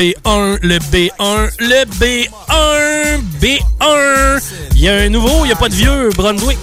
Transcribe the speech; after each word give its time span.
B1, 0.00 0.56
le 0.62 0.78
B1, 0.78 1.50
le 1.58 1.84
B1, 1.84 3.20
B1. 3.38 4.42
Il 4.72 4.80
y 4.80 4.88
a 4.88 4.94
un 4.94 5.10
nouveau, 5.10 5.44
il 5.44 5.48
n'y 5.48 5.52
a 5.52 5.56
pas 5.56 5.68
de 5.68 5.74
vieux, 5.74 6.08
Brunswick. 6.16 6.58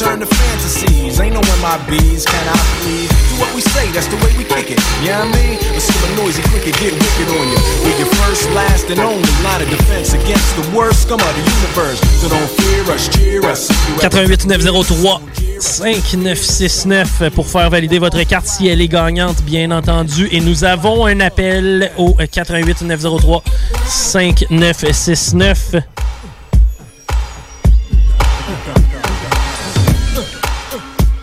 Turn 0.00 0.24
fantasies. 0.24 1.20
Ain't 1.20 1.34
no 1.34 1.42
my 1.60 1.76
bees 1.84 2.24
can 2.24 2.48
I 2.48 2.56
please? 2.80 3.10
Do 3.28 3.36
what 3.36 3.54
we 3.54 3.60
say, 3.60 3.92
that's 3.92 4.06
the 4.08 4.16
way 4.24 4.32
we 4.38 4.44
kick 4.44 4.70
it. 4.70 4.80
Yeah, 5.04 5.20
you 5.20 5.28
know 5.28 5.36
I 5.36 5.36
mean, 5.36 5.58
let's 5.76 5.84
see 5.84 6.00
a 6.00 6.16
noisy 6.16 6.40
cricket 6.48 6.72
get 6.80 6.94
wicked 6.96 7.28
on 7.28 7.44
you. 7.44 7.60
With 7.84 7.98
your 8.00 8.08
first, 8.16 8.48
last, 8.52 8.88
and 8.88 8.98
only 8.98 9.28
line 9.44 9.60
of 9.60 9.68
defense 9.68 10.14
against 10.14 10.56
the 10.56 10.64
worst 10.74 11.02
scum 11.02 11.20
of 11.20 11.32
the 11.36 11.44
universe. 11.44 12.00
So 12.16 12.30
don't 12.30 12.48
fear 12.48 12.82
us, 12.94 13.08
cheer 13.14 13.44
us. 13.44 13.68
88 14.00 14.46
903 14.46 15.20
5969 15.60 17.28
pour 17.34 17.46
faire 17.46 17.68
valider 17.68 17.98
votre 17.98 18.22
carte 18.22 18.46
si 18.46 18.68
elle 18.68 18.80
est 18.80 18.88
gagnante, 18.88 19.42
bien 19.42 19.70
entendu. 19.70 20.30
Et 20.32 20.40
nous 20.40 20.64
avons 20.64 21.04
un 21.04 21.20
appel 21.20 21.92
au 21.98 22.14
88 22.14 22.80
903 22.82 23.42
5969. 23.86 25.74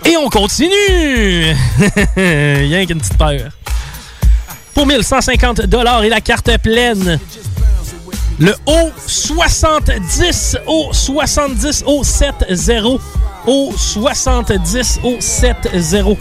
Et 0.07 0.15
on 0.15 0.29
continue! 0.29 1.53
Rien 2.15 2.85
qu'une 2.85 2.99
petite 2.99 3.17
peur. 3.17 3.51
Pour 4.73 4.87
1150 4.87 5.67
et 6.03 6.09
la 6.09 6.21
carte 6.21 6.49
pleine. 6.59 7.19
Le 8.39 8.53
haut 8.65 8.91
70 9.05 10.59
au 10.65 10.93
70 10.93 11.83
au 11.85 12.03
7-0 12.03 12.99
au 13.47 13.73
70 13.75 14.99
au 15.03 15.17
7-0. 15.17 16.17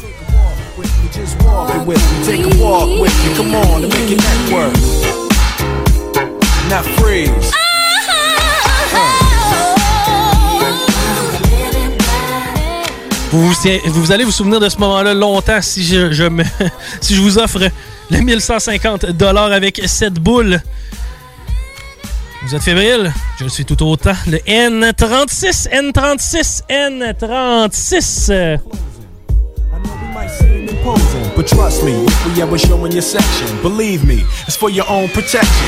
Vous, 13.37 14.13
allez 14.13 14.25
vous 14.25 14.33
souvenir 14.33 14.61
de 14.61 14.69
ce 14.69 14.79
moment-là 14.79 15.13
longtemps 15.13 15.61
si 15.61 15.85
je, 15.85 16.11
je 16.11 16.25
me, 16.25 16.43
si 17.01 17.15
je 17.15 17.21
vous 17.21 17.39
offre 17.39 17.59
le 18.11 18.19
1150 18.21 19.05
avec 19.53 19.83
cette 19.87 20.15
boule. 20.15 20.61
Vous 22.43 22.55
êtes 22.55 22.63
fébrile? 22.63 23.13
Je 23.39 23.45
le 23.45 23.51
suis 23.51 23.65
tout 23.65 23.83
autant. 23.83 24.15
Le 24.27 24.39
N36, 24.39 25.69
N36, 25.69 26.63
N36. 26.71 28.59
But 31.35 31.49
trust 31.49 31.83
me, 31.83 32.05
if 32.07 32.27
we 32.27 32.41
ever 32.41 32.57
show 32.57 32.85
in 32.85 32.93
your 32.93 33.03
section, 33.03 33.49
believe 33.61 34.05
me, 34.07 34.23
it's 34.47 34.55
for 34.55 34.71
your 34.71 34.89
own 34.89 35.09
protection. 35.09 35.67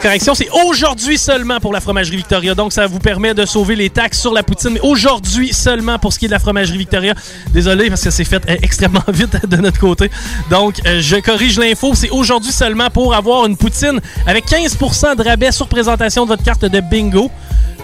Correction, 0.00 0.34
c'est 0.34 0.48
aujourd'hui 0.50 1.18
seulement 1.18 1.58
pour 1.58 1.72
la 1.72 1.80
fromagerie 1.80 2.16
Victoria. 2.16 2.54
Donc, 2.54 2.72
ça 2.72 2.86
vous 2.86 3.00
permet 3.00 3.34
de 3.34 3.44
sauver 3.44 3.74
les 3.74 3.90
taxes 3.90 4.20
sur 4.20 4.32
la 4.32 4.42
poutine. 4.44 4.70
Mais 4.70 4.80
aujourd'hui 4.80 5.52
seulement 5.52 5.98
pour 5.98 6.12
ce 6.12 6.20
qui 6.20 6.26
est 6.26 6.28
de 6.28 6.32
la 6.32 6.38
fromagerie 6.38 6.78
Victoria. 6.78 7.14
Désolé 7.50 7.88
parce 7.88 8.02
que 8.02 8.10
c'est 8.10 8.24
fait 8.24 8.42
euh, 8.48 8.56
extrêmement 8.62 9.02
vite 9.08 9.44
de 9.46 9.56
notre 9.56 9.80
côté. 9.80 10.08
Donc, 10.48 10.80
euh, 10.86 11.00
je 11.00 11.16
corrige 11.16 11.58
l'info. 11.58 11.92
C'est 11.94 12.10
aujourd'hui 12.10 12.52
seulement 12.52 12.90
pour 12.90 13.12
avoir 13.14 13.46
une 13.46 13.56
poutine 13.56 14.00
avec 14.26 14.46
15% 14.46 15.16
de 15.16 15.22
rabais 15.22 15.52
sur 15.52 15.66
présentation 15.66 16.24
de 16.24 16.28
votre 16.28 16.44
carte 16.44 16.64
de 16.64 16.80
bingo. 16.80 17.30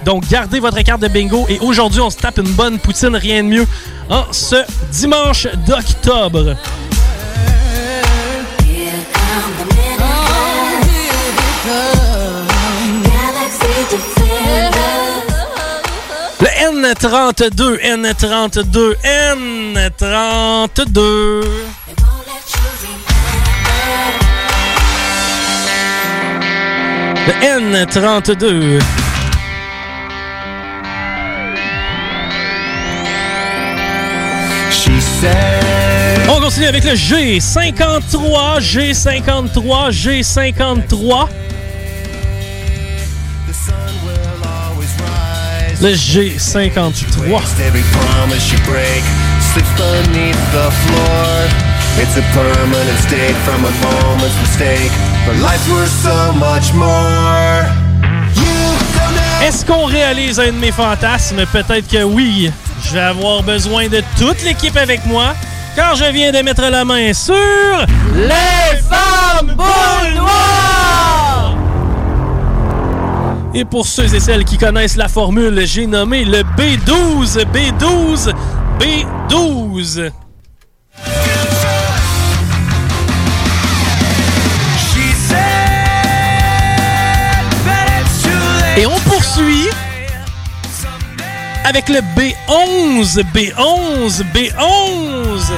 Donc, 0.04 0.28
gardez 0.28 0.60
votre 0.60 0.80
carte 0.82 1.02
de 1.02 1.08
bingo. 1.08 1.46
Et 1.48 1.58
aujourd'hui, 1.60 2.00
on 2.00 2.10
se 2.10 2.16
tape 2.16 2.38
une 2.38 2.52
bonne 2.52 2.78
poutine, 2.78 3.16
rien 3.16 3.42
de 3.42 3.48
mieux, 3.48 3.66
en 4.08 4.24
ce 4.32 4.56
dimanche 4.92 5.46
d'octobre. 5.66 6.56
Le 16.40 16.46
N32, 16.84 17.80
N32, 17.82 18.94
N32. 19.88 21.44
Le 27.26 27.32
N32. 27.42 28.80
On 36.28 36.40
continue 36.40 36.66
avec 36.66 36.84
le 36.84 36.92
G53, 36.92 38.60
G53, 38.60 39.90
G53. 39.90 41.28
Le 45.80 45.94
G53. 45.94 47.42
It's 52.00 52.16
a 52.16 52.22
permanent 52.32 52.98
state 53.00 53.34
from 53.44 53.64
a 53.64 53.70
moment's 53.82 54.36
mistake. 54.40 54.92
But 55.26 55.36
life 55.38 55.68
was 55.68 55.90
so 55.90 56.32
much 56.34 56.72
more. 56.74 57.64
Est-ce 59.42 59.64
qu'on 59.64 59.84
réalise 59.86 60.38
un 60.38 60.52
de 60.52 60.58
mes 60.58 60.70
fantasmes? 60.70 61.44
Peut-être 61.52 61.88
que 61.88 62.04
oui. 62.04 62.52
Je 62.88 62.94
vais 62.94 63.00
avoir 63.00 63.42
besoin 63.42 63.88
de 63.88 64.02
toute 64.18 64.42
l'équipe 64.44 64.74
avec 64.78 65.04
moi 65.04 65.34
car 65.76 65.94
je 65.94 66.06
viens 66.10 66.32
de 66.32 66.38
mettre 66.38 66.62
la 66.62 66.86
main 66.86 67.12
sur 67.12 67.34
les 68.14 68.78
femmes 68.78 69.54
boules 69.54 70.14
noires. 70.16 71.54
Et 73.52 73.66
pour 73.66 73.86
ceux 73.86 74.14
et 74.14 74.20
celles 74.20 74.44
qui 74.46 74.56
connaissent 74.56 74.96
la 74.96 75.08
formule, 75.08 75.66
j'ai 75.66 75.86
nommé 75.86 76.24
le 76.24 76.38
B12, 76.38 77.44
B12, 77.52 78.32
B12. 78.80 80.10
Et 88.78 88.86
on 88.86 88.98
poursuit 89.00 89.68
avec 91.64 91.88
le 91.88 92.00
B11, 92.00 93.22
B11, 93.34 94.22
B11. 94.34 95.52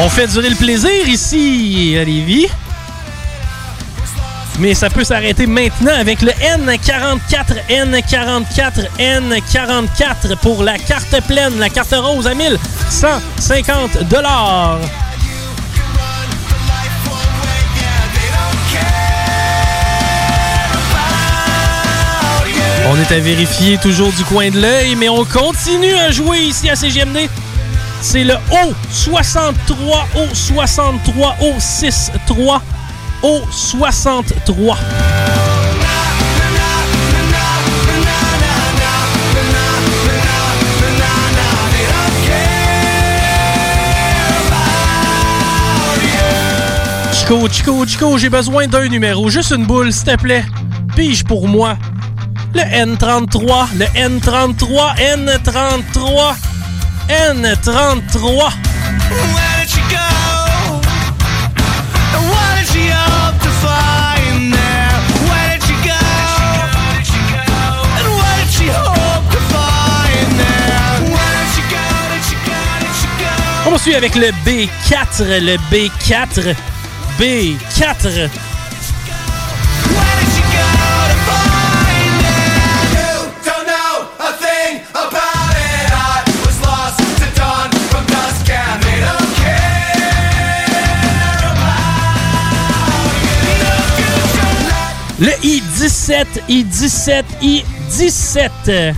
On 0.00 0.08
fait 0.08 0.28
durer 0.28 0.50
le 0.50 0.56
plaisir 0.56 1.08
ici 1.08 1.94
Lévis. 2.04 2.46
Mais 4.58 4.74
ça 4.74 4.90
peut 4.90 5.04
s'arrêter 5.04 5.46
maintenant 5.46 5.94
avec 5.96 6.20
le 6.20 6.32
N44, 6.32 7.68
N44, 7.70 8.88
N44 8.98 10.36
pour 10.42 10.64
la 10.64 10.76
carte 10.78 11.20
pleine, 11.26 11.58
la 11.58 11.68
carte 11.68 11.94
rose 11.96 12.26
à 12.26 12.34
1150 12.34 14.08
dollars. 14.08 14.80
On 22.90 22.96
est 22.96 23.14
à 23.14 23.20
vérifier 23.20 23.78
toujours 23.78 24.10
du 24.12 24.24
coin 24.24 24.50
de 24.50 24.60
l'œil, 24.60 24.96
mais 24.96 25.08
on 25.08 25.24
continue 25.24 25.94
à 25.94 26.10
jouer 26.10 26.38
ici 26.40 26.68
à 26.68 26.74
CGMD. 26.74 27.28
C'est 28.00 28.24
le 28.24 28.34
O63, 28.50 29.44
O63, 30.16 31.34
O63, 31.42 32.60
O63. 33.22 34.76
Chico, 47.12 47.48
Chico, 47.48 47.86
Chico, 47.86 48.16
j'ai 48.16 48.30
besoin 48.30 48.66
d'un 48.66 48.88
numéro, 48.88 49.28
juste 49.28 49.50
une 49.50 49.66
boule, 49.66 49.92
s'il 49.92 50.04
te 50.04 50.16
plaît. 50.16 50.46
Pige 50.96 51.24
pour 51.24 51.46
moi. 51.46 51.76
Le 52.54 52.62
N33, 52.62 53.66
le 53.76 53.84
N33, 53.84 54.96
N33, 54.96 56.34
N33. 57.10 59.47
On 73.70 73.76
suit 73.76 73.94
avec 73.94 74.14
le 74.14 74.28
B4, 74.46 75.24
le 75.40 75.56
B4, 75.70 76.54
B4. 77.20 78.28
Le 95.20 95.32
I-17, 95.42 96.26
I-17, 96.48 97.24
I-17. 97.42 98.94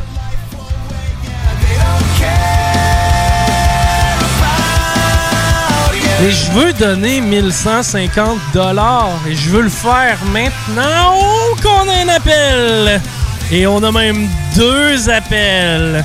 Et 6.22 6.30
je 6.30 6.50
veux 6.52 6.74
donner 6.74 7.22
1150 7.22 8.38
dollars 8.52 9.08
et 9.26 9.34
je 9.34 9.48
veux 9.48 9.62
le 9.62 9.70
faire 9.70 10.18
maintenant. 10.30 11.16
Qu'on 11.62 11.88
a 11.88 11.94
un 12.04 12.08
appel! 12.08 13.00
Et 13.50 13.66
on 13.66 13.82
a 13.82 13.90
même 13.90 14.28
deux 14.54 15.08
appels. 15.08 16.04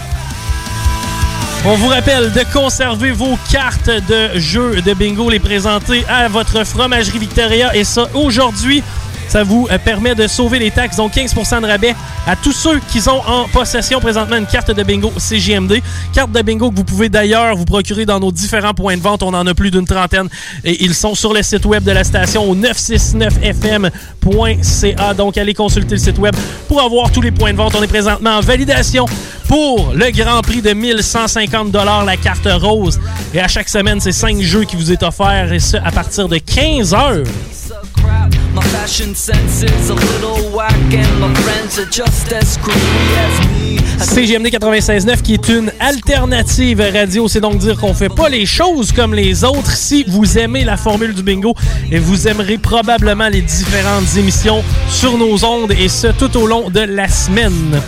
On 1.66 1.76
vous 1.76 1.88
rappelle 1.88 2.32
de 2.32 2.44
conserver 2.54 3.12
vos 3.12 3.38
cartes 3.52 3.90
de 3.90 4.40
jeu 4.40 4.82
de 4.82 4.94
bingo, 4.94 5.30
les 5.30 5.40
présenter 5.40 6.06
à 6.08 6.30
votre 6.30 6.64
fromagerie 6.64 7.20
Victoria 7.20 7.76
et 7.76 7.84
ça 7.84 8.08
aujourd'hui 8.14 8.82
ça 9.28 9.44
vous 9.44 9.68
euh, 9.72 9.78
permet 9.78 10.16
de 10.16 10.28
sauver 10.28 10.60
les 10.60 10.72
taxes, 10.72 10.98
donc 10.98 11.14
15% 11.14 11.62
de 11.62 11.68
rabais 11.68 11.96
à 12.28 12.36
tous 12.36 12.52
ceux 12.52 12.80
qui 12.92 13.08
ont 13.10 13.22
en 13.28 13.48
possession 13.48 14.00
présentement 14.00 14.38
une 14.38 14.46
carte 14.46 14.72
de 14.72 14.84
bingo 14.84 15.12
CGMD. 15.18 15.82
Carte 16.14 16.32
de 16.32 16.42
bingo 16.42 16.72
que 16.72 16.76
vous 16.76 16.84
pouvez 16.84 17.10
d'ailleurs 17.10 17.56
vous 17.56 17.66
procurer 17.66 18.06
dans 18.06 18.20
nos 18.20 18.32
différents 18.32 18.74
points 18.74 18.98
de 18.98 19.02
vente. 19.02 19.22
On 19.24 19.34
en 19.34 19.46
a 19.46 19.54
plus 19.54 19.72
d'une 19.72 19.86
trentaine 19.86 20.28
et 20.64 20.84
ils 20.84 20.96
sont 20.96 21.16
sur 21.16 21.34
le 21.34 21.44
site 21.44 21.66
web 21.66 21.84
de 21.84 21.92
la 21.92 22.04
station 22.04 22.50
au 22.50 22.56
969fm.ca. 22.56 25.14
Donc 25.14 25.38
allez 25.38 25.54
consulter 25.54 25.96
le 25.96 26.02
site 26.02 26.18
web 26.18 26.36
pour 26.68 26.82
avoir 26.82 27.12
tous 27.12 27.22
les 27.22 27.32
points 27.32 27.52
de 27.52 27.58
vente. 27.58 27.76
On 27.78 27.84
est 27.84 27.88
présentement 27.88 28.38
en 28.38 28.42
validation 28.42 29.06
pour 29.48 29.94
le 29.94 30.12
Grand 30.12 30.42
Prix 30.42 30.62
de 30.62 30.74
1150 30.74 31.76
la 32.06 32.18
carte 32.18 32.48
rose. 32.48 33.00
Et 33.34 33.40
à 33.40 33.48
chaque 33.48 33.70
semaine, 33.70 34.00
c'est 34.00 34.12
5 34.12 34.42
jeux 34.42 34.64
qui 34.64 34.76
vous 34.76 34.92
est 34.92 35.04
offert 35.04 35.54
et 35.54 35.60
ce 35.60 35.78
à 35.78 35.92
partir 35.92 36.28
de 36.28 36.38
15 36.38 36.94
heures. 36.94 37.24
CGMD 44.00 44.48
96.9 44.48 45.22
qui 45.22 45.34
est 45.34 45.50
une 45.50 45.72
alternative 45.80 46.82
radio, 46.94 47.28
c'est 47.28 47.42
donc 47.42 47.58
dire 47.58 47.78
qu'on 47.78 47.94
fait 47.94 48.10
pas 48.10 48.30
les 48.30 48.46
choses 48.46 48.92
comme 48.92 49.14
les 49.14 49.44
autres. 49.44 49.72
Si 49.72 50.04
vous 50.08 50.38
aimez 50.38 50.64
la 50.64 50.78
formule 50.78 51.14
du 51.14 51.24
bingo, 51.24 51.54
et 51.92 52.00
vous 52.00 52.28
aimerez 52.28 52.58
probablement 52.58 53.30
les 53.30 53.42
différentes 53.42 54.16
émissions 54.18 54.64
sur 54.90 55.18
nos 55.18 55.44
ondes 55.46 55.72
et 55.72 55.88
ce 55.88 56.08
tout 56.08 56.36
au 56.38 56.48
long 56.48 56.70
de 56.70 56.82
la 56.82 57.08
semaine. 57.08 57.82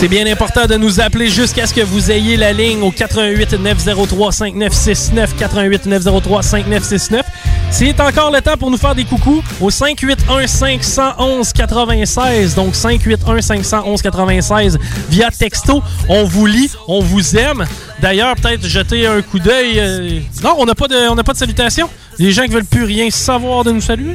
C'est 0.00 0.06
bien 0.06 0.28
important 0.28 0.66
de 0.66 0.76
nous 0.76 1.00
appeler 1.00 1.28
jusqu'à 1.28 1.66
ce 1.66 1.74
que 1.74 1.80
vous 1.80 2.12
ayez 2.12 2.36
la 2.36 2.52
ligne 2.52 2.82
au 2.82 2.92
88 2.92 3.54
903 3.54 4.30
5969 4.30 5.34
88 5.36 5.86
903 5.86 6.42
5969. 6.44 7.26
C'est 7.72 8.00
encore 8.00 8.30
le 8.30 8.40
temps 8.40 8.56
pour 8.56 8.70
nous 8.70 8.76
faire 8.76 8.94
des 8.94 9.04
coucous 9.04 9.42
au 9.60 9.70
581 9.70 10.46
511 10.46 11.52
96 11.52 12.54
donc 12.54 12.76
581 12.76 13.42
511 13.42 14.00
96 14.00 14.78
via 15.10 15.32
texto. 15.32 15.82
On 16.08 16.22
vous 16.22 16.46
lit, 16.46 16.70
on 16.86 17.00
vous 17.00 17.36
aime. 17.36 17.64
D'ailleurs, 18.00 18.36
peut-être 18.36 18.64
jeter 18.64 19.04
un 19.04 19.20
coup 19.20 19.40
d'œil. 19.40 19.80
Euh, 19.80 20.20
non, 20.44 20.54
on 20.58 20.64
n'a 20.64 20.76
pas 20.76 20.86
de, 20.86 21.10
on 21.10 21.16
n'a 21.16 21.24
pas 21.24 21.32
de 21.32 21.38
salutations. 21.38 21.90
Les 22.20 22.30
gens 22.30 22.44
qui 22.44 22.52
veulent 22.52 22.64
plus 22.64 22.84
rien 22.84 23.10
savoir 23.10 23.64
de 23.64 23.72
nous 23.72 23.80
saluer. 23.80 24.14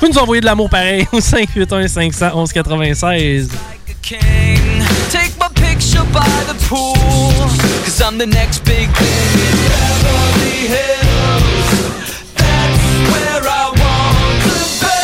Vous 0.00 0.08
nous 0.08 0.18
envoyer 0.18 0.40
de 0.40 0.46
l'amour 0.46 0.68
pareil 0.68 1.06
au 1.12 1.20
581 1.20 1.86
511 1.86 2.52
96. 2.52 3.50
Take 4.10 4.69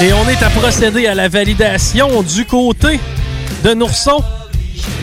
Et 0.01 0.13
on 0.13 0.29
est 0.29 0.43
à 0.43 0.51
procéder 0.51 1.07
à 1.07 1.15
la 1.15 1.29
validation 1.29 2.23
du 2.23 2.45
côté 2.45 3.01
de 3.65 3.73
Nourson. 3.73 4.23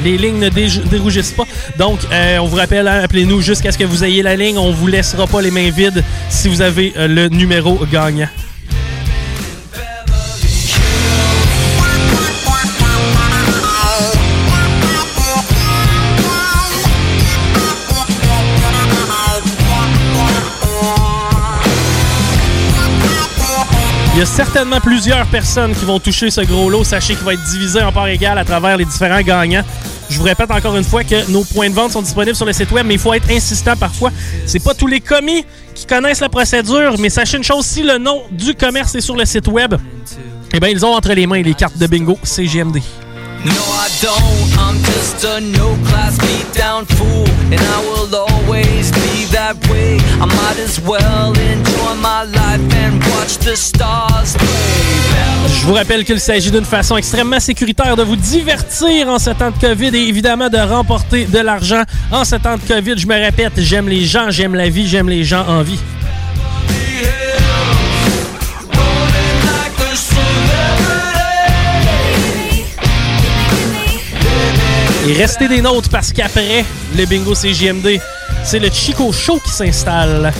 Les 0.04 0.18
lignes 0.18 0.40
ne 0.40 0.50
dérougissent 0.50 1.32
pas. 1.32 1.46
Donc, 1.80 2.00
euh, 2.12 2.38
on 2.38 2.46
vous 2.46 2.58
rappelle, 2.58 2.88
hein, 2.88 3.02
appelez-nous 3.04 3.42
jusqu'à 3.42 3.72
ce 3.72 3.78
que 3.78 3.84
vous 3.84 4.04
ayez 4.04 4.22
la 4.22 4.36
ligne. 4.36 4.60
On 4.60 4.72
vous 4.72 4.88
laissera 4.88 5.26
pas 5.26 5.42
les 5.42 5.50
mains 5.50 5.72
vides 5.72 6.04
si 6.30 6.50
vous 6.50 6.62
avez 6.62 6.94
euh, 6.98 7.08
le 7.08 7.30
numéro 7.30 7.80
gagnant. 7.92 8.30
Il 24.14 24.20
y 24.20 24.22
a 24.22 24.28
certainement 24.28 24.80
plusieurs 24.80 25.26
personnes 25.26 25.74
qui 25.74 25.86
vont 25.86 26.00
toucher 26.00 26.30
ce 26.30 26.42
gros 26.42 26.70
lot. 26.70 26.84
Sachez 26.84 27.16
qu'il 27.16 27.26
va 27.26 27.34
être 27.34 27.44
divisé 27.46 27.82
en 27.82 27.92
parts 27.92 28.08
égales 28.08 28.38
à 28.38 28.46
travers 28.46 28.78
les 28.78 28.86
différents 28.86 29.22
gagnants. 29.22 29.64
Je 30.08 30.20
vous 30.20 30.24
répète 30.24 30.52
encore 30.52 30.76
une 30.76 30.84
fois 30.84 31.04
que 31.04 31.32
nos 31.32 31.44
points 31.44 31.68
de 31.68 31.74
vente 31.74 31.92
sont 31.92 32.02
disponibles 32.04 32.36
sur 32.36 32.46
le 32.46 32.54
site 32.54 32.72
web, 32.72 32.86
mais 32.86 32.94
il 32.94 33.00
faut 33.00 33.14
être 33.16 33.32
insistant 33.32 33.76
parfois. 33.76 34.12
C'est 34.46 34.64
pas 34.64 34.76
tous 34.76 34.86
les 34.86 35.00
commis 35.00 35.44
qui 35.74 35.88
connaissent 35.88 36.20
la 36.20 36.30
procédure, 36.30 36.94
mais 37.00 37.10
sachez 37.10 37.38
une 37.38 37.44
chose, 37.44 37.66
si 37.66 37.82
le 37.82 37.98
nom 37.98 38.22
du 38.30 38.54
commerce 38.54 38.94
est 38.94 39.02
sur 39.02 39.16
le 39.16 39.26
site 39.26 39.48
web, 39.48 39.74
eh 40.54 40.60
bien, 40.60 40.70
ils 40.70 40.86
ont 40.86 40.94
entre 40.94 41.12
les 41.14 41.26
mains 41.26 41.42
les 41.42 41.56
cartes 41.56 41.80
de 41.80 41.88
bingo 41.88 42.16
CGMD. 42.22 42.78
No, 43.46 43.52
I 43.52 43.90
don't. 44.02 44.58
I'm 44.58 44.78
just 44.84 45.26
a 45.26 45.42
no 45.42 45.76
class 45.88 46.18
beat 46.18 46.48
down 46.54 46.86
fool, 46.86 47.28
and 47.52 47.60
I 47.60 47.80
will 47.90 48.16
always 48.16 48.90
be 48.92 49.26
that 49.32 49.56
way. 49.70 49.98
I 50.22 50.26
might 50.26 50.60
as 50.60 50.80
well 50.80 51.34
enjoy 51.38 51.94
my 52.02 52.24
life 52.24 52.64
and 52.76 53.04
watch 53.12 53.38
the 53.40 53.58
stars 53.58 54.38
play. 54.38 55.60
Je 55.60 55.66
vous 55.66 55.74
rappelle 55.74 56.06
qu'il 56.06 56.22
s'agit 56.22 56.52
d'une 56.52 56.64
façon 56.64 56.96
extrêmement 56.96 57.40
sécuritaire 57.42 57.98
de 57.98 58.04
vous 58.04 58.16
divertir 58.16 59.10
en 59.10 59.20
ce 59.20 59.32
temps 59.32 59.52
de 59.52 59.58
COVID 59.60 59.94
et 59.94 60.08
évidemment 60.08 60.50
de 60.50 60.58
remporter 60.58 61.26
de 61.26 61.40
l'argent 61.40 61.84
en 62.12 62.24
ce 62.24 62.36
temps 62.36 62.56
de 62.56 62.62
COVID. 62.62 62.98
Je 62.98 63.08
me 63.08 63.16
répète, 63.16 63.54
j'aime 63.58 63.90
les 63.90 64.06
gens, 64.06 64.30
j'aime 64.30 64.56
la 64.56 64.70
vie, 64.70 64.88
j'aime 64.88 65.10
les 65.10 65.26
gens 65.26 65.46
en 65.48 65.64
vie. 65.64 65.80
Et 75.06 75.14
restez 75.14 75.50
des 75.50 75.62
nôtres 75.62 75.90
parce 75.90 76.14
qu'après 76.14 76.64
le 76.96 77.06
bingo 77.06 77.36
CGMD, 77.36 78.00
c'est 78.44 78.60
le 78.60 78.70
Chico 78.72 79.12
Show 79.12 79.38
qui 79.44 79.52
s'installe. 79.52 80.32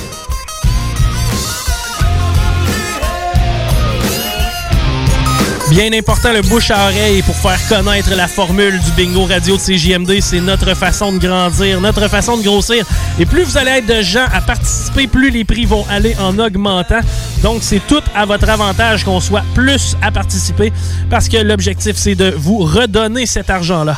Bien 5.70 5.92
important, 5.92 6.32
le 6.32 6.44
bouche 6.44 6.72
à 6.72 6.86
oreille 6.86 7.22
pour 7.24 7.36
faire 7.36 7.60
connaître 7.68 8.16
la 8.16 8.28
formule 8.28 8.80
du 8.80 8.92
bingo 8.92 9.26
radio 9.26 9.58
de 9.58 9.62
CJMD. 9.62 10.22
C'est 10.22 10.40
notre 10.40 10.76
façon 10.76 11.12
de 11.12 11.18
grandir, 11.18 11.82
notre 11.82 12.08
façon 12.08 12.38
de 12.38 12.44
grossir. 12.44 12.86
Et 13.20 13.26
plus 13.26 13.44
vous 13.44 13.58
allez 13.58 13.72
être 13.72 13.88
de 13.88 14.02
gens 14.02 14.28
à 14.32 14.40
participer, 14.40 15.08
plus 15.08 15.30
les 15.30 15.44
prix 15.44 15.66
vont 15.66 15.86
aller 15.90 16.16
en 16.22 16.38
augmentant. 16.40 17.00
Donc, 17.42 17.64
c'est 17.64 17.82
tout 17.88 18.04
à 18.16 18.26
votre 18.26 18.48
avantage 18.50 19.04
qu'on 19.04 19.20
soit 19.20 19.44
plus 19.56 19.98
à 20.02 20.12
participer 20.12 20.72
parce 21.10 21.28
que 21.28 21.38
l'objectif, 21.38 21.98
c'est 21.98 22.16
de 22.16 22.34
vous 22.38 22.60
redonner 22.60 23.26
cet 23.26 23.50
argent-là. 23.50 23.98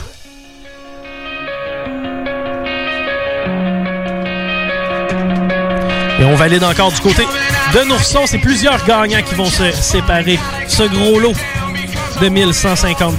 Et 6.20 6.24
on 6.24 6.36
valide 6.36 6.64
encore 6.64 6.92
du 6.92 7.02
côté 7.02 7.28
de 7.74 7.88
Nourson. 7.88 8.22
C'est 8.26 8.38
plusieurs 8.38 8.84
gagnants 8.86 9.22
qui 9.22 9.36
vont 9.36 9.50
se 9.50 9.72
séparer. 9.72 10.40
Ce 10.68 10.84
gros 10.84 11.20
lot 11.20 11.34
de 12.22 12.30
1150 12.30 13.14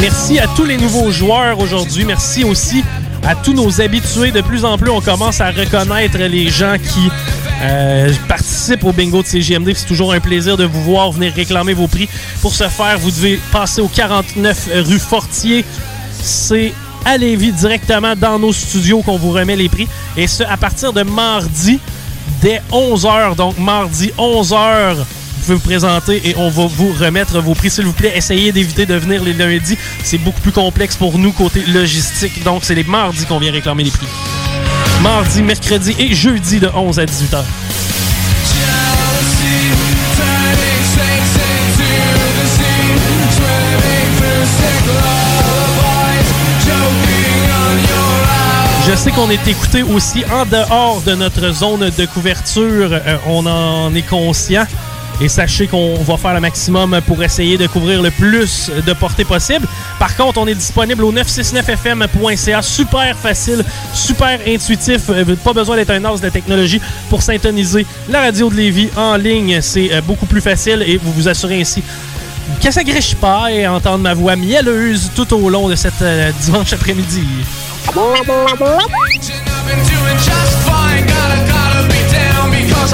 Merci 0.00 0.38
à 0.38 0.46
tous 0.48 0.64
les 0.64 0.76
nouveaux 0.76 1.10
joueurs 1.10 1.58
aujourd'hui. 1.58 2.04
Merci 2.04 2.44
aussi 2.44 2.84
à 3.26 3.34
tous 3.34 3.54
nos 3.54 3.80
habitués. 3.80 4.30
De 4.30 4.42
plus 4.42 4.64
en 4.64 4.78
plus, 4.78 4.90
on 4.90 5.00
commence 5.00 5.40
à 5.40 5.50
reconnaître 5.50 6.18
les 6.18 6.48
gens 6.48 6.76
qui 6.78 7.10
euh, 7.62 8.12
participent 8.28 8.84
au 8.84 8.92
bingo 8.92 9.22
de 9.22 9.26
CGMD. 9.26 9.72
C'est 9.74 9.86
toujours 9.86 10.12
un 10.12 10.20
plaisir 10.20 10.56
de 10.56 10.64
vous 10.64 10.82
voir 10.82 11.10
venir 11.10 11.32
réclamer 11.34 11.72
vos 11.72 11.88
prix. 11.88 12.08
Pour 12.42 12.54
ce 12.54 12.68
faire, 12.68 12.98
vous 12.98 13.10
devez 13.10 13.40
passer 13.50 13.80
au 13.80 13.88
49 13.88 14.68
rue 14.84 14.98
Fortier. 14.98 15.64
C'est 16.26 16.74
à 17.04 17.16
Lévis 17.16 17.52
directement 17.52 18.16
dans 18.16 18.38
nos 18.38 18.52
studios 18.52 19.00
qu'on 19.02 19.16
vous 19.16 19.30
remet 19.30 19.54
les 19.54 19.68
prix. 19.68 19.86
Et 20.16 20.26
ce, 20.26 20.42
à 20.42 20.56
partir 20.56 20.92
de 20.92 21.02
mardi, 21.02 21.78
dès 22.42 22.60
11h. 22.72 23.36
Donc, 23.36 23.56
mardi, 23.58 24.10
11h 24.18 24.96
vous 25.46 25.60
présenter 25.60 26.20
et 26.28 26.34
on 26.36 26.50
va 26.50 26.66
vous 26.66 26.92
remettre 26.92 27.38
vos 27.40 27.54
prix. 27.54 27.70
S'il 27.70 27.84
vous 27.84 27.92
plaît, 27.92 28.12
essayez 28.16 28.50
d'éviter 28.50 28.86
de 28.86 28.94
venir 28.94 29.22
les 29.22 29.32
lundis. 29.32 29.78
C'est 30.02 30.18
beaucoup 30.18 30.40
plus 30.40 30.50
complexe 30.50 30.96
pour 30.96 31.16
nous 31.16 31.30
côté 31.30 31.62
logistique. 31.68 32.42
Donc, 32.42 32.64
c'est 32.64 32.74
les 32.74 32.82
mardis 32.82 33.24
qu'on 33.26 33.38
vient 33.38 33.52
réclamer 33.52 33.84
les 33.84 33.92
prix. 33.92 34.08
Mardi, 35.02 35.42
mercredi 35.42 35.94
et 35.98 36.12
jeudi 36.12 36.58
de 36.58 36.68
11 36.74 36.98
à 36.98 37.06
18 37.06 37.34
Je 48.88 48.94
sais 48.94 49.10
qu'on 49.10 49.28
est 49.30 49.48
écouté 49.48 49.82
aussi 49.82 50.24
en 50.30 50.46
dehors 50.46 51.02
de 51.04 51.16
notre 51.16 51.52
zone 51.52 51.90
de 51.90 52.06
couverture. 52.06 52.92
Euh, 52.92 53.16
on 53.26 53.44
en 53.44 53.92
est 53.96 54.02
conscient. 54.02 54.64
Et 55.20 55.28
sachez 55.28 55.66
qu'on 55.66 55.94
va 56.04 56.16
faire 56.16 56.34
le 56.34 56.40
maximum 56.40 57.00
pour 57.04 57.20
essayer 57.20 57.58
de 57.58 57.66
couvrir 57.66 58.00
le 58.00 58.12
plus 58.12 58.70
de 58.86 58.92
portées 58.92 59.24
possible. 59.24 59.66
Par 59.98 60.14
contre, 60.16 60.38
on 60.38 60.46
est 60.46 60.54
disponible 60.54 61.02
au 61.02 61.12
969fm.ca. 61.12 62.62
Super 62.62 63.16
facile, 63.16 63.64
super 63.92 64.38
intuitif. 64.46 65.00
Euh, 65.10 65.34
pas 65.42 65.52
besoin 65.52 65.74
d'être 65.74 65.90
un 65.90 66.04
os 66.04 66.20
de 66.20 66.28
technologie 66.28 66.80
pour 67.10 67.22
syntoniser 67.22 67.84
la 68.08 68.20
radio 68.20 68.48
de 68.50 68.54
Lévis 68.54 68.90
en 68.96 69.16
ligne. 69.16 69.60
C'est 69.62 69.92
euh, 69.92 70.00
beaucoup 70.00 70.26
plus 70.26 70.40
facile 70.40 70.84
et 70.86 70.96
vous 70.96 71.10
vous 71.12 71.26
assurez 71.28 71.60
ainsi 71.60 71.82
que 72.62 72.70
ça 72.70 72.84
griche 72.84 73.16
pas 73.16 73.50
et 73.50 73.66
entendre 73.66 73.98
ma 74.04 74.14
voix 74.14 74.36
mielleuse 74.36 75.10
tout 75.16 75.34
au 75.34 75.50
long 75.50 75.68
de 75.68 75.74
cette 75.74 76.04
dimanche 76.44 76.72
après-midi. 76.72 77.24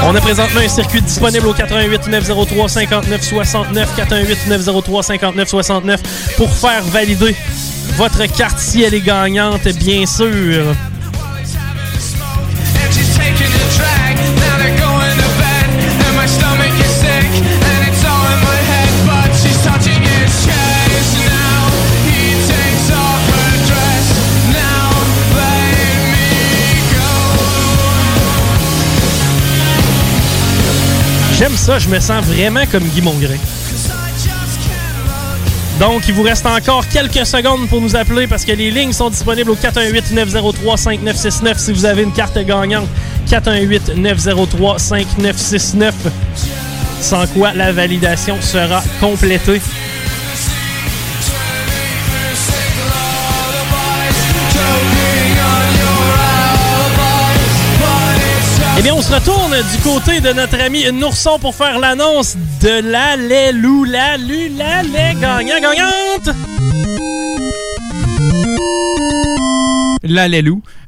On 0.04 0.14
a 0.16 0.20
présentement 0.20 0.60
un 0.60 0.68
circuit 0.68 1.02
disponible 1.02 1.46
au 1.46 1.52
88 1.52 2.08
903 2.08 2.68
59 2.68 3.22
69 3.22 3.96
88 3.96 4.46
903 4.48 5.02
59 5.02 5.48
69 5.48 6.00
pour 6.36 6.50
faire 6.50 6.82
valider 6.84 7.36
votre 7.96 8.24
carte 8.26 8.58
si 8.58 8.82
elle 8.82 8.94
est 8.94 9.00
gagnante, 9.00 9.64
bien 9.78 10.06
sûr. 10.06 10.74
J'aime 31.42 31.56
ça, 31.56 31.78
je 31.80 31.88
me 31.88 31.98
sens 31.98 32.24
vraiment 32.24 32.64
comme 32.70 32.84
Guy 32.84 33.02
Mongrain. 33.02 33.34
Donc, 35.80 36.06
il 36.06 36.14
vous 36.14 36.22
reste 36.22 36.46
encore 36.46 36.86
quelques 36.86 37.26
secondes 37.26 37.68
pour 37.68 37.80
nous 37.80 37.96
appeler 37.96 38.28
parce 38.28 38.44
que 38.44 38.52
les 38.52 38.70
lignes 38.70 38.92
sont 38.92 39.10
disponibles 39.10 39.50
au 39.50 39.56
418-903-5969 39.56 41.58
si 41.58 41.72
vous 41.72 41.84
avez 41.84 42.04
une 42.04 42.12
carte 42.12 42.38
gagnante. 42.38 42.86
418-903-5969. 43.28 45.92
Sans 47.00 47.26
quoi 47.26 47.52
la 47.54 47.72
validation 47.72 48.40
sera 48.40 48.80
complétée. 49.00 49.60
Eh 58.82 58.86
bien, 58.86 58.94
on 58.96 59.00
se 59.00 59.14
retourne 59.14 59.52
du 59.52 59.80
côté 59.80 60.20
de 60.20 60.32
notre 60.32 60.60
ami 60.60 60.90
Nourson 60.92 61.38
pour 61.38 61.54
faire 61.54 61.78
l'annonce 61.78 62.36
de 62.60 62.82
la 62.90 63.16
lou 63.52 63.84
la 63.84 64.16
lu, 64.16 64.48
la 64.48 64.82
lait 64.82 65.14
gagnant, 65.20 65.60
gagnante. 65.60 66.36
La. 70.02 70.26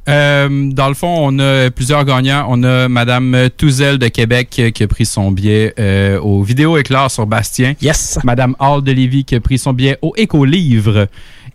Euh, 0.09 0.69
dans 0.73 0.89
le 0.89 0.93
fond, 0.93 1.15
on 1.21 1.39
a 1.39 1.71
plusieurs 1.71 2.03
gagnants. 2.03 2.45
On 2.49 2.63
a 2.63 2.89
Madame 2.89 3.49
Touzel 3.55 3.97
de 3.97 4.09
Québec 4.09 4.49
qui 4.49 4.83
a 4.83 4.87
pris 4.89 5.05
son 5.05 5.31
billet 5.31 5.73
euh, 5.79 6.19
au 6.19 6.43
Vidéo 6.43 6.77
Éclair 6.77 7.09
sur 7.09 7.25
Bastien. 7.25 7.75
Yes. 7.81 8.19
Madame 8.25 8.57
Hall 8.59 8.83
de 8.83 8.91
Lévis 8.91 9.23
qui 9.23 9.35
a 9.35 9.39
pris 9.39 9.57
son 9.57 9.71
billet 9.71 9.97
au 10.01 10.11
Éco-Livre 10.17 11.07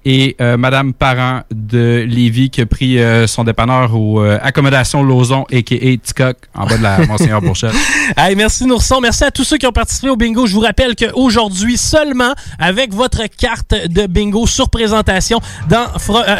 et 0.04 0.36
euh, 0.40 0.56
Madame 0.56 0.94
Parent 0.94 1.42
de 1.50 2.06
Lévis 2.08 2.48
qui 2.48 2.62
a 2.62 2.66
pris 2.66 2.98
euh, 2.98 3.26
son 3.26 3.44
dépanneur 3.44 3.94
aux 3.94 4.20
euh, 4.20 4.38
accommodations 4.42 5.02
Lozon 5.02 5.44
a.k.a. 5.52 5.96
Ticoc 6.02 6.36
en 6.54 6.66
bas 6.66 6.78
de 6.78 6.82
la 6.82 6.98
Monseigneur 7.06 7.42
Bourchette. 7.42 7.74
hey, 8.16 8.34
merci 8.34 8.64
Nourson. 8.64 9.00
Merci 9.00 9.24
à 9.24 9.30
tous 9.30 9.44
ceux 9.44 9.58
qui 9.58 9.66
ont 9.66 9.72
participé 9.72 10.08
au 10.08 10.16
bingo. 10.16 10.46
Je 10.46 10.54
vous 10.54 10.60
rappelle 10.60 10.96
qu'aujourd'hui 10.96 11.76
seulement, 11.76 12.32
avec 12.58 12.94
votre 12.94 13.26
carte 13.26 13.74
de 13.74 14.06
bingo 14.06 14.46
sur 14.46 14.70
présentation 14.70 15.40
dans, 15.68 15.86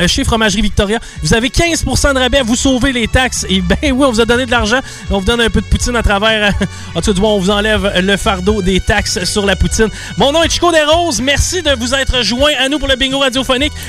chez 0.06 0.24
Fromagerie 0.24 0.62
Victoria, 0.62 0.98
vous 1.22 1.34
avez 1.34 1.50
15 1.50 1.84
de 1.84 2.18
rabais. 2.18 2.42
Vous 2.42 2.56
sauvez 2.56 2.92
les 2.92 3.08
taxes. 3.08 3.44
Et 3.48 3.60
ben 3.60 3.76
oui, 3.82 4.04
on 4.06 4.10
vous 4.10 4.20
a 4.20 4.24
donné 4.24 4.46
de 4.46 4.50
l'argent. 4.50 4.80
On 5.10 5.18
vous 5.18 5.26
donne 5.26 5.40
un 5.40 5.50
peu 5.50 5.60
de 5.60 5.66
poutine 5.66 5.96
à 5.96 6.02
travers. 6.02 6.54
en 6.94 7.02
tout 7.02 7.12
cas, 7.12 7.20
on 7.22 7.38
vous 7.38 7.50
enlève 7.50 7.92
le 8.02 8.16
fardeau 8.16 8.62
des 8.62 8.80
taxes 8.80 9.24
sur 9.24 9.44
la 9.44 9.54
poutine. 9.54 9.88
Mon 10.16 10.32
nom 10.32 10.42
est 10.42 10.50
Chico 10.50 10.72
Desroses. 10.72 11.20
Merci 11.20 11.62
de 11.62 11.72
vous 11.78 11.94
être 11.94 12.22
joint 12.22 12.52
à 12.58 12.68
nous 12.68 12.78
pour 12.78 12.88
le 12.88 12.96
bingo 12.96 13.18
radio 13.18 13.44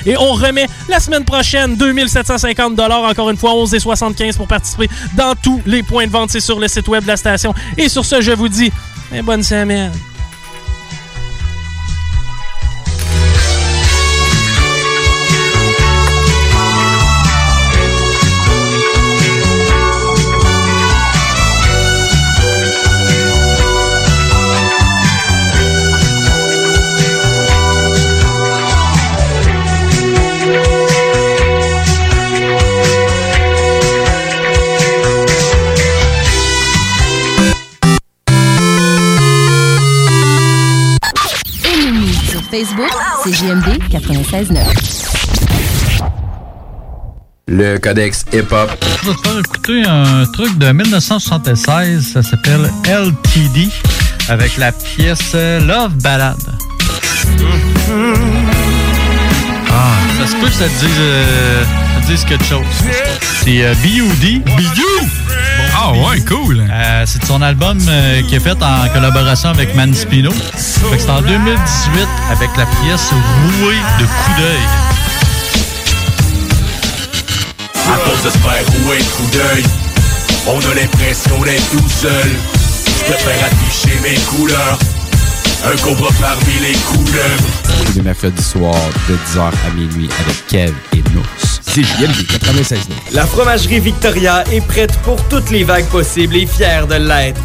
et 0.06 0.18
on 0.18 0.34
remet 0.34 0.68
la 0.90 1.00
semaine 1.00 1.26
prochaine 1.26 1.76
2750 1.76 2.76
dollars 2.76 3.04
encore 3.04 3.30
une 3.30 3.38
fois 3.38 3.54
11 3.54 3.74
et 3.76 3.80
75 3.80 4.38
pour 4.38 4.48
participer 4.48 4.90
dans 5.16 5.36
tous 5.36 5.62
les 5.66 5.84
points 5.84 6.08
de 6.08 6.12
vente. 6.12 6.32
C'est 6.32 6.40
sur 6.40 6.60
le 6.60 6.68
site 6.68 6.88
web 6.88 7.04
de 7.04 7.08
la 7.08 7.18
station. 7.18 7.54
Et 7.78 7.90
sur 7.90 8.06
ce, 8.06 8.22
je 8.22 8.32
vous 8.32 8.50
dis 8.50 8.72
bonne 9.24 9.44
semaine. 9.44 9.92
Facebook, 42.62 42.92
c'est 43.24 43.34
JMD 43.34 43.80
96.9. 43.90 44.60
Le 47.48 47.80
codex 47.80 48.24
hip-hop. 48.32 48.70
Je 49.02 49.10
vais 49.10 49.16
te 49.16 49.22
faire 49.28 49.40
écouter 49.40 49.84
un 49.88 50.26
truc 50.32 50.56
de 50.60 50.72
1976, 50.72 52.12
ça 52.14 52.22
s'appelle 52.22 52.72
LTD, 52.86 53.68
avec 54.30 54.58
la 54.58 54.72
pièce 54.72 55.34
Love 55.34 55.96
Ballad. 56.04 56.38
Ah, 59.72 59.96
ça 60.20 60.28
se 60.28 60.36
peut 60.36 60.46
que 60.46 60.54
ça 60.54 60.66
te 60.66 60.86
dise, 60.86 60.98
euh, 61.00 61.64
ça 62.02 62.08
te 62.08 62.12
dise 62.12 62.26
quelque 62.26 62.46
chose. 62.46 62.66
C'est 63.44 63.64
euh, 63.64 63.74
B.U.D. 63.84 64.40
B.U. 64.40 65.08
Ah 65.76 65.92
ouais, 65.92 66.20
cool. 66.22 66.66
Euh, 66.70 67.04
c'est 67.06 67.24
son 67.26 67.42
album 67.42 67.78
euh, 67.88 68.22
qui 68.24 68.36
est 68.36 68.40
fait 68.40 68.62
en 68.62 68.88
collaboration 68.94 69.50
avec 69.50 69.76
Man 69.76 69.94
Spino. 69.94 70.32
C'est 70.56 71.10
en 71.10 71.22
2018 71.22 72.08
avec 72.32 72.50
la 72.58 72.66
pièce 72.66 73.12
Rouée 73.12 73.76
de 74.00 74.06
coups 74.06 74.38
d'œil. 74.38 74.68
désespère 78.16 78.64
ou 78.86 78.92
un 78.92 79.04
coup 79.16 79.32
d'œil. 79.32 79.66
On 80.48 80.60
a 80.60 80.76
l'impression 80.76 81.42
d'être 81.42 81.70
tout 81.72 81.90
seul. 81.90 82.32
Je 83.00 83.12
préfère 83.12 83.46
afficher 83.46 84.00
mes 84.04 84.20
couleurs. 84.26 84.78
Un 85.64 85.76
cobra 85.78 86.10
parmi 86.20 86.54
les 86.60 86.74
couleurs. 86.74 87.38
Tous 87.86 87.94
les 87.96 88.02
mercredis 88.02 88.44
soirs 88.44 88.74
de 89.08 89.14
10h 89.14 89.42
à 89.42 89.74
minuit 89.76 90.10
avec 90.24 90.48
Kev 90.48 90.74
et 90.94 91.04
Nous. 91.14 91.24
C'est 91.38 91.84
JMD 91.84 92.26
96 92.28 92.80
La 93.12 93.28
fromagerie 93.28 93.80
Victoria 93.80 94.44
est 94.52 94.66
prête 94.66 94.98
pour 95.04 95.24
toutes 95.28 95.52
les 95.52 95.64
vagues 95.64 95.86
possibles 95.86 96.36
et 96.36 96.48
fière 96.48 96.88
de 96.88 96.96
l'être. 96.96 97.40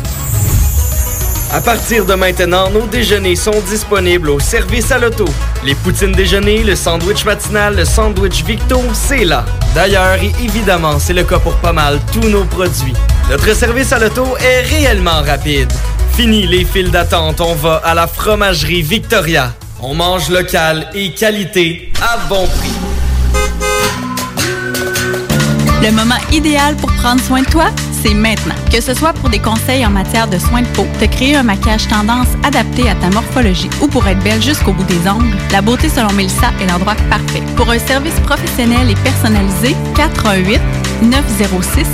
À 1.53 1.61
partir 1.61 2.07
de 2.07 2.15
maintenant, 2.15 2.71
nos 2.71 2.87
déjeuners 2.87 3.37
sont 3.37 3.61
disponibles 3.69 4.31
au 4.31 4.41
service 4.41 4.91
à 4.91 4.99
l'auto. 4.99 5.27
Les 5.65 5.75
poutines 5.75 6.13
déjeuner, 6.13 6.63
le 6.65 6.75
sandwich 6.75 7.25
matinal, 7.27 7.77
le 7.77 7.85
sandwich 7.85 8.45
Victo, 8.45 8.83
c'est 8.95 9.25
là. 9.25 9.45
D'ailleurs, 9.75 10.17
et 10.23 10.33
évidemment, 10.43 10.99
c'est 10.99 11.13
le 11.13 11.23
cas 11.23 11.39
pour 11.39 11.57
pas 11.57 11.73
mal 11.73 12.01
tous 12.13 12.29
nos 12.29 12.45
produits. 12.45 12.95
Notre 13.31 13.55
service 13.55 13.93
à 13.93 13.99
l'auto 13.99 14.37
est 14.39 14.63
réellement 14.63 15.23
rapide. 15.23 15.71
Fini 16.17 16.47
les 16.47 16.65
files 16.65 16.91
d'attente, 16.91 17.43
on 17.43 17.55
va 17.55 17.77
à 17.85 17.93
la 17.93 18.07
fromagerie 18.07 18.81
Victoria. 18.81 19.53
On 19.83 19.95
mange 19.95 20.31
local 20.31 20.89
et 20.95 21.11
qualité 21.11 21.93
à 22.01 22.17
bon 22.27 22.47
prix. 22.47 22.73
Le 25.83 25.91
moment 25.91 26.17
idéal 26.33 26.75
pour 26.77 26.91
prendre 26.95 27.21
soin 27.21 27.43
de 27.43 27.47
toi, 27.51 27.67
c'est 28.03 28.15
maintenant. 28.15 28.55
Que 28.73 28.81
ce 28.81 28.95
soit 28.95 29.13
pour 29.13 29.29
des 29.29 29.41
conseils 29.41 29.85
en 29.85 29.91
matière 29.91 30.27
de 30.27 30.39
soins 30.39 30.63
de 30.63 30.69
peau, 30.69 30.87
te 30.99 31.05
créer 31.05 31.37
un 31.37 31.43
maquillage 31.43 31.87
tendance 31.87 32.29
adapté 32.43 32.89
à 32.89 32.95
ta 32.95 33.11
morphologie 33.11 33.69
ou 33.83 33.87
pour 33.87 34.09
être 34.09 34.23
belle 34.25 34.43
jusqu'au 34.43 34.73
bout 34.73 34.85
des 34.85 35.07
ongles, 35.07 35.37
la 35.53 35.61
beauté 35.61 35.91
selon 35.91 36.15
Melissa 36.15 36.51
est 36.63 36.67
l'endroit 36.67 36.97
parfait. 37.11 37.43
Pour 37.57 37.69
un 37.69 37.79
service 37.79 38.19
professionnel 38.21 38.91
et 38.91 38.95
personnalisé, 38.95 39.77
418 39.95 40.61
906 41.03 41.87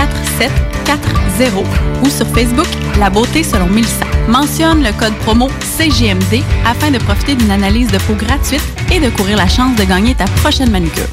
4740 0.00 1.66
ou 2.02 2.08
sur 2.08 2.26
Facebook 2.28 2.66
La 2.98 3.10
beauté 3.10 3.42
selon 3.42 3.66
Melissa. 3.66 4.06
Mentionne 4.28 4.82
le 4.82 4.92
code 4.92 5.14
promo 5.24 5.48
CGMD 5.60 6.42
afin 6.64 6.90
de 6.90 6.98
profiter 6.98 7.34
d'une 7.34 7.50
analyse 7.50 7.88
de 7.88 7.98
peau 7.98 8.14
gratuite 8.14 8.62
et 8.90 9.00
de 9.00 9.10
courir 9.10 9.36
la 9.36 9.48
chance 9.48 9.76
de 9.76 9.84
gagner 9.84 10.14
ta 10.14 10.24
prochaine 10.42 10.70
manucure. 10.70 11.08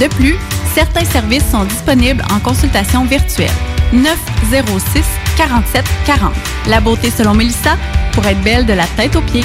De 0.00 0.08
plus, 0.16 0.36
certains 0.74 1.04
services 1.04 1.48
sont 1.50 1.64
disponibles 1.64 2.22
en 2.30 2.38
consultation 2.40 3.04
virtuelle. 3.04 3.50
906 3.92 5.04
47 5.36 5.84
40. 6.04 6.32
La 6.68 6.80
beauté 6.80 7.10
selon 7.10 7.34
Melissa 7.34 7.76
pour 8.12 8.26
être 8.26 8.40
belle 8.42 8.66
de 8.66 8.74
la 8.74 8.86
tête 8.96 9.16
aux 9.16 9.22
pieds. 9.22 9.44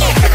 Yeah. 0.00 0.34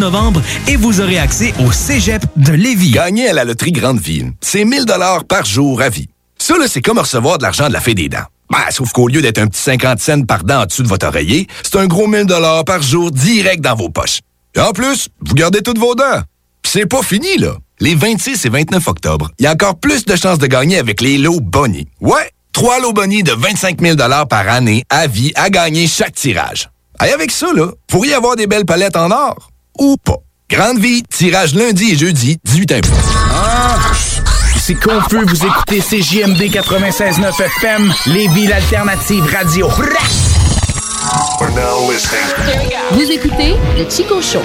et 0.67 0.77
vous 0.77 0.99
aurez 0.99 1.19
accès 1.19 1.53
au 1.63 1.71
Cégep 1.71 2.23
de 2.35 2.53
Lévis. 2.53 2.89
Gagner 2.89 3.29
à 3.29 3.33
la 3.33 3.43
loterie 3.43 3.71
Grande 3.71 3.99
Ville, 3.99 4.31
c'est 4.41 4.65
1000 4.65 4.85
dollars 4.85 5.25
par 5.25 5.45
jour 5.45 5.79
à 5.79 5.89
vie. 5.89 6.07
Ça, 6.39 6.55
c'est 6.67 6.81
comme 6.81 6.97
recevoir 6.97 7.37
de 7.37 7.43
l'argent 7.43 7.67
de 7.67 7.73
la 7.73 7.79
Fée 7.79 7.93
des 7.93 8.09
dents. 8.09 8.25
Ben, 8.49 8.57
sauf 8.71 8.91
qu'au 8.93 9.07
lieu 9.07 9.21
d'être 9.21 9.37
un 9.37 9.45
petit 9.45 9.61
50 9.61 9.99
cents 9.99 10.23
par 10.23 10.43
dent 10.43 10.61
en 10.61 10.65
dessous 10.65 10.81
de 10.81 10.87
votre 10.87 11.05
oreiller, 11.05 11.45
c'est 11.61 11.77
un 11.77 11.85
gros 11.85 12.07
1000 12.07 12.25
dollars 12.25 12.65
par 12.65 12.81
jour 12.81 13.11
direct 13.11 13.61
dans 13.61 13.75
vos 13.75 13.89
poches. 13.89 14.21
Et 14.55 14.59
en 14.59 14.71
plus, 14.71 15.09
vous 15.19 15.35
gardez 15.35 15.61
toutes 15.61 15.77
vos 15.77 15.93
dents. 15.93 16.21
C'est 16.63 16.87
pas 16.87 17.03
fini, 17.03 17.37
là. 17.37 17.53
Les 17.79 17.93
26 17.93 18.43
et 18.45 18.49
29 18.49 18.87
octobre, 18.87 19.29
il 19.37 19.43
y 19.43 19.47
a 19.47 19.51
encore 19.51 19.77
plus 19.77 20.05
de 20.05 20.15
chances 20.15 20.39
de 20.39 20.47
gagner 20.47 20.79
avec 20.79 20.99
les 21.01 21.19
lots 21.19 21.41
Bonnie. 21.41 21.87
Ouais, 21.99 22.31
trois 22.53 22.79
lots 22.79 22.93
Bonnie 22.93 23.21
de 23.21 23.33
25 23.33 23.79
000 23.79 23.97
par 24.27 24.49
année 24.49 24.83
à 24.89 25.05
vie 25.05 25.31
à 25.35 25.51
gagner 25.51 25.85
chaque 25.85 26.15
tirage. 26.15 26.69
Et 27.05 27.11
avec 27.11 27.29
ça, 27.29 27.53
là, 27.53 27.67
pourriez 27.87 28.15
avoir 28.15 28.35
des 28.35 28.47
belles 28.47 28.65
palettes 28.65 28.95
en 28.95 29.11
or. 29.11 29.50
Ou 29.79 29.97
pas. 29.97 30.17
Grande 30.49 30.79
vie, 30.79 31.03
tirage 31.03 31.55
lundi 31.55 31.91
et 31.91 31.97
jeudi, 31.97 32.37
18 32.43 32.71
impôts. 32.73 32.89
Ah, 33.33 33.77
c'est 34.59 34.75
confus, 34.75 35.25
vous 35.25 35.45
écoutez 35.45 35.79
CJMD 35.79 36.41
96.9 36.51 37.41
FM, 37.41 37.93
Lévis 38.07 38.47
l'alternative 38.47 39.23
radio. 39.33 39.67
Vous 42.91 43.11
écoutez 43.11 43.55
le 43.77 43.89
Chico 43.89 44.21
Show. 44.21 44.41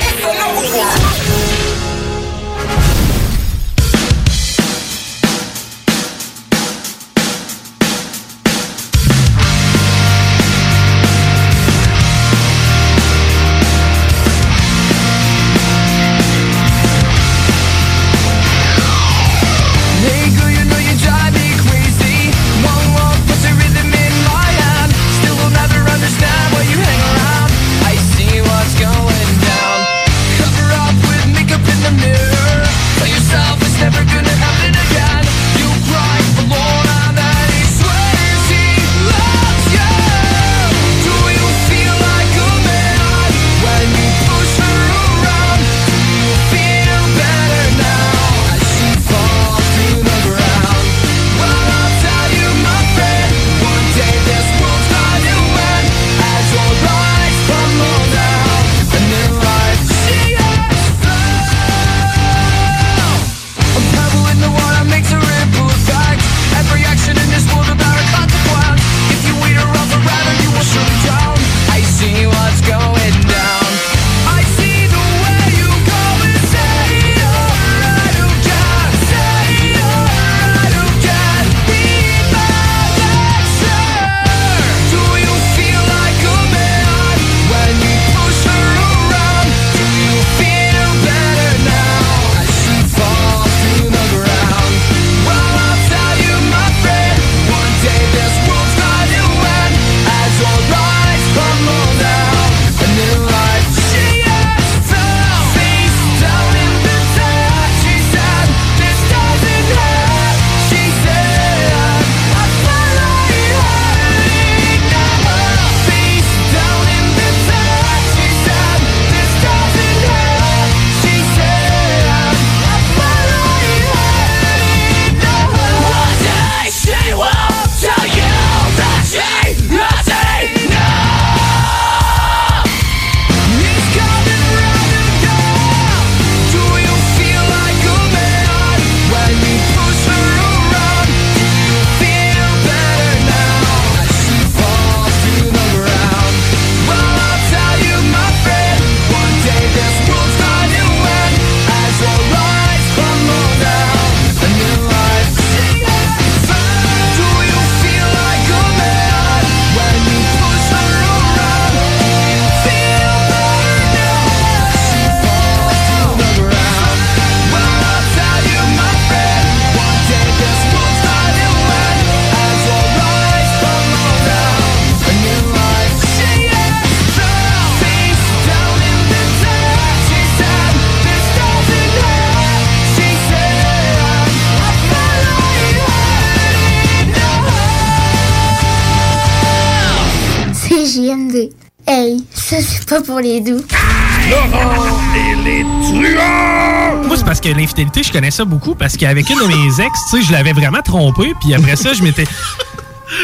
Je 197.76 198.12
connais 198.12 198.30
ça 198.30 198.44
beaucoup 198.44 198.74
parce 198.74 198.96
qu'avec 198.96 199.28
une 199.30 199.38
de 199.38 199.44
mes 199.46 199.80
ex, 199.84 199.98
tu 200.10 200.20
sais, 200.20 200.26
je 200.26 200.32
l'avais 200.32 200.52
vraiment 200.52 200.82
trompé, 200.82 201.32
puis 201.40 201.54
après 201.54 201.76
ça, 201.76 201.92
je 201.92 202.02
m'étais. 202.02 202.24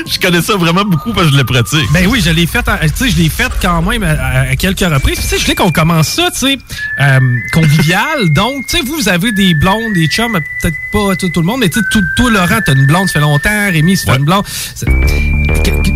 Je 0.09 0.17
connais 0.21 0.41
ça 0.43 0.55
vraiment 0.55 0.85
beaucoup 0.85 1.13
parce 1.13 1.27
que 1.27 1.33
je 1.33 1.39
le 1.39 1.45
pratique. 1.45 1.93
Ben 1.93 2.07
oui, 2.09 2.23
je 2.25 2.31
l'ai 2.31 2.47
fait, 2.47 2.63
tu 2.63 2.89
sais, 2.95 3.11
je 3.11 3.17
l'ai 3.21 3.29
fait 3.29 3.51
quand 3.61 3.83
même 3.83 4.05
à, 4.05 4.43
à 4.51 4.55
quelques 4.55 4.79
reprises. 4.79 5.19
Tu 5.19 5.27
sais, 5.27 5.39
je 5.39 5.43
voulais 5.43 5.57
qu'on 5.57 5.73
commence 5.73 6.07
ça, 6.07 6.31
tu 6.31 6.39
sais, 6.39 6.57
euh, 7.01 7.19
convivial. 7.53 8.31
Donc, 8.31 8.65
tu 8.69 8.77
sais, 8.77 8.83
vous, 8.85 8.95
vous 8.95 9.09
avez 9.09 9.33
des 9.33 9.55
blondes, 9.55 9.93
des 9.95 10.07
chums, 10.07 10.39
peut-être 10.61 10.77
pas 10.93 11.17
tout, 11.17 11.31
tout 11.31 11.41
le 11.41 11.47
monde, 11.49 11.59
mais 11.63 11.69
tu 11.69 11.81
sais, 11.81 11.85
tout- 11.91 12.05
toi, 12.17 12.31
Laurent, 12.31 12.61
t'as 12.65 12.75
une 12.75 12.87
blonde, 12.87 13.09
ça 13.09 13.15
fait 13.15 13.21
longtemps, 13.21 13.71
Rémi, 13.73 13.97
ça 13.97 14.13
fait 14.13 14.19
une 14.21 14.25
blonde. 14.25 14.45
C'est- 14.47 14.87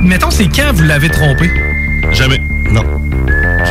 Mettons, 0.01 0.33
c'est 0.33 0.49
quand 0.49 0.73
vous 0.75 0.83
l'avez 0.83 1.09
trompé? 1.09 1.49
Jamais. 2.11 2.41
Non. 2.73 2.83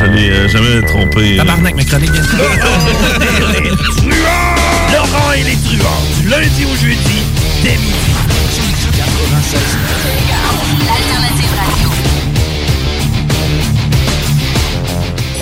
Je 0.00 0.04
l'ai 0.06 0.30
euh, 0.30 0.48
jamais 0.48 0.80
trompé. 0.86 1.36
Tabarnak, 1.36 1.76
ma 1.76 1.84
chronique 1.84 2.10
Laurent 4.96 5.32
et 5.32 5.42
les 5.42 5.56
truands, 5.56 6.02
du 6.22 6.28
lundi 6.28 6.64
au 6.64 6.74
jeudi, 6.74 7.22
dès 7.62 7.76
midi. 7.76 7.92
96. 8.96 9.60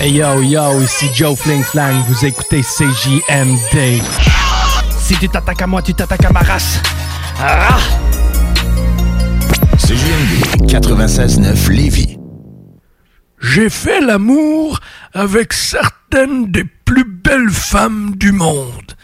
Hey 0.01 0.11
yo 0.11 0.41
yo, 0.41 0.81
ici 0.81 1.09
Joe 1.13 1.39
Fling 1.39 1.63
Flang, 1.63 2.03
vous 2.09 2.25
écoutez 2.25 2.63
CJMD. 2.63 4.01
Si 4.99 5.15
tu 5.15 5.29
t'attaques 5.29 5.61
à 5.61 5.67
moi, 5.67 5.81
tu 5.81 5.93
t'attaques 5.93 6.25
à 6.25 6.31
ma 6.31 6.41
race. 6.41 6.81
Ah! 7.39 7.77
CJMD 9.77 10.69
96.9 10.69 11.71
Lévis. 11.71 12.17
J'ai 13.39 13.69
fait 13.69 14.01
l'amour 14.01 14.81
avec 15.13 15.53
certaines 15.53 16.51
des 16.51 16.65
plus 16.65 17.05
belles 17.05 17.51
femmes 17.51 18.15
du 18.17 18.33
monde. 18.33 18.95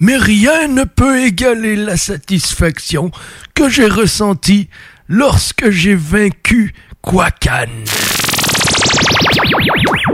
Mais 0.00 0.16
rien 0.16 0.68
ne 0.68 0.84
peut 0.84 1.20
égaler 1.22 1.76
la 1.76 1.96
satisfaction 1.96 3.10
que 3.54 3.68
j'ai 3.68 3.86
ressentie 3.86 4.68
lorsque 5.08 5.70
j'ai 5.70 5.94
vaincu 5.94 6.72
Kwakan. 7.02 7.66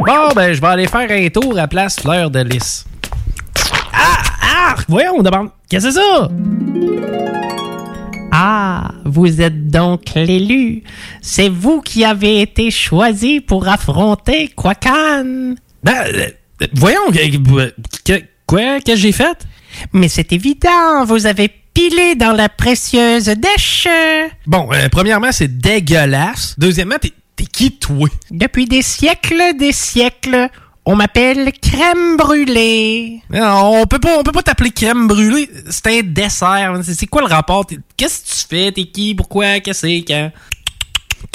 Bon, 0.07 0.29
ben, 0.35 0.53
je 0.53 0.61
vais 0.61 0.66
aller 0.66 0.87
faire 0.88 1.09
un 1.11 1.29
tour 1.29 1.59
à 1.59 1.68
Place 1.68 2.01
Fleur 2.01 2.31
de 2.31 2.40
Lys. 2.40 2.85
Ah! 3.92 4.22
Ah! 4.42 4.75
Voyons, 4.88 5.22
d'abord. 5.22 5.46
Qu'est-ce 5.68 5.87
que 5.87 5.92
c'est 5.92 5.99
ça? 6.01 6.29
Ah, 8.33 8.90
vous 9.05 9.40
êtes 9.40 9.68
donc 9.68 10.03
l'élu. 10.14 10.83
C'est 11.22 11.49
vous 11.49 11.81
qui 11.81 12.05
avez 12.05 12.42
été 12.42 12.70
choisi 12.70 13.40
pour 13.40 13.66
affronter 13.68 14.49
Kwakan. 14.49 15.55
Ben, 15.83 15.94
euh, 16.14 16.66
voyons, 16.75 17.11
que- 17.11 18.22
quoi? 18.46 18.81
Qu'est-ce 18.81 18.85
que 18.85 18.96
j'ai 18.96 19.12
fait? 19.12 19.38
Mais 19.92 20.08
c'est 20.08 20.32
évident, 20.32 21.04
vous 21.04 21.26
avez 21.26 21.50
pilé 21.74 22.14
dans 22.14 22.32
la 22.32 22.48
précieuse 22.48 23.26
dèche. 23.26 23.86
Bon, 24.46 24.68
euh, 24.72 24.88
premièrement, 24.90 25.32
c'est 25.32 25.58
dégueulasse. 25.58 26.54
Deuxièmement, 26.58 26.96
t'es 27.00 27.12
t'es 27.36 27.44
qui, 27.44 27.72
toi? 27.72 28.08
Depuis 28.30 28.64
des 28.66 28.80
siècles, 28.82 29.56
des 29.58 29.72
siècles, 29.72 30.48
on 30.86 30.96
m'appelle 30.96 31.52
crème 31.60 32.16
brûlée. 32.16 33.20
Non, 33.30 33.80
on 33.82 33.86
peut 33.86 33.98
pas, 33.98 34.18
on 34.18 34.22
peut 34.22 34.32
pas 34.32 34.42
t'appeler 34.42 34.70
crème 34.70 35.06
brûlée. 35.06 35.50
C'est 35.68 35.98
un 35.98 36.02
dessert. 36.02 36.78
C'est 36.82 36.94
c'est 36.94 37.06
quoi 37.06 37.20
le 37.22 37.26
rapport? 37.28 37.66
T'es- 37.66 37.78
Qu'est-ce 37.96 38.22
que 38.22 38.28
tu 38.30 38.46
fais? 38.64 38.72
T'es 38.72 38.84
qui? 38.86 39.14
Pourquoi? 39.14 39.60
Qu'est-ce 39.60 39.82
que 39.82 39.88
c'est? 39.88 40.04
Quand? 40.06 40.30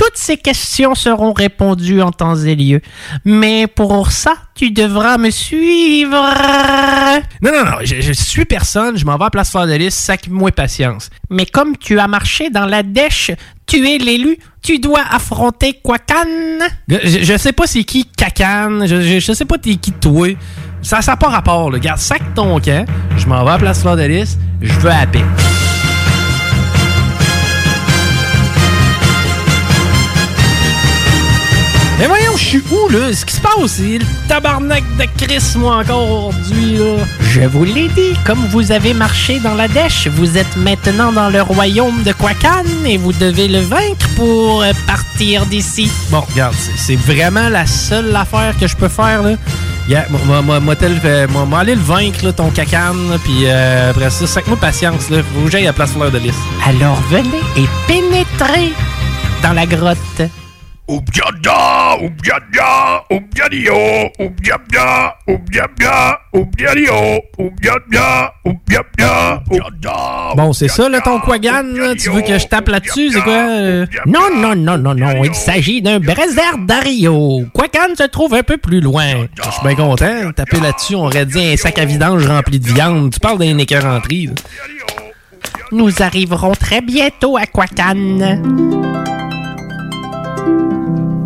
Toutes 0.04 0.18
ces 0.18 0.38
questions 0.38 0.96
seront 0.96 1.32
répondues 1.32 2.02
en 2.02 2.12
temps 2.12 2.36
et 2.36 2.56
lieu. 2.56 2.82
Mais 3.24 3.68
pour 3.68 4.12
ça, 4.12 4.34
tu 4.56 4.72
devras 4.72 5.20
me 5.20 5.30
suivre. 5.30 6.18
Non, 7.44 7.52
non, 7.52 7.66
non, 7.66 7.78
je, 7.84 8.02
je 8.02 8.12
suis 8.12 8.46
personne, 8.46 8.98
je 8.98 9.06
m'en 9.06 9.18
vais 9.18 9.26
à 9.26 9.30
Place 9.30 9.52
Fleur 9.52 9.68
de 9.68 9.74
Lys, 9.74 9.94
sac-moi 9.94 10.52
patience. 10.52 11.12
Mais 11.30 11.46
comme 11.46 11.78
tu 11.78 12.00
as 12.00 12.08
marché 12.08 12.50
dans 12.50 12.66
la 12.66 12.82
dèche, 12.82 13.30
tu 13.68 13.88
es 13.88 14.00
l'élu, 14.00 14.40
tu 14.64 14.80
dois 14.80 15.04
affronter 15.12 15.80
Kwakan. 15.84 16.26
Je, 16.88 17.20
je 17.22 17.38
sais 17.38 17.54
pas 17.54 17.68
c'est 17.68 17.84
qui 17.84 18.06
Cacane, 18.06 18.88
je, 18.88 19.02
je, 19.02 19.20
je 19.20 19.34
sais 19.34 19.46
pas 19.46 19.60
t'es 19.60 19.76
qui 19.76 19.92
toi. 19.92 20.30
Ça 20.82 21.00
n'a 21.06 21.16
pas 21.16 21.30
rapport, 21.30 21.70
là. 21.70 21.78
Garde, 21.78 22.00
sac 22.00 22.24
ton 22.34 22.60
camp, 22.60 22.88
je 23.18 23.28
m'en 23.28 23.46
vais 23.46 23.52
à 23.52 23.58
Place 23.60 23.82
Fleur 23.82 23.98
de 23.98 24.04
Lys, 24.04 24.40
je 24.62 24.74
veux 24.80 24.90
à 24.90 25.02
la 25.02 25.06
paix. 25.06 25.26
Mais 32.02 32.08
voyons, 32.08 32.32
je 32.36 32.44
suis 32.44 32.64
où, 32.72 32.90
là? 32.90 33.14
Ce 33.14 33.24
qui 33.24 33.36
se 33.36 33.42
passe, 33.42 33.54
c'est 33.68 34.00
le 34.00 34.06
tabarnak 34.28 34.84
de 34.98 35.06
Chris, 35.24 35.44
moi, 35.58 35.78
encore 35.78 36.10
aujourd'hui, 36.10 36.78
là. 36.80 37.06
Je 37.22 37.42
vous 37.42 37.64
l'ai 37.64 37.90
dit, 37.90 38.16
comme 38.26 38.40
vous 38.50 38.72
avez 38.72 38.96
marché 38.96 39.38
dans 39.40 39.54
la 39.54 39.68
dèche, 39.68 40.08
vous 40.08 40.36
êtes 40.36 40.58
maintenant 40.58 41.12
dans 41.12 41.30
le 41.30 41.44
royaume 41.44 42.02
de 42.02 42.12
Kwakan 42.12 42.64
et 42.88 42.98
vous 42.98 43.14
devez 43.14 43.48
le 43.48 43.60
vaincre 43.60 44.08
pour 44.16 44.64
euh, 44.64 44.72
partir 44.88 45.46
d'ici. 45.46 45.92
Bon, 46.10 46.22
regarde, 46.22 46.56
c'est- 46.76 46.96
vraiment 46.96 47.50
la 47.50 47.68
seule 47.68 48.16
affaire 48.16 48.56
que 48.60 48.66
je 48.66 48.76
peux 48.76 48.90
faire, 48.90 49.22
là. 49.22 49.36
Yeah, 49.88 50.08
moi, 50.10 50.42
moi, 50.42 50.60
moi, 50.60 50.60
moi, 50.60 51.60
aller 51.60 51.76
le 51.76 51.82
vaincre, 51.82 52.26
là, 52.26 52.34
ton 52.34 52.50
cacane, 52.50 53.20
puis 53.24 53.46
euh, 53.46 53.92
après 53.92 54.10
ça, 54.10 54.26
sac-moi 54.26 54.58
patience, 54.58 55.12
là. 55.12 55.18
Faut 55.36 55.46
que 55.46 55.52
j'aille 55.52 55.68
à 55.68 55.74
Place 55.74 55.92
Fleur 55.92 56.10
de 56.10 56.18
Lys. 56.18 56.34
Alors 56.66 57.00
venez 57.12 57.42
et 57.58 57.68
pénétrez 57.88 58.74
dans 59.44 59.54
la 59.54 59.68
grotte. 59.68 59.98
Oubdiabia, 60.92 61.96
oubdiada. 62.00 63.04
Bon, 70.36 70.52
c'est 70.52 70.68
ça, 70.68 70.90
là, 70.90 71.00
ton 71.00 71.22
Quagan? 71.22 71.64
Tu 71.98 72.10
veux 72.10 72.22
que 72.22 72.38
je 72.38 72.46
tape 72.46 72.68
là-dessus? 72.68 73.12
C'est 73.12 73.22
quoi? 73.22 73.86
Non, 74.06 74.36
non, 74.36 74.54
non, 74.54 74.78
non, 74.78 74.94
non, 74.94 75.24
il 75.24 75.34
s'agit 75.34 75.82
d'un 75.82 76.02
Brésil 76.02 76.66
d'Ario. 76.66 77.46
Kwakan 77.54 77.96
se 77.98 78.04
trouve 78.04 78.34
un 78.34 78.44
peu 78.44 78.58
plus 78.58 78.82
loin. 78.82 79.28
Je 79.42 79.50
suis 79.50 79.62
bien 79.64 79.76
content. 79.76 80.34
Taper 80.36 80.60
là-dessus, 80.60 80.96
on 80.96 81.06
aurait 81.06 81.26
dit 81.26 81.54
un 81.54 81.56
sac 81.56 81.80
à 81.80 81.86
vidange 81.86 82.28
rempli 82.28 82.60
de 82.60 82.68
viande. 82.68 83.14
Tu 83.14 83.20
parles 83.22 83.40
d'un 83.40 83.58
écœur 83.58 83.86
en 83.86 84.02
tri, 84.02 84.28
là. 84.28 84.34
Nous 85.72 86.02
arriverons 86.02 86.52
très 86.52 86.82
bientôt 86.82 87.38
à 87.38 87.46
Kwakan. 87.46 88.42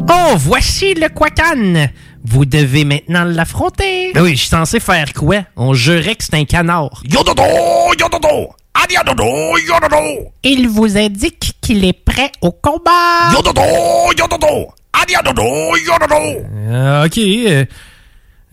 Oh, 0.09 0.35
voici 0.37 0.93
le 0.93 1.09
Kwakan. 1.09 1.87
Vous 2.23 2.45
devez 2.45 2.85
maintenant 2.85 3.23
l'affronter. 3.23 4.11
Ben 4.13 4.23
oui, 4.23 4.31
je 4.31 4.41
suis 4.41 4.49
censé 4.49 4.79
faire 4.79 5.13
quoi? 5.13 5.37
On 5.55 5.73
jurait 5.73 6.15
que 6.15 6.23
c'est 6.23 6.35
un 6.35 6.45
canard. 6.45 7.01
Yododo, 7.09 7.43
yododo, 7.99 8.49
adiadodo, 8.73 9.57
yododo. 9.57 10.31
Il 10.43 10.67
vous 10.69 10.97
indique 10.97 11.53
qu'il 11.61 11.83
est 11.85 11.93
prêt 11.93 12.31
au 12.41 12.51
combat. 12.51 13.31
Yododo, 13.33 13.61
yododo, 14.17 14.67
adiadodo, 14.93 15.75
yododo. 15.77 16.45
Euh, 16.69 17.05
ok. 17.05 17.17
euh, 17.17 17.65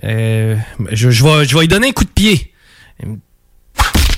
euh, 0.04 0.56
je, 0.90 1.10
je 1.10 1.24
vais, 1.24 1.44
je 1.46 1.54
vais 1.54 1.60
lui 1.62 1.68
donner 1.68 1.88
un 1.88 1.92
coup 1.92 2.04
de 2.04 2.10
pied. 2.10 2.52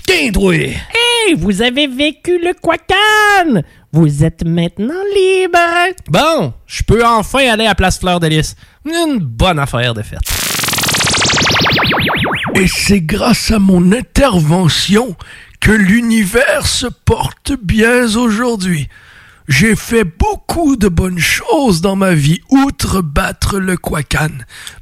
Tiens, 0.06 0.30
toi! 0.32 0.54
Hey, 0.54 1.34
vous 1.36 1.62
avez 1.62 1.86
vécu 1.86 2.38
le 2.38 2.52
Kwakan. 2.54 3.62
Vous 3.94 4.24
êtes 4.24 4.44
maintenant 4.44 5.04
libre. 5.14 5.94
Bon, 6.08 6.52
je 6.66 6.82
peux 6.82 7.06
enfin 7.06 7.48
aller 7.48 7.66
à 7.66 7.76
Place 7.76 8.00
Fleur 8.00 8.18
de 8.18 8.26
Lys. 8.26 8.56
Une 8.84 9.18
bonne 9.20 9.60
affaire 9.60 9.94
de 9.94 10.02
fête. 10.02 10.18
Et 12.56 12.66
c'est 12.66 13.02
grâce 13.02 13.52
à 13.52 13.60
mon 13.60 13.92
intervention 13.92 15.14
que 15.60 15.70
l'univers 15.70 16.66
se 16.66 16.88
porte 16.88 17.52
bien 17.62 18.16
aujourd'hui. 18.16 18.88
J'ai 19.46 19.76
fait 19.76 20.02
beaucoup 20.02 20.74
de 20.74 20.88
bonnes 20.88 21.20
choses 21.20 21.80
dans 21.80 21.94
ma 21.94 22.14
vie, 22.14 22.40
outre 22.50 23.00
battre 23.00 23.60
le 23.60 23.76
Kwakan, 23.76 24.30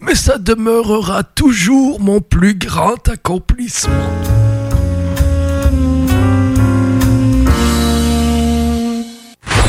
mais 0.01 0.15
ça 0.15 0.39
demeurera 0.39 1.23
toujours 1.23 2.01
mon 2.01 2.23
plus 2.23 2.55
grand 2.55 3.07
accomplissement. 3.11 4.42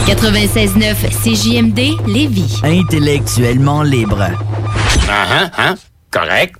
96.9 0.05 0.95
CJMD 1.23 1.79
Lévis. 2.07 2.59
Intellectuellement 2.63 3.83
libre. 3.83 4.27
Ah, 5.09 5.25
hein, 5.31 5.51
hein? 5.57 5.75
Correct. 6.11 6.55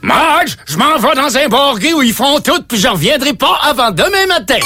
Marge, 0.00 0.56
je 0.64 0.76
m'en 0.76 0.96
vais 0.96 1.14
dans 1.16 1.36
un 1.36 1.48
bar 1.48 1.76
gay 1.78 1.92
où 1.92 2.02
ils 2.02 2.12
font 2.12 2.38
tout, 2.38 2.62
puis 2.68 2.78
je 2.78 2.86
reviendrai 2.86 3.32
pas 3.34 3.58
avant 3.62 3.90
demain 3.90 4.26
matin. 4.28 4.60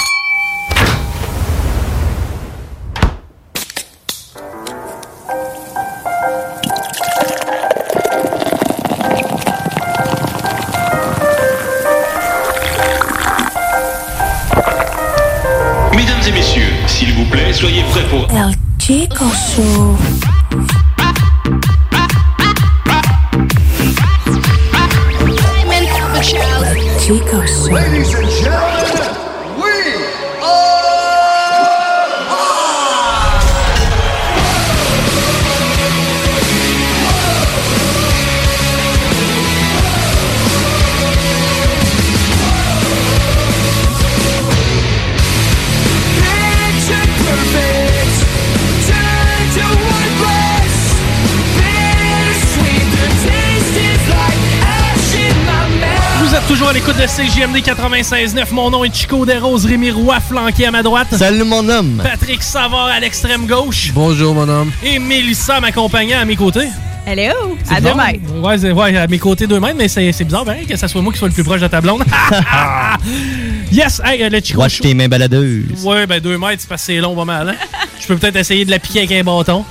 CJMD 57.35 57.57
96.9. 57.65 58.53
Mon 58.53 58.71
nom 58.71 58.85
est 58.85 58.95
Chico 58.95 59.25
Desroses, 59.25 59.65
Rémi 59.65 59.91
Roy 59.91 60.21
flanqué 60.21 60.67
à 60.67 60.71
ma 60.71 60.83
droite. 60.83 61.09
Salut 61.17 61.45
mon 61.45 61.67
homme. 61.69 62.01
Patrick 62.03 62.43
Savard 62.43 62.87
à 62.87 63.01
l'extrême 63.01 63.47
gauche. 63.47 63.91
Bonjour 63.95 64.35
mon 64.35 64.49
homme. 64.49 64.71
Et 64.85 64.99
Mélissa 64.99 65.61
m'accompagnant 65.61 66.19
à 66.21 66.25
mes 66.25 66.37
côtés. 66.37 66.69
Hello! 67.07 67.57
C'est 67.65 67.75
À 67.77 67.81
deux 67.81 67.91
bizarre. 67.91 68.07
mètres. 68.07 68.35
Ouais, 68.41 68.73
ouais, 68.73 68.97
à 68.97 69.07
mes 69.07 69.19
côtés 69.19 69.47
deux 69.47 69.59
mètres, 69.59 69.77
mais 69.79 69.89
c'est 69.89 70.13
c'est 70.13 70.25
bizarre 70.25 70.45
ben, 70.45 70.65
que 70.67 70.77
ça 70.77 70.87
soit 70.89 71.01
moi 71.01 71.13
qui 71.13 71.19
soit 71.19 71.29
le 71.29 71.35
plus 71.35 71.43
proche 71.43 71.61
de 71.61 71.67
ta 71.67 71.81
blonde. 71.81 72.05
yes! 73.73 74.01
Hey, 74.05 74.23
euh, 74.23 74.29
le 74.29 74.41
Chico 74.41 74.61
Watch 74.61 74.81
tes 74.81 74.93
mains 74.95 75.09
baladeuses. 75.09 75.85
Ouais, 75.85 76.07
ben 76.07 76.21
deux 76.21 76.37
mètres, 76.39 76.61
c'est 76.61 76.69
parce 76.69 76.83
que 76.83 76.87
c'est 76.93 76.99
long 77.01 77.17
pas 77.17 77.25
mal. 77.25 77.49
Hein? 77.49 77.55
Je 78.01 78.07
peux 78.09 78.17
peut-être 78.17 78.37
essayer 78.37 78.65
de 78.65 78.71
la 78.71 78.79
piquer 78.79 79.01
avec 79.01 79.13
un 79.13 79.25
bâton. 79.25 79.65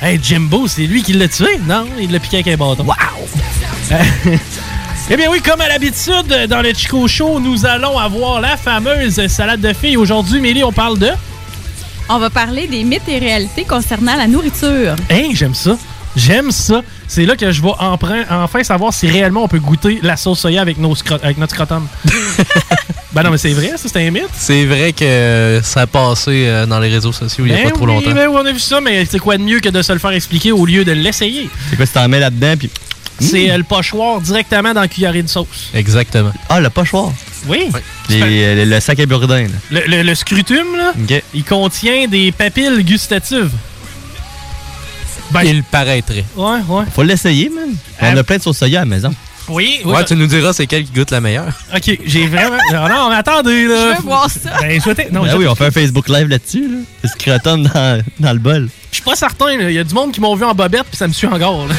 hey, 0.00 0.18
Jimbo, 0.22 0.68
c'est 0.68 0.86
lui 0.86 1.02
qui 1.02 1.12
l'a 1.14 1.28
tué? 1.28 1.58
Non, 1.66 1.86
il 2.00 2.12
l'a 2.12 2.20
piqué 2.20 2.36
avec 2.36 2.48
un 2.48 2.56
bâton. 2.56 2.84
Wow! 2.84 2.94
Eh 5.12 5.16
bien 5.16 5.28
oui, 5.30 5.40
comme 5.40 5.60
à 5.60 5.68
l'habitude, 5.68 6.46
dans 6.48 6.62
le 6.62 6.72
Chico 6.72 7.08
Show, 7.08 7.40
nous 7.40 7.66
allons 7.66 7.98
avoir 7.98 8.40
la 8.40 8.56
fameuse 8.56 9.26
salade 9.26 9.60
de 9.60 9.72
filles. 9.72 9.96
Aujourd'hui, 9.96 10.40
Mélie, 10.40 10.62
on 10.62 10.72
parle 10.72 10.98
de... 10.98 11.08
On 12.08 12.18
va 12.18 12.30
parler 12.30 12.66
des 12.68 12.84
mythes 12.84 13.08
et 13.08 13.18
réalités 13.18 13.64
concernant 13.64 14.16
la 14.16 14.26
nourriture. 14.28 14.94
Hey, 15.08 15.34
j'aime 15.34 15.54
ça. 15.54 15.76
J'aime 16.16 16.50
ça. 16.50 16.82
C'est 17.06 17.24
là 17.24 17.36
que 17.36 17.50
je 17.52 17.62
vais 17.62 17.70
emprunt- 17.78 18.24
enfin 18.30 18.62
savoir 18.64 18.92
si 18.92 19.08
réellement 19.08 19.44
on 19.44 19.48
peut 19.48 19.60
goûter 19.60 20.00
la 20.02 20.16
sauce 20.16 20.40
soya 20.40 20.60
avec, 20.60 20.78
nos 20.78 20.94
scro- 20.94 21.20
avec 21.22 21.38
notre 21.38 21.54
scrotum. 21.54 21.86
ben 23.12 23.22
non, 23.22 23.30
mais 23.30 23.38
c'est 23.38 23.52
vrai, 23.52 23.72
ça, 23.76 23.88
c'est 23.88 24.06
un 24.06 24.10
mythe. 24.10 24.26
C'est 24.36 24.64
vrai 24.64 24.92
que 24.92 25.60
ça 25.62 25.82
a 25.82 25.86
passé 25.86 26.44
euh, 26.46 26.66
dans 26.66 26.80
les 26.80 26.88
réseaux 26.88 27.12
sociaux 27.12 27.44
il 27.46 27.52
n'y 27.52 27.60
a 27.60 27.62
Ben 27.62 27.70
pas 27.70 27.76
trop 27.76 27.86
oui, 27.86 27.94
longtemps. 27.94 28.10
ben 28.12 28.28
oui, 28.28 28.36
on 28.40 28.46
a 28.46 28.52
vu 28.52 28.58
ça, 28.58 28.80
mais 28.80 29.04
c'est 29.04 29.20
quoi 29.20 29.36
de 29.38 29.42
mieux 29.42 29.60
que 29.60 29.68
de 29.68 29.82
se 29.82 29.92
le 29.92 29.98
faire 30.00 30.10
expliquer 30.12 30.50
au 30.50 30.66
lieu 30.66 30.84
de 30.84 30.92
l'essayer? 30.92 31.48
C'est 31.68 31.76
quoi 31.76 31.86
si 31.86 31.92
t'en 31.92 32.08
mets 32.08 32.20
là-dedans 32.20 32.54
puis. 32.58 32.70
C'est 33.20 33.50
euh, 33.50 33.58
le 33.58 33.64
pochoir 33.64 34.20
directement 34.20 34.72
dans 34.72 34.80
la 34.80 34.88
cuillerée 34.88 35.22
de 35.22 35.28
sauce. 35.28 35.70
Exactement. 35.74 36.32
Ah, 36.48 36.60
le 36.60 36.70
pochoir. 36.70 37.12
Oui. 37.46 37.68
Les- 38.08 38.54
le, 38.56 38.64
le 38.64 38.80
sac 38.80 38.98
à 39.00 39.06
bourdin. 39.06 39.42
là. 39.42 39.48
Le, 39.70 39.80
le- 39.86 40.02
le 40.02 40.14
scrutum, 40.14 40.76
là, 40.76 40.92
Ok. 41.00 41.22
il 41.34 41.44
contient 41.44 42.06
des 42.08 42.32
papilles 42.32 42.82
gustatives. 42.84 43.50
Ben, 45.30 45.42
Il 45.44 45.62
paraîtrait. 45.62 46.24
Ouais, 46.36 46.58
ouais. 46.68 46.84
Faut 46.94 47.02
l'essayer, 47.04 47.50
man. 47.50 47.74
On 48.02 48.16
a 48.16 48.22
plein 48.24 48.38
de 48.38 48.42
sauce 48.42 48.58
soya 48.58 48.80
à 48.80 48.84
la 48.84 48.86
maison. 48.90 49.14
Oui, 49.48 49.80
oui. 49.84 49.92
Ouais, 49.92 50.04
tu 50.04 50.14
nous 50.14 50.26
diras 50.26 50.52
c'est 50.52 50.66
quelle 50.66 50.84
qui 50.84 50.92
goûte 50.92 51.10
la 51.10 51.20
meilleure. 51.20 51.52
Ok, 51.74 51.98
j'ai 52.04 52.26
vraiment. 52.26 52.56
non, 52.72 52.88
non, 52.88 53.08
mais 53.10 53.16
attendez, 53.16 53.66
là. 53.66 53.94
Je 53.94 53.96
veux 53.96 54.02
voir 54.06 54.30
ça. 54.30 54.50
Ben, 54.60 54.80
souhaitez- 54.80 55.08
Non, 55.10 55.22
Ben 55.22 55.30
je- 55.32 55.36
oui, 55.36 55.46
on 55.48 55.54
fait 55.54 55.66
un 55.66 55.70
Facebook 55.70 56.08
Live 56.08 56.28
là-dessus. 56.28 56.68
Là. 56.68 56.78
Le 57.02 57.08
scrotum 57.08 57.62
dans, 57.64 58.02
dans 58.20 58.32
le 58.32 58.38
bol. 58.38 58.68
Je 58.90 58.96
suis 58.96 59.04
pas 59.04 59.16
certain, 59.16 59.56
là. 59.56 59.70
Il 59.70 59.74
y 59.74 59.78
a 59.78 59.84
du 59.84 59.94
monde 59.94 60.12
qui 60.12 60.20
m'ont 60.20 60.34
vu 60.36 60.44
en 60.44 60.54
bobette, 60.54 60.84
puis 60.88 60.96
ça 60.96 61.08
me 61.08 61.12
suit 61.12 61.26
encore, 61.26 61.66
là. 61.68 61.74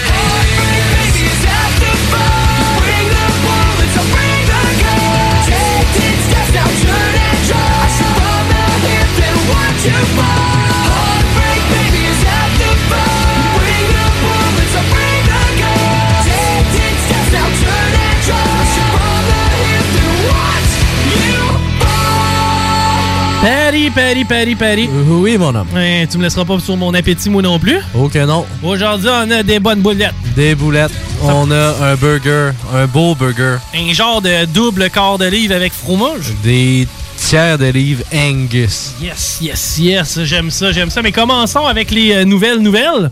Patty, 23.93 24.23
Patty, 24.23 24.55
Patty, 24.55 24.55
Patty. 24.55 24.89
Oui, 25.07 25.37
mon 25.37 25.53
homme. 25.53 25.67
Ouais, 25.73 26.07
tu 26.09 26.17
me 26.17 26.23
laisseras 26.23 26.45
pas 26.45 26.59
sur 26.59 26.77
mon 26.77 26.93
appétit, 26.93 27.29
moi 27.29 27.41
non 27.41 27.59
plus. 27.59 27.79
Ok, 27.93 28.15
non. 28.15 28.45
Aujourd'hui, 28.63 29.09
on 29.11 29.29
a 29.31 29.43
des 29.43 29.59
bonnes 29.59 29.81
boulettes. 29.81 30.13
Des 30.35 30.55
boulettes. 30.55 30.91
On 31.21 31.51
a 31.51 31.91
un 31.91 31.95
burger, 31.95 32.51
un 32.73 32.87
beau 32.87 33.15
burger. 33.15 33.57
Un 33.75 33.93
genre 33.93 34.21
de 34.21 34.45
double 34.45 34.89
quart 34.89 35.17
d'olive 35.17 35.51
avec 35.51 35.73
fromage. 35.73 36.33
Des 36.43 36.87
tiers 37.17 37.57
d'olive 37.57 38.03
Angus. 38.13 38.93
Yes, 39.01 39.39
yes, 39.41 39.77
yes. 39.77 40.19
J'aime 40.23 40.51
ça, 40.51 40.71
j'aime 40.71 40.89
ça. 40.89 41.01
Mais 41.01 41.11
commençons 41.11 41.65
avec 41.65 41.91
les 41.91 42.13
euh, 42.13 42.25
nouvelles 42.25 42.59
nouvelles. 42.59 43.11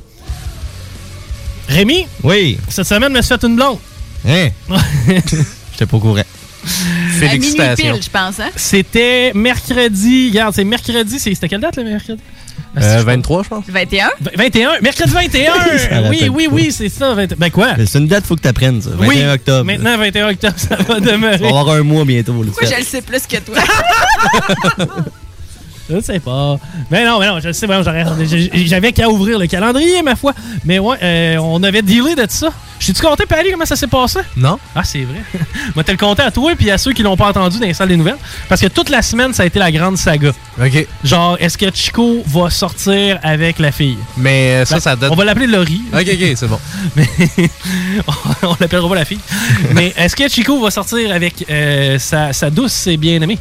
Rémi? 1.67 2.07
Oui. 2.23 2.57
Cette 2.69 2.87
semaine, 2.87 3.11
me 3.11 3.21
suis 3.21 3.35
fait 3.35 3.45
une 3.45 3.55
blonde. 3.55 3.77
Hein? 4.27 4.49
J'étais 5.71 5.85
pas 5.85 5.97
au 5.97 5.99
courant. 5.99 6.21
Pile, 7.75 8.03
je 8.03 8.09
pense. 8.09 8.39
Hein? 8.39 8.49
C'était 8.55 9.31
mercredi. 9.35 10.29
Regarde, 10.29 10.53
c'est 10.55 10.63
mercredi. 10.63 11.19
c'est- 11.19 11.33
C'était 11.33 11.47
quelle 11.49 11.61
date, 11.61 11.77
le 11.77 11.83
mercredi? 11.83 12.21
Ah, 12.75 12.81
Euh, 12.83 13.03
23, 13.03 13.43
je 13.43 13.49
pense. 13.49 13.65
21? 13.67 14.09
21. 14.35 14.79
Mercredi 14.81 15.11
21. 15.11 15.53
Ça 15.77 16.09
oui, 16.09 16.29
oui, 16.31 16.47
oui, 16.51 16.71
c'est 16.71 16.89
ça. 16.89 17.13
20 17.13 17.33
Ben 17.37 17.49
quoi? 17.49 17.69
C'est 17.85 17.97
une 17.97 18.07
date, 18.07 18.25
faut 18.25 18.35
que 18.35 18.41
tu 18.41 18.47
apprennes, 18.47 18.81
ça. 18.81 18.91
21 18.91 19.07
oui, 19.07 19.33
octobre. 19.33 19.65
Maintenant, 19.65 19.97
21 19.97 20.29
octobre, 20.29 20.53
ça 20.57 20.75
va 20.75 20.99
demeurer. 20.99 21.39
On 21.45 21.53
va 21.53 21.59
avoir 21.61 21.75
un 21.75 21.83
mois 21.83 22.05
bientôt. 22.05 22.33
Pourquoi 22.33 22.67
je 22.67 22.75
le 22.77 22.83
sais 22.83 23.01
plus 23.01 23.25
que 23.25 23.37
toi? 23.37 23.55
Je 25.89 26.01
sais 26.01 26.19
pas. 26.19 26.59
Mais 26.91 27.05
non, 27.05 27.19
mais 27.19 27.27
non, 27.27 27.39
je 27.39 27.51
sais, 27.51 27.67
j'avais 28.65 28.93
qu'à 28.93 29.09
ouvrir 29.09 29.39
le 29.39 29.47
calendrier, 29.47 30.01
ma 30.03 30.15
foi. 30.15 30.33
Mais 30.65 30.77
ouais, 30.79 30.97
euh, 31.01 31.37
on 31.37 31.61
avait 31.63 31.81
dealé 31.81 32.15
de 32.15 32.25
ça. 32.29 32.49
Je 32.79 32.87
t'ai-tu 32.87 33.01
compté, 33.01 33.25
Pali, 33.25 33.51
comment 33.51 33.65
ça 33.65 33.75
s'est 33.75 33.87
passé? 33.87 34.19
Non. 34.37 34.57
Ah, 34.73 34.83
c'est 34.85 35.01
vrai. 35.03 35.21
Moi, 35.75 35.83
te 35.83 35.91
le 35.91 35.97
compter 35.97 36.21
à 36.21 36.31
toi 36.31 36.53
et 36.57 36.71
à 36.71 36.77
ceux 36.77 36.93
qui 36.93 37.03
l'ont 37.03 37.17
pas 37.17 37.27
entendu 37.27 37.59
dans 37.59 37.65
les 37.65 37.73
salles 37.73 37.89
des 37.89 37.97
nouvelles. 37.97 38.17
Parce 38.47 38.61
que 38.61 38.67
toute 38.67 38.89
la 38.89 39.01
semaine, 39.01 39.33
ça 39.33 39.43
a 39.43 39.45
été 39.47 39.59
la 39.59 39.71
grande 39.71 39.97
saga. 39.97 40.31
OK. 40.61 40.87
Genre, 41.03 41.35
est-ce 41.41 41.57
que 41.57 41.65
Chico 41.73 42.23
va 42.25 42.49
sortir 42.49 43.19
avec 43.21 43.59
la 43.59 43.73
fille? 43.73 43.97
Mais 44.15 44.61
euh, 44.61 44.65
ça, 44.65 44.75
Ben, 44.75 44.81
ça 44.81 44.95
donne. 44.95 45.11
On 45.11 45.15
va 45.15 45.25
l'appeler 45.25 45.47
Laurie. 45.47 45.81
OK, 45.91 45.99
OK, 45.99 46.33
c'est 46.35 46.47
bon. 46.47 46.59
Mais 46.95 47.07
on 48.43 48.55
l'appellera 48.59 48.87
pas 48.87 48.95
la 48.95 49.05
fille. 49.05 49.19
Mais 49.73 49.93
est-ce 49.97 50.15
que 50.15 50.29
Chico 50.29 50.61
va 50.61 50.71
sortir 50.71 51.11
avec 51.13 51.45
euh, 51.49 51.99
sa, 51.99 52.31
sa 52.31 52.49
douce 52.49 52.87
et 52.87 52.95
bien-aimée? 52.95 53.39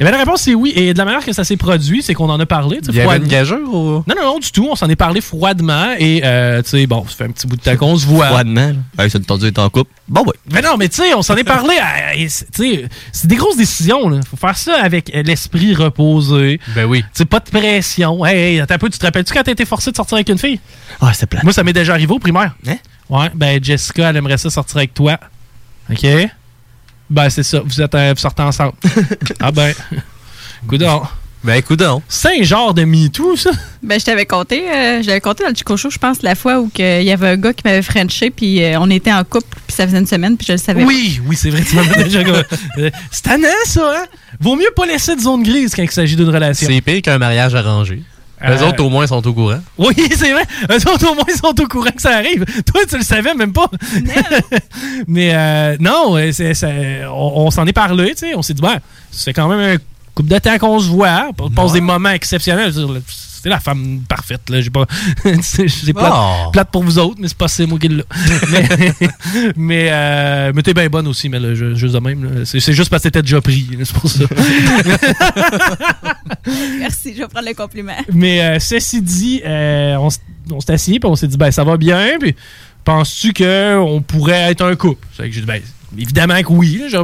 Eh 0.00 0.02
bien, 0.02 0.12
la 0.12 0.18
réponse, 0.18 0.40
c'est 0.40 0.54
oui. 0.54 0.72
Et 0.74 0.94
de 0.94 0.98
la 0.98 1.04
manière 1.04 1.22
que 1.22 1.32
ça 1.34 1.44
s'est 1.44 1.58
produit, 1.58 2.02
c'est 2.02 2.14
qu'on 2.14 2.30
en 2.30 2.40
a 2.40 2.46
parlé. 2.46 2.78
tu 2.78 2.86
sais, 2.86 2.92
Il 2.92 2.96
y 2.96 3.00
avait 3.02 3.18
une 3.18 3.26
gageure 3.28 3.68
ou? 3.68 4.02
Non, 4.06 4.14
non, 4.16 4.22
non, 4.24 4.38
du 4.38 4.50
tout. 4.50 4.66
On 4.70 4.74
s'en 4.74 4.88
est 4.88 4.96
parlé 4.96 5.20
froidement. 5.20 5.94
Et, 5.98 6.22
euh, 6.24 6.62
tu 6.62 6.70
sais, 6.70 6.86
bon, 6.86 7.04
ça 7.06 7.16
fait 7.16 7.24
un 7.24 7.30
petit 7.30 7.46
bout 7.46 7.56
de 7.56 7.60
temps 7.60 7.76
qu'on 7.76 7.96
se 7.98 8.06
voit. 8.06 8.28
Froidement, 8.28 8.68
là. 8.68 8.74
Ouais, 8.98 9.10
ça 9.10 9.18
te 9.18 9.24
tendu 9.24 9.46
est 9.46 9.58
en 9.58 9.68
couple. 9.68 9.90
Bon, 10.08 10.22
ouais. 10.22 10.32
Mais 10.50 10.62
non, 10.62 10.76
mais 10.78 10.88
tu 10.88 11.02
sais, 11.02 11.12
on 11.12 11.20
s'en 11.20 11.36
est 11.36 11.44
parlé. 11.44 11.74
et 12.16 12.30
c'est- 12.30 12.50
tu 12.50 12.62
sais, 12.76 12.88
c'est 13.12 13.26
des 13.26 13.36
grosses 13.36 13.58
décisions. 13.58 14.08
Là. 14.08 14.20
Faut 14.30 14.38
faire 14.38 14.56
ça 14.56 14.76
avec 14.82 15.10
l'esprit 15.14 15.74
reposé. 15.74 16.58
Ben 16.74 16.86
oui. 16.86 17.02
Tu 17.02 17.08
sais, 17.12 17.24
pas 17.26 17.40
de 17.40 17.50
pression. 17.50 18.24
Hey, 18.24 18.38
hey, 18.54 18.60
attends 18.60 18.76
un 18.76 18.78
peu, 18.78 18.88
tu 18.88 18.98
te 18.98 19.04
rappelles-tu 19.04 19.34
quand 19.34 19.42
t'as 19.42 19.52
été 19.52 19.66
forcé 19.66 19.90
de 19.90 19.96
sortir 19.96 20.14
avec 20.16 20.30
une 20.30 20.38
fille? 20.38 20.60
Ah, 21.02 21.12
c'est 21.12 21.26
plat. 21.26 21.40
Moi, 21.42 21.52
ça 21.52 21.62
m'est 21.62 21.74
déjà 21.74 21.92
arrivé 21.92 22.10
au 22.12 22.18
primaire. 22.18 22.54
Hein? 22.66 22.76
Ouais, 23.10 23.30
ben 23.34 23.62
Jessica, 23.62 24.08
elle 24.08 24.16
aimerait 24.16 24.38
ça 24.38 24.48
sortir 24.48 24.78
avec 24.78 24.94
toi. 24.94 25.18
OK? 25.90 26.06
Ben, 27.10 27.28
c'est 27.28 27.42
ça. 27.42 27.60
Vous 27.64 27.80
êtes 27.80 27.94
euh, 27.94 28.12
vous 28.14 28.20
sortez 28.20 28.42
ensemble. 28.42 28.72
ah 29.40 29.50
ben. 29.50 29.74
Coudon. 30.66 31.02
Ben, 31.42 31.62
coudon. 31.62 32.02
C'est 32.06 32.38
un 32.38 32.42
genre 32.42 32.74
de 32.74 32.84
MeToo, 32.84 33.34
ça? 33.34 33.50
Ben, 33.82 33.98
je 33.98 34.04
t'avais 34.04 34.26
compté, 34.26 34.62
euh, 34.70 35.00
je 35.02 35.06
l'avais 35.06 35.22
compté 35.22 35.42
dans 35.42 35.48
le 35.48 35.54
Chico 35.56 35.74
Show, 35.74 35.88
je 35.88 35.96
pense, 35.96 36.20
la 36.20 36.34
fois 36.34 36.60
où 36.60 36.68
que 36.68 37.00
il 37.00 37.06
y 37.06 37.10
avait 37.10 37.28
un 37.30 37.36
gars 37.38 37.54
qui 37.54 37.62
m'avait 37.64 37.80
frenché, 37.80 38.28
puis 38.28 38.62
euh, 38.62 38.78
on 38.78 38.90
était 38.90 39.12
en 39.12 39.24
couple, 39.24 39.46
puis 39.66 39.74
ça 39.74 39.86
faisait 39.86 39.98
une 39.98 40.06
semaine, 40.06 40.36
puis 40.36 40.46
je 40.46 40.52
le 40.52 40.58
savais. 40.58 40.84
Oui, 40.84 41.18
oui, 41.26 41.36
c'est 41.36 41.48
vrai, 41.48 41.62
tu 41.62 41.76
m'en 41.76 41.80
as 41.82 42.02
déjà. 42.04 42.18
Euh, 42.20 42.90
c'est 43.10 43.22
tannant, 43.22 43.48
ça, 43.64 43.90
hein? 43.96 44.04
Vaut 44.38 44.54
mieux 44.54 44.70
pas 44.76 44.84
laisser 44.84 45.16
de 45.16 45.20
zone 45.22 45.42
grise 45.42 45.74
quand 45.74 45.82
il 45.82 45.90
s'agit 45.90 46.14
d'une 46.14 46.28
relation. 46.28 46.68
C'est 46.68 46.80
pire 46.82 47.00
qu'un 47.00 47.16
mariage 47.16 47.54
arrangé. 47.54 48.02
Euh, 48.42 48.56
Les 48.56 48.62
autres, 48.62 48.82
au 48.82 48.88
moins, 48.88 49.06
sont 49.06 49.26
au 49.26 49.32
courant. 49.34 49.60
Oui, 49.76 49.94
c'est 50.16 50.32
vrai. 50.32 50.44
Eux 50.70 50.90
autres, 50.90 51.10
au 51.10 51.14
moins, 51.14 51.24
sont 51.34 51.60
au 51.60 51.66
courant 51.68 51.90
que 51.90 52.00
ça 52.00 52.16
arrive. 52.16 52.44
Toi, 52.64 52.82
tu 52.88 52.96
le 52.96 53.04
savais 53.04 53.34
même 53.34 53.52
pas. 53.52 53.70
Mais 55.06 55.34
euh, 55.34 55.76
non, 55.78 56.16
euh, 56.16 57.04
on 57.12 57.50
s'en 57.50 57.66
est 57.66 57.72
parlé, 57.72 58.10
tu 58.10 58.18
sais. 58.18 58.34
On 58.34 58.42
s'est 58.42 58.54
dit, 58.54 58.62
ben, 58.62 58.78
c'est 59.10 59.32
quand 59.32 59.48
même 59.48 59.76
un 59.76 59.78
couple 60.14 60.30
de 60.30 60.38
temps 60.38 60.58
qu'on 60.58 60.78
se 60.78 60.88
voit. 60.88 61.30
On 61.38 61.50
passe 61.50 61.72
des 61.72 61.80
moments 61.80 62.10
exceptionnels. 62.10 62.72
C'est 63.42 63.48
la 63.48 63.58
femme 63.60 64.00
parfaite, 64.08 64.50
là. 64.50 64.60
J'ai 64.60 64.70
pas. 64.70 64.86
c'est 65.42 65.68
c'est 65.68 65.92
plate, 65.94 66.12
Oh. 66.14 66.50
plate 66.52 66.70
pour 66.70 66.82
vous 66.84 66.98
autres, 66.98 67.16
mais 67.20 67.28
c'est 67.28 67.36
pas 67.36 67.48
c'est 67.48 67.64
moi 67.66 67.78
qui 67.78 67.88
l'ai. 67.88 68.02
mais 68.52 68.68
mais, 69.56 69.88
euh, 69.90 70.52
mais 70.54 70.62
t'es 70.62 70.74
bien 70.74 70.88
bonne 70.88 71.06
aussi, 71.08 71.28
mais 71.28 71.38
là, 71.40 71.54
je- 71.54 71.74
juste 71.74 71.94
de 71.94 72.00
même. 72.00 72.22
là. 72.24 72.44
C'est 72.44 72.60
c'est 72.60 72.72
juste 72.74 72.90
parce 72.90 73.02
que 73.02 73.08
t'étais 73.08 73.22
déjà 73.22 73.40
pris. 73.40 73.66
C'est 73.82 73.92
pour 73.94 74.10
ça. 74.10 74.24
Merci, 76.78 77.14
je 77.14 77.18
vais 77.22 77.28
prendre 77.28 77.48
le 77.48 77.54
compliment. 77.54 77.96
Mais 78.12 78.42
euh, 78.42 78.58
ceci 78.58 79.00
dit, 79.02 79.40
euh, 79.44 79.96
on, 79.96 80.08
on 80.52 80.60
s'est 80.60 80.72
assis 80.72 80.98
puis 81.00 81.08
on 81.08 81.16
s'est 81.16 81.28
dit 81.28 81.36
ben 81.36 81.50
ça 81.50 81.64
va 81.64 81.76
bien 81.76 82.18
puis 82.18 82.34
penses-tu 82.84 83.32
qu'on 83.32 84.02
pourrait 84.06 84.50
être 84.50 84.64
un 84.64 84.74
couple? 84.76 85.06
C'est 85.16 85.24
que 85.28 85.32
j'ai 85.34 85.40
dit 85.40 85.46
ben 85.46 85.60
évidemment 85.98 86.40
que 86.42 86.52
oui. 86.52 86.82
là, 86.90 87.02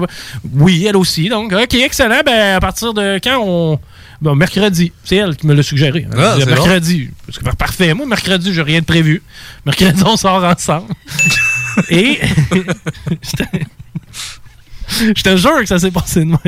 oui, 0.54 0.86
elle 0.88 0.96
aussi. 0.96 1.28
Donc, 1.28 1.52
OK, 1.52 1.74
excellent. 1.74 2.20
Ben, 2.24 2.56
à 2.56 2.60
partir 2.60 2.94
de 2.94 3.18
quand 3.22 3.38
on. 3.42 3.78
Bon, 4.20 4.34
mercredi. 4.34 4.92
C'est 5.04 5.16
elle 5.16 5.36
qui 5.36 5.46
me 5.46 5.54
l'a 5.54 5.62
suggéré. 5.62 6.06
Elle 6.10 6.18
Ah, 6.20 6.36
dit, 6.38 6.46
mercredi. 6.46 7.10
Parce 7.26 7.38
que, 7.38 7.44
parfait. 7.56 7.92
Moi, 7.94 8.06
mercredi, 8.06 8.52
j'ai 8.52 8.62
rien 8.62 8.80
de 8.80 8.84
prévu. 8.84 9.22
Mercredi, 9.64 10.02
on 10.04 10.16
sort 10.16 10.42
ensemble. 10.44 10.92
Et. 11.90 12.18
j'étais- 13.22 13.66
Je 15.16 15.22
te 15.22 15.36
jure 15.36 15.58
que 15.60 15.66
ça 15.66 15.78
s'est 15.78 15.90
passé 15.90 16.20
de 16.20 16.26
même. 16.26 16.38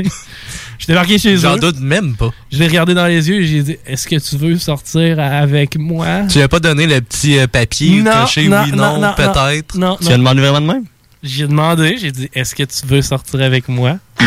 Je 0.79 0.87
débarqué 0.87 1.19
chez 1.19 1.35
eux. 1.35 1.39
J'en 1.39 1.57
doute 1.57 1.81
même 1.81 2.15
pas. 2.15 2.31
Je 2.53 2.59
l'ai 2.59 2.69
regardé 2.69 2.95
dans 2.95 3.07
les 3.07 3.29
yeux 3.29 3.43
et 3.43 3.47
j'ai 3.47 3.63
dit 3.63 3.77
Est-ce 3.85 4.07
que 4.07 4.17
tu 4.17 4.37
veux 4.37 4.57
sortir 4.59 5.19
avec 5.21 5.77
moi? 5.77 6.23
Tu 6.31 6.39
lui 6.39 6.45
as 6.45 6.49
pas 6.49 6.61
donné 6.61 6.87
le 6.87 7.01
petit 7.01 7.37
euh, 7.39 7.47
papier 7.49 8.01
Non, 8.01 8.13
coché 8.23 8.47
non, 8.49 8.63
oui, 8.65 8.71
non, 8.71 8.95
non, 8.95 9.01
non, 9.09 9.15
peut-être? 9.15 9.77
non, 9.77 9.99
Tu 10.01 10.09
as 10.13 10.17
demandé 10.17 10.41
vraiment 10.41 10.61
de 10.61 10.67
même? 10.79 10.85
J'ai 11.23 11.49
demandé, 11.49 11.97
j'ai 12.01 12.13
dit 12.13 12.31
Est-ce 12.33 12.55
que 12.55 12.63
tu 12.63 12.87
veux 12.87 13.03
sortir 13.03 13.43
avec 13.43 13.69
moi? 13.69 13.99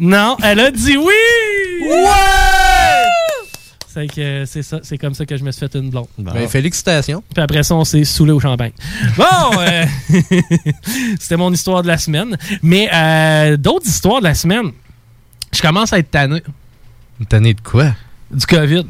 Non, 0.00 0.36
elle 0.42 0.60
a 0.60 0.70
dit 0.70 0.96
oui 0.96 1.12
Ouais 1.88 3.10
C'est 3.88 4.06
que 4.06 4.44
c'est 4.46 4.62
ça, 4.62 4.80
c'est 4.82 4.98
comme 4.98 5.14
ça 5.14 5.24
que 5.26 5.36
je 5.36 5.44
me 5.44 5.50
suis 5.52 5.60
fait 5.60 5.74
une 5.78 5.90
blonde. 5.90 6.06
Ben, 6.18 6.48
félicitations. 6.48 7.22
Puis 7.32 7.42
après 7.42 7.62
ça, 7.62 7.74
on 7.74 7.84
s'est 7.84 8.04
saoulé 8.04 8.32
au 8.32 8.40
champagne. 8.40 8.72
Bon, 9.16 9.24
euh, 9.58 9.84
c'était 11.20 11.36
mon 11.36 11.52
histoire 11.52 11.82
de 11.82 11.88
la 11.88 11.98
semaine. 11.98 12.36
Mais 12.62 12.88
euh, 12.92 13.56
d'autres 13.56 13.86
histoires 13.86 14.18
de 14.20 14.24
la 14.24 14.34
semaine, 14.34 14.72
je 15.52 15.62
commence 15.62 15.92
à 15.92 15.98
être 15.98 16.10
tanné. 16.10 16.42
Tanné 17.28 17.54
de 17.54 17.60
quoi? 17.60 17.94
Du 18.30 18.44
COVID. 18.46 18.86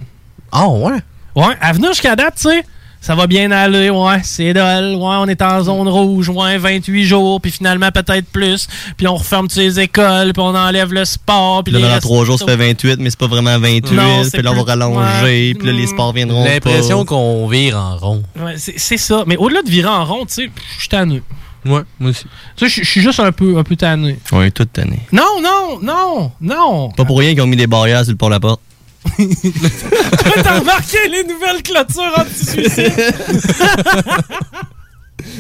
Ah 0.51 0.69
ouais? 0.69 0.99
Ouais, 1.37 1.57
à 1.61 1.73
venir 1.73 1.91
jusqu'à 1.91 2.15
date, 2.17 2.37
tu 2.37 2.49
sais, 2.49 2.65
ça 3.05 3.15
va 3.15 3.27
bien 3.27 3.51
aller, 3.51 3.91
ouais, 3.91 4.21
c'est 4.23 4.55
dole, 4.55 4.95
ouais, 4.95 5.17
on 5.21 5.27
est 5.29 5.43
en 5.43 5.63
zone 5.63 5.89
rouge, 5.89 6.31
ouais, 6.31 6.57
28 6.57 7.05
jours, 7.05 7.39
puis 7.41 7.51
finalement 7.51 7.91
peut-être 7.93 8.27
plus, 8.33 8.67
puis 8.97 9.07
on 9.07 9.17
referme 9.17 9.47
toutes 9.47 9.59
les 9.59 9.79
écoles, 9.79 10.33
puis 10.33 10.43
on 10.43 10.55
enlève 10.55 10.91
le 10.93 11.05
sport, 11.05 11.63
puis 11.65 11.73
là, 11.75 11.81
les 11.81 11.85
dans 11.85 11.91
restos. 11.93 12.09
3 12.09 12.25
jours, 12.25 12.39
ça 12.39 12.47
fait 12.47 12.57
28, 12.57 12.97
mais 13.01 13.11
c'est 13.11 13.19
pas 13.19 13.27
vraiment 13.27 13.59
28. 13.59 13.95
Non, 13.95 14.25
c'est 14.25 14.31
puis 14.39 14.43
là, 14.43 14.53
on 14.53 14.55
va 14.55 14.63
rallonger. 14.63 15.23
ouais. 15.23 15.55
Puis 15.59 15.67
là, 15.67 15.73
les 15.75 15.87
sports 15.87 16.15
viendront. 16.15 16.45
L'impression 16.45 17.01
pas. 17.01 17.05
qu'on 17.11 17.47
vire 17.47 17.77
en 17.79 17.97
rond. 17.99 18.23
Ouais, 18.41 18.55
c'est 18.57 18.97
ça. 18.97 19.25
Mais 19.27 19.37
au-delà 19.37 19.61
de 19.61 19.69
virer 19.71 19.89
en 19.91 20.05
rond, 20.07 20.25
tu 20.25 20.35
sais, 20.35 20.51
je 20.77 20.81
suis 20.81 20.89
tanné. 20.89 21.21
Ouais, 21.67 21.81
moi 22.01 22.11
aussi. 22.11 22.25
Tu 22.57 22.69
sais, 22.69 22.83
je- 22.83 22.89
suis 22.91 23.01
juste 23.03 23.21
un 23.21 23.33
peu, 23.33 23.57
un 23.59 23.65
peu 23.65 23.77
tanné. 23.77 24.19
Ouais, 24.33 24.51
toute 24.51 24.79
année. 24.79 25.01
Non, 25.13 25.41
non, 25.43 25.79
non, 25.83 26.33
non. 26.41 26.89
Pas 26.91 27.05
pour 27.05 27.19
rien 27.19 27.33
qu'ils 27.33 27.43
ont 27.43 27.47
mis 27.47 27.57
des 27.57 27.67
barrières 27.67 28.03
sur 28.05 28.13
le 28.13 28.17
pont 28.19 28.29
la 28.29 28.41
porte. 28.41 28.61
Toi, 28.61 28.74
T'as 30.43 30.59
remarqué 30.59 30.99
les 31.11 31.25
nouvelles 31.25 31.63
clôtures 31.63 32.19
anti-suicide? 32.19 32.93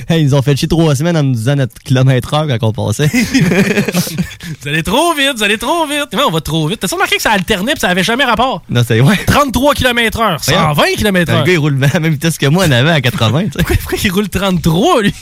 Hey, 0.08 0.22
ils 0.22 0.26
nous 0.26 0.34
ont 0.34 0.42
fait 0.42 0.56
chier 0.56 0.68
trois 0.68 0.94
semaines 0.94 1.16
en 1.16 1.22
nous 1.22 1.34
disant 1.34 1.56
notre 1.56 1.74
kilomètre 1.82 2.34
heure 2.34 2.46
quand 2.46 2.62
on 2.62 2.72
passait. 2.72 3.06
vous 3.12 4.68
allez 4.68 4.82
trop 4.82 5.14
vite, 5.14 5.32
vous 5.36 5.42
allez 5.42 5.58
trop 5.58 5.86
vite. 5.86 6.08
Ouais, 6.12 6.22
on 6.26 6.30
va 6.30 6.40
trop 6.40 6.68
vite. 6.68 6.80
T'as 6.80 6.88
remarqué 6.88 7.16
que 7.16 7.22
ça 7.22 7.30
alternait 7.30 7.72
puis 7.72 7.80
ça 7.80 7.88
avait 7.88 8.02
jamais 8.02 8.24
rapport? 8.24 8.62
non, 8.68 8.82
c'est 8.86 9.00
ouais. 9.00 9.16
33 9.26 9.74
km 9.74 10.20
h 10.20 10.42
120 10.42 10.84
km 10.96 11.32
Le 11.32 11.44
gars, 11.44 11.52
il 11.52 11.58
roule 11.58 11.82
à 11.84 11.88
la 11.94 12.00
même 12.00 12.12
vitesse 12.12 12.38
que 12.38 12.46
moi 12.46 12.66
en 12.66 12.70
avant 12.70 12.92
à 12.92 13.00
80. 13.00 13.44
tu 13.44 13.50
sais. 13.52 13.64
Pourquoi 13.64 13.98
il 14.02 14.12
roule 14.12 14.28
33, 14.28 15.02
lui? 15.02 15.14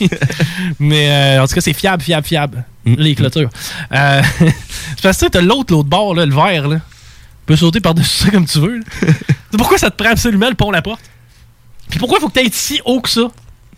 Mais 0.79 1.09
euh, 1.09 1.43
en 1.43 1.47
tout 1.47 1.55
cas, 1.55 1.61
c'est 1.61 1.73
fiable, 1.73 2.03
fiable, 2.03 2.27
fiable. 2.27 2.63
Mm. 2.85 2.95
Les 2.97 3.15
clôtures. 3.15 3.49
Euh, 3.91 4.21
c'est 4.39 5.01
parce 5.01 5.17
que 5.17 5.27
tu 5.27 5.37
as 5.37 5.41
l'autre, 5.41 5.73
l'autre 5.73 5.89
bord, 5.89 6.15
là, 6.15 6.25
le 6.25 6.33
vert. 6.33 6.67
Là. 6.67 6.79
Tu 7.43 7.47
peux 7.47 7.55
sauter 7.57 7.81
par-dessus 7.81 8.23
ça 8.25 8.29
comme 8.31 8.45
tu 8.45 8.59
veux. 8.59 8.79
pourquoi 9.57 9.77
ça 9.77 9.89
te 9.91 10.01
prend 10.01 10.11
absolument 10.11 10.47
le 10.47 10.55
pont 10.55 10.71
la 10.71 10.81
porte? 10.81 11.01
Puis 11.89 11.99
pourquoi 11.99 12.17
il 12.19 12.21
faut 12.21 12.29
que 12.29 12.39
tu 12.39 12.49
si 12.53 12.79
haut 12.85 13.01
que 13.01 13.09
ça? 13.09 13.27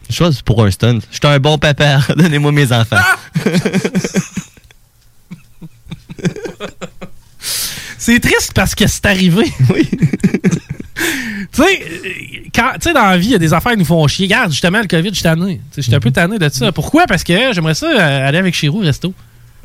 Je 0.08 0.13
choisis 0.15 0.41
pour 0.43 0.63
un 0.63 0.69
stunt. 0.69 0.99
Je 1.12 1.15
suis 1.17 1.28
un 1.28 1.39
bon 1.39 1.58
papa. 1.58 1.99
Donnez-moi 2.15 2.51
mes 2.51 2.71
enfants. 2.71 2.95
C'est 7.97 8.19
triste 8.19 8.54
parce 8.54 8.75
que 8.75 8.86
c'est 8.88 9.06
arrivé. 9.06 9.51
Oui. 9.73 9.89
tu 11.51 11.62
sais, 11.63 12.49
quand- 12.54 12.73
tu 12.75 12.82
sais, 12.84 12.93
dans 12.93 13.06
la 13.06 13.17
vie, 13.17 13.28
il 13.28 13.32
y 13.32 13.36
a 13.36 13.39
des 13.39 13.54
affaires 13.54 13.73
qui 13.73 13.80
nous 13.80 13.86
font 13.86 14.08
chier. 14.08 14.26
Regarde, 14.28 14.51
justement, 14.51 14.80
le 14.80 14.88
COVID, 14.88 15.09
je 15.09 15.16
suis 15.16 15.24
tanné. 15.24 15.59
Sais, 15.72 15.82
J'étais 15.82 15.95
un 15.95 15.99
peu 15.99 16.11
tanné 16.11 16.38
de 16.38 16.47
ça. 16.49 16.72
Pourquoi? 16.72 17.05
Parce 17.07 17.24
que 17.24 17.51
j'aimerais 17.53 17.74
ça 17.74 17.88
euh, 17.88 18.28
aller 18.28 18.38
avec 18.38 18.53
Chirou 18.55 18.80
au 18.80 18.82
resto. 18.86 19.13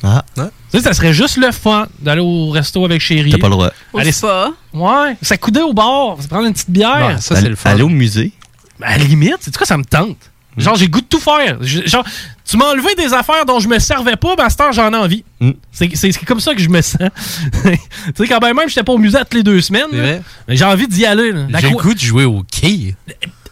Ah. 0.03 0.25
Tu 0.37 0.43
sais, 0.73 0.81
ça 0.81 0.95
serait 0.95 1.13
juste 1.13 1.37
le 1.37 1.53
fun 1.53 1.87
d'aller 2.01 2.21
au 2.21 2.51
resto 2.51 2.85
avec 2.85 3.01
Chéri. 3.01 3.31
T'as 3.31 3.39
pas 3.39 3.49
le 3.49 3.53
droit. 3.55 3.71
Aller 3.97 4.13
spa. 4.13 4.51
Ouais. 4.73 5.17
Ça 5.23 5.37
coudait 5.37 5.63
au 5.63 5.73
bar. 5.73 6.17
Se 6.21 6.29
prendre 6.29 6.47
une 6.47 6.53
petite 6.53 6.71
bière. 6.71 7.19
Ça, 7.21 7.37
c'est 7.37 7.49
le 7.49 7.57
fun. 7.57 7.71
Aller 7.71 7.83
au 7.83 7.89
musée. 7.89 8.33
Ben, 8.79 8.87
à 8.87 8.99
la 8.99 9.05
limite, 9.05 9.37
c'est 9.41 9.55
quoi, 9.57 9.67
ça 9.67 9.77
me 9.77 9.85
tente? 9.85 10.17
Genre, 10.57 10.75
j'ai 10.75 10.87
le 10.87 10.91
goût 10.91 11.01
de 11.01 11.07
tout 11.07 11.21
faire. 11.21 11.59
Je- 11.61 11.87
genre, 11.87 12.05
tu 12.45 12.57
m'as 12.57 12.67
enlevé 12.73 12.95
des 12.97 13.13
affaires 13.15 13.45
dont 13.47 13.61
je 13.61 13.69
me 13.69 13.79
servais 13.79 14.17
pas, 14.17 14.35
ben 14.37 14.45
à 14.45 14.51
cette 14.51 14.61
heure, 14.61 14.73
j'en 14.73 14.93
ai 14.93 14.97
envie. 14.97 15.25
Mm. 15.41 15.51
C'est 15.71 16.25
comme 16.27 16.41
ça 16.41 16.55
que 16.55 16.61
je 16.61 16.69
me 16.69 16.81
sens. 16.83 16.99
tu 17.63 17.71
sais, 18.17 18.27
quand 18.27 18.39
ben 18.39 18.53
même, 18.53 18.69
j'étais 18.69 18.83
pas 18.83 18.93
au 18.93 18.99
musée 18.99 19.19
toutes 19.21 19.35
les 19.35 19.43
deux 19.43 19.61
semaines. 19.61 19.87
Ben, 19.93 20.23
J'ai 20.49 20.65
envie 20.65 20.89
d'y 20.89 21.07
aller. 21.07 21.33
J'ai 21.61 21.71
goût 21.71 21.95
de 21.95 22.01
jouer 22.01 22.25
au 22.25 22.43
quai. 22.51 22.95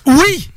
Oui! 0.07 0.51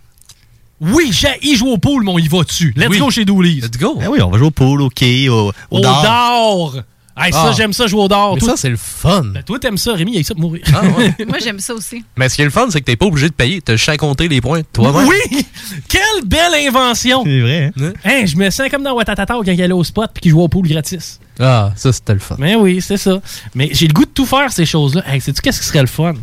Oui, 0.82 1.10
j'ai 1.12 1.28
y 1.44 1.56
jouer 1.56 1.72
au 1.72 1.78
pool, 1.78 2.04
mon, 2.04 2.18
il 2.18 2.30
va 2.30 2.44
dessus. 2.44 2.74
Let's 2.76 2.90
Oui. 2.90 2.98
go 3.00 3.10
chez 3.12 3.24
Dooley's. 3.24 3.64
Let's 3.64 3.78
go. 3.80 4.00
Ah 4.02 4.10
oui, 4.10 4.20
on 4.22 4.30
va 4.32 4.38
jouer 4.40 4.48
au 4.48 4.52
pool, 4.52 4.82
au 4.82 4.90
quai, 4.90 5.30
au, 5.30 5.50
au, 5.50 5.78
Au 5.78 5.80
dard. 5.80 6.02
dard! 6.02 6.84
Hey, 7.18 7.32
ça, 7.34 7.48
Ah. 7.50 7.54
j'aime 7.56 7.74
ça, 7.74 7.86
jouer 7.88 8.02
au 8.04 8.08
dard. 8.08 8.34
Mais 8.34 8.40
Toi- 8.40 8.50
ça, 8.52 8.58
c'est 8.58 8.70
le 8.70 8.78
fun. 8.78 9.24
Ben, 9.26 9.44
toi, 9.44 9.60
t'aimes 9.60 9.78
ça, 9.78 9.94
Rémi, 9.94 10.14
il 10.16 10.22
a 10.22 10.24
ça 10.24 10.34
pour 10.34 10.44
mourir. 10.44 10.64
Ah, 10.74 10.82
ouais. 10.98 11.14
Moi, 11.28 11.38
j'aime 11.44 11.60
ça 11.60 11.74
aussi. 11.74 12.04
Mais 12.18 12.30
ce 12.30 12.36
qui 12.36 12.42
est 12.42 12.46
le 12.46 12.52
fun, 12.52 12.68
c'est 12.72 12.80
que 12.80 12.86
t'es 12.86 12.96
pas 12.96 13.06
obligé 13.06 13.28
de 13.28 13.34
payer. 13.34 13.62
T'as 13.62 13.76
juste 13.76 13.90
à 13.90 13.98
compter 13.98 14.28
les 14.30 14.40
points 14.42 14.62
toi-même. 14.74 15.08
Oui! 15.08 15.46
Quelle 15.90 16.26
belle 16.26 16.56
invention! 16.68 17.24
C'est 17.26 17.42
vrai, 17.42 17.72
hein? 17.80 17.94
Hein, 18.06 18.26
je 18.26 18.36
me 18.38 18.50
sens 18.50 18.70
comme 18.70 18.82
dans 18.84 18.96
Watatata 18.96 19.34
quand 19.36 19.44
il 19.52 19.62
allait 19.62 19.74
au 19.74 19.84
spot 19.84 20.10
puis 20.14 20.22
qu'il 20.22 20.32
jouait 20.32 20.44
au 20.44 20.48
pool 20.48 20.68
gratis. 20.68 21.20
Ah, 21.40 21.74
ça, 21.76 21.92
c'était 21.92 22.14
le 22.14 22.20
fun. 22.20 22.38
Mais 22.40 22.56
oui, 22.56 22.82
c'est 22.82 22.98
ça. 22.98 23.22
Mais 23.54 23.70
j'ai 23.74 23.88
le 23.88 23.94
goût 23.94 24.06
de 24.06 24.12
tout 24.12 24.26
faire, 24.26 24.52
ces 24.52 24.66
choses-là. 24.66 25.04
Hey, 25.06 25.20
sais-tu 25.22 25.42
qu'est-ce 25.42 25.60
qui 25.60 25.68
serait 25.68 25.82
le 25.82 25.88
fun? 25.88 26.14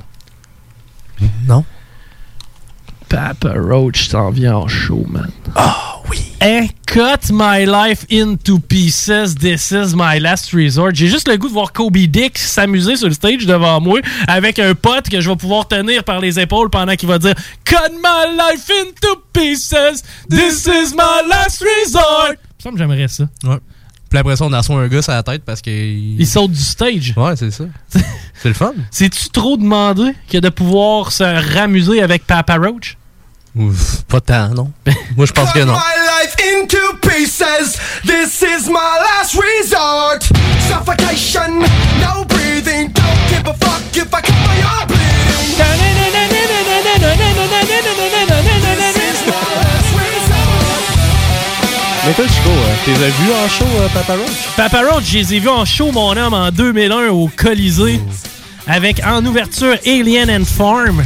Non. 1.46 1.64
Papa 3.08 3.54
Roach 3.56 4.08
s'en 4.08 4.30
vient 4.30 4.56
en 4.56 4.68
show, 4.68 5.04
man. 5.08 5.30
Ah 5.54 5.96
oui. 6.10 6.18
Hein, 6.40 6.66
cut 6.86 7.32
my 7.32 7.64
life 7.66 8.04
into 8.10 8.58
pieces. 8.58 9.34
This 9.34 9.70
is 9.72 9.94
my 9.94 10.18
last 10.20 10.52
resort. 10.52 10.94
J'ai 10.94 11.08
juste 11.08 11.26
le 11.28 11.36
goût 11.36 11.48
de 11.48 11.52
voir 11.52 11.72
Kobe 11.72 11.96
Dick 11.96 12.38
s'amuser 12.38 12.96
sur 12.96 13.08
le 13.08 13.14
stage 13.14 13.46
devant 13.46 13.80
moi 13.80 14.00
avec 14.26 14.58
un 14.58 14.74
pote 14.74 15.08
que 15.08 15.20
je 15.20 15.28
vais 15.28 15.36
pouvoir 15.36 15.66
tenir 15.66 16.04
par 16.04 16.20
les 16.20 16.38
épaules 16.38 16.70
pendant 16.70 16.94
qu'il 16.96 17.08
va 17.08 17.18
dire 17.18 17.34
Cut 17.64 17.92
my 17.92 18.36
life 18.36 18.70
into 18.70 19.22
pieces. 19.32 20.02
This 20.28 20.66
is 20.66 20.94
my 20.94 21.28
last 21.28 21.64
resort. 21.84 22.34
Ça 22.62 22.70
me 22.70 22.76
j'aimerais 22.76 23.08
ça. 23.08 23.24
Ouais. 23.44 23.58
Puis 24.08 24.18
après 24.18 24.36
ça, 24.36 24.44
on 24.44 24.52
assoit 24.52 24.80
un 24.80 24.88
gars 24.88 25.02
sur 25.02 25.12
la 25.12 25.22
tête 25.22 25.42
parce 25.44 25.60
qu'il. 25.60 26.20
Il 26.20 26.26
saute 26.26 26.52
du 26.52 26.62
stage. 26.62 27.12
Ouais, 27.16 27.36
c'est 27.36 27.50
ça. 27.50 27.64
c'est 28.34 28.48
le 28.48 28.54
fun. 28.54 28.72
C'est-tu 28.90 29.28
trop 29.30 29.56
demandé 29.56 30.14
que 30.30 30.38
de 30.38 30.48
pouvoir 30.48 31.12
se 31.12 31.24
ramuser 31.54 32.02
avec 32.02 32.26
Papa 32.26 32.56
Roach? 32.56 32.96
Ouf, 33.56 34.02
pas 34.02 34.20
tant, 34.20 34.50
non. 34.50 34.72
Moi, 35.16 35.26
je 35.26 35.32
pense 35.32 35.52
que 35.52 35.60
non. 35.60 35.72
my 35.72 36.22
life 36.22 36.36
into 36.54 36.96
pieces. 37.02 37.78
This 38.04 38.42
is 38.42 38.68
my 38.68 38.98
last 39.02 39.34
resort. 39.34 40.22
Suffocation, 40.68 41.60
no 42.00 42.24
breathing. 42.24 42.92
Don't 42.92 43.28
give 43.28 43.46
a 43.46 43.54
fuck 43.54 43.96
if 43.96 44.14
I 44.14 44.20
cut 44.20 44.30
my 44.30 44.62
arm 44.62 44.86
bleeding. 44.86 46.07
Toi, 52.18 52.26
Chico, 52.26 52.50
euh, 52.50 52.74
t'es 52.84 52.92
vu 52.92 53.30
en 53.32 53.48
show, 53.48 53.64
euh, 53.80 53.88
Papa 53.94 54.14
Roach? 54.14 54.56
Papa 54.56 54.82
Roach, 54.90 55.04
je 55.04 55.18
les 55.18 55.34
ai 55.34 55.38
vus 55.38 55.48
en 55.48 55.64
show, 55.64 55.92
mon 55.92 56.16
homme, 56.16 56.34
en 56.34 56.50
2001 56.50 57.10
au 57.10 57.28
Colisée. 57.28 58.00
Avec 58.66 59.00
en 59.06 59.24
ouverture 59.24 59.76
Alien 59.86 60.28
and 60.28 60.44
Farm. 60.44 61.04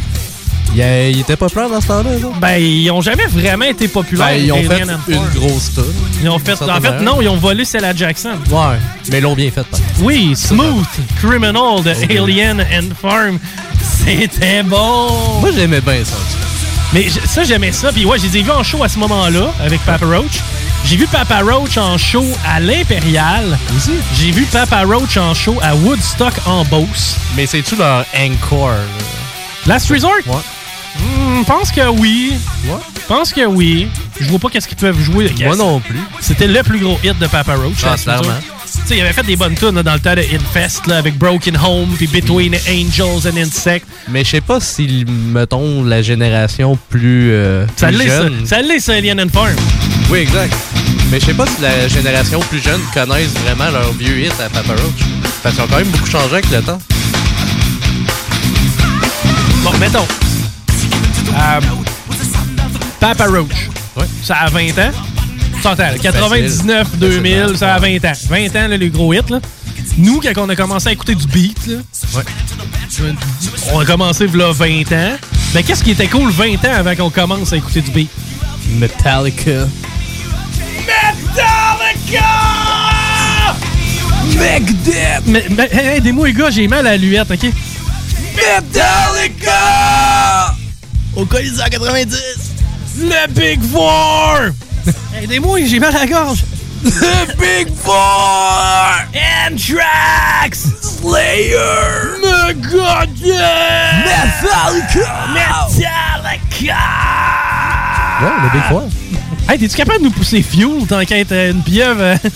Il, 0.74 0.80
euh, 0.80 1.10
il 1.10 1.20
était 1.20 1.36
populaire 1.36 1.68
dans 1.68 1.82
ce 1.82 1.86
temps-là? 1.88 2.10
Ben, 2.40 2.56
ils 2.56 2.90
ont 2.90 3.02
jamais 3.02 3.26
vraiment 3.26 3.66
été 3.66 3.88
populaires. 3.88 4.28
Ben, 4.28 4.42
ils 4.42 4.52
ont 4.52 4.62
fait 4.62 4.84
une 5.08 5.28
grosse 5.34 5.74
tonne. 5.74 5.84
Ils 6.22 6.30
ont 6.30 6.38
fait, 6.38 6.60
en 6.62 6.80
fait, 6.80 7.00
non, 7.00 7.20
ils 7.20 7.28
ont 7.28 7.36
volé 7.36 7.66
Cella 7.66 7.94
Jackson. 7.94 8.30
Ouais, 8.50 8.78
mais 9.10 9.18
ils 9.18 9.22
l'ont 9.22 9.34
bien 9.34 9.50
fait, 9.50 9.64
par. 9.64 9.80
Oui, 10.00 10.34
Smooth 10.34 10.86
Criminal 11.18 11.82
de 11.84 11.90
Alien 12.18 12.60
and 12.60 12.94
Farm. 13.02 13.38
C'était 13.82 14.62
bon. 14.62 15.40
Moi, 15.42 15.50
j'aimais 15.54 15.82
bien 15.82 16.02
ça. 16.06 16.16
Mais 16.94 17.08
ça, 17.26 17.44
j'aimais 17.44 17.72
ça. 17.72 17.92
Puis 17.92 18.06
ouais, 18.06 18.18
je 18.18 18.24
les 18.28 18.38
ai 18.38 18.42
vus 18.42 18.50
en 18.50 18.62
show 18.62 18.82
à 18.82 18.88
ce 18.88 18.98
moment-là 18.98 19.52
avec 19.62 19.80
Papa 19.84 20.06
Roach. 20.06 20.40
J'ai 20.84 20.96
vu 20.96 21.06
Papa 21.06 21.40
Roach 21.42 21.78
en 21.78 21.96
show 21.96 22.24
à 22.46 22.60
l'Impérial. 22.60 23.56
Aussi. 23.76 23.92
J'ai 24.14 24.30
vu 24.30 24.44
Papa 24.44 24.82
Roach 24.84 25.16
en 25.16 25.32
show 25.32 25.56
à 25.62 25.74
Woodstock 25.74 26.34
en 26.46 26.64
Beauce. 26.64 27.16
Mais 27.36 27.46
c'est-tu 27.46 27.76
leur 27.76 28.04
encore? 28.18 28.70
Last 29.66 29.90
Resort? 29.90 30.18
Ouais. 30.26 30.34
Hmm, 30.98 31.44
pense 31.44 31.70
que 31.72 31.88
oui. 31.88 32.34
Ouais. 32.66 32.74
Pense 33.08 33.32
que 33.32 33.46
oui. 33.46 33.88
Je 34.20 34.28
vois 34.28 34.38
pas 34.38 34.50
qu'est-ce 34.50 34.68
qu'ils 34.68 34.76
peuvent 34.76 35.00
jouer. 35.00 35.32
Moi 35.44 35.56
non 35.56 35.80
plus. 35.80 35.98
C'était 36.20 36.46
le 36.48 36.62
plus 36.62 36.80
gros 36.80 36.98
hit 37.02 37.18
de 37.18 37.26
Papa 37.26 37.54
Roach. 37.54 37.76
Ah, 37.84 37.94
clairement. 37.96 38.38
Tu 38.64 38.78
sais, 38.88 38.96
il 38.96 39.00
avait 39.02 39.12
fait 39.12 39.22
des 39.22 39.36
bonnes 39.36 39.54
tunes 39.54 39.74
là, 39.74 39.82
dans 39.82 39.94
le 39.94 40.00
temps 40.00 40.14
de 40.14 40.20
Infest 40.34 40.86
là, 40.86 40.96
avec 40.98 41.16
Broken 41.16 41.56
Home 41.64 41.90
puis 41.96 42.06
Between 42.06 42.54
Angels 42.68 43.28
and 43.30 43.36
Insects. 43.36 43.84
Mais 44.08 44.24
je 44.24 44.30
sais 44.30 44.40
pas 44.40 44.60
si, 44.60 45.04
mettons, 45.08 45.84
la 45.84 46.02
génération 46.02 46.78
plus, 46.90 47.32
euh, 47.32 47.66
Ça 47.76 47.88
plus 47.88 47.96
l'est, 47.98 48.08
ça. 48.08 48.22
jeune... 48.22 48.46
Ça 48.46 48.62
l'est, 48.62 48.80
ça, 48.80 48.92
Alien 48.94 49.20
and 49.20 49.28
Farm. 49.32 49.54
Oui, 50.10 50.20
exact. 50.20 50.54
Mais 51.10 51.20
je 51.20 51.26
sais 51.26 51.34
pas 51.34 51.46
si 51.46 51.60
la 51.60 51.88
génération 51.88 52.40
plus 52.40 52.62
jeune 52.62 52.80
connaissent 52.94 53.34
vraiment 53.44 53.70
leur 53.70 53.92
vieux 53.92 54.20
hit 54.20 54.32
à 54.40 54.48
Papa 54.48 54.72
Roach. 54.74 55.04
Parce 55.42 55.54
qu'ils 55.54 55.64
ont 55.64 55.68
quand 55.68 55.76
même 55.78 55.88
beaucoup 55.88 56.06
changé 56.10 56.32
avec 56.34 56.50
le 56.50 56.62
temps. 56.62 56.78
Bon, 59.62 59.72
mettons. 59.78 60.06
Euh, 61.34 61.60
Papa 63.00 63.26
Roach. 63.26 63.68
Ça 64.22 64.36
a 64.36 64.48
20 64.48 64.70
ans. 64.78 64.90
Là, 65.64 65.94
99, 66.00 66.98
2000, 66.98 67.56
ça 67.56 67.74
a 67.74 67.78
20 67.78 68.04
ans. 68.04 68.12
20 68.28 68.46
ans, 68.56 68.68
là, 68.68 68.76
les 68.76 68.88
gros 68.90 69.12
hits. 69.12 69.20
Là. 69.28 69.40
Nous, 69.98 70.20
quand 70.20 70.32
on 70.38 70.48
a 70.48 70.56
commencé 70.56 70.88
à 70.88 70.92
écouter 70.92 71.14
du 71.14 71.26
beat, 71.26 71.66
là, 71.66 71.76
on 73.72 73.80
a 73.80 73.84
commencé 73.84 74.26
là 74.28 74.52
20 74.52 74.92
ans. 74.92 75.16
Mais 75.54 75.62
qu'est-ce 75.62 75.84
qui 75.84 75.92
était 75.92 76.08
cool 76.08 76.30
20 76.30 76.64
ans 76.64 76.74
avant 76.74 76.96
qu'on 76.96 77.10
commence 77.10 77.52
à 77.52 77.56
écouter 77.56 77.80
du 77.80 77.90
beat? 77.90 78.10
Metallica. 78.78 79.66
Metallica! 80.86 82.30
Megadeth! 84.38 85.26
Mais, 85.26 85.44
mais 85.50 85.68
hey, 85.72 85.98
aidez-moi, 85.98 86.26
les 86.28 86.32
gars, 86.32 86.50
j'ai 86.50 86.68
mal 86.68 86.86
à 86.86 86.92
la 86.92 86.96
luette, 86.96 87.30
OK? 87.30 87.52
Metallica! 88.36 89.52
Au 91.16 91.24
Colisée 91.26 91.62
90! 91.70 92.18
Le 92.98 93.26
Big 93.28 93.60
Four! 93.62 94.50
Aidez-moi, 95.22 95.60
j'ai 95.66 95.78
mal 95.78 95.94
à 95.94 96.00
la 96.00 96.06
gorge! 96.06 96.44
The 96.84 97.36
Big 97.38 97.68
Four! 97.82 97.94
Anthrax! 99.46 100.66
Slayer! 100.80 102.18
Megadeth! 102.22 103.22
Metallica! 104.04 105.28
Metallica! 105.32 106.76
Ouais, 108.20 108.30
le 108.42 108.48
Big 108.52 108.62
Four. 108.68 108.82
Hey, 109.48 109.58
t'es-tu 109.58 109.76
capable 109.76 109.98
de 109.98 110.04
nous 110.04 110.10
pousser 110.10 110.42
Fuel 110.42 110.86
tant 110.88 111.04
qu'à 111.04 111.18
être 111.18 111.32
une 111.32 111.62
pieuvre? 111.62 112.00
euh? 112.00 112.16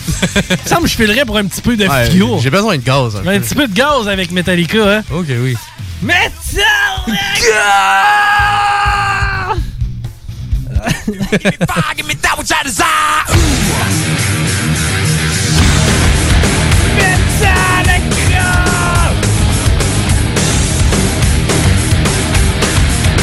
Il 0.71 0.81
me 0.83 0.87
je 0.87 0.95
filerais 0.95 1.25
pour 1.25 1.37
un 1.37 1.45
petit 1.45 1.61
peu 1.61 1.75
de 1.75 1.87
Ouais, 1.87 2.09
Fuel. 2.11 2.39
J'ai 2.41 2.49
besoin 2.49 2.77
de 2.77 2.83
gaz. 2.83 3.15
Un 3.15 3.39
petit 3.39 3.55
peu 3.55 3.67
de 3.67 3.73
gaz 3.73 4.07
avec 4.07 4.31
Metallica, 4.31 4.97
hein? 4.97 5.03
Ok, 5.11 5.25
oui. 5.29 5.55
Metallica! 6.01 6.35
Give 11.95 12.05
me 12.07 12.13
that 12.21 12.37
which 12.37 12.51
I 12.51 12.63
desire. 12.63 14.17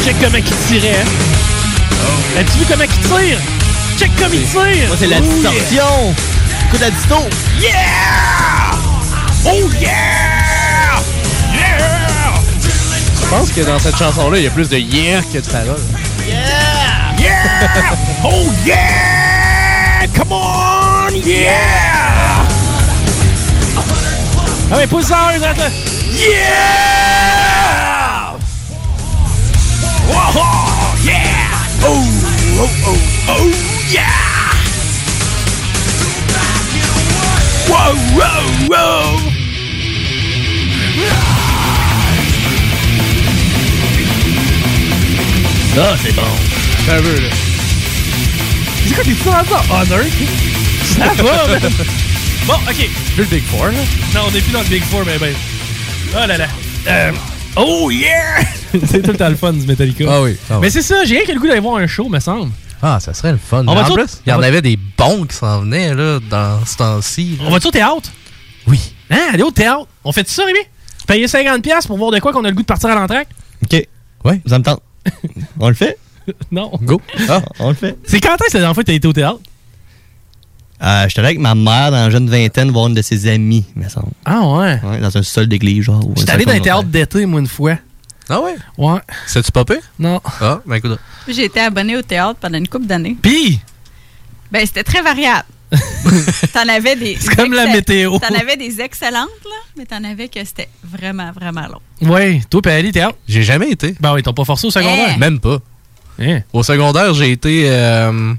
Check 0.05 0.16
comment 0.20 0.37
il 0.39 0.45
tirait, 0.68 0.97
hein? 1.01 2.41
As-tu 2.41 2.59
vu 2.59 2.64
comment 2.68 2.85
il 2.85 2.91
tire? 3.09 3.39
Check 3.97 4.11
comme 4.16 4.34
il 4.34 4.42
tire! 4.42 4.88
Ça, 4.90 4.97
c'est 4.99 5.07
la 5.07 5.18
Oh, 5.18 5.22
yeah. 5.22 5.51
distorsion. 5.51 6.14
Écoute 6.68 6.80
la 6.80 6.90
disto. 6.90 7.16
Yeah! 7.61 7.70
Oh 9.47 9.70
yeah! 9.80 11.01
Yeah! 11.53 12.34
Je 13.20 13.26
pense 13.28 13.51
que 13.51 13.61
dans 13.61 13.78
cette 13.78 13.97
chanson-là, 13.97 14.38
il 14.38 14.45
y 14.45 14.47
a 14.47 14.51
plus 14.51 14.68
de 14.68 14.76
yeah 14.78 15.22
que 15.22 15.38
de 15.38 15.47
paroles. 15.47 15.80
Yeah! 16.26 17.14
Yeah! 17.18 17.95
Oh 18.24 18.51
yeah! 18.66 20.07
Come 20.16 20.32
on! 20.32 21.14
Yeah! 21.24 21.53
Ah 24.72 24.76
ouais, 24.76 24.86
pousse 24.86 25.11
autres. 25.11 25.70
Yeah! 26.16 26.32
Oh, 30.11 30.32
oh, 30.36 30.95
yeah! 31.05 31.20
Oh, 31.86 32.03
oh, 32.61 32.68
oh, 32.86 32.99
oh, 33.28 33.51
yeah! 33.91 34.03
Wow, 37.68 37.95
wow, 38.16 38.45
wow! 38.68 39.18
Ça, 45.74 45.97
c'est 46.03 46.14
bon. 46.14 46.22
Un 46.89 47.03
peu, 47.03 47.20
là. 47.20 47.28
C'est 48.87 48.95
quoi, 48.95 49.05
t'es-tu 49.05 49.24
dans 49.24 49.32
ça? 49.32 49.62
Honor? 49.70 50.05
Ça 50.85 51.22
va, 51.22 51.49
man! 51.49 51.72
Bon, 52.47 52.55
OK. 52.68 52.91
Plus 53.14 53.22
le 53.22 53.24
Big 53.24 53.43
Four, 53.45 53.66
là. 53.68 53.72
Non, 54.14 54.20
on 54.28 54.30
n'est 54.30 54.41
plus 54.43 54.53
dans 54.53 54.61
le 54.61 54.66
Big 54.66 54.82
Four, 54.85 55.03
mais 55.07 55.16
ben. 55.18 55.35
Oh 56.12 56.26
là 56.26 56.37
là. 56.37 56.47
Euh, 56.87 57.12
oh 57.57 57.91
yeah! 57.91 58.45
c'est 58.87 59.03
tout 59.03 59.12
le 59.12 59.16
temps 59.16 59.30
le 59.30 59.37
fun 59.37 59.55
du 59.55 59.66
Metallica. 59.66 60.05
Ah 60.07 60.20
oui, 60.20 60.37
ah 60.51 60.57
oui. 60.57 60.59
Mais 60.61 60.68
c'est 60.70 60.82
ça, 60.82 61.07
j'ai 61.07 61.16
rien 61.16 61.24
que 61.24 61.32
le 61.32 61.41
goût 61.41 61.47
d'aller 61.47 61.61
voir 61.61 61.76
un 61.76 61.87
show, 61.87 62.07
me 62.11 62.20
semble. 62.20 62.53
Ah, 62.87 63.01
ça 63.01 63.14
serait 63.14 63.32
le 63.32 63.39
fun. 63.39 63.64
On 63.66 63.74
va 63.74 63.82
en 63.82 63.87
tout- 63.87 63.95
plus, 63.95 64.20
il 64.26 64.28
y 64.28 64.32
en 64.32 64.39
va- 64.39 64.47
avait 64.47 64.61
des 64.61 64.78
bons 64.99 65.24
qui 65.24 65.35
s'en 65.35 65.61
venaient, 65.62 65.95
là, 65.95 66.20
dans 66.28 66.64
ce 66.66 66.76
temps-ci. 66.76 67.39
On 67.41 67.51
va-tu 67.51 67.68
au 67.68 67.70
théâtre? 67.70 68.11
Oui. 68.66 68.78
Hein, 69.11 69.20
aller 69.32 69.43
au 69.43 69.51
théâtre? 69.51 69.87
On 70.05 70.12
fait 70.12 70.28
ça, 70.28 70.45
Rémi? 70.45 70.59
Payer 71.07 71.26
50$ 71.26 71.87
pour 71.87 71.97
voir 71.97 72.11
de 72.11 72.18
quoi 72.18 72.32
qu'on 72.32 72.45
a 72.45 72.49
le 72.51 72.55
goût 72.55 72.61
de 72.62 72.66
partir 72.66 72.91
à 72.91 72.95
l'entraque? 72.95 73.28
OK. 73.62 73.89
Ouais. 74.24 74.41
Ça 74.47 74.59
me 74.59 74.64
tente. 74.64 74.80
On 75.61 75.68
le 75.68 75.74
fait? 75.74 75.99
non. 76.51 76.70
Go. 76.82 77.01
Ah. 77.28 77.41
On 77.59 77.68
le 77.70 77.74
fait. 77.74 77.97
C'est 78.07 78.20
quand 78.20 78.35
est-ce 78.35 78.53
que 78.53 78.59
la 78.59 78.61
dernière 78.61 78.74
fois 78.74 78.82
que 78.82 78.89
t'as 78.89 78.95
été 78.95 79.09
au 79.09 79.12
théâtre? 79.14 79.41
Euh, 80.82 81.05
J'étais 81.09 81.20
allé 81.20 81.28
avec 81.28 81.39
ma 81.41 81.55
mère 81.55 81.91
dans 81.91 81.97
la 82.05 82.11
jeune 82.11 82.28
vingtaine 82.28 82.70
voir 82.70 82.89
une 82.89 82.95
de 82.95 83.01
ses 83.03 83.28
amies, 83.30 83.64
me 83.76 83.89
semble. 83.89 84.09
Ah 84.24 84.41
ouais? 84.47 84.80
Ouais, 84.82 84.99
dans 85.01 85.16
un 85.16 85.22
sol 85.22 85.47
d'église, 85.47 85.85
genre. 85.85 86.03
J'étais 86.16 86.32
allé 86.32 86.45
dans 86.45 86.53
un 86.53 86.61
théâtre 86.61 86.85
d'été, 86.85 87.24
moi, 87.26 87.41
une 87.41 87.47
fois. 87.47 87.76
Ah 88.28 88.40
ouais? 88.40 88.56
Ouais. 88.78 89.00
C'est-tu 89.26 89.52
popé? 89.52 89.76
Non. 89.98 90.20
Ah, 90.40 90.60
ben 90.66 90.76
écoute. 90.76 90.98
J'ai 91.28 91.44
été 91.44 91.60
abonné 91.60 91.96
au 91.96 92.02
théâtre 92.02 92.38
pendant 92.40 92.58
une 92.58 92.68
couple 92.68 92.86
d'années. 92.86 93.16
Pis! 93.20 93.60
Ben, 94.50 94.64
c'était 94.66 94.84
très 94.84 95.02
variable. 95.02 95.44
t'en 96.52 96.68
avais 96.68 96.94
des. 96.96 97.16
C'est 97.18 97.34
comme 97.34 97.52
la 97.52 97.66
météo. 97.66 98.18
T'en 98.18 98.34
avais 98.34 98.56
des 98.56 98.80
excellentes, 98.80 99.28
là, 99.44 99.56
mais 99.76 99.84
t'en 99.84 100.04
avais 100.04 100.28
que 100.28 100.38
c'était 100.44 100.68
vraiment, 100.84 101.32
vraiment 101.32 101.66
long. 101.66 101.80
Ouais, 102.12 102.40
toi, 102.48 102.62
pis 102.62 102.68
Ali, 102.68 102.92
théâtre? 102.92 103.16
J'ai 103.26 103.42
jamais 103.42 103.70
été. 103.70 103.96
Ben 104.00 104.12
oui, 104.14 104.22
t'as 104.22 104.32
pas 104.32 104.44
forcé 104.44 104.66
au 104.66 104.70
secondaire. 104.70 105.14
Eh. 105.16 105.18
Même 105.18 105.40
pas. 105.40 105.58
Hein? 106.20 106.40
Au 106.52 106.62
secondaire, 106.62 107.12
j'ai 107.14 107.32
été 107.32 107.64
euh, 107.68 108.34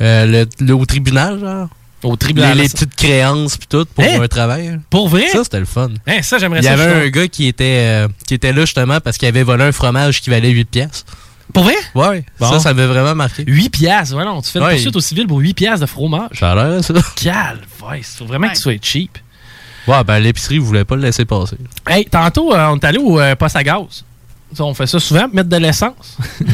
euh, 0.00 0.26
le, 0.26 0.46
le- 0.64 0.74
au 0.74 0.86
tribunal, 0.86 1.40
genre. 1.40 1.68
Au 2.02 2.14
tribunal. 2.16 2.56
Les, 2.56 2.62
les 2.64 2.68
petites 2.68 2.94
créances 2.94 3.56
pis 3.56 3.66
tout 3.66 3.84
pour 3.94 4.04
Hein? 4.04 4.20
un 4.22 4.28
travail. 4.28 4.78
Pour 4.90 5.08
vrai? 5.08 5.26
Ça, 5.28 5.42
c'était 5.44 5.58
le 5.58 5.64
fun. 5.66 5.88
Hein, 6.06 6.22
ça, 6.22 6.38
j'aimerais 6.38 6.60
Il 6.60 6.64
y 6.64 6.66
ça. 6.66 6.72
avait 6.74 7.06
un 7.06 7.08
gars 7.08 7.26
qui 7.28 7.46
était, 7.48 7.64
euh, 8.04 8.08
qui 8.26 8.34
était 8.34 8.52
là 8.52 8.60
justement 8.62 9.00
parce 9.00 9.18
qu'il 9.18 9.26
avait 9.28 9.42
volé 9.42 9.64
un 9.64 9.72
fromage 9.72 10.20
qui 10.20 10.30
valait 10.30 10.50
8 10.50 10.64
piastres. 10.70 11.12
Pour 11.52 11.64
vrai? 11.64 11.74
Ouais. 11.94 12.24
Bon. 12.38 12.50
Ça, 12.50 12.60
ça 12.60 12.74
m'avait 12.74 12.86
vraiment 12.88 13.14
marqué. 13.14 13.42
8 13.46 13.70
piastres, 13.70 14.14
voilà, 14.14 14.32
on 14.32 14.42
te 14.42 14.46
fait 14.48 14.58
une 14.58 14.66
Ouais. 14.66 14.72
poursuite 14.74 14.94
au 14.96 15.00
civil 15.00 15.26
pour 15.26 15.38
8 15.38 15.54
piastres 15.54 15.80
de 15.80 15.86
fromage. 15.86 16.30
Ça 16.38 16.52
a 16.52 16.54
l'air, 16.54 16.84
ça. 16.84 16.94
Faut 18.18 18.24
vraiment 18.26 18.48
que 18.48 18.54
tu 18.54 18.60
sois 18.60 18.74
cheap. 18.80 19.18
Ouais, 19.86 20.04
ben 20.04 20.18
l'épicerie 20.18 20.58
voulait 20.58 20.84
pas 20.84 20.96
le 20.96 21.02
laisser 21.02 21.24
passer. 21.24 21.56
Hey, 21.86 22.04
tantôt, 22.04 22.52
euh, 22.54 22.66
on 22.68 22.76
est 22.76 22.84
allé 22.84 22.98
au 22.98 23.18
euh, 23.18 23.34
poste 23.34 23.56
à 23.56 23.64
gaz. 23.64 24.04
Ça, 24.54 24.64
on 24.64 24.74
fait 24.74 24.86
ça 24.86 24.98
souvent, 24.98 25.28
mettre 25.32 25.48
de 25.48 25.56
l'essence. 25.56 26.16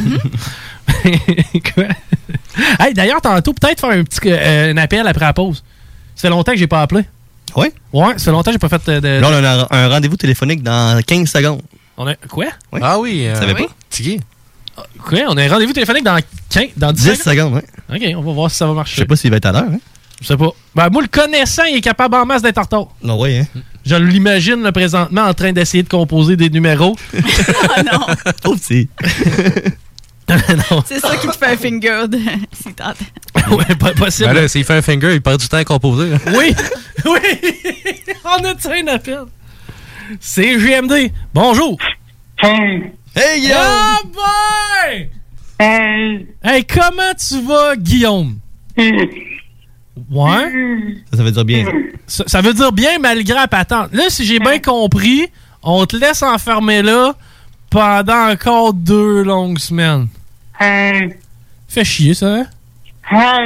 Quoi? 1.73 1.85
hey, 2.79 2.93
d'ailleurs, 2.93 3.21
tantôt, 3.21 3.53
peut-être 3.53 3.79
faire 3.79 3.89
un 3.91 4.03
petit 4.03 4.19
euh, 4.25 4.73
un 4.73 4.77
appel 4.77 5.07
après 5.07 5.25
la 5.25 5.33
pause. 5.33 5.63
Ça 6.15 6.23
fait 6.23 6.29
longtemps 6.29 6.51
que 6.51 6.57
j'ai 6.57 6.67
pas 6.67 6.81
appelé. 6.81 7.05
Ouais? 7.55 7.71
Ouais, 7.93 8.13
ça 8.17 8.25
fait 8.25 8.31
longtemps 8.31 8.51
que 8.51 8.55
j'ai 8.55 8.67
pas 8.67 8.69
fait 8.69 8.89
euh, 8.89 9.01
de. 9.01 9.07
Là, 9.21 9.29
on 9.29 9.43
a 9.43 9.63
un, 9.63 9.85
un 9.85 9.89
rendez-vous 9.89 10.17
téléphonique 10.17 10.61
dans 10.63 11.01
15 11.01 11.29
secondes. 11.29 11.61
On 11.97 12.07
a. 12.07 12.15
Quoi? 12.15 12.45
Ah 12.81 12.99
oui. 12.99 13.27
Tu 13.33 13.39
savais 13.39 13.53
pas? 13.55 13.67
Tiki. 13.89 14.19
Quoi? 15.03 15.19
On 15.29 15.37
a 15.37 15.43
un 15.43 15.49
rendez-vous 15.49 15.73
téléphonique 15.73 16.03
dans 16.03 16.19
15, 16.49 16.65
dans 16.75 16.91
10, 16.91 17.03
10 17.03 17.15
secondes, 17.21 17.53
ouais. 17.53 17.65
Ok, 17.89 18.01
on 18.17 18.21
va 18.21 18.31
voir 18.33 18.51
si 18.51 18.57
ça 18.57 18.67
va 18.67 18.73
marcher. 18.73 18.95
Je 18.95 18.99
sais 19.01 19.05
pas 19.05 19.15
s'il 19.15 19.31
va 19.31 19.37
être 19.37 19.45
à 19.45 19.51
l'heure, 19.53 19.69
hein? 19.71 19.79
Je 20.21 20.27
sais 20.27 20.37
pas. 20.37 20.49
Ben, 20.73 20.89
moi, 20.89 21.01
le 21.01 21.07
connaissant, 21.07 21.63
il 21.65 21.77
est 21.77 21.81
capable 21.81 22.15
en 22.15 22.25
masse 22.25 22.41
d'être 22.41 22.57
en 22.57 22.61
retard. 22.63 22.87
Non, 23.01 23.19
ouais, 23.19 23.39
hein? 23.39 23.59
Je 23.85 23.95
l'imagine 23.95 24.61
là, 24.63 24.71
présentement 24.71 25.21
en 25.23 25.33
train 25.33 25.51
d'essayer 25.53 25.83
de 25.83 25.89
composer 25.89 26.35
des 26.35 26.49
numéros. 26.49 26.95
Oh 27.13 27.81
non! 27.91 28.05
Oh, 28.45 28.55
si. 28.59 28.89
non. 30.27 30.83
C'est 30.87 30.99
ça 30.99 31.15
qui 31.17 31.27
te 31.27 31.37
fait 31.37 31.45
un 31.53 31.57
finger 31.57 32.05
de... 32.07 32.17
si 32.51 32.69
ouais, 33.53 33.75
pas 33.79 33.91
possible. 33.93 34.29
Ben 34.29 34.41
là, 34.41 34.47
s'il 34.47 34.63
fait 34.63 34.73
un 34.73 34.81
finger, 34.81 35.13
il 35.13 35.21
perd 35.21 35.39
du 35.39 35.47
temps 35.47 35.57
à 35.57 35.63
composer. 35.63 36.13
hein. 36.15 36.19
Oui! 36.35 36.55
Oui! 37.05 37.19
On 38.25 38.43
a 38.43 38.55
tu 38.55 38.67
un 38.69 38.87
appel? 38.87 39.25
C'est 40.19 40.55
GMD. 40.57 41.11
Bonjour! 41.31 41.77
Hey, 42.41 43.39
Guillaume! 43.39 43.57
Ah, 43.59 43.99
boy! 44.11 45.09
Hey! 45.59 46.27
Hey, 46.43 46.65
comment 46.65 47.13
tu 47.15 47.41
vas, 47.41 47.75
Guillaume? 47.75 48.39
Ouais? 50.09 50.51
Ça, 51.11 51.17
ça 51.17 51.23
veut 51.23 51.31
dire 51.31 51.45
bien. 51.45 51.65
Ça, 52.07 52.23
ça 52.27 52.41
veut 52.41 52.53
dire 52.53 52.71
bien 52.71 52.99
malgré 52.99 53.33
la 53.33 53.47
patente. 53.47 53.93
Là, 53.93 54.03
si 54.09 54.25
j'ai 54.25 54.39
bien 54.39 54.59
compris, 54.59 55.27
on 55.63 55.85
te 55.85 55.95
laisse 55.95 56.21
enfermer 56.21 56.81
là 56.81 57.13
pendant 57.69 58.29
encore 58.31 58.73
deux 58.73 59.23
longues 59.23 59.59
semaines. 59.59 60.07
Fait 60.59 61.83
chier, 61.83 62.13
ça, 62.13 62.27
hein? 62.35 62.45
Ah 63.11 63.37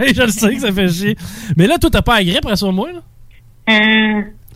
oui, 0.00 0.12
je 0.14 0.22
le 0.22 0.28
sais 0.30 0.54
que 0.54 0.60
ça 0.60 0.72
fait 0.72 0.88
chier. 0.88 1.16
Mais 1.56 1.66
là, 1.66 1.78
toi, 1.78 1.90
t'as 1.90 2.02
pas 2.02 2.16
la 2.16 2.24
grippe, 2.24 2.44
rassure-moi, 2.44 2.90
là? 2.92 3.00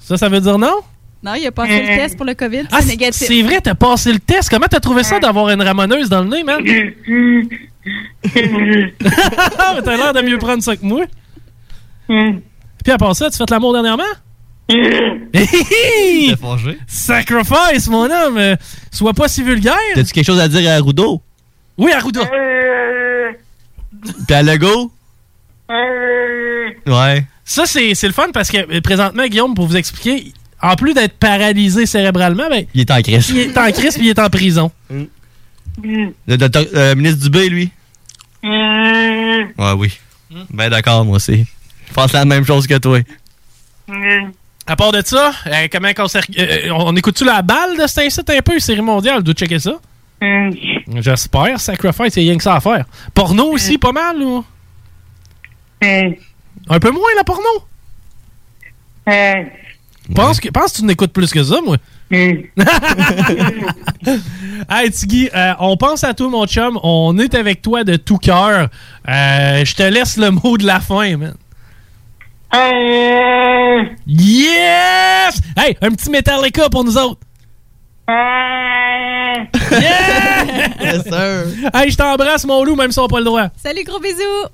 Ça, 0.00 0.16
ça 0.16 0.28
veut 0.28 0.40
dire 0.40 0.58
non? 0.58 0.76
Non, 1.22 1.34
il 1.34 1.44
a 1.46 1.50
pas 1.52 1.66
fait 1.66 1.80
le 1.80 1.86
test 1.86 2.16
pour 2.16 2.24
le 2.24 2.34
COVID, 2.34 2.66
Ah, 2.70 2.76
c'est 2.76 2.82
c'est 2.82 2.88
négatif. 2.90 3.26
c'est 3.26 3.42
vrai, 3.42 3.60
t'as 3.60 3.74
passé 3.74 4.12
le 4.12 4.20
test. 4.20 4.48
Comment 4.48 4.66
t'as 4.70 4.78
trouvé 4.78 5.02
ça 5.02 5.18
d'avoir 5.18 5.48
une 5.50 5.60
ramoneuse 5.62 6.08
dans 6.08 6.22
le 6.22 6.28
nez, 6.28 6.44
man? 6.44 6.60
Mais 8.34 8.92
T'as 9.84 9.96
l'air 9.96 10.12
de 10.12 10.22
mieux 10.22 10.38
prendre 10.38 10.62
ça 10.62 10.76
que 10.76 10.84
moi. 10.84 11.04
Puis 12.08 12.92
à 12.92 12.98
part 12.98 13.14
ça, 13.14 13.30
tu 13.30 13.36
fais 13.36 13.44
de 13.44 13.50
l'amour 13.52 13.72
dernièrement? 13.72 14.02
Sacrifice, 16.86 17.88
mon 17.88 18.10
homme! 18.10 18.38
Euh, 18.38 18.56
Sois 18.90 19.14
pas 19.14 19.28
si 19.28 19.42
vulgaire! 19.42 19.74
T'as-tu 19.94 20.12
quelque 20.12 20.26
chose 20.26 20.40
à 20.40 20.48
dire 20.48 20.70
à 20.70 20.74
Arrudo? 20.74 21.22
Oui, 21.76 21.92
Arruda! 21.92 22.22
Puis 24.26 24.34
à 24.34 24.42
Lego? 24.42 24.92
Ouais. 26.86 27.24
Ça, 27.44 27.64
c'est 27.66 27.94
c'est 27.94 28.06
le 28.06 28.12
fun 28.12 28.28
parce 28.32 28.50
que 28.50 28.58
euh, 28.58 28.80
présentement, 28.80 29.26
Guillaume, 29.26 29.54
pour 29.54 29.66
vous 29.66 29.76
expliquer, 29.76 30.32
en 30.62 30.76
plus 30.76 30.94
d'être 30.94 31.18
paralysé 31.18 31.86
cérébralement, 31.86 32.48
ben, 32.50 32.64
Il 32.74 32.80
est 32.82 32.90
en 32.90 33.00
crise. 33.00 33.30
il 33.30 33.38
est 33.38 33.58
en 33.58 33.70
crise 33.72 33.96
puis 33.96 34.06
il 34.06 34.10
est 34.10 34.18
en 34.18 34.28
prison. 34.30 34.70
Le 35.82 36.36
docteur, 36.36 36.64
euh, 36.74 36.94
ministre 36.96 37.22
Dubé, 37.22 37.48
lui? 37.48 37.70
Ouais, 38.42 39.46
oui. 39.76 39.98
Ben 40.50 40.68
d'accord, 40.68 41.04
moi 41.04 41.16
aussi. 41.16 41.46
Je 41.88 41.92
pense 41.94 42.12
la 42.12 42.24
même 42.24 42.44
chose 42.44 42.66
que 42.66 42.78
toi. 42.78 42.98
À 44.66 44.76
part 44.76 44.92
de 44.92 45.00
ça, 45.04 45.32
euh, 45.46 45.66
comment 45.72 45.88
s'est- 46.08 46.20
euh, 46.38 46.70
on 46.72 46.94
écoute-tu 46.94 47.24
la 47.24 47.40
balle 47.42 47.78
de 47.78 47.86
cet 47.86 48.04
incite 48.04 48.28
un 48.30 48.40
peu, 48.40 48.58
série 48.58 48.82
mondiale? 48.82 49.22
Dois 49.22 49.34
checker 49.34 49.58
ça? 49.58 49.72
J'espère. 51.00 51.58
Sacrifice, 51.60 52.16
il 52.16 52.24
y 52.24 52.26
a 52.26 52.30
rien 52.30 52.36
que 52.36 52.42
ça 52.42 52.56
à 52.56 52.60
faire. 52.60 52.84
Porno 53.14 53.44
aussi, 53.52 53.78
pas 53.78 53.92
mal, 53.92 54.20
ou? 54.22 54.44
Un 56.68 56.78
peu 56.80 56.90
moins, 56.90 57.08
la 57.16 57.24
porno? 57.24 57.48
Pense 60.14 60.40
que, 60.40 60.48
pense 60.50 60.72
que 60.72 60.78
tu 60.78 60.84
n'écoutes 60.84 61.12
plus 61.12 61.30
que 61.30 61.42
ça, 61.42 61.60
moi. 61.64 61.76
hey, 64.70 64.90
Tiggy, 64.90 65.28
euh, 65.34 65.52
on 65.60 65.76
pense 65.76 66.04
à 66.04 66.14
toi, 66.14 66.28
mon 66.28 66.46
chum. 66.46 66.78
On 66.82 67.16
est 67.18 67.34
avec 67.34 67.62
toi 67.62 67.84
de 67.84 67.96
tout 67.96 68.18
cœur. 68.18 68.68
Euh, 69.08 69.64
Je 69.64 69.74
te 69.74 69.82
laisse 69.82 70.16
le 70.16 70.30
mot 70.30 70.56
de 70.58 70.66
la 70.66 70.80
fin, 70.80 71.16
man. 71.16 71.34
Yes! 74.06 75.40
Hey, 75.56 75.76
un 75.82 75.90
petit 75.90 76.10
Metallica 76.10 76.68
pour 76.70 76.84
nous 76.84 76.96
autres. 76.96 77.20
Yeah! 79.70 80.72
Yes, 80.80 81.02
sir. 81.04 81.70
Hey, 81.74 81.90
je 81.90 81.96
t'embrasse, 81.96 82.46
mon 82.46 82.64
loup, 82.64 82.74
même 82.74 82.90
si 82.90 82.98
on 82.98 83.02
n'a 83.02 83.08
pas 83.08 83.18
le 83.18 83.24
droit. 83.26 83.48
Salut, 83.62 83.84
gros 83.84 83.98
bisous! 84.00 84.46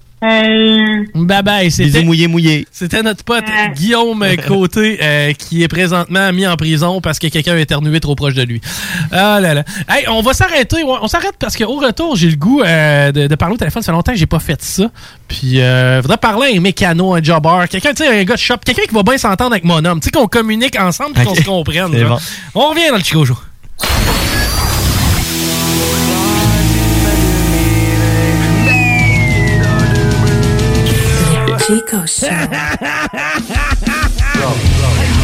Bye 1.15 1.43
bye. 1.43 1.71
C'était, 1.71 1.91
Bisous 1.91 2.05
mouillés, 2.05 2.27
mouillés. 2.29 2.67
c'était 2.73 3.03
notre 3.03 3.25
pote 3.25 3.45
Guillaume 3.75 4.25
Côté 4.49 4.99
euh, 5.03 5.33
qui 5.33 5.63
est 5.63 5.69
présentement 5.69 6.33
mis 6.33 6.47
en 6.47 6.57
prison 6.57 7.01
parce 7.01 7.19
que 7.19 7.27
quelqu'un 7.29 7.55
a 7.55 7.59
éternué 7.59 8.01
trop 8.01 8.15
proche 8.15 8.35
de 8.35 8.43
lui. 8.43 8.61
Ah 9.13 9.41
là 9.41 9.55
là. 9.55 9.65
Hey, 9.89 10.07
on 10.09 10.23
va 10.23 10.33
s'arrêter. 10.33 10.83
On 10.85 11.09
s'arrête 11.09 11.35
parce 11.39 11.57
qu'au 11.57 11.77
retour, 11.79 12.17
j'ai 12.17 12.29
le 12.31 12.37
goût 12.37 12.63
euh, 12.63 13.13
de, 13.13 13.27
de 13.27 13.35
parler 13.35 13.55
au 13.55 13.59
téléphone. 13.59 13.83
Ça 13.83 13.87
fait 13.87 13.97
longtemps 13.97 14.13
que 14.13 14.19
j'ai 14.19 14.27
pas 14.27 14.39
fait 14.41 14.61
ça. 14.63 14.91
Puis, 15.29 15.61
euh, 15.61 16.01
faudrait 16.03 16.17
parler 16.19 16.53
à 16.55 16.57
un 16.57 16.61
mécano, 16.61 17.15
un 17.15 17.23
jobber, 17.23 17.65
quelqu'un, 17.71 17.91
tu 17.93 18.05
sais, 18.05 18.21
un 18.21 18.25
gars 18.25 18.35
de 18.35 18.41
shop, 18.41 18.57
quelqu'un 18.65 18.83
qui 18.89 18.95
va 18.95 19.03
bien 19.03 19.19
s'entendre 19.19 19.53
avec 19.53 19.65
mon 19.65 19.85
homme. 19.85 20.01
Tu 20.01 20.07
sais, 20.07 20.11
qu'on 20.11 20.27
communique 20.27 20.79
ensemble 20.79 21.21
et 21.21 21.25
qu'on 21.25 21.35
se 21.35 21.43
comprenne. 21.43 21.93
On 22.55 22.71
revient 22.71 22.89
dans 22.91 22.97
le 22.97 23.03
Chico 23.03 23.25
Show. 23.25 23.37
Chico 31.67 32.05
Show. 32.05 32.29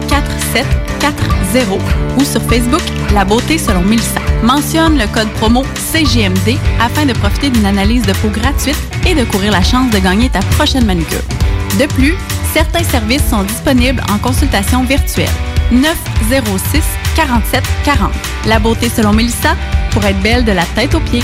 4740 0.11 1.81
ou 2.17 2.23
sur 2.23 2.41
Facebook 2.43 2.81
La 3.13 3.25
beauté 3.25 3.57
selon 3.57 3.81
Mélissa. 3.81 4.19
Mentionne 4.43 4.97
le 4.97 5.07
code 5.07 5.29
promo 5.33 5.63
CGMD 5.91 6.57
afin 6.79 7.05
de 7.05 7.13
profiter 7.13 7.49
d'une 7.49 7.65
analyse 7.65 8.05
de 8.05 8.13
peau 8.13 8.29
gratuite 8.29 8.77
et 9.07 9.15
de 9.15 9.23
courir 9.23 9.51
la 9.51 9.63
chance 9.63 9.89
de 9.91 9.99
gagner 9.99 10.29
ta 10.29 10.39
prochaine 10.57 10.85
manucure. 10.85 11.23
De 11.79 11.85
plus, 11.85 12.13
certains 12.53 12.83
services 12.83 13.27
sont 13.29 13.43
disponibles 13.43 14.03
en 14.11 14.17
consultation 14.17 14.83
virtuelle. 14.83 15.29
906 15.71 16.83
47 17.15 17.63
40. 17.85 18.11
La 18.47 18.59
beauté 18.59 18.89
selon 18.89 19.13
Mélissa 19.13 19.55
pour 19.91 20.03
être 20.03 20.19
belle 20.21 20.43
de 20.43 20.51
la 20.51 20.65
tête 20.75 20.93
aux 20.93 20.99
pieds. 20.99 21.23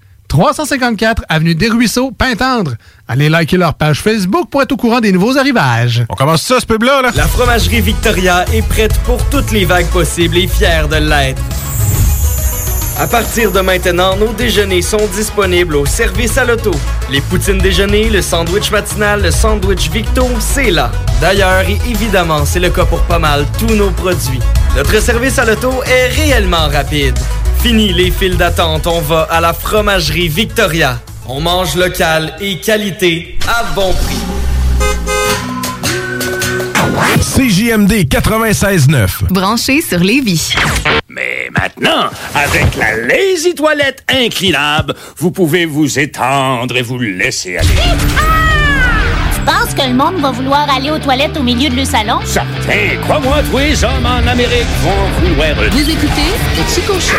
354 0.31 1.25
Avenue 1.27 1.55
des 1.55 1.67
Ruisseaux, 1.67 2.11
Pintendre. 2.11 2.75
Allez 3.05 3.27
liker 3.27 3.57
leur 3.57 3.73
page 3.73 3.99
Facebook 3.99 4.49
pour 4.49 4.61
être 4.61 4.71
au 4.71 4.77
courant 4.77 5.01
des 5.01 5.11
nouveaux 5.11 5.37
arrivages. 5.37 6.05
On 6.07 6.15
commence 6.15 6.41
ça, 6.41 6.61
ce 6.61 6.65
pub-là, 6.65 7.01
là? 7.01 7.11
La 7.15 7.27
fromagerie 7.27 7.81
Victoria 7.81 8.45
est 8.53 8.65
prête 8.65 8.97
pour 8.99 9.21
toutes 9.25 9.51
les 9.51 9.65
vagues 9.65 9.89
possibles 9.89 10.37
et 10.37 10.47
fière 10.47 10.87
de 10.87 10.95
l'être. 10.95 11.41
À 12.97 13.07
partir 13.07 13.51
de 13.51 13.59
maintenant, 13.59 14.15
nos 14.15 14.31
déjeuners 14.31 14.81
sont 14.81 15.05
disponibles 15.13 15.75
au 15.75 15.85
service 15.85 16.37
à 16.37 16.45
l'auto. 16.45 16.71
Les 17.09 17.19
poutines 17.19 17.57
déjeuner, 17.57 18.09
le 18.09 18.21
sandwich 18.21 18.71
matinal, 18.71 19.23
le 19.23 19.31
sandwich 19.31 19.89
Victo, 19.89 20.29
c'est 20.39 20.71
là. 20.71 20.93
D'ailleurs, 21.19 21.67
et 21.67 21.77
évidemment, 21.89 22.45
c'est 22.45 22.61
le 22.61 22.69
cas 22.69 22.85
pour 22.85 23.01
pas 23.01 23.19
mal 23.19 23.45
tous 23.59 23.75
nos 23.75 23.91
produits. 23.91 24.39
Notre 24.77 25.01
service 25.01 25.37
à 25.39 25.43
l'auto 25.43 25.83
est 25.83 26.07
réellement 26.07 26.69
rapide. 26.69 27.19
Fini 27.61 27.93
les 27.93 28.09
files 28.09 28.37
d'attente, 28.37 28.87
on 28.87 29.01
va 29.01 29.27
à 29.29 29.39
la 29.39 29.53
fromagerie 29.53 30.29
Victoria. 30.29 30.99
On 31.27 31.39
mange 31.39 31.75
local 31.75 32.35
et 32.41 32.57
qualité 32.57 33.37
à 33.47 33.63
bon 33.75 33.93
prix. 33.93 34.17
CJMD 37.21 37.91
96.9. 38.07 39.27
Branché 39.29 39.81
sur 39.81 39.99
Lévis. 39.99 40.55
Mais 41.07 41.51
maintenant, 41.51 42.09
avec 42.33 42.75
la 42.77 42.97
Lazy 42.97 43.53
Toilette 43.53 44.03
inclinable, 44.09 44.95
vous 45.17 45.29
pouvez 45.29 45.67
vous 45.67 45.99
étendre 45.99 46.75
et 46.75 46.81
vous 46.81 46.97
laisser 46.97 47.57
aller. 47.57 48.50
Penses 49.41 49.73
que 49.75 49.87
le 49.87 49.93
monde 49.93 50.19
va 50.21 50.31
vouloir 50.31 50.67
aller 50.69 50.91
aux 50.91 50.99
toilettes 50.99 51.37
au 51.37 51.43
milieu 51.43 51.69
de 51.69 51.75
le 51.75 51.85
salon? 51.85 52.19
Certain, 52.25 52.97
crois-moi, 53.03 53.37
tous 53.49 53.57
les 53.57 53.83
hommes 53.83 54.05
en 54.05 54.27
Amérique 54.27 54.67
vont 54.81 55.27
vouloir... 55.27 55.49
Vous 55.71 55.89
écoutez 55.89 56.31
le 56.57 56.73
Chico 56.73 56.93
Show. 56.99 57.17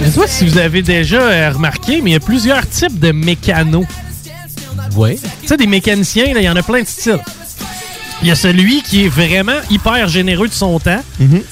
Je 0.00 0.10
sais 0.10 0.20
pas 0.20 0.26
si 0.26 0.46
vous 0.46 0.56
avez 0.56 0.80
déjà 0.80 1.20
euh, 1.20 1.50
remarqué, 1.50 2.00
mais 2.02 2.10
il 2.10 2.12
y 2.14 2.16
a 2.16 2.20
plusieurs 2.20 2.66
types 2.66 2.98
de 2.98 3.12
mécanos. 3.12 3.84
Ouais. 4.96 5.18
Tu 5.42 5.48
sais, 5.48 5.56
des 5.58 5.66
mécaniciens, 5.66 6.32
là, 6.32 6.40
il 6.40 6.44
y 6.44 6.48
en 6.48 6.56
a 6.56 6.62
plein 6.62 6.80
de 6.80 6.86
styles. 6.86 7.20
Il 8.22 8.26
y 8.28 8.30
a 8.32 8.34
celui 8.34 8.82
qui 8.82 9.04
est 9.04 9.08
vraiment 9.08 9.60
hyper 9.70 10.08
généreux 10.08 10.48
de 10.48 10.52
son 10.52 10.80
temps, 10.80 11.02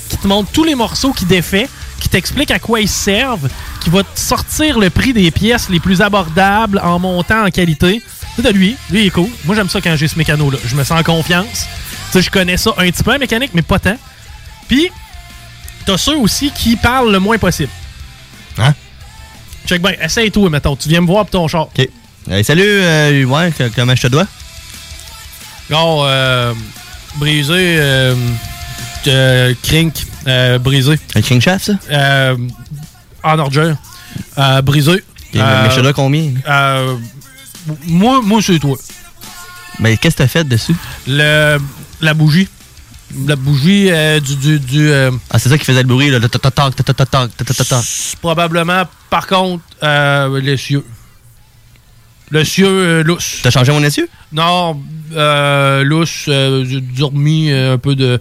qui 0.08 0.16
te 0.16 0.26
montre 0.26 0.50
tous 0.50 0.64
les 0.64 0.74
morceaux 0.74 1.12
qu'il 1.12 1.28
défait, 1.28 1.68
qui 2.00 2.08
t'explique 2.08 2.50
à 2.50 2.58
quoi 2.58 2.80
ils 2.80 2.88
servent, 2.88 3.48
qui 3.80 3.88
va 3.90 4.02
te 4.02 4.18
sortir 4.18 4.78
le 4.78 4.90
prix 4.90 5.12
des 5.12 5.30
pièces 5.30 5.68
les 5.68 5.78
plus 5.78 6.02
abordables 6.02 6.80
en 6.82 6.98
montant 6.98 7.44
en 7.46 7.50
qualité. 7.50 8.02
C'est 8.34 8.42
de 8.42 8.50
lui. 8.50 8.76
Lui, 8.90 9.02
il 9.02 9.06
est 9.06 9.10
cool. 9.10 9.28
Moi, 9.44 9.54
j'aime 9.54 9.68
ça 9.68 9.80
quand 9.80 9.94
j'ai 9.96 10.08
ce 10.08 10.18
mécano-là. 10.18 10.58
Je 10.66 10.74
me 10.74 10.82
sens 10.82 11.00
en 11.00 11.04
confiance. 11.04 11.66
Tu 12.06 12.12
sais, 12.12 12.22
je 12.22 12.30
connais 12.30 12.56
ça 12.56 12.72
un 12.76 12.90
petit 12.90 13.02
peu 13.02 13.14
en 13.14 13.18
mécanique, 13.18 13.52
mais 13.54 13.62
pas 13.62 13.78
tant. 13.78 13.96
Puis, 14.68 14.90
t'as 15.86 15.96
ceux 15.96 16.16
aussi 16.16 16.50
qui 16.50 16.76
parlent 16.76 17.12
le 17.12 17.20
moins 17.20 17.38
possible. 17.38 17.70
Hein? 18.58 18.74
Check 19.66 19.80
bien, 19.80 19.92
essaye-toi, 20.02 20.50
mettons. 20.50 20.74
Tu 20.76 20.88
viens 20.88 21.00
me 21.00 21.06
voir 21.06 21.24
pour 21.26 21.30
ton 21.40 21.48
char. 21.48 21.68
OK. 21.68 21.88
Hey, 22.28 22.44
salut, 22.44 22.64
euh, 22.66 23.24
ouais, 23.24 23.52
comment 23.74 23.94
je 23.94 24.02
te 24.02 24.08
dois? 24.08 24.26
Non, 25.70 26.02
euh, 26.04 26.54
brisé, 27.16 27.76
euh, 27.78 28.14
euh, 29.08 29.54
crink, 29.62 30.06
euh, 30.26 30.58
brisé. 30.58 30.98
Un 31.14 31.22
crink 31.22 31.42
shaft, 31.42 31.66
ça? 31.66 31.72
Euh, 31.90 32.36
en 33.22 33.38
ordure. 33.38 33.76
Euh, 34.38 34.62
brisé. 34.62 35.02
Mais 35.34 35.40
je 35.74 35.80
là 35.80 35.92
combien? 35.92 36.32
moi, 37.88 38.20
moi 38.22 38.40
c'est 38.40 38.58
toi. 38.58 38.76
Mais 39.80 39.96
qu'est-ce 39.96 40.16
que 40.16 40.22
t'as 40.22 40.28
fait 40.28 40.44
dessus? 40.44 40.74
Le, 41.06 41.58
la 42.00 42.14
bougie. 42.14 42.48
La 43.26 43.36
bougie 43.36 43.90
du. 44.24 44.36
du, 44.36 44.60
du 44.60 44.92
ah, 45.30 45.38
c'est 45.38 45.48
ça 45.48 45.58
qui 45.58 45.64
faisait 45.64 45.82
le 45.82 45.88
bruit, 45.88 46.10
là. 46.10 46.18
Le 46.18 46.28
Probablement. 48.20 48.84
Par 49.10 49.26
contre, 49.26 49.64
euh, 49.82 50.40
les 50.40 50.56
cieux. 50.56 50.84
L'essieu 52.30 52.66
euh, 52.68 53.02
lousse. 53.04 53.40
T'as 53.42 53.50
changé 53.50 53.72
mon 53.72 53.82
essieu? 53.82 54.08
Non, 54.32 54.80
euh, 55.14 55.84
lousse, 55.84 56.24
euh, 56.28 56.64
j'ai 56.68 56.80
dormi 56.80 57.50
euh, 57.52 57.74
un 57.74 57.78
peu 57.78 57.94
de... 57.94 58.20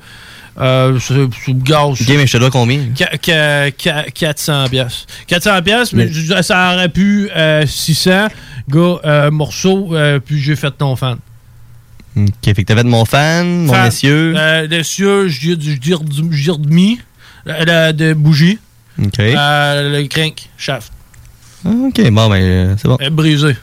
Euh, 0.57 0.97
sous 1.01 1.29
gaz. 1.53 2.01
Ok, 2.01 2.07
mais 2.07 2.25
je 2.27 2.31
te 2.31 2.37
dois 2.37 2.49
combien? 2.49 2.79
Qu- 2.95 3.17
qu- 3.21 3.71
qu- 3.77 4.11
400 4.13 4.69
pièces. 4.69 5.05
400 5.27 5.61
pièces, 5.63 5.91
mais, 5.91 6.05
Mais- 6.05 6.13
je- 6.13 6.41
ça 6.41 6.73
aurait 6.75 6.87
pu 6.87 7.29
euh, 7.35 7.65
600. 7.67 8.27
Gars, 8.69 8.95
euh, 9.03 9.31
morceau, 9.31 9.89
euh, 9.93 10.19
puis 10.25 10.39
j'ai 10.41 10.55
fait 10.55 10.71
ton 10.71 10.95
fan. 10.95 11.17
Ok, 12.15 12.25
fait 12.41 12.53
que 12.53 12.61
t'as 12.61 12.75
fait 12.77 12.83
de 12.85 12.87
mon 12.89 13.03
fan, 13.03 13.65
mon 13.65 13.73
Fan. 13.73 13.87
essieu. 13.87 14.33
Euh, 14.37 14.65
l'essieu, 14.67 15.27
je 15.27 15.55
dis-. 15.55 15.77
Euh, 17.47 17.65
la- 17.65 17.91
de 17.91 18.13
bougie. 18.13 18.57
Ok. 18.97 19.19
Euh, 19.19 19.99
le 20.01 20.07
crank, 20.07 20.47
shaft. 20.57 20.89
Ah, 21.65 21.69
ok, 21.87 22.09
bon, 22.11 22.29
ben, 22.29 22.35
euh, 22.41 22.75
c'est 22.81 22.87
bon. 22.87 22.97
Euh, 23.01 23.09
brisé. 23.09 23.57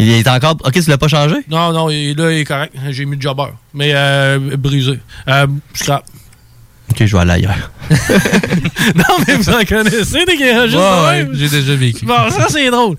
Il 0.00 0.10
est 0.10 0.26
encore. 0.28 0.56
Ok, 0.64 0.72
tu 0.72 0.88
l'as 0.88 0.98
pas 0.98 1.08
changé? 1.08 1.36
Non, 1.48 1.72
non, 1.72 1.90
il- 1.90 2.14
là, 2.16 2.32
il 2.32 2.38
est 2.40 2.44
correct. 2.44 2.74
J'ai 2.90 3.04
mis 3.04 3.16
le 3.16 3.22
jobber. 3.22 3.50
Mais 3.74 3.92
euh, 3.94 4.56
brisé. 4.56 4.98
Euh, 5.28 5.46
scrap. 5.74 6.04
Ok, 6.90 7.04
je 7.06 7.14
vais 7.16 7.22
aller 7.22 7.32
ailleurs. 7.32 7.70
non, 8.96 9.04
mais 9.26 9.34
vous 9.34 9.48
en 9.50 9.64
connaissez 9.64 10.24
des 10.24 10.36
garagistes 10.36 10.76
Ouais, 10.78 11.06
ouais, 11.24 11.28
j'ai 11.34 11.48
déjà 11.48 11.74
vécu. 11.76 12.04
Bon, 12.04 12.30
ça, 12.30 12.46
c'est 12.48 12.68
drôle. 12.70 12.96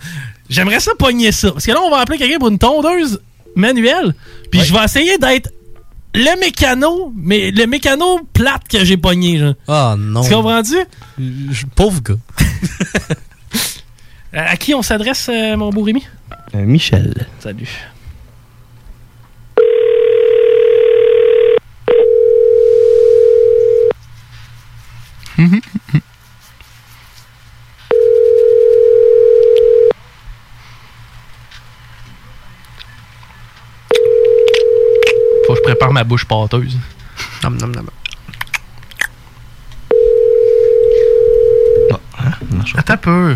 J'aimerais 0.50 0.80
ça 0.80 0.92
pogner 0.98 1.32
ça. 1.32 1.52
Parce 1.52 1.66
que 1.66 1.72
là, 1.72 1.80
on 1.82 1.90
va 1.90 1.98
appeler 2.00 2.18
quelqu'un 2.18 2.40
pour 2.40 2.50
une 2.50 2.60
tondeuse 2.60 3.20
manuelle. 3.56 4.14
Puis 4.52 4.62
je 4.62 4.72
vais 4.74 4.84
essayer 4.84 5.18
d'être 5.18 5.50
le 6.14 6.40
mécano, 6.40 7.14
mais 7.18 7.52
le 7.52 7.66
mécano 7.68 8.20
plate 8.34 8.68
que 8.70 8.84
j'ai 8.86 8.98
pogné. 8.98 9.42
Ah 9.68 9.96
non. 9.98 10.22
Tu 10.24 10.30
comprends-tu? 10.30 10.78
Pauvre 11.76 12.02
gars. 12.02 12.16
Euh, 14.34 14.46
à 14.48 14.56
qui 14.56 14.74
on 14.74 14.82
s'adresse, 14.82 15.28
euh, 15.30 15.58
mon 15.58 15.72
beau 15.72 15.82
Rémi? 15.84 16.08
Euh, 16.56 16.66
Michel. 16.66 17.28
Salut. 17.40 17.70
Faut 35.46 35.54
que 35.54 35.58
je 35.58 35.62
prépare 35.64 35.92
ma 35.92 36.06
bouche 36.06 36.24
pâteuse. 36.24 36.78
Nom, 37.44 37.50
nom, 37.50 37.68
nom. 37.68 37.84
Attends 42.78 42.94
un 42.94 42.98
peu. 42.98 43.36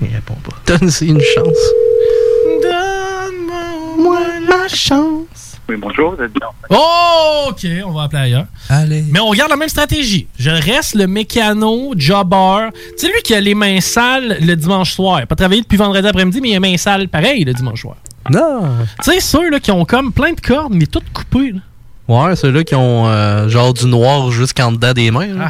Il 0.00 0.08
répond 0.14 0.34
pas. 0.34 0.56
Donne-y 0.66 1.06
une 1.06 1.20
chance. 1.20 1.72
Donne-moi 2.62 4.18
la 4.48 4.68
chance. 4.68 5.56
Oui, 5.68 5.74
bonjour, 5.78 6.14
vous 6.14 6.22
êtes 6.22 6.32
bien. 6.32 6.46
Oh, 6.70 7.46
OK, 7.48 7.66
on 7.84 7.90
va 7.92 8.04
appeler 8.04 8.22
ailleurs. 8.22 8.46
Allez. 8.68 9.04
Mais 9.10 9.18
on 9.18 9.32
garde 9.32 9.50
la 9.50 9.56
même 9.56 9.68
stratégie. 9.68 10.28
Je 10.38 10.50
reste 10.50 10.94
le 10.94 11.06
mécano, 11.08 11.92
jobber. 11.96 12.68
C'est 12.96 13.08
lui 13.08 13.20
qui 13.24 13.34
a 13.34 13.40
les 13.40 13.54
mains 13.54 13.80
sales 13.80 14.38
le 14.40 14.54
dimanche 14.54 14.92
soir. 14.92 15.18
Il 15.18 15.22
a 15.24 15.26
Pas 15.26 15.34
travaillé 15.34 15.62
depuis 15.62 15.76
vendredi 15.76 16.06
après-midi, 16.06 16.40
mais 16.40 16.50
il 16.50 16.52
a 16.52 16.60
les 16.60 16.60
mains 16.70 16.76
sales 16.76 17.08
pareil 17.08 17.42
le 17.44 17.52
dimanche 17.52 17.80
soir. 17.80 17.96
Non. 18.30 18.62
Tu 19.02 19.10
sais, 19.12 19.20
ceux 19.20 19.50
là, 19.50 19.58
qui 19.58 19.72
ont 19.72 19.84
comme 19.84 20.12
plein 20.12 20.32
de 20.32 20.40
cordes, 20.40 20.72
mais 20.74 20.86
toutes 20.86 21.12
coupées. 21.12 21.52
là. 21.52 21.60
Ouais, 22.28 22.36
ceux-là 22.36 22.62
qui 22.62 22.76
ont 22.76 23.08
euh, 23.08 23.48
genre 23.48 23.74
du 23.74 23.86
noir 23.86 24.30
jusqu'en 24.30 24.70
dedans 24.70 24.92
des 24.92 25.10
mains. 25.10 25.34
là. 25.34 25.48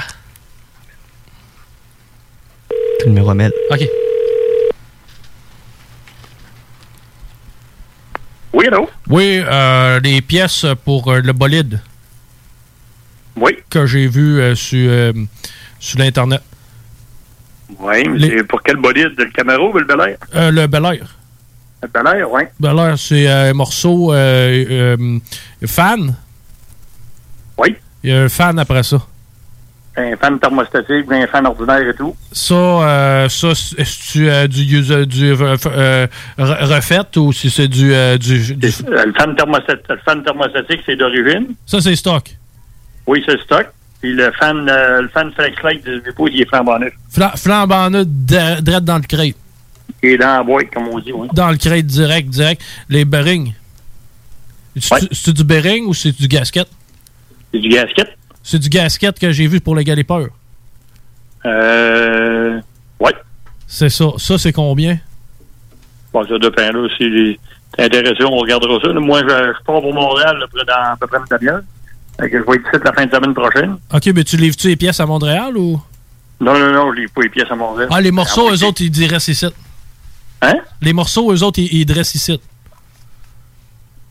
Le 3.04 3.08
numéro 3.10 3.28
à 3.30 3.34
Mel. 3.34 3.52
OK. 3.70 3.86
Oui, 8.56 8.66
allô? 8.68 8.88
Oui, 9.10 9.42
euh, 9.44 10.00
les 10.00 10.22
pièces 10.22 10.64
pour 10.82 11.12
euh, 11.12 11.20
le 11.20 11.34
bolide. 11.34 11.78
Oui. 13.36 13.58
Que 13.68 13.84
j'ai 13.84 14.08
vu 14.08 14.40
euh, 14.40 14.54
sur, 14.54 14.78
euh, 14.90 15.12
sur 15.78 15.98
l'Internet. 15.98 16.40
Oui, 17.78 18.08
mais 18.08 18.18
Les- 18.18 18.38
c'est 18.38 18.44
pour 18.44 18.62
quel 18.62 18.76
bolide? 18.76 19.12
Le 19.18 19.26
Camaro 19.26 19.74
ou 19.74 19.78
le 19.78 19.84
Bel 19.84 20.00
Air? 20.00 20.16
Euh, 20.34 20.50
le 20.50 20.66
Bel 20.68 20.84
Air. 20.86 21.16
Bel 21.92 22.06
Air, 22.06 22.32
oui. 22.32 22.42
Bel 22.58 22.78
Air, 22.78 22.98
c'est 22.98 23.28
un 23.28 23.52
morceau 23.52 24.10
fan. 25.66 26.14
Oui. 27.58 27.76
Il 28.02 28.10
y 28.10 28.12
a 28.14 28.22
un 28.22 28.28
fan 28.30 28.58
après 28.58 28.82
ça. 28.84 29.02
Un 29.98 30.14
fan 30.16 30.38
thermostatique, 30.38 31.10
un 31.10 31.26
fan 31.26 31.46
ordinaire 31.46 31.88
et 31.88 31.94
tout. 31.94 32.14
Ça, 32.30 32.54
euh, 32.54 33.28
ça 33.30 33.54
c'est-tu 33.54 34.28
euh, 34.28 34.46
du, 34.46 34.60
user- 34.62 35.06
du 35.06 35.32
euh, 35.32 35.56
euh, 35.66 36.06
re- 36.38 36.64
refait 36.74 37.16
ou 37.16 37.32
si 37.32 37.48
c'est 37.48 37.66
du, 37.68 37.92
du, 38.18 38.54
du- 38.56 38.68
Le 38.88 39.12
fan, 39.16 39.34
thermostat- 39.34 39.80
le 39.88 39.96
fan 40.04 40.22
thermostatique, 40.22 40.80
c'est 40.84 40.96
d'origine. 40.96 41.54
Ça, 41.64 41.80
c'est 41.80 41.96
stock. 41.96 42.36
Oui, 43.06 43.22
c'est 43.26 43.40
stock. 43.40 43.68
Puis 44.02 44.12
le 44.12 44.30
fan, 44.32 44.66
le 44.66 45.08
fan 45.08 45.32
Flexlight 45.32 45.82
du 45.82 46.00
dépôt, 46.02 46.28
il 46.28 46.42
est 46.42 46.46
flambant 46.48 46.78
neuf. 46.78 46.92
Fla 47.10 47.32
flambant 47.34 47.88
neuf, 47.88 48.06
direct 48.06 48.84
dans 48.84 48.96
le 48.98 49.02
crate. 49.08 49.34
Il 50.02 50.10
est 50.10 50.18
dans 50.18 50.26
la 50.36 50.42
boîte, 50.42 50.66
comme 50.74 50.88
on 50.88 50.98
dit, 50.98 51.12
oui. 51.12 51.28
Dans 51.32 51.48
le 51.50 51.56
crate 51.56 51.86
direct, 51.86 52.28
direct. 52.28 52.60
Les 52.90 53.06
bearings. 53.06 53.54
C'est 54.78 55.08
c'est 55.10 55.32
du 55.32 55.42
bearing 55.44 55.86
ou 55.86 55.94
c'est 55.94 56.12
du 56.12 56.28
gasket? 56.28 56.68
C'est 57.52 57.60
du 57.60 57.68
gasket. 57.70 58.08
C'est 58.48 58.60
du 58.60 58.68
gasket 58.68 59.18
que 59.18 59.32
j'ai 59.32 59.48
vu 59.48 59.60
pour 59.60 59.74
le 59.74 59.82
galipeur. 59.82 60.28
Euh. 61.44 62.60
Ouais. 63.00 63.12
C'est 63.66 63.88
ça. 63.88 64.04
Ça, 64.18 64.38
c'est 64.38 64.52
combien? 64.52 65.00
Bon, 66.12 66.24
ça 66.28 66.38
dépend, 66.38 66.62
là. 66.62 66.88
Si 66.96 67.38
t'es 67.76 67.82
intéressé, 67.82 68.22
on 68.22 68.36
regardera 68.36 68.78
ça. 68.80 68.86
là. 68.92 69.00
Moi, 69.00 69.22
je, 69.22 69.28
je 69.28 69.64
pars 69.64 69.80
pour 69.80 69.92
Montréal, 69.92 70.38
là, 70.38 70.46
près 70.46 70.64
dans 70.64 70.92
à 70.92 70.96
peu 70.96 71.08
près 71.08 71.18
une 71.18 71.24
demi-heure. 71.28 71.60
Fait 72.20 72.30
que 72.30 72.38
je 72.38 72.44
vais 72.48 72.54
être 72.56 72.68
ici 72.72 72.82
la 72.84 72.92
fin 72.92 73.06
de 73.06 73.10
semaine 73.12 73.34
prochaine. 73.34 73.76
OK, 73.92 74.06
mais 74.14 74.22
tu 74.22 74.36
livres-tu 74.36 74.68
les 74.68 74.76
pièces 74.76 75.00
à 75.00 75.06
Montréal 75.06 75.56
ou? 75.56 75.82
Non, 76.40 76.56
non, 76.56 76.72
non, 76.72 76.92
je 76.94 77.00
livre 77.00 77.12
pas 77.14 77.22
les 77.22 77.28
pièces 77.30 77.50
à 77.50 77.56
Montréal. 77.56 77.88
Ah, 77.92 78.00
les 78.00 78.12
morceaux, 78.12 78.48
eux 78.52 78.62
autres, 78.62 78.80
ils 78.80 78.90
dressent 78.92 79.26
ici. 79.26 79.46
Hein? 80.40 80.54
Les 80.80 80.92
morceaux, 80.92 81.32
eux 81.32 81.42
autres, 81.42 81.58
ils, 81.58 81.80
ils 81.80 81.84
dressent 81.84 82.14
ici. 82.14 82.40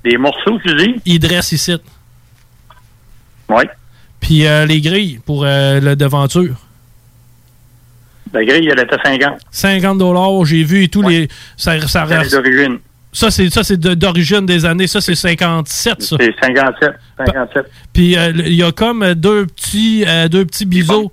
Les 0.04 0.18
morceaux, 0.18 0.60
tu 0.60 0.76
dis? 0.76 0.96
Ils 1.06 1.20
dressent 1.20 1.54
ici. 1.54 1.78
Oui. 3.48 3.64
Puis 4.20 4.46
euh, 4.48 4.66
les 4.66 4.82
grilles 4.82 5.20
pour 5.26 5.44
euh, 5.46 5.80
la 5.80 5.96
devanture. 5.96 6.56
La 8.34 8.44
grille, 8.44 8.70
elle 8.72 8.80
était 8.80 8.98
50. 9.04 9.38
50 9.52 10.46
j'ai 10.46 10.64
vu 10.64 10.84
et 10.84 10.88
tout. 10.88 11.02
Les, 11.02 11.28
ça, 11.56 11.80
ça, 11.88 12.06
d'origine. 12.06 12.80
ça, 13.14 13.32
c'est 13.32 13.50
ça, 13.50 13.64
c'est 13.64 13.80
de- 13.80 13.94
d'origine 13.94 14.46
des 14.46 14.66
années. 14.66 14.88
Ça, 14.88 15.00
c'est 15.00 15.16
57, 15.16 16.02
ça. 16.02 16.18
C'est 16.20 16.36
57. 16.44 16.92
57. 17.26 17.66
Puis 17.94 18.18
euh, 18.18 18.32
il 18.36 18.54
y 18.56 18.64
a 18.64 18.72
comme 18.72 19.04
euh, 19.04 19.16
deux 19.16 19.46
petits, 19.46 20.04
euh, 20.08 20.28
deux 20.28 20.44
petits 20.46 20.66
biseaux. 20.66 21.12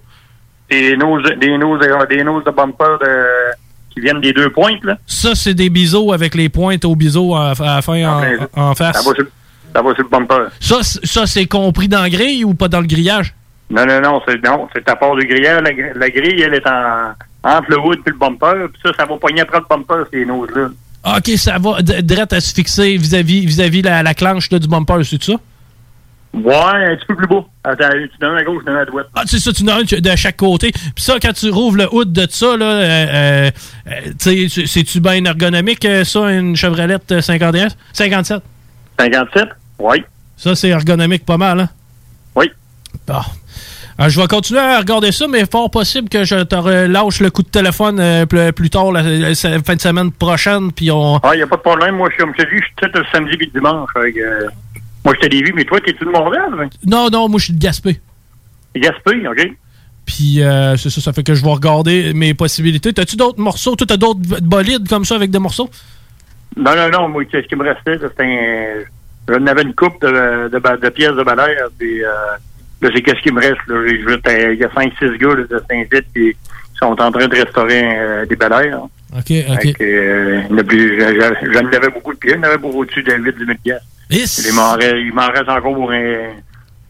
Des 0.70 0.96
noses, 0.96 1.22
des 1.38 1.58
noses, 1.58 1.80
des 2.08 2.24
noses 2.24 2.44
de 2.44 2.50
bumper 2.50 2.98
de, 3.04 3.52
qui 3.92 4.00
viennent 4.00 4.20
des 4.22 4.32
deux 4.32 4.50
pointes, 4.50 4.82
là. 4.82 4.96
Ça, 5.06 5.34
c'est 5.34 5.54
des 5.54 5.68
biseaux 5.68 6.12
avec 6.12 6.34
les 6.34 6.48
pointes 6.48 6.84
aux 6.86 6.96
biseaux 6.96 7.34
à, 7.36 7.50
à 7.50 7.74
la 7.76 7.82
fin 7.82 8.02
en, 8.08 8.22
en 8.70 8.74
face. 8.74 8.96
Ça 9.02 9.08
va 9.08 9.14
sur, 9.14 9.26
ça 9.74 9.82
va 9.82 9.94
sur 9.94 10.02
le 10.04 10.08
bumper. 10.08 10.48
Ça, 10.60 11.26
c'est 11.26 11.46
compris 11.46 11.88
dans 11.88 12.02
la 12.02 12.10
grille 12.10 12.44
ou 12.44 12.54
pas 12.54 12.68
dans 12.68 12.80
le 12.80 12.86
grillage? 12.86 13.34
Non, 13.70 13.86
non, 13.86 14.00
non, 14.00 14.20
c'est 14.26 14.42
non, 14.44 14.68
c'est 14.74 14.86
à 14.88 14.96
part 14.96 15.14
du 15.16 15.26
grillage. 15.26 15.62
La, 15.62 15.70
gr- 15.70 15.96
la 15.96 16.10
grille, 16.10 16.42
elle 16.42 16.54
est 16.54 16.66
en, 16.66 17.12
entre 17.42 17.70
le 17.70 17.78
wood 17.78 17.98
et 18.06 18.10
le 18.10 18.16
bumper. 18.16 18.68
Puis 18.72 18.82
ça, 18.84 18.90
ça 18.98 19.06
va 19.06 19.16
pogner 19.16 19.40
après 19.40 19.58
le 19.60 19.64
bumper, 19.68 20.04
ces 20.12 20.24
noses-là. 20.26 20.68
OK, 21.16 21.28
ça 21.36 21.58
va 21.58 21.80
direct 21.82 22.32
à 22.32 22.40
se 22.40 22.54
fixer 22.54 22.96
vis-à-vis 22.96 23.44
vis-à-vis 23.46 23.82
la, 23.82 24.02
la 24.02 24.14
clanche 24.14 24.50
là, 24.50 24.58
du 24.58 24.68
bumper, 24.68 25.02
c'est 25.04 25.22
ça? 25.22 25.32
Ouais, 26.34 26.54
un 26.54 26.96
petit 26.96 27.06
peu 27.06 27.16
plus 27.16 27.26
bas. 27.26 27.44
Attends, 27.64 27.90
tu 27.92 28.10
donnes 28.20 28.36
à 28.38 28.42
gauche, 28.44 28.60
tu 28.60 28.64
donnes 28.66 28.76
à 28.80 28.84
droite. 28.86 29.06
Ah, 29.14 29.22
c'est 29.26 29.38
ça, 29.38 29.52
tu 29.52 29.64
en 29.64 29.68
as 29.68 29.74
un 29.80 29.82
de 29.82 30.16
chaque 30.16 30.36
côté. 30.38 30.70
Puis 30.72 31.04
ça, 31.04 31.16
quand 31.20 31.32
tu 31.32 31.50
rouvres 31.50 31.76
le 31.76 31.88
hood 31.94 32.10
de 32.12 32.26
ça, 32.30 32.56
là, 32.56 32.64
euh, 32.66 33.06
euh, 33.46 33.50
euh, 33.88 34.48
c'est-tu 34.48 35.00
bien 35.00 35.24
ergonomique, 35.24 35.84
euh, 35.84 36.04
ça, 36.04 36.30
une 36.32 36.56
Chevrolet 36.56 36.96
euh, 37.10 37.20
51? 37.20 37.68
57? 37.92 38.42
57? 38.98 39.48
Oui. 39.82 40.02
Ça, 40.36 40.54
c'est 40.54 40.68
ergonomique 40.68 41.24
pas 41.26 41.36
mal, 41.36 41.60
hein? 41.60 41.68
Oui. 42.36 42.50
Bon. 43.06 43.20
Euh, 44.00 44.08
je 44.08 44.20
vais 44.20 44.26
continuer 44.26 44.60
à 44.60 44.78
regarder 44.78 45.12
ça, 45.12 45.26
mais 45.28 45.44
fort 45.44 45.70
possible 45.70 46.08
que 46.08 46.24
je 46.24 46.42
te 46.44 46.54
relâche 46.54 47.20
le 47.20 47.30
coup 47.30 47.42
de 47.42 47.48
téléphone 47.48 47.98
euh, 48.00 48.24
plus, 48.26 48.52
plus 48.52 48.70
tard, 48.70 48.90
la, 48.92 49.02
la 49.02 49.34
fin 49.34 49.74
de 49.74 49.80
semaine 49.80 50.10
prochaine, 50.12 50.72
puis 50.72 50.90
on... 50.90 51.16
Ah, 51.22 51.30
il 51.34 51.38
n'y 51.38 51.42
a 51.42 51.46
pas 51.46 51.56
de 51.56 51.62
problème. 51.62 51.96
Moi, 51.96 52.08
je 52.10 52.14
suis, 52.14 52.22
comme 52.22 52.32
je 52.38 52.42
te 52.44 52.48
dis, 52.50 52.56
je 52.58 52.64
suis 52.64 52.74
peut-être 52.76 52.98
le 52.98 53.04
samedi 53.12 53.34
et 53.34 53.44
le 53.44 53.50
dimanche. 53.50 53.90
Euh, 53.96 54.48
moi, 55.04 55.14
je 55.20 55.28
t'ai 55.28 55.42
vu, 55.42 55.52
mais 55.54 55.64
toi, 55.64 55.78
t'es-tu 55.80 56.04
de 56.04 56.10
Montréal? 56.10 56.48
hein? 56.58 56.68
Non, 56.86 57.08
non, 57.10 57.28
moi, 57.28 57.38
je 57.38 57.44
suis 57.44 57.54
de 57.54 57.58
Gaspé. 57.58 58.00
Gaspé, 58.76 59.28
OK. 59.28 59.52
Puis 60.06 60.42
euh, 60.42 60.76
c'est 60.76 60.90
ça, 60.90 61.00
ça 61.00 61.12
fait 61.12 61.22
que 61.22 61.34
je 61.34 61.44
vais 61.44 61.50
regarder 61.52 62.12
mes 62.14 62.34
possibilités. 62.34 62.92
T'as-tu 62.92 63.16
d'autres 63.16 63.40
morceaux? 63.40 63.76
Toi, 63.76 63.86
t'as 63.86 63.96
d'autres 63.96 64.20
bolides 64.40 64.88
comme 64.88 65.04
ça 65.04 65.14
avec 65.14 65.30
des 65.30 65.38
morceaux? 65.38 65.68
Non, 66.56 66.74
non, 66.74 66.88
non. 66.90 67.08
Moi, 67.08 67.24
ce 67.30 67.38
qui 67.46 67.54
me 67.56 67.62
restait, 67.64 67.98
c'était 67.98 68.24
un... 68.24 68.82
J'en 69.28 69.46
avais 69.46 69.62
une 69.62 69.74
coupe 69.74 70.00
de, 70.02 70.48
de, 70.48 70.58
ba- 70.58 70.76
de 70.76 70.88
pièces 70.88 71.14
de 71.14 71.22
balai. 71.22 71.56
Puis, 71.78 72.04
euh, 72.04 72.08
là, 72.80 72.90
c'est 72.94 73.02
qu'est-ce 73.02 73.20
qui 73.22 73.32
me 73.32 73.40
reste. 73.40 73.56
Là? 73.68 73.82
Il 73.86 74.58
y 74.58 74.64
a 74.64 74.68
5-6 74.68 75.16
gars 75.18 75.28
là, 75.36 75.44
de 75.48 75.62
Saint-Vite 75.70 76.06
qui 76.14 76.36
sont 76.78 76.86
en 77.00 77.12
train 77.12 77.28
de 77.28 77.36
restaurer 77.36 77.98
euh, 77.98 78.26
des 78.26 78.36
balais. 78.36 78.72
OK, 78.74 79.30
OK. 79.50 79.74
Que, 79.74 79.84
euh, 79.84 80.42
j'en 81.52 81.66
avais 81.66 81.90
beaucoup 81.90 82.12
de 82.14 82.18
pièces. 82.18 82.36
J'en 82.36 82.42
avais 82.48 82.58
beaucoup 82.58 82.80
au-dessus 82.80 83.02
de 83.02 83.12
8 83.12 83.32
10 83.38 83.44
000 83.46 83.58
pièces. 83.62 83.82
Reste, 84.74 84.96
il 84.98 85.12
m'en 85.14 85.28
reste 85.28 85.48
encore 85.48 85.74
pour 85.74 85.92
un 85.92 86.30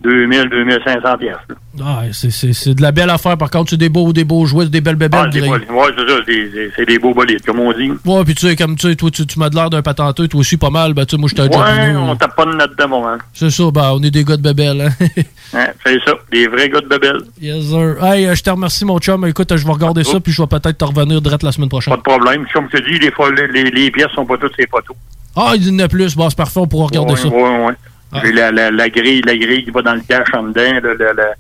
2000 0.03 0.49
2500 0.51 1.19
pièces. 1.19 1.37
Ah, 1.83 2.03
c'est- 2.13 2.75
de 2.75 2.83
la 2.83 2.93
belle 2.93 3.09
affaire. 3.11 3.39
Par 3.39 3.51
contre, 3.51 3.71
c'est 3.71 3.77
des 3.77 3.89
beaux, 3.89 4.13
des 4.13 4.25
beaux 4.25 4.45
jouets, 4.47 4.67
des 4.67 4.81
belles 4.81 4.97
bébelles. 4.97 5.21
Ah, 5.25 5.29
des 5.29 5.41
ouais, 5.41 5.59
c'est 5.97 6.09
ça. 6.09 6.21
des- 6.27 6.49
des- 6.49 6.71
C'est 6.77 6.87
des 6.87 6.99
beaux 6.99 7.15
bolides, 7.15 7.45
comme 7.45 7.61
on 7.61 7.73
dit. 7.73 7.91
Ouais, 8.05 8.25
puis 8.25 8.35
tu 8.35 8.47
sais, 8.47 8.57
comme 8.57 8.77
tu 8.77 8.89
sais, 8.89 8.97
toi, 8.97 9.11
tu, 9.11 9.27
tu 9.27 9.39
m'as 9.39 9.49
de 9.49 9.55
l'air 9.57 9.71
d'un 9.71 9.83
patenteux, 9.83 10.29
toi 10.29 10.41
aussi 10.41 10.57
pas 10.57 10.71
mal. 10.71 10.93
Ben, 10.95 11.07
tu 11.07 11.17
sais, 11.17 11.21
moi, 11.21 11.31
un 11.39 11.49
Ouais, 11.49 11.97
on 11.97 12.17
tape 12.17 12.37
pas 12.37 12.45
de 12.45 12.53
note 12.53 12.79
de 12.79 12.85
moment. 12.85 13.17
C'est 13.33 13.51
ça, 13.51 13.65
ben, 13.73 13.93
on 13.95 14.03
est 14.03 14.11
des 14.11 14.25
gars 14.25 14.37
de 14.37 14.43
bébelles, 14.43 14.81
hein. 14.83 15.07
Hein, 15.55 15.67
c'est 15.85 15.99
ça. 16.05 16.13
Des 16.31 16.47
vrais 16.49 16.69
gars 16.71 16.81
de 16.81 16.87
Babel. 16.87 17.19
yes, 17.41 17.65
sir. 17.67 18.03
Hey, 18.03 18.27
euh, 18.27 18.35
je 18.35 18.43
te 18.43 18.49
remercie, 18.49 18.87
mon 18.87 18.99
chum. 18.99 19.27
Écoute, 19.27 19.55
je 19.55 19.67
vais 19.67 19.73
regarder 19.73 20.03
ça, 20.03 20.19
puis 20.19 20.33
je 20.33 20.41
vais 20.41 20.49
peut-être 20.49 20.79
te 20.79 20.85
revenir 20.85 21.21
direct 21.21 21.43
la 21.43 21.53
semaine 21.53 21.69
prochaine. 21.69 21.93
Pas 21.93 21.99
de 21.99 22.03
problème. 22.03 22.47
Comme 22.55 22.69
je 22.73 22.79
te 22.79 22.89
dis, 22.91 22.99
les, 22.99 23.11
fois, 23.11 23.31
les, 23.33 23.49
les- 23.49 23.71
les 23.71 23.91
pièces 23.91 24.11
sont 24.15 24.25
pas 24.25 24.39
toutes 24.39 24.55
ces 24.57 24.67
photos. 24.67 24.97
Ah, 25.37 25.53
il 25.55 25.67
y 25.69 25.71
en 25.75 25.79
a 25.85 25.89
plus. 25.89 26.17
Bon, 26.17 26.29
c'est 26.31 26.37
parfait, 26.37 26.59
on 26.61 26.67
pourra 26.67 26.87
regarder 26.87 27.13
ouais, 27.13 27.19
ça. 27.19 27.29
Ouais, 27.29 27.67
ouais. 27.67 27.75
J'ai 28.23 28.33
la, 28.33 28.51
la, 28.53 28.71
la 28.71 28.89
grille, 28.91 29.23
la 29.25 29.37
grille 29.37 29.65
qui 29.65 29.71
va 29.71 29.83
dans 29.83 29.95
le 29.95 30.01
cache 30.03 30.29
en 30.35 30.43
dedans. 30.45 30.81
Là, 30.83 30.95
la, 30.99 31.13
la- 31.15 31.35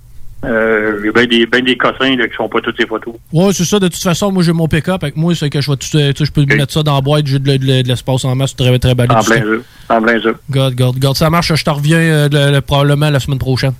euh, 0.44 1.00
j'ai 1.04 1.12
bien 1.12 1.26
des, 1.26 1.46
ben 1.46 1.64
des 1.64 1.76
cossins 1.76 2.16
là, 2.16 2.26
qui 2.26 2.34
sont 2.34 2.48
pas 2.48 2.60
toutes 2.60 2.76
ces 2.76 2.86
photos. 2.86 3.14
Ouais, 3.32 3.52
c'est 3.52 3.64
ça. 3.64 3.78
De 3.78 3.86
toute 3.86 4.02
façon, 4.02 4.32
moi, 4.32 4.42
j'ai 4.42 4.52
mon 4.52 4.66
pick-up 4.66 5.02
avec 5.04 5.16
moi. 5.16 5.34
C'est 5.36 5.50
que 5.50 5.60
je 5.60 5.70
vais 5.70 5.76
tout, 5.76 5.96
euh, 5.96 6.12
je 6.18 6.30
peux 6.32 6.44
mettre 6.46 6.72
ça 6.72 6.82
dans 6.82 6.96
la 6.96 7.00
boîte. 7.00 7.26
J'ai 7.28 7.38
de, 7.38 7.56
de 7.56 7.82
de 7.82 7.86
l'espace 7.88 8.24
en 8.24 8.34
masse. 8.34 8.56
Très, 8.56 8.76
très 8.78 8.94
balai. 8.94 9.14
En 9.14 9.22
plein 9.22 9.40
jeu. 9.42 9.64
En 9.88 10.02
plein 10.02 10.20
jeu. 10.20 10.36
God, 10.50 10.74
God, 10.74 10.98
God. 10.98 11.16
Ça 11.16 11.30
marche. 11.30 11.54
Je 11.54 11.62
te 11.64 11.70
reviens 11.70 11.98
euh, 11.98 12.28
le- 12.32 12.50
le- 12.52 12.60
probablement 12.60 13.10
la 13.10 13.20
semaine 13.20 13.38
prochaine. 13.38 13.74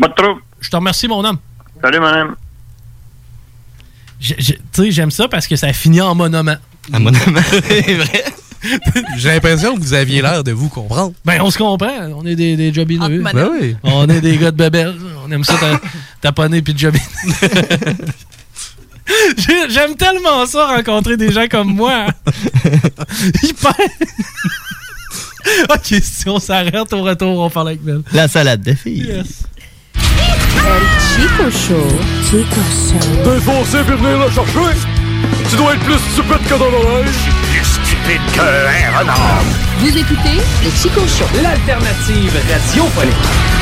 Pas 0.00 0.08
de 0.08 0.14
trouble. 0.14 0.40
Je 0.60 0.68
te 0.70 0.74
remercie, 0.76 1.06
mon 1.06 1.24
homme. 1.24 1.38
Salut, 1.80 2.00
mon 2.00 2.06
homme. 2.08 2.34
Tu 4.20 4.34
sais, 4.72 4.90
j'aime 4.90 5.10
ça 5.10 5.28
parce 5.28 5.46
que 5.46 5.54
ça 5.56 5.72
finit 5.72 6.00
en 6.00 6.14
monument. 6.14 6.56
Un 6.92 6.98
monument, 6.98 7.40
c'est 7.68 7.94
vrai. 7.94 8.24
J'ai 9.18 9.28
l'impression 9.28 9.74
que 9.76 9.80
vous 9.80 9.94
aviez 9.94 10.22
l'air 10.22 10.42
de 10.44 10.52
vous 10.52 10.68
comprendre. 10.68 11.12
Ben, 11.24 11.40
on 11.42 11.50
se 11.50 11.58
comprend. 11.58 11.92
On 12.16 12.24
est 12.26 12.34
des, 12.36 12.56
des 12.56 12.72
jobineux. 12.72 13.22
Ben 13.22 13.48
oui. 13.60 13.76
On 13.82 14.06
est 14.08 14.20
des 14.20 14.36
gars 14.38 14.50
de 14.50 14.56
bébelle. 14.56 14.94
On 15.26 15.30
aime 15.30 15.44
ça 15.44 15.54
ta- 15.54 15.80
taponner 16.20 16.62
puis 16.62 16.74
de 16.74 16.78
jobiner. 16.78 17.04
J'ai- 19.36 19.68
J'aime 19.70 19.94
tellement 19.96 20.46
ça, 20.46 20.66
rencontrer 20.66 21.16
des 21.16 21.30
gens 21.30 21.46
comme 21.50 21.74
moi. 21.74 22.06
Hyper. 23.42 23.74
ok, 25.70 25.94
si 26.02 26.28
on 26.28 26.38
s'arrête 26.38 26.90
au 26.92 27.02
retour, 27.02 27.38
on 27.38 27.50
parle 27.50 27.68
avec 27.68 27.82
Mel. 27.82 28.00
La 28.12 28.28
salade 28.28 28.62
de 28.62 28.72
filles. 28.72 29.06
Yes. 29.06 29.42
El 30.56 30.82
Chico 31.10 31.50
Show. 31.50 31.98
Chico 32.24 32.60
Show. 32.88 33.22
T'es 33.24 33.40
foncé 33.40 33.78
puis 33.86 33.96
venir 33.96 34.18
le 34.18 34.30
chercher. 34.30 34.78
Tu 35.50 35.56
dois 35.56 35.74
être 35.74 35.82
plus 35.84 35.98
stupide 36.12 36.48
que 36.48 36.58
dans 36.58 36.70
l'oreille. 36.70 37.04
Plus 37.52 37.83
stupide 38.04 38.20
qu'un 38.32 38.98
renard. 38.98 39.42
Vous 39.78 39.96
écoutez 39.96 40.40
le 40.62 40.70
Chico 40.70 41.00
Show. 41.06 41.26
L'alternative 41.42 42.32
radiophonique. 42.50 43.53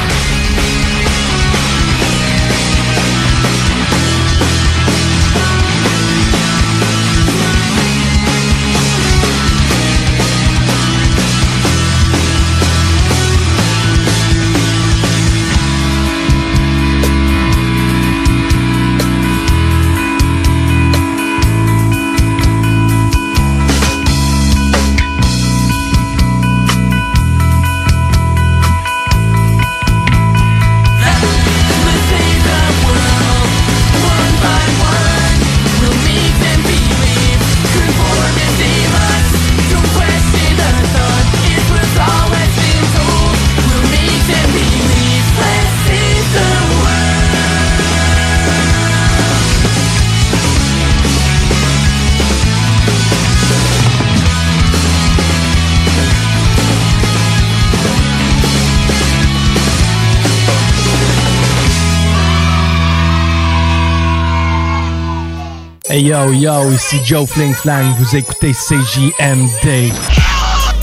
Hey 65.93 66.05
yo 66.05 66.33
yo, 66.33 66.73
ici 66.73 67.03
Joe 67.05 67.27
Fling 67.27 67.53
Flang, 67.53 67.95
vous 67.99 68.17
écoutez 68.17 68.53
CJMD. 68.55 69.93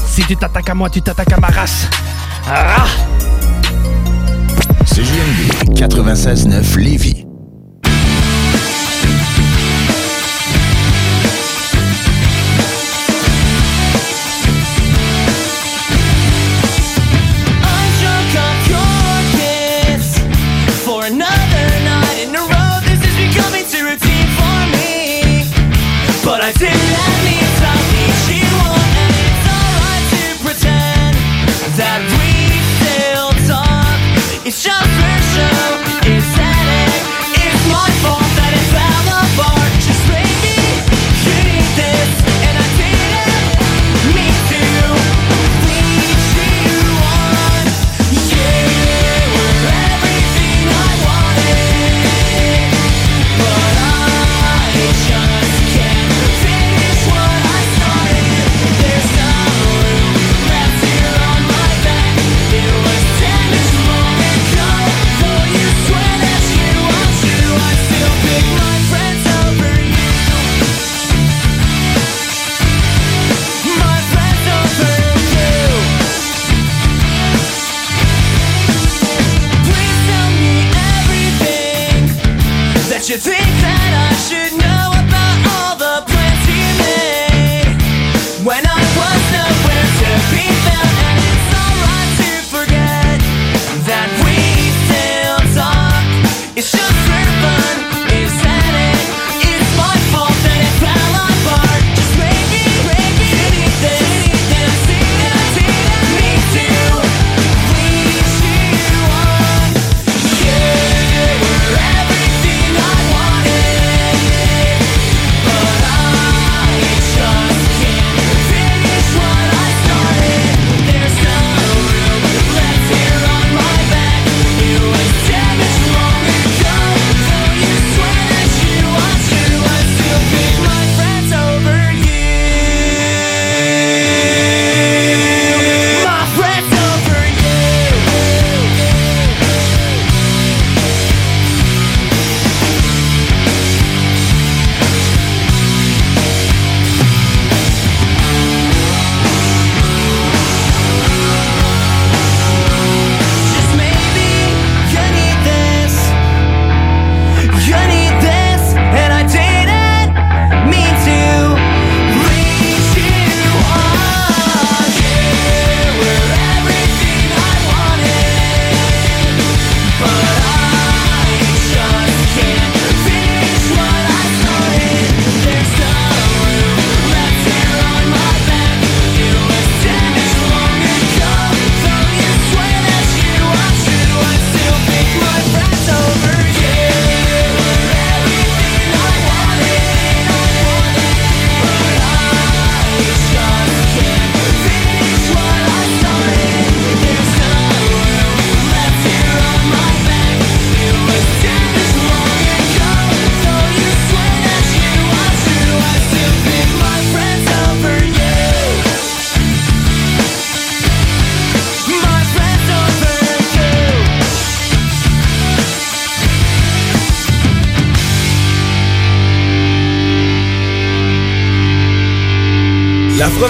Si 0.06 0.22
tu 0.22 0.36
t'attaques 0.36 0.70
à 0.70 0.76
moi, 0.76 0.88
tu 0.92 1.02
t'attaques 1.02 1.34
à 1.34 1.40
ma 1.40 1.48
race. 1.48 1.90
Ah! 2.48 2.86
CJMD 4.86 5.74
96.9 5.76 6.78
Lévis. 6.78 7.29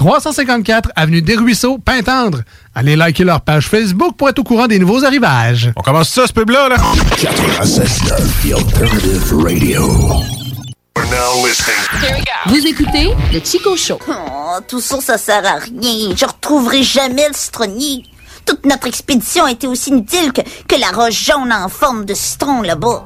354 0.00 0.92
Avenue 0.96 1.20
des 1.20 1.36
Ruisseaux, 1.36 1.76
Pintendre. 1.76 2.40
Allez 2.74 2.96
liker 2.96 3.22
leur 3.22 3.42
page 3.42 3.68
Facebook 3.68 4.16
pour 4.16 4.30
être 4.30 4.38
au 4.38 4.44
courant 4.44 4.66
des 4.66 4.78
nouveaux 4.78 5.04
arrivages. 5.04 5.70
On 5.76 5.82
commence 5.82 6.08
ça, 6.08 6.26
ce 6.26 6.32
pub-là, 6.32 6.70
là? 6.70 6.76
96.9 7.18 8.48
The 8.48 8.54
Alternative 8.56 9.34
Radio. 9.42 9.86
now 10.96 11.46
listening. 11.46 12.24
Vous 12.46 12.66
écoutez 12.66 13.10
le 13.30 13.40
Chico 13.44 13.76
Show. 13.76 13.98
Oh, 14.08 14.56
tout 14.66 14.80
ça, 14.80 15.02
ça 15.02 15.18
sert 15.18 15.44
à 15.44 15.56
rien. 15.58 16.14
Je 16.16 16.24
retrouverai 16.24 16.82
jamais 16.82 17.28
le 17.28 17.34
citronnier. 17.34 18.04
Toute 18.46 18.64
notre 18.64 18.86
expédition 18.86 19.44
a 19.44 19.50
été 19.50 19.66
aussi 19.66 19.90
inutile 19.90 20.32
que, 20.32 20.40
que 20.66 20.80
la 20.80 20.92
roche 20.92 21.26
jaune 21.26 21.52
en 21.52 21.68
forme 21.68 22.06
de 22.06 22.14
citron 22.14 22.62
là-bas. 22.62 23.04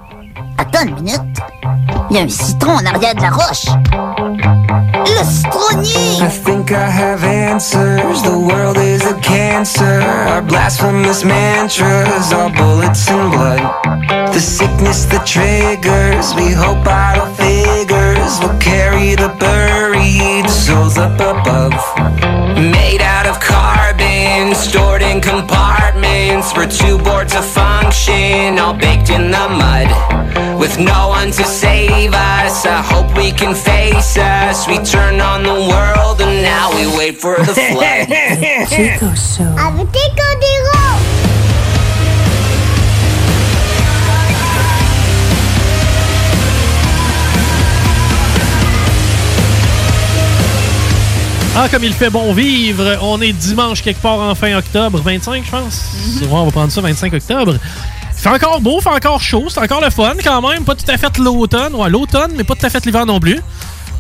Attends 0.59 0.87
une 0.87 0.95
minute. 0.95 1.21
Il 2.11 2.17
y 2.17 2.21
a 2.21 2.23
un 2.23 2.29
citron 2.29 2.73
en 2.73 2.87
arrière 2.87 3.15
de 3.15 3.23
la 3.23 3.31
roche. 3.31 3.67
Le 5.07 5.25
citronnier! 5.25 6.23
I 6.23 6.29
think 6.29 6.71
I 6.71 6.89
have 6.89 7.25
answers. 7.25 8.23
The 8.23 8.39
world 8.39 8.79
is 8.79 9.05
a 9.07 9.15
cancer. 9.21 10.03
Our 10.29 10.43
blasphemous 10.43 11.25
mantras 11.25 12.33
are 12.33 12.51
bullets 12.51 13.09
and 13.09 13.31
blood. 13.31 14.33
The 14.33 14.41
sickness 14.41 15.07
that 15.07 15.27
triggers. 15.27 16.35
We 16.35 16.53
hope 16.53 16.87
idle 16.87 17.27
figures 17.35 18.41
will 18.41 18.59
carry 18.59 19.15
the 19.15 19.35
buried 19.39 20.49
souls 20.49 20.99
up 20.99 21.15
above. 21.15 21.75
Made 22.57 23.03
out 23.03 23.27
of 23.27 23.41
carbon, 23.41 24.55
stored 24.55 25.03
in 25.03 25.21
compartments. 25.21 25.84
We're 26.53 26.69
too 26.69 26.99
bored 26.99 27.29
to 27.31 27.43
function, 27.43 28.59
all 28.59 28.75
baked 28.75 29.09
in 29.11 29.31
the 29.31 29.49
mud. 29.49 29.89
With 30.61 30.79
no 30.79 31.09
one 31.09 31.31
to 31.33 31.45
save 31.45 32.13
us, 32.13 32.67
I 32.67 32.83
hope 32.83 33.17
we 33.17 33.33
can 33.33 33.55
face 33.55 34.17
us. 34.19 34.69
We 34.69 34.79
turn 34.85 35.21
on 35.21 35.43
the 35.43 35.55
world 35.55 36.21
and 36.21 36.43
now 36.43 36.71
we 36.77 36.87
wait 36.97 37.17
for 37.17 37.37
the 37.37 37.55
flood. 37.73 38.09
Chico 38.69 39.15
Show. 39.15 39.55
Ah, 51.57 51.69
comme 51.71 51.85
il 51.85 51.93
fait 51.93 52.11
bon 52.11 52.33
vivre, 52.33 52.99
on 53.03 53.21
est 53.21 53.33
dimanche 53.33 53.81
quelque 53.81 54.01
part 54.01 54.19
en 54.19 54.35
fin 54.35 54.57
octobre, 54.57 55.01
25 55.01 55.45
je 55.45 55.51
pense. 55.51 55.93
Ouais, 56.21 56.29
on 56.31 56.47
va 56.47 56.51
prendre 56.51 56.73
ça 56.73 56.81
25 56.81 57.13
octobre. 57.15 57.55
C'est 58.13 58.29
encore 58.29 58.61
beau, 58.61 58.81
fait 58.81 58.89
encore 58.89 59.21
chaud, 59.21 59.47
c'est 59.49 59.61
encore 59.61 59.81
le 59.81 59.91
fun 59.91 60.15
quand 60.23 60.49
même. 60.49 60.65
Pas 60.65 60.75
tout 60.75 60.91
à 60.91 60.97
fait 60.97 61.17
l'automne. 61.19 61.75
Ouais, 61.75 61.89
l'automne, 61.89 62.33
mais 62.37 62.43
pas 62.43 62.55
tout 62.55 62.67
à 62.67 62.71
fait 62.71 62.85
l'hiver 62.85 63.07
non 63.07 63.21
plus. 63.21 63.41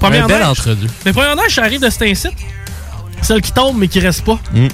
Un 0.02 0.11
bel 0.11 0.26
neige-. 0.26 0.76
Mais 1.07 1.12
première 1.12 1.36
neige, 1.36 1.55
j'arrive 1.55 1.80
de 1.80 1.90
cet 1.90 2.02
incite. 2.02 2.34
Celle 3.22 3.40
qui 3.40 3.52
tombe 3.52 3.76
mais 3.78 3.88
qui 3.88 4.00
reste 4.00 4.24
pas. 4.24 4.38
Mm. 4.52 4.68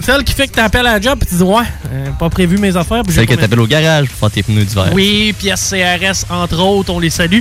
Celle 0.00 0.22
qui 0.24 0.34
fait 0.34 0.46
que 0.46 0.52
t'appelles 0.52 0.86
à 0.86 0.92
la 0.94 1.00
job 1.00 1.18
et 1.22 1.26
tu 1.26 1.34
dis 1.36 1.42
ouais, 1.42 1.64
euh, 1.90 2.10
pas 2.18 2.28
prévu 2.30 2.58
mes 2.58 2.76
affaires. 2.76 3.02
puis 3.02 3.14
Celle 3.14 3.26
que 3.26 3.34
t'appelles 3.34 3.60
au 3.60 3.66
garage 3.66 4.08
pour 4.08 4.18
faire 4.18 4.30
tes 4.30 4.42
pneus 4.42 4.64
d'hiver. 4.64 4.90
oui, 4.92 5.34
pièces 5.38 5.70
CRS, 5.74 6.26
entre 6.30 6.60
autres, 6.60 6.92
on 6.92 6.98
les 6.98 7.10
salue. 7.10 7.40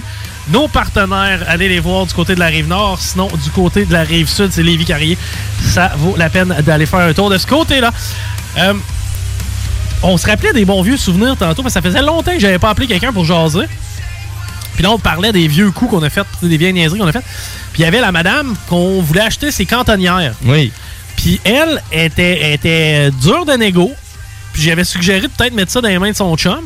Nos 0.49 0.67
partenaires, 0.67 1.43
allez 1.47 1.67
les 1.69 1.79
voir 1.79 2.05
du 2.05 2.13
côté 2.13 2.35
de 2.35 2.39
la 2.39 2.47
rive 2.47 2.67
nord. 2.67 2.99
Sinon, 3.01 3.27
du 3.43 3.49
côté 3.51 3.85
de 3.85 3.91
la 3.93 4.03
rive 4.03 4.29
sud, 4.29 4.51
c'est 4.51 4.63
Lévis 4.63 4.85
Carrier. 4.85 5.17
Ça 5.63 5.91
vaut 5.97 6.15
la 6.17 6.29
peine 6.29 6.55
d'aller 6.65 6.85
faire 6.85 6.99
un 6.99 7.13
tour 7.13 7.29
de 7.29 7.37
ce 7.37 7.47
côté-là. 7.47 7.91
Euh, 8.57 8.73
on 10.03 10.17
se 10.17 10.27
rappelait 10.27 10.53
des 10.53 10.65
bons 10.65 10.81
vieux 10.83 10.97
souvenirs 10.97 11.35
tantôt, 11.35 11.63
parce 11.63 11.73
que 11.73 11.81
ça 11.81 11.81
faisait 11.81 12.01
longtemps 12.03 12.31
que 12.33 12.39
j'avais 12.39 12.59
pas 12.59 12.69
appelé 12.69 12.87
quelqu'un 12.87 13.11
pour 13.11 13.25
jaser. 13.25 13.65
Puis 14.75 14.83
là, 14.83 14.91
on 14.91 14.99
parlait 14.99 15.31
des 15.31 15.47
vieux 15.47 15.71
coups 15.71 15.91
qu'on 15.91 16.03
a 16.03 16.09
fait, 16.09 16.25
des 16.43 16.57
vieilles 16.57 16.73
niaiseries 16.73 16.99
qu'on 16.99 17.07
a 17.07 17.11
faites. 17.11 17.25
Puis 17.73 17.81
il 17.81 17.85
y 17.85 17.87
avait 17.87 18.01
la 18.01 18.11
madame 18.11 18.55
qu'on 18.67 19.01
voulait 19.01 19.21
acheter 19.21 19.49
ses 19.51 19.65
cantonnières. 19.65 20.33
Oui. 20.43 20.71
Puis 21.18 21.39
elle 21.43 21.82
était, 21.91 22.53
était 22.53 23.11
dure 23.11 23.45
de 23.45 23.53
négo. 23.53 23.91
Puis 24.53 24.61
j'avais 24.63 24.84
suggéré 24.84 25.22
de 25.22 25.28
peut-être 25.28 25.53
mettre 25.53 25.72
ça 25.72 25.82
dans 25.82 25.88
les 25.88 25.99
mains 25.99 26.11
de 26.11 26.16
son 26.16 26.36
chum. 26.38 26.61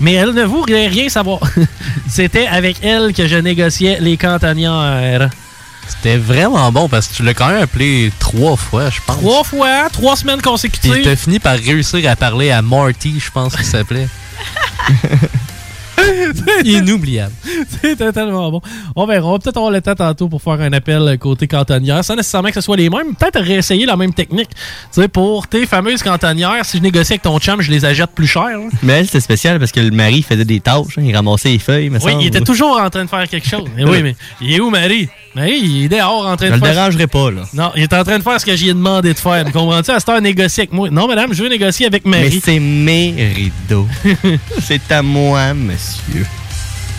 Mais 0.00 0.12
elle 0.12 0.32
ne 0.32 0.44
voulait 0.44 0.88
rien 0.88 1.08
savoir. 1.08 1.40
C'était 2.08 2.46
avec 2.46 2.84
elle 2.84 3.12
que 3.12 3.26
je 3.26 3.36
négociais 3.36 3.98
les 4.00 4.16
cantonnières. 4.16 5.30
C'était 5.88 6.18
vraiment 6.18 6.70
bon 6.70 6.88
parce 6.88 7.08
que 7.08 7.14
tu 7.14 7.22
l'as 7.22 7.34
quand 7.34 7.48
même 7.48 7.62
appelé 7.62 8.12
trois 8.18 8.56
fois, 8.56 8.90
je 8.90 9.00
pense. 9.06 9.16
Trois 9.16 9.42
fois, 9.42 9.88
trois 9.90 10.16
semaines 10.16 10.40
Puis 10.40 10.50
consécutives. 10.50 11.02
t'as 11.02 11.16
fini 11.16 11.38
par 11.38 11.56
réussir 11.56 12.08
à 12.10 12.14
parler 12.14 12.50
à 12.50 12.60
Marty, 12.60 13.18
je 13.18 13.30
pense 13.30 13.56
qu'il 13.56 13.64
s'appelait. 13.64 14.08
Inoubliable. 16.64 17.32
C'était 17.82 18.12
tellement 18.12 18.50
bon. 18.50 18.60
On 18.96 19.06
verra. 19.06 19.26
On 19.28 19.32
va 19.32 19.38
peut-être 19.38 19.56
avoir 19.56 19.72
le 19.72 19.80
temps 19.80 19.94
tantôt 19.94 20.28
pour 20.28 20.40
faire 20.42 20.60
un 20.60 20.72
appel 20.72 21.16
côté 21.18 21.46
cantonnière, 21.46 22.04
sans 22.04 22.16
nécessairement 22.16 22.48
que 22.48 22.54
ce 22.54 22.60
soit 22.60 22.76
les 22.76 22.88
mêmes. 22.90 23.14
Peut-être 23.14 23.40
réessayer 23.40 23.86
la 23.86 23.96
même 23.96 24.12
technique. 24.14 24.48
Tu 24.50 25.00
sais, 25.02 25.08
pour 25.08 25.46
tes 25.48 25.66
fameuses 25.66 26.02
cantonnières, 26.02 26.64
si 26.64 26.78
je 26.78 26.82
négocie 26.82 27.12
avec 27.14 27.22
ton 27.22 27.38
chum, 27.38 27.60
je 27.60 27.70
les 27.70 27.84
achète 27.84 28.10
plus 28.10 28.26
cher. 28.26 28.42
hein. 28.44 28.68
Mais 28.82 28.94
elle, 28.94 29.06
c'était 29.06 29.20
spécial 29.20 29.58
parce 29.58 29.72
que 29.72 29.80
le 29.80 29.90
mari 29.90 30.22
faisait 30.22 30.44
des 30.44 30.60
tâches. 30.60 30.98
hein, 30.98 31.02
il 31.04 31.14
ramassait 31.14 31.50
les 31.50 31.58
feuilles, 31.58 31.88
Oui, 31.90 32.00
semble. 32.00 32.22
il 32.22 32.26
était 32.28 32.40
toujours 32.40 32.78
en 32.80 32.90
train 32.90 33.04
de 33.04 33.10
faire 33.10 33.28
quelque 33.28 33.48
chose. 33.48 33.64
Mais 33.76 33.84
oui, 33.84 34.02
mais 34.02 34.16
il 34.40 34.52
est 34.52 34.60
où, 34.60 34.70
Marie? 34.70 35.08
Marie, 35.34 35.58
il 35.62 35.84
est 35.84 35.88
dehors 35.88 36.26
en 36.26 36.36
train 36.36 36.46
Je 36.46 36.52
de 36.52 36.56
le 36.58 36.64
faire. 36.64 36.74
dérangerai 36.74 37.06
pas, 37.06 37.30
là. 37.30 37.42
Non, 37.52 37.70
il 37.76 37.82
est 37.82 37.92
en 37.92 38.02
train 38.02 38.18
de 38.18 38.22
faire 38.22 38.40
ce 38.40 38.46
que 38.46 38.56
j'ai 38.56 38.68
demandé 38.68 39.12
de 39.12 39.18
faire. 39.18 39.44
Comprends-tu? 39.44 39.90
À 39.90 40.00
cette 40.00 40.08
heure, 40.08 40.20
négocier 40.20 40.62
avec 40.62 40.72
moi. 40.72 40.88
Non, 40.90 41.06
madame, 41.06 41.32
je 41.34 41.42
veux 41.42 41.48
négocier 41.48 41.86
avec 41.86 42.04
Mais 42.06 42.22
Marie. 42.24 42.40
c'est 42.44 42.58
mes 42.58 43.14
rideaux. 43.36 43.86
c'est 44.62 44.90
à 44.90 45.02
moi, 45.02 45.54
monsieur. 45.54 45.87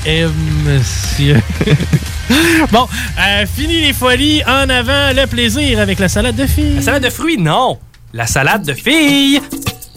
Eh, 0.06 0.26
monsieur. 0.66 1.42
bon, 2.72 2.88
euh, 3.20 3.46
fini 3.46 3.82
les 3.82 3.94
folies. 3.94 4.42
En 4.48 4.70
avant, 4.70 5.14
le 5.14 5.26
plaisir 5.26 5.80
avec 5.80 6.00
la 6.00 6.08
salade 6.08 6.36
de 6.36 6.46
filles. 6.48 6.76
La 6.78 6.82
salade 6.82 7.04
de 7.04 7.10
fruits, 7.10 7.38
non. 7.38 7.80
La 8.14 8.26
salade 8.26 8.64
de 8.66 8.74
filles. 8.74 9.42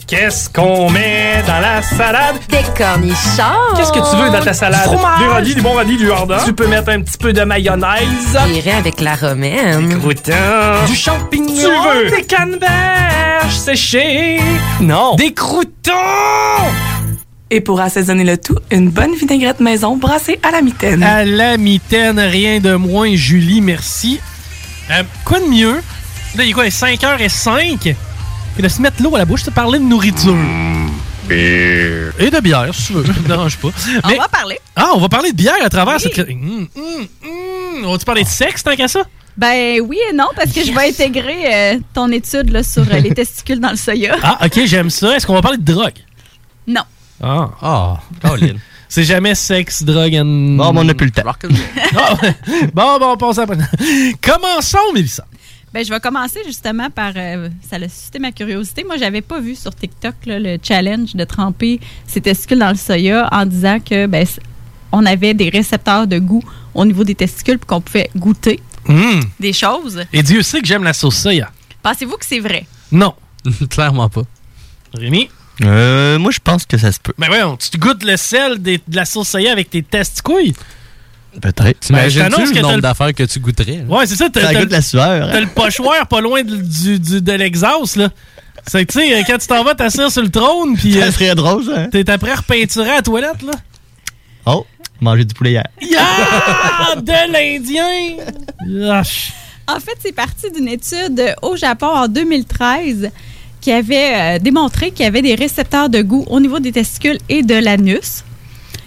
Qu'est-ce 0.05 0.49
qu'on 0.49 0.89
met 0.91 1.41
dans 1.47 1.59
la 1.59 1.81
salade? 1.81 2.35
Des 2.49 2.61
cornichons. 2.77 3.75
Qu'est-ce 3.75 3.91
que 3.91 4.11
tu 4.11 4.21
veux 4.21 4.29
dans 4.29 4.43
ta 4.43 4.53
salade? 4.53 4.89
Du 4.89 4.97
fromage. 4.97 5.19
Des 5.19 5.25
radis, 5.27 5.55
du 5.55 5.61
bon 5.61 5.73
radis, 5.73 5.97
du 5.97 6.11
hardin. 6.11 6.37
Tu 6.45 6.53
peux 6.53 6.67
mettre 6.67 6.89
un 6.89 7.01
petit 7.01 7.17
peu 7.17 7.31
de 7.31 7.41
mayonnaise. 7.43 8.37
J'irai 8.53 8.73
avec 8.73 8.99
la 8.99 9.15
romaine. 9.15 9.87
Des 9.87 9.95
croûtons. 9.95 10.85
Du 10.87 10.95
champignon. 10.95 11.55
Tu 11.55 12.03
veux? 12.03 12.15
Des 12.17 12.23
canneberges 12.23 13.55
séchées. 13.57 14.39
Non. 14.81 15.15
Des 15.15 15.33
croûtons. 15.33 15.91
Et 17.53 17.61
pour 17.61 17.79
assaisonner 17.81 18.23
le 18.23 18.35
tout, 18.35 18.57
une 18.71 18.89
bonne 18.89 19.13
vinaigrette 19.13 19.59
maison 19.59 19.95
brassée 19.95 20.39
à 20.41 20.49
la 20.49 20.63
mitaine. 20.63 21.03
À 21.03 21.23
la 21.23 21.55
mitaine, 21.57 22.19
rien 22.19 22.59
de 22.59 22.73
moins, 22.73 23.15
Julie, 23.15 23.61
merci. 23.61 24.19
Euh, 24.89 25.03
quoi 25.23 25.39
de 25.39 25.45
mieux? 25.45 25.75
Là, 26.35 26.43
il 26.43 26.49
est 26.49 26.51
quoi, 26.53 26.65
5h05? 26.65 27.95
Et 28.57 28.61
de 28.63 28.67
se 28.67 28.81
mettre 28.81 29.03
l'eau 29.03 29.13
à 29.13 29.19
la 29.19 29.25
bouche, 29.25 29.43
te 29.43 29.51
parler 29.51 29.77
de 29.77 29.83
nourriture. 29.83 30.35
Et 31.29 32.31
de 32.31 32.41
bière, 32.41 32.73
si 32.73 32.87
tu 32.87 32.93
veux. 32.93 33.05
Ça 33.13 33.13
me 33.21 33.27
dérange 33.27 33.57
pas. 33.57 33.69
On 34.03 34.15
va 34.15 34.27
parler. 34.27 34.59
Ah, 34.75 34.89
on 34.95 34.99
va 34.99 35.09
parler 35.09 35.31
de 35.31 35.37
bière 35.37 35.63
à 35.63 35.69
travers 35.69 35.99
cette... 35.99 36.17
Hum, 36.17 36.67
hum, 36.75 37.07
hum. 37.23 37.85
On 37.85 37.91
va-tu 37.91 38.05
parler 38.05 38.23
de 38.23 38.29
sexe 38.29 38.63
tant 38.63 38.75
qu'à 38.75 38.87
ça? 38.87 39.03
Ben 39.37 39.79
oui 39.79 39.99
et 40.09 40.13
non, 40.13 40.29
parce 40.35 40.51
que 40.51 40.63
je 40.65 40.71
vais 40.71 40.89
intégrer 40.89 41.53
euh, 41.53 41.79
ton 41.93 42.11
étude 42.11 42.49
là, 42.49 42.63
sur 42.63 42.81
euh, 42.81 42.97
les 42.97 43.13
testicules 43.13 43.59
dans 43.59 43.69
le 43.69 43.77
soya. 43.77 44.15
Ah, 44.23 44.39
ok, 44.43 44.61
j'aime 44.65 44.89
ça. 44.89 45.15
Est-ce 45.15 45.27
qu'on 45.27 45.35
va 45.35 45.43
parler 45.43 45.59
de 45.59 45.71
drogue? 45.71 45.93
Ah. 47.21 47.49
Ah, 47.61 47.99
Caroline. 48.21 48.59
C'est 48.89 49.03
jamais 49.05 49.33
sexe, 49.33 49.81
drogue 49.83 50.13
and... 50.15 50.55
Bon, 50.57 50.71
mais 50.71 50.81
on 50.81 50.83
n'a 50.83 50.93
plus 50.93 51.07
le 51.07 51.11
temps. 51.11 51.23
Ah, 51.95 52.15
bon, 52.73 52.99
bon, 52.99 53.11
on 53.13 53.17
passe 53.17 53.39
à... 53.39 53.45
Commençons, 54.21 54.77
Mélissa. 54.93 55.25
Ben, 55.73 55.83
je 55.83 55.89
vais 55.89 55.99
commencer 55.99 56.41
justement 56.45 56.91
par. 56.91 57.13
euh, 57.15 57.49
ça 57.67 57.77
a 57.77 57.89
suscité 57.89 58.19
ma 58.19 58.31
curiosité. 58.31 58.83
Moi, 58.83 58.97
j'avais 58.97 59.21
pas 59.21 59.39
vu 59.39 59.55
sur 59.55 59.73
TikTok 59.73 60.13
là, 60.27 60.37
le 60.39 60.57
challenge 60.61 61.15
de 61.15 61.23
tremper 61.23 61.79
ses 62.05 62.21
testicules 62.21 62.59
dans 62.59 62.69
le 62.69 62.75
soya 62.75 63.27
en 63.31 63.45
disant 63.47 63.79
que 63.79 64.05
ben, 64.05 64.27
on 64.91 65.03
avait 65.07 65.33
des 65.33 65.49
récepteurs 65.49 66.05
de 66.05 66.19
goût 66.19 66.43
au 66.75 66.85
niveau 66.85 67.03
des 67.03 67.15
testicules 67.15 67.57
puis 67.57 67.65
qu'on 67.67 67.81
pouvait 67.81 68.09
goûter 68.15 68.59
Hum. 68.87 69.21
des 69.39 69.53
choses. 69.53 70.03
Et 70.11 70.21
Dieu 70.21 70.41
sait 70.43 70.59
que 70.59 70.67
j'aime 70.67 70.83
la 70.83 70.93
sauce 70.93 71.15
soya. 71.17 71.49
Pensez-vous 71.81 72.17
que 72.17 72.25
c'est 72.25 72.41
vrai? 72.41 72.65
Non. 72.91 73.13
Clairement 73.69 74.09
pas. 74.09 74.21
Rémi? 74.93 75.29
Euh, 75.61 76.17
moi, 76.17 76.31
je 76.31 76.39
pense 76.43 76.65
que 76.65 76.77
ça 76.77 76.91
se 76.91 76.99
peut. 76.99 77.13
Ben 77.17 77.27
voyons, 77.27 77.55
tu 77.57 77.69
te 77.69 77.77
goûtes 77.77 78.03
le 78.03 78.17
sel 78.17 78.59
des- 78.61 78.81
de 78.87 78.95
la 78.95 79.05
sauce 79.05 79.29
soya 79.29 79.51
avec 79.51 79.69
tes 79.69 79.83
testicules? 79.83 80.53
Peut-être. 81.41 81.79
T'imagines-tu 81.79 82.51
que 82.51 82.55
le 82.55 82.61
nombre 82.61 82.75
le- 82.75 82.81
d'affaires 82.81 83.13
que 83.13 83.23
tu 83.23 83.39
goûterais? 83.39 83.83
là? 83.87 83.95
Ouais, 83.97 84.05
c'est 84.07 84.15
ça. 84.15 84.29
t'as- 84.29 84.41
Ça 84.41 84.47
t'as 84.47 84.53
goûte 84.61 84.69
le- 84.69 84.75
la 84.75 84.81
sueur. 84.81 85.23
hein. 85.25 85.29
T'as 85.31 85.39
le 85.39 85.47
pochoir 85.47 86.07
pas 86.07 86.21
loin 86.21 86.43
de, 86.43 86.55
du, 86.57 86.99
du- 86.99 87.21
de 87.21 87.31
l'exhaust, 87.33 87.95
là. 87.97 88.09
C'est 88.67 88.85
que, 88.85 88.93
tu 88.93 88.99
sais, 88.99 89.23
quand 89.27 89.37
tu 89.37 89.47
t'en 89.47 89.63
vas 89.63 89.75
t'asseoir 89.75 90.11
sur 90.11 90.21
le 90.21 90.29
trône, 90.29 90.75
puis... 90.77 90.93
Ça 90.93 91.11
serait 91.11 91.35
drôle, 91.35 91.65
ça, 91.65 91.81
hein? 91.81 91.89
T'es 91.91 92.07
après 92.09 92.31
à 92.31 92.35
repeinturer 92.35 92.89
à 92.91 92.95
la 92.95 93.01
toilette, 93.01 93.41
là. 93.41 93.53
Oh, 94.45 94.65
manger 95.01 95.25
du 95.25 95.33
poulet 95.33 95.51
hier. 95.51 95.67
Yeah! 95.81 96.95
de 97.01 97.31
l'Indien! 97.31 98.23
En 99.67 99.79
fait, 99.79 99.97
c'est 99.99 100.11
parti 100.13 100.51
d'une 100.51 100.67
étude 100.67 101.35
au 101.41 101.55
Japon 101.55 101.87
en 101.87 102.07
2013 102.07 103.09
qui 103.63 103.71
avait 103.71 104.13
euh, 104.13 104.39
démontré 104.39 104.91
qu'il 104.91 105.05
y 105.05 105.07
avait 105.07 105.21
des 105.21 105.35
récepteurs 105.35 105.87
de 105.87 106.01
goût 106.01 106.25
au 106.27 106.41
niveau 106.41 106.59
des 106.59 106.73
testicules 106.73 107.17
et 107.29 107.43
de 107.43 107.55
l'anus. 107.55 108.25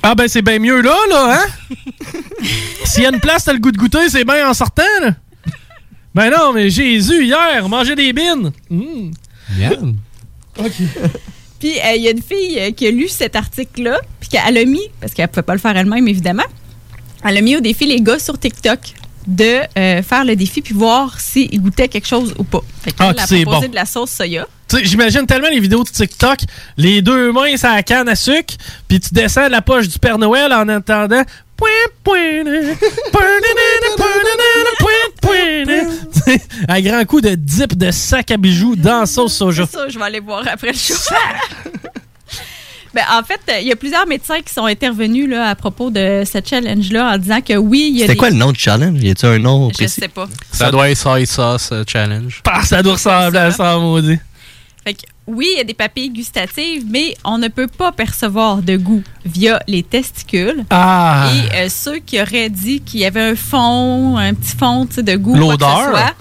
Ah 0.02 0.14
ben 0.14 0.28
c'est 0.28 0.42
bien 0.42 0.58
mieux 0.58 0.82
là, 0.82 0.94
là, 1.08 1.40
hein? 1.40 1.74
S'il 2.84 3.04
y 3.04 3.06
a 3.06 3.08
une 3.08 3.20
place, 3.20 3.44
t'as 3.44 3.54
le 3.54 3.58
goût 3.58 3.72
de 3.72 3.78
goûter, 3.78 4.10
c'est 4.10 4.24
bien 4.24 4.46
en 4.46 4.52
sortant, 4.52 4.82
là. 5.00 5.14
Ben 6.14 6.30
non, 6.30 6.52
mais 6.52 6.68
Jésus, 6.68 7.24
hier, 7.24 7.62
on 7.64 7.70
mangeait 7.70 7.96
des 7.96 8.12
bines. 8.12 8.52
Mmh. 8.68 9.10
OK. 10.58 10.72
Puis 11.58 11.78
euh, 11.78 11.94
il 11.96 12.02
y 12.02 12.08
a 12.08 12.10
une 12.10 12.22
fille 12.22 12.60
euh, 12.60 12.70
qui 12.72 12.86
a 12.86 12.90
lu 12.90 13.08
cet 13.08 13.34
article-là, 13.34 13.98
puis 14.20 14.28
qu'elle 14.28 14.58
a 14.58 14.64
mis, 14.66 14.90
parce 15.00 15.14
qu'elle 15.14 15.24
ne 15.24 15.30
pouvait 15.30 15.42
pas 15.42 15.54
le 15.54 15.58
faire 15.58 15.74
elle-même, 15.74 16.06
évidemment, 16.06 16.44
elle 17.24 17.38
a 17.38 17.40
mis 17.40 17.56
au 17.56 17.60
défi 17.60 17.86
les 17.86 18.02
gars 18.02 18.18
sur 18.18 18.38
TikTok 18.38 18.78
de 19.26 19.60
euh, 19.78 20.02
faire 20.02 20.24
le 20.24 20.36
défi 20.36 20.62
puis 20.62 20.74
voir 20.74 21.20
s'ils 21.20 21.60
goûtaient 21.60 21.88
quelque 21.88 22.06
chose 22.06 22.34
ou 22.38 22.44
pas. 22.44 22.60
Fait 22.82 22.90
que 22.92 22.96
Ah, 23.00 23.10
elle 23.12 23.20
a 23.20 23.26
c'est 23.26 23.42
proposé 23.42 23.66
bon. 23.66 23.70
de 23.72 23.76
la 23.76 23.86
sauce 23.86 24.10
soya. 24.10 24.46
J'imagine 24.82 25.26
tellement 25.26 25.48
les 25.48 25.60
vidéos 25.60 25.84
de 25.84 25.88
TikTok, 25.88 26.40
les 26.76 27.00
deux 27.00 27.32
mains 27.32 27.56
sur 27.56 27.68
la 27.68 27.82
canne 27.84 28.08
à 28.08 28.16
sucre, 28.16 28.54
puis 28.88 28.98
tu 28.98 29.10
descends 29.12 29.46
de 29.46 29.52
la 29.52 29.62
poche 29.62 29.86
du 29.88 29.98
Père 29.98 30.18
Noël 30.18 30.52
en 30.52 30.68
entendant. 30.68 31.22
Tu 35.22 35.64
sais, 36.12 36.40
Un 36.68 36.80
grand 36.80 37.04
coup 37.04 37.20
de 37.20 37.34
dip 37.34 37.76
de 37.76 37.90
sac 37.90 38.30
à 38.30 38.36
bijoux 38.36 38.76
dans 38.76 39.00
la 39.00 39.06
sauce 39.06 39.34
soja. 39.34 39.64
C'est 39.70 39.76
ça, 39.76 39.88
je 39.88 39.98
vais 39.98 40.04
aller 40.04 40.20
voir 40.20 40.44
après 40.50 40.68
le 40.72 40.78
show. 40.78 40.94
Ben, 42.96 43.04
en 43.12 43.22
fait, 43.22 43.40
euh, 43.50 43.60
il 43.60 43.68
y 43.68 43.72
a 43.72 43.76
plusieurs 43.76 44.06
médecins 44.06 44.40
qui 44.40 44.54
sont 44.54 44.64
intervenus 44.64 45.28
là, 45.28 45.50
à 45.50 45.54
propos 45.54 45.90
de 45.90 46.22
ce 46.24 46.38
challenge-là 46.42 47.12
en 47.12 47.18
disant 47.18 47.42
que 47.42 47.52
oui, 47.52 47.88
il 47.90 47.98
y 47.98 47.98
a 47.98 48.00
C'était 48.04 48.14
des... 48.14 48.18
quoi 48.18 48.30
le 48.30 48.36
nom 48.36 48.52
du 48.52 48.58
challenge? 48.58 48.98
Y 49.02 49.10
a-tu 49.10 49.26
un 49.26 49.38
nom 49.38 49.68
Je 49.68 49.74
précis? 49.74 50.00
sais 50.00 50.08
pas. 50.08 50.26
Ça 50.50 50.70
doit 50.70 50.88
être 50.88 50.96
soy 50.96 51.26
sauce 51.26 51.74
challenge. 51.86 52.40
Ah, 52.46 52.64
ça 52.64 52.82
doit 52.82 52.94
ressembler 52.94 53.38
à 53.38 53.50
ça, 53.50 53.76
maudit. 53.76 54.18
Fait 54.82 54.94
que, 54.94 55.00
oui, 55.26 55.48
il 55.52 55.58
y 55.58 55.60
a 55.60 55.64
des 55.64 55.74
papilles 55.74 56.08
gustatives, 56.08 56.84
mais 56.88 57.14
on 57.22 57.36
ne 57.36 57.48
peut 57.48 57.66
pas 57.66 57.92
percevoir 57.92 58.62
de 58.62 58.78
goût 58.78 59.02
via 59.26 59.60
les 59.68 59.82
testicules. 59.82 60.64
Ah. 60.70 61.28
Et 61.34 61.54
euh, 61.56 61.68
ceux 61.68 61.98
qui 61.98 62.18
auraient 62.18 62.48
dit 62.48 62.80
qu'il 62.80 63.00
y 63.00 63.04
avait 63.04 63.20
un 63.20 63.36
fond, 63.36 64.16
un 64.16 64.32
petit 64.32 64.56
fond 64.56 64.86
de 64.86 65.16
goût, 65.16 65.34
L'odeur? 65.36 66.14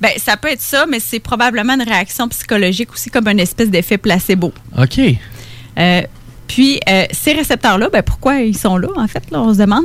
ben, 0.00 0.10
ça 0.16 0.36
peut 0.36 0.48
être 0.50 0.60
ça, 0.62 0.86
mais 0.90 0.98
c'est 0.98 1.20
probablement 1.20 1.74
une 1.74 1.88
réaction 1.88 2.26
psychologique 2.30 2.92
aussi, 2.92 3.10
comme 3.10 3.28
une 3.28 3.38
espèce 3.38 3.70
d'effet 3.70 3.96
placebo. 3.98 4.52
OK. 4.76 4.98
Euh, 5.78 6.02
puis, 6.46 6.80
euh, 6.88 7.04
ces 7.10 7.32
récepteurs-là, 7.32 7.88
ben, 7.92 8.02
pourquoi 8.02 8.40
ils 8.40 8.56
sont 8.56 8.76
là, 8.76 8.88
en 8.96 9.06
fait, 9.08 9.22
là, 9.30 9.40
on 9.40 9.52
se 9.54 9.58
demande. 9.58 9.84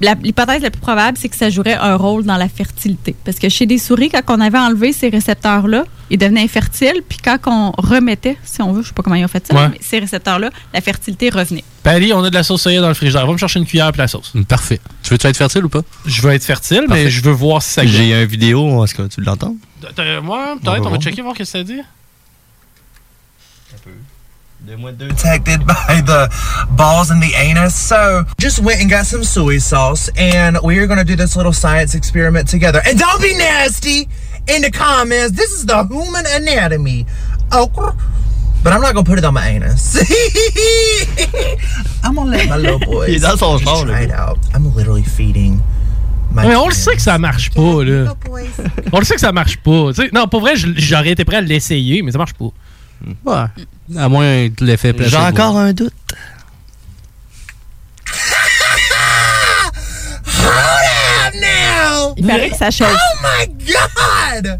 La- 0.00 0.14
L'hypothèse 0.22 0.62
la, 0.62 0.70
plus 0.70 0.80
probable, 0.80 1.18
c'est 1.20 1.28
que 1.28 1.34
ça 1.34 1.50
jouerait 1.50 1.74
un 1.74 1.96
rôle 1.96 2.22
dans 2.24 2.36
la 2.36 2.48
fertilité. 2.48 3.16
Parce 3.24 3.38
que 3.40 3.48
chez 3.48 3.66
des 3.66 3.78
souris, 3.78 4.10
quand 4.10 4.20
on 4.28 4.40
avait 4.40 4.58
enlevé 4.58 4.92
ces 4.92 5.08
récepteurs-là, 5.08 5.84
ils 6.08 6.18
devenaient 6.18 6.44
infertiles. 6.44 7.02
Puis 7.08 7.18
quand 7.18 7.38
on 7.46 7.72
remettait, 7.76 8.36
si 8.44 8.62
on 8.62 8.72
veut, 8.72 8.82
je 8.82 8.88
sais 8.88 8.94
pas 8.94 9.02
comment 9.02 9.16
ils 9.16 9.24
ont 9.24 9.28
fait 9.28 9.44
ça, 9.44 9.54
Ouais. 9.56 9.68
mais 9.70 9.78
ces 9.80 9.98
récepteurs-là, 9.98 10.50
la 10.72 10.80
fertilité 10.80 11.30
revenait. 11.30 11.64
Pali, 11.82 12.12
on 12.12 12.22
a 12.22 12.30
de 12.30 12.34
la 12.34 12.44
sauce 12.44 12.62
soya 12.62 12.80
dans 12.80 12.86
le 12.88 12.94
frigidaire. 12.94 13.26
Va 13.26 13.32
me 13.32 13.38
chercher 13.38 13.58
une 13.58 13.66
cuillère 13.66 13.88
et 13.92 13.98
la 13.98 14.06
sauce. 14.06 14.32
Parfait. 14.46 14.78
Tu 15.02 15.10
veux-tu 15.10 15.26
être 15.26 15.36
fertile 15.36 15.64
ou 15.64 15.68
pas? 15.68 15.82
Je 16.04 16.22
veux 16.22 16.32
être 16.32 16.44
fertile, 16.44 16.84
mais 16.88 17.10
je 17.10 17.20
veux 17.22 17.32
voir 17.32 17.60
si 17.60 17.72
ça. 17.72 17.84
J'ai 17.84 18.12
une 18.14 18.24
vidéo, 18.28 18.84
est-ce 18.84 18.94
que 18.94 19.02
tu 19.08 19.20
l'entends? 19.20 19.56
Moi, 20.22 20.54
On 20.54 20.58
peut-être, 20.58 20.64
va 20.64 20.72
on 20.78 20.82
va 20.84 20.88
voir. 20.90 21.00
checker, 21.02 21.22
voir 21.22 21.34
ce 21.34 21.38
que 21.40 21.44
ça 21.44 21.64
dit. 21.64 21.80
Protected 24.66 25.66
by 25.66 26.02
the 26.04 26.28
balls 26.76 27.10
and 27.10 27.22
the 27.22 27.32
anus. 27.36 27.74
So 27.74 28.24
just 28.38 28.58
went 28.60 28.80
and 28.80 28.90
got 28.90 29.06
some 29.06 29.24
soy 29.24 29.58
sauce, 29.58 30.10
and 30.16 30.58
we 30.62 30.78
are 30.78 30.86
gonna 30.86 31.04
do 31.04 31.16
this 31.16 31.36
little 31.36 31.52
science 31.52 31.94
experiment 31.94 32.48
together. 32.48 32.80
And 32.86 32.98
don't 32.98 33.20
be 33.22 33.36
nasty 33.36 34.08
in 34.48 34.62
the 34.62 34.70
comments. 34.70 35.36
This 35.36 35.52
is 35.52 35.66
the 35.66 35.84
human 35.86 36.24
anatomy. 36.28 37.06
Oh, 37.52 37.68
but 38.64 38.72
I'm 38.72 38.80
not 38.80 38.94
gonna 38.94 39.04
put 39.04 39.18
it 39.18 39.24
on 39.24 39.34
my 39.34 39.46
anus. 39.48 39.96
I'm 42.02 42.14
gonna 42.14 42.30
let 42.30 42.48
my 42.48 42.56
little 42.56 42.78
boys. 42.80 43.08
Il 43.08 43.14
est 43.16 43.20
dans 43.20 43.36
son 43.36 43.58
just 43.58 43.64
char, 43.70 43.84
try 43.84 44.02
it 44.04 44.10
out. 44.12 44.38
I'm 44.54 44.74
literally 44.74 45.02
feeding. 45.04 45.60
My 46.32 46.46
Mais 46.48 46.56
on 46.56 46.68
le 46.68 46.74
sait 46.74 46.94
que 46.96 47.00
ça 47.02 47.18
marche 47.18 47.50
pas, 47.50 47.84
là. 47.84 48.14
On 48.92 48.98
le 48.98 49.04
sait 49.04 49.14
que 49.14 49.20
ça 49.20 49.32
marche 49.32 49.56
pas. 49.58 49.92
Tu 49.94 50.02
sais, 50.02 50.10
non, 50.12 50.26
pour 50.28 50.40
vrai, 50.40 50.56
je- 50.56 50.66
j'aurais 50.76 51.10
été 51.10 51.24
prêt 51.24 51.36
à 51.36 51.40
l'essayer, 51.40 52.02
mais 52.02 52.12
ça 52.12 52.18
marche 52.18 52.34
pas. 52.34 52.50
Ouais. 53.24 53.64
À 53.96 54.08
moins 54.08 54.48
de 54.48 54.64
l'effet 54.64 54.92
placebo. 54.92 55.16
J'ai 55.16 55.22
encore 55.22 55.56
un 55.56 55.72
doute. 55.72 55.92
Hold 60.26 60.86
up 61.26 61.34
now! 61.40 62.14
Il 62.16 62.26
paraît 62.26 62.50
que 62.50 62.56
ça 62.56 62.70
chauffe. 62.70 62.92
Oh 62.92 63.18
my 63.22 63.46
god! 63.64 64.58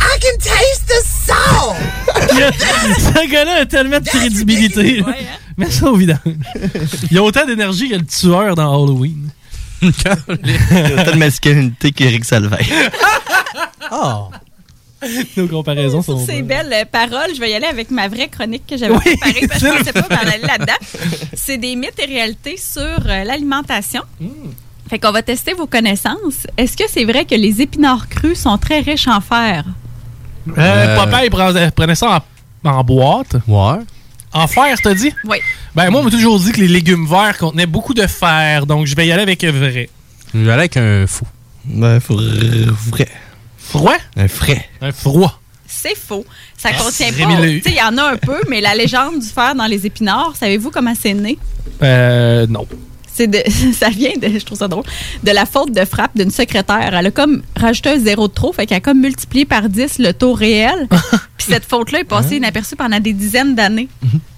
I 0.00 0.18
can 0.20 0.36
taste 0.38 0.86
the 0.86 1.02
salt! 1.04 1.76
Ce 2.98 3.30
gars-là 3.30 3.60
a 3.62 3.66
tellement 3.66 4.00
de 4.00 4.08
crédibilité. 4.08 5.00
là. 5.00 5.06
Mets 5.56 5.70
ça 5.70 5.86
au 5.86 5.96
vidange. 5.96 6.18
Il 7.10 7.18
a 7.18 7.22
autant 7.22 7.46
d'énergie 7.46 7.88
que 7.88 7.94
le 7.96 8.04
tueur 8.04 8.54
dans 8.56 8.72
Halloween. 8.74 9.30
Il 9.82 9.90
y 9.90 10.08
a 10.08 11.02
autant 11.02 11.12
de 11.12 11.16
masculinité 11.18 11.92
qu'Éric 11.92 12.24
Salvaire. 12.24 12.60
Oh! 13.92 14.28
Nos 15.36 15.48
comparaisons 15.48 16.02
sont. 16.02 16.18
Sur 16.18 16.26
ces 16.26 16.42
belles 16.42 16.72
euh, 16.72 16.84
paroles, 16.84 17.34
je 17.34 17.40
vais 17.40 17.50
y 17.50 17.54
aller 17.54 17.66
avec 17.66 17.90
ma 17.90 18.08
vraie 18.08 18.28
chronique 18.28 18.66
que 18.66 18.76
j'avais 18.76 18.94
Oui, 18.94 19.00
préparée 19.00 19.46
parce 19.48 19.60
que 19.62 19.66
je 19.78 19.84
c'est 19.84 19.92
pensais 19.92 20.08
pas 20.08 20.14
m'en 20.16 20.30
aller 20.30 20.42
là-dedans. 20.42 20.72
C'est 21.34 21.58
des 21.58 21.76
mythes 21.76 21.98
et 21.98 22.06
réalités 22.06 22.56
sur 22.56 22.82
euh, 22.82 23.24
l'alimentation. 23.24 24.02
Hmm. 24.20 24.50
Fait 24.88 24.98
qu'on 24.98 25.12
va 25.12 25.22
tester 25.22 25.54
vos 25.54 25.66
connaissances. 25.66 26.46
Est-ce 26.56 26.76
que 26.76 26.84
c'est 26.88 27.04
vrai 27.04 27.24
que 27.24 27.34
les 27.34 27.62
épinards 27.62 28.08
crus 28.08 28.38
sont 28.40 28.58
très 28.58 28.80
riches 28.80 29.08
en 29.08 29.20
fer? 29.20 29.64
Euh, 30.58 30.96
Papa, 30.96 31.24
il 31.24 31.30
prenait, 31.30 31.70
prenait 31.70 31.94
ça 31.94 32.22
en, 32.64 32.70
en 32.70 32.84
boîte. 32.84 33.36
Ouais. 33.48 33.82
En 34.32 34.46
fer, 34.46 34.76
t'as 34.82 34.94
dit? 34.94 35.12
Oui. 35.24 35.38
Ben, 35.74 35.90
moi, 35.90 36.00
on 36.00 36.04
m'a 36.04 36.10
toujours 36.10 36.38
dit 36.38 36.52
que 36.52 36.60
les 36.60 36.68
légumes 36.68 37.06
verts 37.06 37.38
contenaient 37.38 37.66
beaucoup 37.66 37.94
de 37.94 38.06
fer, 38.06 38.66
donc 38.66 38.86
je 38.86 38.94
vais 38.94 39.06
y 39.06 39.12
aller 39.12 39.22
avec 39.22 39.42
un 39.44 39.52
vrai. 39.52 39.88
Je 40.34 40.40
vais 40.40 40.50
aller 40.50 40.60
avec 40.60 40.76
un 40.76 41.06
fou. 41.06 41.24
Ben, 41.64 41.98
vrai. 41.98 43.08
Froid? 43.68 43.96
Un 44.16 44.28
frais. 44.28 44.68
Un 44.80 44.92
froid. 44.92 45.40
C'est 45.66 45.96
faux. 45.96 46.24
Ça 46.56 46.68
Ah, 46.72 46.82
contient 46.82 47.10
pas. 47.12 47.40
il 47.46 47.74
y 47.74 47.80
en 47.82 47.96
a 47.98 48.12
un 48.12 48.16
peu, 48.16 48.38
mais 48.48 48.60
la 48.60 48.74
légende 48.74 49.18
du 49.18 49.26
fer 49.26 49.54
dans 49.54 49.66
les 49.66 49.86
épinards, 49.86 50.34
savez-vous 50.38 50.70
comment 50.70 50.94
c'est 51.00 51.14
né? 51.14 51.36
Euh, 51.82 52.46
non. 52.46 52.66
C'est 53.12 53.26
de, 53.28 53.38
ça 53.72 53.88
vient 53.90 54.12
de, 54.20 54.38
je 54.38 54.44
trouve 54.44 54.58
ça 54.58 54.68
drôle, 54.68 54.84
de 55.22 55.30
la 55.30 55.46
faute 55.46 55.72
de 55.72 55.84
frappe 55.84 56.12
d'une 56.16 56.30
secrétaire. 56.30 56.94
Elle 56.94 57.06
a 57.06 57.10
comme 57.10 57.42
rajouté 57.56 57.90
un 57.90 57.98
zéro 57.98 58.28
de 58.28 58.32
trop, 58.34 58.52
fait 58.52 58.66
qu'elle 58.66 58.78
a 58.78 58.80
comme 58.80 59.00
multiplié 59.00 59.44
par 59.46 59.68
10 59.68 59.98
le 59.98 60.12
taux 60.12 60.32
réel. 60.34 60.86
Puis 61.38 61.46
cette 61.48 61.64
faute-là 61.64 62.00
est 62.00 62.04
passée 62.04 62.36
inaperçue 62.36 62.76
pendant 62.76 63.00
des 63.00 63.12
dizaines 63.12 63.54
d'années. 63.54 63.88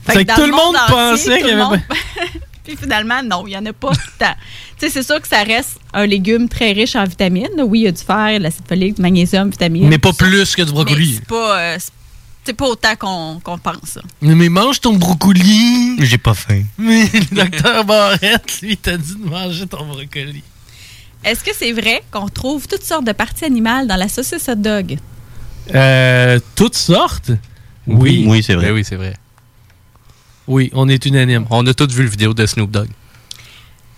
C'est 0.09 0.19
que 0.24 0.28
dans 0.28 0.35
tout 0.36 0.43
le 0.47 0.53
monde 0.53 0.77
entier, 0.77 0.94
pensait 0.94 1.24
tout 1.24 1.36
qu'il 1.39 1.40
y 1.40 1.43
le 1.43 1.61
avait 1.61 1.62
monde- 1.70 1.81
Puis 2.66 2.76
finalement, 2.76 3.22
non, 3.22 3.47
il 3.47 3.51
n'y 3.51 3.56
en 3.56 3.64
a 3.66 3.72
pas 3.72 3.93
tant. 4.18 4.34
tu 4.78 4.86
sais, 4.86 4.90
c'est 4.90 5.02
sûr 5.02 5.20
que 5.20 5.28
ça 5.28 5.43
reste 5.43 5.78
un 5.93 6.05
légume 6.06 6.48
très 6.48 6.72
riche 6.72 6.97
en 6.97 7.05
vitamines. 7.05 7.48
Oui, 7.64 7.80
il 7.80 7.82
y 7.84 7.86
a 7.86 7.93
du 7.93 8.02
fer, 8.02 8.38
de 8.38 8.43
l'acide 8.43 8.66
folique, 8.68 8.97
du 8.97 9.02
magnésium, 9.02 9.51
vitamine. 9.51 9.88
Mais 9.88 9.98
pas 9.98 10.12
plus 10.12 10.55
que 10.56 10.62
du 10.62 10.72
brocoli. 10.72 11.14
c'est 11.14 11.26
pas, 11.26 11.59
euh, 11.60 11.76
c'est- 12.44 12.52
pas 12.55 12.66
autant 12.66 12.94
qu'on 12.97 13.40
qu'on 13.43 13.59
pense. 13.59 13.90
ça. 13.94 14.01
Mais 14.20 14.48
mange 14.48 14.80
ton 14.80 14.94
brocoli. 14.94 15.97
J'ai 16.05 16.18
pas 16.18 16.34
faim. 16.34 16.62
Mais 16.78 17.05
le 17.12 17.34
docteur 17.34 17.84
Barrette, 17.84 18.60
lui, 18.62 18.76
t'a 18.76 18.97
dit 18.97 19.14
de 19.16 19.28
manger 19.28 19.66
ton 19.66 19.84
brocoli. 19.86 20.43
Est-ce 21.24 21.43
que 21.43 21.51
c'est 21.56 21.72
vrai 21.72 22.02
qu'on 22.10 22.28
trouve 22.28 22.68
toutes 22.68 22.84
sortes 22.84 23.05
de 23.05 23.12
parties 23.12 23.44
animales 23.44 23.86
dans 23.88 23.97
la 23.97 24.09
saucisse 24.09 24.48
hot 24.48 24.55
dog? 24.56 24.97
Euh, 25.74 26.38
toutes 26.55 26.76
sortes? 26.76 27.30
Oui. 27.86 28.24
Oui, 28.28 28.43
c'est 28.43 28.55
vrai. 28.55 28.66
Ben 28.66 28.74
oui, 28.74 28.84
c'est 28.84 28.97
vrai. 28.97 29.14
Oui, 30.47 30.70
on 30.74 30.89
est 30.89 31.05
unanime. 31.06 31.47
On 31.51 31.66
a 31.66 31.74
tous 31.74 31.93
vu 31.93 32.02
le 32.02 32.09
vidéo 32.09 32.35
de 32.35 32.47
Snoop 32.47 32.70
Dogg. 32.70 32.89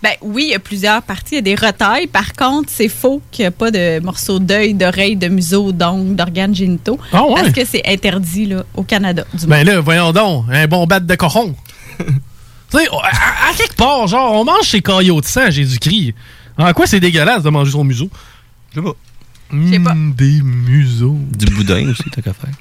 Ben 0.01 0.13
oui, 0.21 0.45
il 0.47 0.51
y 0.51 0.55
a 0.55 0.59
plusieurs 0.59 1.01
parties, 1.01 1.33
il 1.33 1.35
y 1.35 1.39
a 1.39 1.41
des 1.41 1.55
retailles. 1.55 2.07
Par 2.07 2.31
contre, 2.33 2.69
c'est 2.73 2.87
faux 2.87 3.21
qu'il 3.31 3.43
n'y 3.43 3.47
a 3.47 3.51
pas 3.51 3.69
de 3.69 3.99
morceaux 3.99 4.39
d'œil, 4.39 4.73
d'oreille, 4.73 5.17
de 5.17 5.27
museau, 5.27 5.73
d'ongles, 5.73 6.15
d'organes 6.15 6.55
génitaux. 6.55 6.97
Ah 7.11 7.25
ouais? 7.25 7.33
Parce 7.35 7.51
que 7.51 7.65
c'est 7.65 7.85
interdit 7.85 8.45
là, 8.45 8.63
au 8.75 8.83
Canada. 8.83 9.25
Du 9.33 9.45
Ben 9.45 9.65
là, 9.65 9.81
voyons 9.81 10.13
donc, 10.13 10.45
un 10.49 10.67
bon 10.67 10.85
bat 10.87 11.01
de 11.01 11.15
cochon. 11.15 11.53
tu 11.99 12.05
sais, 12.69 12.87
à, 12.87 13.49
à 13.49 13.53
quelque 13.57 13.75
part, 13.75 14.07
genre, 14.07 14.35
on 14.35 14.45
mange 14.45 14.69
ses 14.69 14.81
caillots 14.81 15.19
de 15.19 15.25
sang, 15.25 15.51
Jésus-Christ. 15.51 16.15
En 16.57 16.71
quoi 16.71 16.87
c'est 16.87 17.01
dégueulasse 17.01 17.43
de 17.43 17.49
manger 17.49 17.71
son 17.71 17.83
museau? 17.83 18.09
Je 18.73 18.79
sais 18.79 18.85
pas. 18.85 18.95
sais 19.69 19.79
pas. 19.79 19.95
Des 20.15 20.41
museaux. 20.41 21.17
Du 21.37 21.45
boudin 21.53 21.89
aussi, 21.89 22.03
t'as 22.09 22.21
qu'à 22.21 22.33
faire. 22.33 22.51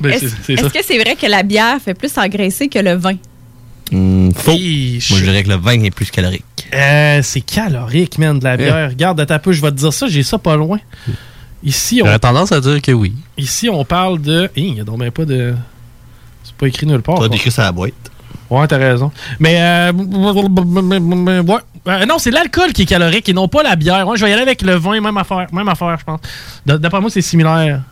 Ben, 0.00 0.12
Est-ce 0.12 0.28
c'est- 0.28 0.34
c'est 0.44 0.52
est-ce 0.54 0.62
ça. 0.64 0.70
que 0.70 0.84
c'est 0.84 0.98
vrai 0.98 1.16
que 1.16 1.26
la 1.26 1.42
bière 1.42 1.78
fait 1.80 1.94
plus 1.94 2.16
engraisser 2.18 2.68
que 2.68 2.78
le 2.78 2.94
vin? 2.94 3.14
Hum, 3.92 4.32
faux. 4.34 4.50
Moi, 4.52 4.58
je 4.60 5.22
dirais 5.22 5.42
que 5.44 5.48
le 5.48 5.54
vin 5.56 5.80
est 5.82 5.90
plus 5.90 6.10
calorique. 6.10 6.44
Euh, 6.74 7.20
c'est 7.22 7.40
calorique, 7.40 8.18
man, 8.18 8.38
de 8.38 8.44
la 8.44 8.56
bière. 8.56 8.90
Regarde, 8.90 9.20
à 9.20 9.26
ta 9.26 9.38
peu, 9.38 9.52
je 9.52 9.62
vais 9.62 9.70
te 9.70 9.76
dire 9.76 9.92
ça, 9.92 10.06
j'ai 10.08 10.22
ça 10.24 10.38
pas 10.38 10.56
loin. 10.56 10.78
Ici, 11.62 12.00
on, 12.02 12.06
J'aurais 12.06 12.18
tendance 12.18 12.52
à 12.52 12.60
dire 12.60 12.82
que 12.82 12.92
oui. 12.92 13.14
ici, 13.38 13.68
on 13.70 13.84
parle 13.84 14.20
de. 14.20 14.50
Il 14.56 14.74
n'y 14.74 14.80
a 14.80 14.84
donc 14.84 14.98
même 14.98 15.10
pas 15.12 15.24
de. 15.24 15.54
C'est 16.44 16.54
pas 16.54 16.66
écrit 16.68 16.86
nulle 16.86 17.02
part. 17.02 17.18
T'as 17.20 17.28
décrit 17.28 17.50
ça 17.50 17.62
à 17.62 17.64
la 17.66 17.72
boîte. 17.72 17.92
Ouais, 18.50 18.66
t'as 18.68 18.76
raison. 18.76 19.10
Mais, 19.40 19.56
euh, 19.60 19.92
ouais. 19.92 21.56
Euh, 21.88 22.04
non, 22.06 22.18
c'est 22.18 22.30
l'alcool 22.30 22.72
qui 22.72 22.82
est 22.82 22.86
calorique 22.86 23.28
et 23.28 23.32
non 23.32 23.48
pas 23.48 23.62
la 23.62 23.76
bière. 23.76 24.06
Ouais, 24.06 24.16
je 24.16 24.24
vais 24.24 24.30
y 24.30 24.32
aller 24.34 24.42
avec 24.42 24.62
le 24.62 24.74
vin, 24.74 25.00
même 25.00 25.16
affaire, 25.16 25.46
même 25.52 25.68
affaire, 25.68 25.96
je 25.98 26.04
pense. 26.04 26.20
D'après 26.66 27.00
moi, 27.00 27.10
c'est 27.10 27.22
similaire. 27.22 27.82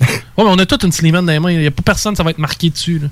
Ouais, 0.00 0.08
mais 0.38 0.44
on 0.44 0.58
a 0.58 0.66
toute 0.66 0.82
une 0.84 0.92
Slimane 0.92 1.26
dans 1.26 1.32
les 1.32 1.38
mains. 1.40 1.50
Il 1.52 1.58
n'y 1.58 1.66
a 1.66 1.70
pas 1.70 1.82
personne, 1.82 2.16
ça 2.16 2.22
va 2.22 2.30
être 2.30 2.38
marqué 2.38 2.70
dessus. 2.70 2.98
là. 2.98 3.08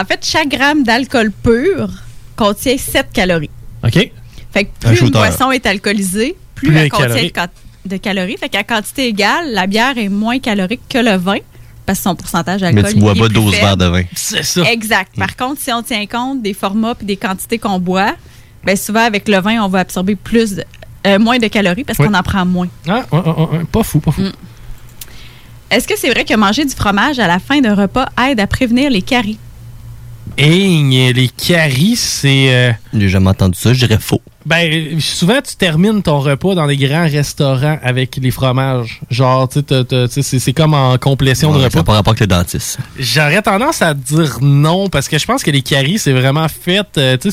En 0.00 0.04
fait, 0.04 0.24
chaque 0.24 0.48
gramme 0.48 0.82
d'alcool 0.82 1.30
pur 1.30 1.88
contient 2.36 2.76
7 2.76 3.08
calories. 3.12 3.50
OK? 3.84 4.10
Fait 4.52 4.64
que 4.64 4.70
Un 4.84 4.88
plus 4.88 5.00
une 5.02 5.10
boisson 5.10 5.50
est 5.50 5.66
alcoolisée, 5.66 6.36
plus, 6.54 6.68
Plus 6.68 6.76
elle 6.76 6.88
contient 6.90 7.06
de, 7.06 7.12
calorique. 7.12 7.34
ca- 7.36 7.50
de 7.86 7.96
calories. 7.96 8.36
Fait 8.36 8.48
qu'à 8.48 8.64
quantité 8.64 9.06
égale, 9.08 9.52
la 9.52 9.66
bière 9.66 9.96
est 9.98 10.08
moins 10.08 10.38
calorique 10.38 10.80
que 10.88 10.98
le 10.98 11.16
vin 11.16 11.38
parce 11.86 11.98
que 11.98 12.04
son 12.04 12.14
pourcentage 12.16 12.60
d'alcool 12.62 12.82
Mais 12.82 12.92
tu 12.92 12.98
bois 12.98 13.14
pas 13.14 13.26
plus 13.26 13.34
12 13.34 13.52
faible. 13.52 13.64
verres 13.66 13.76
de 13.76 13.84
vin. 13.86 14.02
C'est 14.14 14.42
ça. 14.42 14.62
Exact. 14.72 15.14
Par 15.16 15.36
contre, 15.36 15.60
si 15.60 15.72
on 15.72 15.82
tient 15.82 16.06
compte 16.06 16.40
des 16.42 16.54
formats 16.54 16.94
et 17.00 17.04
des 17.04 17.16
quantités 17.16 17.58
qu'on 17.58 17.78
boit, 17.78 18.14
ben, 18.64 18.76
souvent, 18.76 19.04
avec 19.04 19.28
le 19.28 19.38
vin, 19.40 19.62
on 19.62 19.68
va 19.68 19.80
absorber 19.80 20.16
plus, 20.16 20.52
de- 20.56 20.64
euh, 21.06 21.18
moins 21.18 21.38
de 21.38 21.46
calories 21.48 21.84
parce 21.84 21.98
qu'on 21.98 22.14
en 22.14 22.22
prend 22.22 22.46
moins. 22.46 22.68
Ah, 22.88 23.04
pas 23.70 23.82
fou, 23.82 24.00
pas 24.00 24.10
fou. 24.12 24.22
Mm. 24.22 24.32
Est-ce 25.70 25.88
que 25.88 25.94
c'est 25.98 26.10
vrai 26.10 26.24
que 26.24 26.34
manger 26.34 26.64
du 26.64 26.74
fromage 26.74 27.18
à 27.18 27.26
la 27.26 27.38
fin 27.38 27.60
d'un 27.60 27.74
repas 27.74 28.08
aide 28.28 28.40
à 28.40 28.46
prévenir 28.46 28.90
les 28.90 29.02
caries? 29.02 29.38
Et 30.38 31.12
les 31.12 31.28
caries, 31.28 31.96
c'est. 31.96 32.52
euh, 32.54 32.72
J'ai 32.92 33.08
jamais 33.08 33.30
entendu 33.30 33.58
ça, 33.58 33.72
je 33.72 33.86
dirais 33.86 34.00
faux. 34.00 34.22
Ben, 34.46 35.00
souvent, 35.00 35.40
tu 35.40 35.56
termines 35.56 36.02
ton 36.02 36.20
repas 36.20 36.54
dans 36.54 36.66
des 36.66 36.76
grands 36.76 37.04
restaurants 37.08 37.78
avec 37.82 38.16
les 38.16 38.30
fromages. 38.30 39.00
Genre, 39.10 39.48
tu 39.48 39.60
sais, 39.60 40.22
c'est- 40.22 40.38
c'est 40.38 40.52
comme 40.52 40.74
en 40.74 40.98
complétion 40.98 41.50
de 41.52 41.56
repas. 41.58 41.78
Ça 41.78 41.82
pas 41.84 41.92
rapport 41.94 42.10
avec 42.10 42.20
le 42.20 42.26
dentiste. 42.26 42.78
J'aurais 42.98 43.40
tendance 43.40 43.80
à 43.80 43.94
dire 43.94 44.38
non 44.42 44.90
parce 44.90 45.08
que 45.08 45.18
je 45.18 45.24
pense 45.24 45.42
que 45.42 45.50
les 45.50 45.62
caries, 45.62 45.98
c'est 45.98 46.12
vraiment 46.12 46.46
fait. 46.48 46.86
euh, 46.98 47.16
tu 47.16 47.30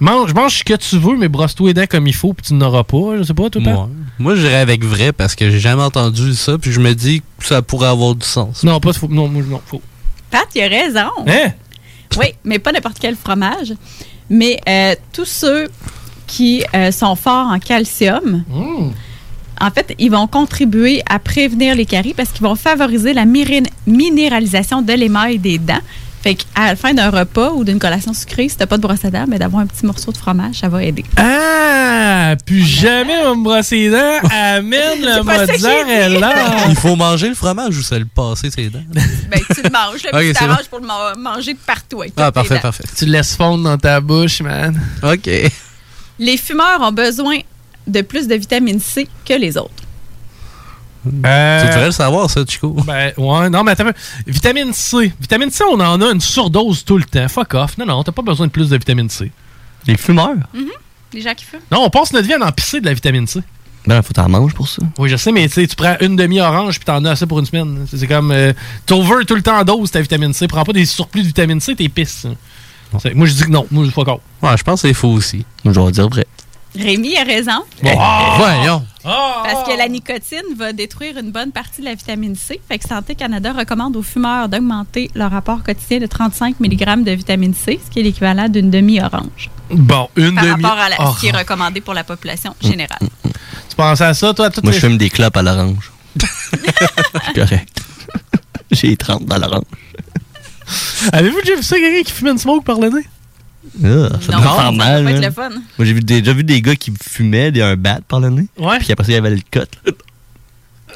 mange, 0.00 0.34
mange 0.34 0.58
ce 0.58 0.64
que 0.64 0.74
tu 0.74 0.98
veux, 0.98 1.16
mais 1.16 1.28
brosse-toi 1.28 1.68
les 1.68 1.74
dents 1.74 1.86
comme 1.88 2.06
il 2.06 2.14
faut, 2.14 2.34
puis 2.34 2.44
tu 2.48 2.54
n'auras 2.54 2.84
pas. 2.84 3.16
Je 3.18 3.22
sais 3.22 3.32
pas, 3.34 3.48
toi, 3.48 3.62
Pat? 3.64 3.72
Moi, 3.74 3.88
moi 4.18 4.34
je 4.36 4.42
dirais 4.42 4.56
avec 4.56 4.84
vrai 4.84 5.12
parce 5.12 5.34
que 5.34 5.50
j'ai 5.50 5.60
jamais 5.60 5.82
entendu 5.82 6.34
ça, 6.34 6.58
puis 6.58 6.72
je 6.72 6.80
me 6.80 6.92
dis 6.94 7.22
que 7.38 7.46
ça 7.46 7.62
pourrait 7.62 7.88
avoir 7.88 8.14
du 8.14 8.26
sens. 8.26 8.62
Non, 8.64 8.80
pas 8.80 8.92
faux. 8.92 9.08
Non, 9.10 9.28
moi, 9.28 9.42
non, 9.48 9.62
faux. 9.66 9.80
Pat, 10.30 10.46
il 10.54 10.60
a 10.62 10.68
raison. 10.68 11.10
Hein? 11.26 11.52
Oui, 12.18 12.26
mais 12.44 12.58
pas 12.58 12.72
n'importe 12.72 12.98
quel 13.00 13.16
fromage. 13.16 13.72
Mais 14.28 14.60
euh, 14.68 14.94
tous 15.12 15.24
ceux 15.24 15.68
qui 16.30 16.62
euh, 16.74 16.90
sont 16.92 17.16
forts 17.16 17.48
en 17.48 17.58
calcium, 17.58 18.44
Mmh. 18.48 18.90
en 19.60 19.70
fait, 19.70 19.94
ils 19.98 20.10
vont 20.10 20.26
contribuer 20.26 21.02
à 21.08 21.18
prévenir 21.18 21.74
les 21.74 21.86
caries 21.86 22.14
parce 22.14 22.30
qu'ils 22.30 22.42
vont 22.46 22.54
favoriser 22.54 23.12
la 23.12 23.24
minéralisation 23.86 24.82
de 24.82 24.92
l'émail 24.92 25.38
des 25.38 25.58
dents. 25.58 25.80
Fait 26.22 26.34
qu'à 26.34 26.66
la 26.66 26.76
fin 26.76 26.92
d'un 26.92 27.08
repas 27.08 27.50
ou 27.52 27.64
d'une 27.64 27.78
collation 27.78 28.12
sucrée, 28.12 28.46
si 28.50 28.56
t'as 28.56 28.66
pas 28.66 28.76
de 28.76 28.82
brosse 28.82 29.04
à 29.06 29.10
dents, 29.10 29.24
mais 29.26 29.38
d'avoir 29.38 29.62
un 29.62 29.66
petit 29.66 29.86
morceau 29.86 30.12
de 30.12 30.18
fromage, 30.18 30.56
ça 30.56 30.68
va 30.68 30.84
aider. 30.84 31.02
Ah! 31.16 32.34
Plus 32.44 32.62
jamais 32.62 33.14
on 33.22 33.30
va 33.30 33.34
me 33.36 33.42
brosser 33.42 33.76
les 33.76 33.90
dents. 33.90 34.28
Amène 34.30 35.00
le 35.00 35.22
mozzarella. 35.24 36.34
Il 36.68 36.76
faut 36.76 36.94
manger 36.94 37.30
le 37.30 37.34
fromage 37.34 37.76
ou 37.78 37.82
ça 37.82 37.98
le 37.98 38.04
passer 38.04 38.50
ses 38.50 38.68
dents? 38.68 38.84
Ben, 39.30 39.40
tu 39.54 39.62
le 39.62 39.70
manges, 39.70 40.02
là, 40.04 40.10
Ok, 40.12 40.18
puis 40.20 40.28
tu 40.28 40.34
t'arranges 40.34 40.68
pour 40.68 40.80
le 40.80 40.86
ma- 40.86 41.14
manger 41.16 41.54
de 41.54 41.58
partout. 41.66 42.02
avec 42.02 42.12
Ah, 42.18 42.30
parfait, 42.30 42.58
parfait. 42.60 42.84
Tu 42.98 43.06
le 43.06 43.12
laisses 43.12 43.34
fondre 43.36 43.64
dans 43.64 43.78
ta 43.78 44.00
bouche, 44.00 44.42
man. 44.42 44.78
OK. 45.02 45.30
Les 46.20 46.36
fumeurs 46.36 46.80
ont 46.82 46.92
besoin 46.92 47.38
de 47.86 48.00
plus 48.02 48.28
de 48.28 48.34
vitamine 48.36 48.78
C 48.78 49.08
que 49.24 49.34
les 49.34 49.56
autres. 49.56 49.72
Euh, 51.06 51.60
Tu 51.62 51.66
devrais 51.68 51.86
le 51.86 51.92
savoir, 51.92 52.28
ça, 52.30 52.42
Chico. 52.46 52.76
Ben, 52.86 53.12
ouais, 53.16 53.48
non, 53.48 53.64
mais 53.64 53.72
attends, 53.72 53.90
vitamine 54.26 54.72
C. 54.74 55.12
Vitamine 55.18 55.50
C, 55.50 55.64
on 55.68 55.80
en 55.80 56.00
a 56.00 56.12
une 56.12 56.20
surdose 56.20 56.84
tout 56.84 56.98
le 56.98 57.04
temps. 57.04 57.26
Fuck 57.26 57.54
off. 57.54 57.78
Non, 57.78 57.86
non, 57.86 58.04
t'as 58.04 58.12
pas 58.12 58.20
besoin 58.22 58.46
de 58.46 58.52
plus 58.52 58.68
de 58.68 58.76
vitamine 58.76 59.08
C. 59.08 59.32
Les 59.86 59.96
fumeurs? 59.96 60.36
Mhm. 60.52 60.66
Les 61.14 61.22
gens 61.22 61.34
qui 61.34 61.44
fument. 61.46 61.60
Non, 61.72 61.84
on 61.84 61.90
passe 61.90 62.12
notre 62.12 62.26
vie 62.26 62.34
à 62.34 62.46
en 62.46 62.52
pisser 62.52 62.80
de 62.80 62.86
la 62.86 62.92
vitamine 62.92 63.26
C. 63.26 63.40
Ben, 63.86 64.02
faut 64.02 64.12
t'en 64.12 64.28
manger 64.28 64.54
pour 64.54 64.68
ça. 64.68 64.82
Oui, 64.98 65.08
je 65.08 65.16
sais, 65.16 65.32
mais 65.32 65.48
tu 65.48 65.54
sais, 65.54 65.66
tu 65.66 65.74
prends 65.74 65.96
une 66.02 66.14
demi-orange 66.16 66.76
puis 66.76 66.84
t'en 66.84 67.02
as 67.06 67.12
assez 67.12 67.26
pour 67.26 67.38
une 67.38 67.46
semaine. 67.46 67.86
C'est 67.90 67.96
c'est 67.96 68.06
comme. 68.06 68.30
Euh, 68.30 68.52
T'over 68.84 69.24
tout 69.26 69.34
le 69.34 69.42
temps 69.42 69.58
en 69.58 69.64
dose 69.64 69.90
ta 69.90 70.02
vitamine 70.02 70.34
C. 70.34 70.46
Prends 70.46 70.64
pas 70.64 70.74
des 70.74 70.84
surplus 70.84 71.22
de 71.22 71.26
vitamine 71.28 71.60
C, 71.60 71.74
t'es 71.74 71.88
pisse. 71.88 72.26
Moi, 73.14 73.26
je 73.26 73.32
dis 73.34 73.42
que 73.44 73.50
non. 73.50 73.66
Moi, 73.70 73.84
je 73.84 73.90
fuck 73.90 74.08
off. 74.08 74.20
Ouais, 74.42 74.56
je 74.56 74.62
pense 74.62 74.82
que 74.82 74.88
c'est 74.88 74.94
faux 74.94 75.12
aussi. 75.12 75.44
Je 75.64 75.70
vais 75.70 75.90
dire 75.92 76.08
vrai. 76.08 76.26
Rémi 76.78 77.16
a 77.16 77.24
raison. 77.24 77.62
Ah! 77.84 78.34
Voyons. 78.36 78.84
Parce 79.02 79.68
que 79.68 79.76
la 79.76 79.88
nicotine 79.88 80.54
va 80.56 80.72
détruire 80.72 81.16
une 81.18 81.32
bonne 81.32 81.50
partie 81.50 81.80
de 81.80 81.86
la 81.86 81.94
vitamine 81.94 82.36
C. 82.36 82.60
Fait 82.68 82.78
que 82.78 82.88
Santé 82.88 83.14
Canada 83.16 83.52
recommande 83.52 83.96
aux 83.96 84.02
fumeurs 84.02 84.48
d'augmenter 84.48 85.10
leur 85.16 85.32
rapport 85.32 85.62
quotidien 85.64 85.98
de 85.98 86.06
35 86.06 86.60
mg 86.60 87.02
de 87.02 87.10
vitamine 87.10 87.54
C, 87.54 87.80
ce 87.84 87.90
qui 87.90 87.98
est 88.00 88.02
l'équivalent 88.04 88.48
d'une 88.48 88.70
demi-orange. 88.70 89.50
Bon, 89.70 90.08
une 90.16 90.34
Par 90.36 90.44
demi. 90.44 90.62
rapport 90.62 90.78
à 90.78 90.88
la- 90.90 91.12
ce 91.12 91.20
qui 91.20 91.26
est 91.28 91.36
recommandé 91.36 91.80
pour 91.80 91.94
la 91.94 92.04
population 92.04 92.54
générale. 92.60 92.98
Tu 93.68 93.76
pensais 93.76 94.04
à 94.04 94.14
ça, 94.14 94.32
toi, 94.34 94.48
toutes 94.50 94.62
Moi, 94.64 94.72
les- 94.72 94.78
je 94.78 94.86
fume 94.86 94.98
des 94.98 95.10
clopes 95.10 95.36
à 95.36 95.42
l'orange. 95.42 95.90
Correct. 97.34 97.82
J'ai 98.70 98.96
30 98.96 99.24
dans 99.26 99.38
l'orange. 99.38 99.64
Avez-vous 101.12 101.40
déjà 101.42 101.56
vu 101.56 101.62
ça, 101.62 101.76
quelqu'un 101.76 102.02
qui 102.02 102.12
fume 102.12 102.28
une 102.28 102.38
smoke 102.38 102.64
par 102.64 102.78
le 102.80 102.88
nez? 102.90 103.06
Ah, 103.84 104.18
ça 104.20 104.32
Non, 104.32 104.40
doit 104.40 104.56
ça 104.56 104.72
mal. 104.72 105.08
être 105.08 105.16
hein. 105.16 105.20
le 105.20 105.30
fun. 105.30 105.48
Moi, 105.50 105.86
j'ai 105.86 105.92
vu 105.92 106.00
déjà 106.00 106.32
vu 106.32 106.44
des 106.44 106.60
gars 106.62 106.76
qui 106.76 106.92
fumaient 107.08 107.52
des, 107.52 107.62
un 107.62 107.76
bat 107.76 108.00
par 108.06 108.20
le 108.20 108.30
nez. 108.30 108.46
Ouais. 108.58 108.78
Puis 108.78 108.90
après 108.92 109.04
ça, 109.04 109.12
il 109.12 109.14
y 109.14 109.18
avait 109.18 109.30
le 109.30 109.40
cut. 109.50 109.60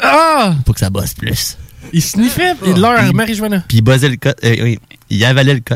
Ah! 0.01 0.55
Pour 0.65 0.75
que 0.75 0.81
ça 0.81 0.91
bosse 0.91 1.15
plus. 1.15 1.57
Ils 1.93 2.03
sniffaient 2.03 2.55
Ah. 2.63 2.79
leur 2.79 2.99
Puis- 3.05 3.13
marijuana. 3.13 3.65
Puis 3.69 3.79
il 3.79 3.83
buzzait 3.83 4.09
le 4.09 4.17
cut. 4.17 4.31
euh, 4.43 4.57
oui, 4.63 4.79
il 5.11 5.25
avalait 5.25 5.55
le 5.55 5.61
cut. 5.61 5.75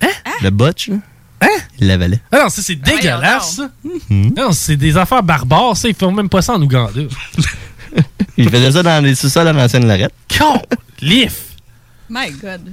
Hein? 0.00 0.08
Le 0.42 0.50
botch, 0.50 0.88
là. 0.88 0.96
Hein? 1.42 1.48
Il 1.78 1.86
l'avalait. 1.88 2.20
Ah 2.32 2.40
non, 2.44 2.48
ça, 2.48 2.62
c'est 2.62 2.76
dégueulasse, 2.76 3.56
ça. 3.56 3.70
Mhm. 4.08 4.32
Non, 4.36 4.52
c'est 4.52 4.76
des 4.76 4.96
affaires 4.96 5.22
barbares, 5.22 5.76
ça. 5.76 5.88
Ils 5.88 5.94
font 5.94 6.10
même 6.10 6.28
pas 6.30 6.42
ça 6.42 6.54
en 6.54 6.62
Ouganda. 6.62 6.92
Il 8.38 8.50
faisait 8.50 8.72
ça 8.72 8.82
dans 8.82 9.02
les 9.04 9.14
sous-sols 9.14 9.48
à 9.48 9.52
l'ancienne 9.52 9.86
Lorette. 9.86 10.12
Con! 10.38 10.60
Lif! 11.00 11.42
My 12.10 12.30
God. 12.30 12.72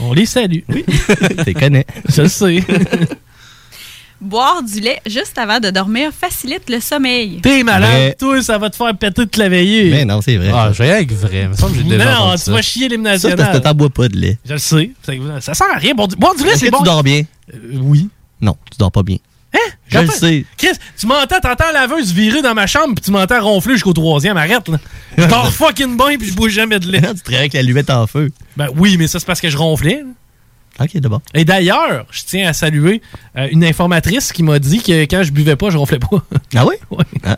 On 0.00 0.12
les 0.12 0.26
salue. 0.26 0.60
Oui. 0.68 0.84
Tu 1.46 1.54
connais. 1.54 1.86
Je 2.08 2.22
le 2.22 2.28
sais. 2.28 2.62
Boire 4.20 4.62
du 4.62 4.80
lait 4.80 4.98
juste 5.06 5.36
avant 5.36 5.60
de 5.60 5.68
dormir 5.68 6.10
facilite 6.10 6.70
le 6.70 6.80
sommeil. 6.80 7.38
T'es 7.42 7.62
malade, 7.62 7.90
Vrai. 7.90 8.16
toi, 8.18 8.42
ça 8.42 8.56
va 8.56 8.70
te 8.70 8.76
faire 8.76 8.96
péter 8.96 9.12
toute 9.12 9.36
la 9.36 9.50
veillée. 9.50 9.90
Mais 9.90 10.04
non, 10.06 10.22
c'est 10.22 10.36
vrai. 10.38 10.50
Ah, 10.54 10.70
j'ai 10.72 10.90
avec 10.90 11.12
vrai. 11.12 11.42
Il 11.42 11.48
me 11.50 11.54
semble 11.54 11.72
que 11.76 11.82
j'ai 11.82 11.84
déjà 11.84 12.04
non, 12.14 12.20
entendu 12.22 12.36
tu 12.38 12.44
ça. 12.44 12.52
vas 12.52 12.62
chier 12.62 12.88
l'hymne 12.88 13.04
ça, 13.04 13.28
national. 13.28 13.52
que 13.52 13.58
t'en 13.58 13.74
bois 13.74 13.90
pas 13.90 14.08
de 14.08 14.16
lait. 14.16 14.38
Je 14.46 14.54
le 14.54 14.58
sais. 14.58 14.90
Ça, 15.02 15.12
ça 15.42 15.54
sert 15.54 15.66
à 15.70 15.76
rien. 15.76 15.92
Boire 15.94 16.08
du, 16.08 16.16
boire 16.16 16.34
du 16.34 16.44
lait, 16.44 16.50
Est-ce 16.52 16.60
c'est 16.60 16.66
que 16.66 16.72
bon. 16.72 16.78
tu 16.78 16.84
dors 16.84 17.02
bien? 17.02 17.22
Euh, 17.52 17.58
oui. 17.82 18.08
Non, 18.40 18.56
tu 18.70 18.78
dors 18.78 18.90
pas 18.90 19.02
bien. 19.02 19.18
Hein? 19.56 19.72
Je 19.88 19.98
le 19.98 20.06
sais. 20.08 20.44
Chris, 20.56 20.72
tu 20.98 21.06
m'entends, 21.06 21.40
t'entends 21.40 21.66
la 21.72 21.86
laveuse 21.86 22.12
virer 22.12 22.42
dans 22.42 22.54
ma 22.54 22.66
chambre, 22.66 22.94
puis 22.94 23.04
tu 23.04 23.10
m'entends 23.10 23.40
ronfler 23.42 23.74
jusqu'au 23.74 23.92
troisième. 23.92 24.36
Arrête, 24.36 24.68
là. 24.68 24.78
Je 25.16 25.24
dors 25.28 25.52
fucking 25.52 25.96
bien, 25.96 26.18
puis 26.18 26.28
je 26.28 26.34
bois 26.34 26.48
jamais 26.48 26.78
de 26.78 26.90
lait. 26.90 27.00
tu 27.00 27.20
travailles 27.22 27.38
avec 27.40 27.52
la 27.54 27.62
luvette 27.62 27.90
en 27.90 28.06
feu. 28.06 28.30
Ben 28.56 28.68
oui, 28.76 28.96
mais 28.98 29.06
ça, 29.06 29.18
c'est 29.20 29.26
parce 29.26 29.40
que 29.40 29.48
je 29.50 29.56
ronflais. 29.56 30.02
là. 30.04 30.84
Ok, 30.84 30.96
d'abord. 30.98 31.22
Et 31.32 31.44
d'ailleurs, 31.46 32.04
je 32.10 32.22
tiens 32.26 32.48
à 32.48 32.52
saluer 32.52 33.00
euh, 33.38 33.48
une 33.50 33.64
informatrice 33.64 34.30
qui 34.32 34.42
m'a 34.42 34.58
dit 34.58 34.82
que 34.82 35.02
quand 35.04 35.22
je 35.22 35.32
buvais 35.32 35.56
pas, 35.56 35.70
je 35.70 35.78
ronflais 35.78 35.98
pas. 35.98 36.22
Ah 36.54 36.66
oui? 36.66 36.74
Ouais. 36.90 37.04
Ah. 37.24 37.36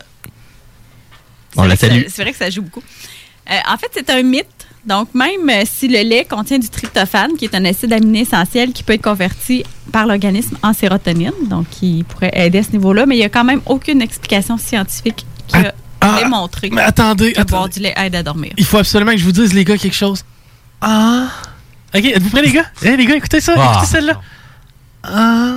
C'est 1.51 1.59
On 1.59 1.61
vrai 1.61 1.69
la 1.69 1.75
que 1.75 1.79
ça- 1.81 1.87
salue. 1.87 2.03
C'est 2.09 2.21
vrai 2.23 2.31
que 2.33 2.37
ça 2.37 2.49
joue 2.49 2.61
beaucoup. 2.63 2.83
Euh, 3.49 3.55
en 3.67 3.77
fait, 3.77 3.87
c'est 3.93 4.09
un 4.09 4.21
mythe. 4.23 4.58
Donc, 4.85 5.13
même 5.13 5.49
euh, 5.49 5.63
si 5.65 5.87
le 5.87 6.01
lait 6.01 6.25
contient 6.29 6.57
du 6.57 6.69
tryptophane, 6.69 7.33
qui 7.37 7.45
est 7.45 7.55
un 7.55 7.65
acide 7.65 7.91
aminé 7.91 8.21
essentiel 8.21 8.71
qui 8.71 8.83
peut 8.83 8.93
être 8.93 9.03
converti 9.03 9.63
par 9.91 10.05
l'organisme 10.07 10.57
en 10.63 10.73
sérotonine, 10.73 11.33
donc 11.49 11.69
qui 11.69 12.05
pourrait 12.07 12.31
aider 12.33 12.59
à 12.59 12.63
ce 12.63 12.71
niveau-là, 12.71 13.05
mais 13.05 13.15
il 13.15 13.19
n'y 13.19 13.25
a 13.25 13.29
quand 13.29 13.43
même 13.43 13.61
aucune 13.65 14.01
explication 14.01 14.57
scientifique 14.57 15.25
qui 15.47 15.57
a 15.57 15.73
ah, 16.01 16.19
démontré 16.23 16.69
Mais 16.71 16.81
attendez, 16.81 17.33
que 17.33 17.41
attendez. 17.41 17.51
boire 17.51 17.69
du 17.69 17.79
lait 17.79 17.93
aide 17.97 18.15
à 18.15 18.23
dormir. 18.23 18.53
Il 18.57 18.65
faut 18.65 18.77
absolument 18.77 19.11
que 19.11 19.17
je 19.17 19.25
vous 19.25 19.33
dise, 19.33 19.53
les 19.53 19.65
gars, 19.65 19.77
quelque 19.77 19.95
chose. 19.95 20.23
Ah. 20.81 21.27
Ok, 21.93 22.05
êtes-vous 22.05 22.29
prêts, 22.29 22.41
les 22.41 22.51
gars? 22.51 22.65
Eh, 22.83 22.95
les 22.95 23.05
gars, 23.05 23.15
écoutez 23.15 23.41
ça. 23.41 23.55
Ah. 23.57 23.71
Écoutez 23.73 23.87
celle-là. 23.87 24.21
Ah. 25.03 25.53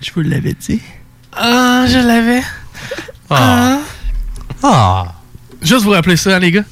Je 0.00 0.10
vous 0.14 0.22
l'avais 0.22 0.54
dit. 0.54 0.80
Ah, 1.36 1.84
je 1.86 1.98
l'avais. 1.98 2.42
Ah. 3.28 3.78
Ah. 4.62 5.06
Juste 5.60 5.82
vous 5.82 5.90
rappeler 5.90 6.16
ça, 6.16 6.36
hein, 6.36 6.38
les 6.38 6.50
gars. 6.50 6.64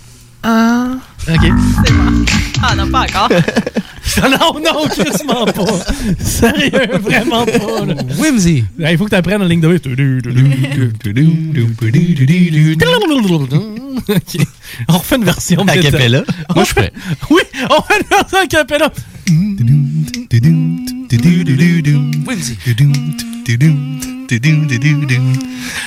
Ah. 0.42 0.88
Ok. 1.28 1.40
C'est 1.86 1.92
bon. 1.92 2.24
Ah 2.62 2.74
non, 2.74 2.90
pas 2.90 3.02
encore. 3.02 3.28
non, 4.28 4.60
non, 4.60 4.88
quasiment 4.88 5.44
pas. 5.46 5.64
Sérieux, 6.18 6.98
vraiment 7.00 7.44
pas. 7.46 7.84
là. 7.86 7.94
Whimsy. 8.18 8.64
Il 8.78 8.98
faut 8.98 9.04
que 9.04 9.10
tu 9.10 9.16
apprennes 9.16 9.42
en 9.42 9.46
ligne 9.46 9.60
de 9.60 9.68
Ok. 14.08 14.46
On 14.88 14.98
refait 14.98 15.16
une 15.16 15.24
version. 15.24 15.64
A 15.68 15.76
cappella? 15.76 16.22
Moi, 16.54 16.64
je 16.64 16.72
fais. 16.72 16.92
Oui, 17.30 17.42
on 17.70 17.82
fait 17.82 18.00
une 18.00 18.08
version 18.08 18.38
a 18.38 18.46
cappella. 18.46 18.92
Whimsy. 22.26 22.58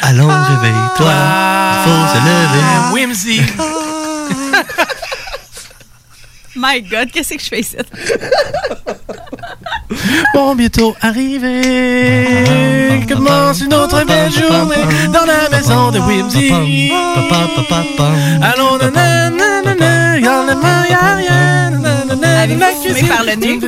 Allons, 0.01 0.27
réveille-toi. 0.27 1.13
Il 1.71 1.77
faut 1.83 2.05
se 2.07 2.19
lever. 2.25 2.93
Whimsy. 2.93 3.41
My 6.65 6.81
God, 6.81 7.11
qu'est-ce 7.11 7.35
que 7.35 7.43
je 7.43 7.47
fais 7.47 7.59
ici? 7.59 7.77
Bon, 10.33 10.55
bientôt 10.55 10.95
arrivé. 10.99 13.03
Commence 13.07 13.61
une 13.61 13.73
autre 13.73 14.03
belle 14.03 14.31
journée 14.31 14.83
dans 15.13 15.25
la 15.25 15.47
maison 15.49 15.91
de 15.91 15.99
Whimsy. 15.99 16.91
Allons, 18.41 18.77
nanana, 18.77 19.61
nanana, 19.61 20.19
nanana, 21.69 22.47
la 22.47 22.55
par 23.07 23.23
le 23.23 23.35
nez? 23.35 23.59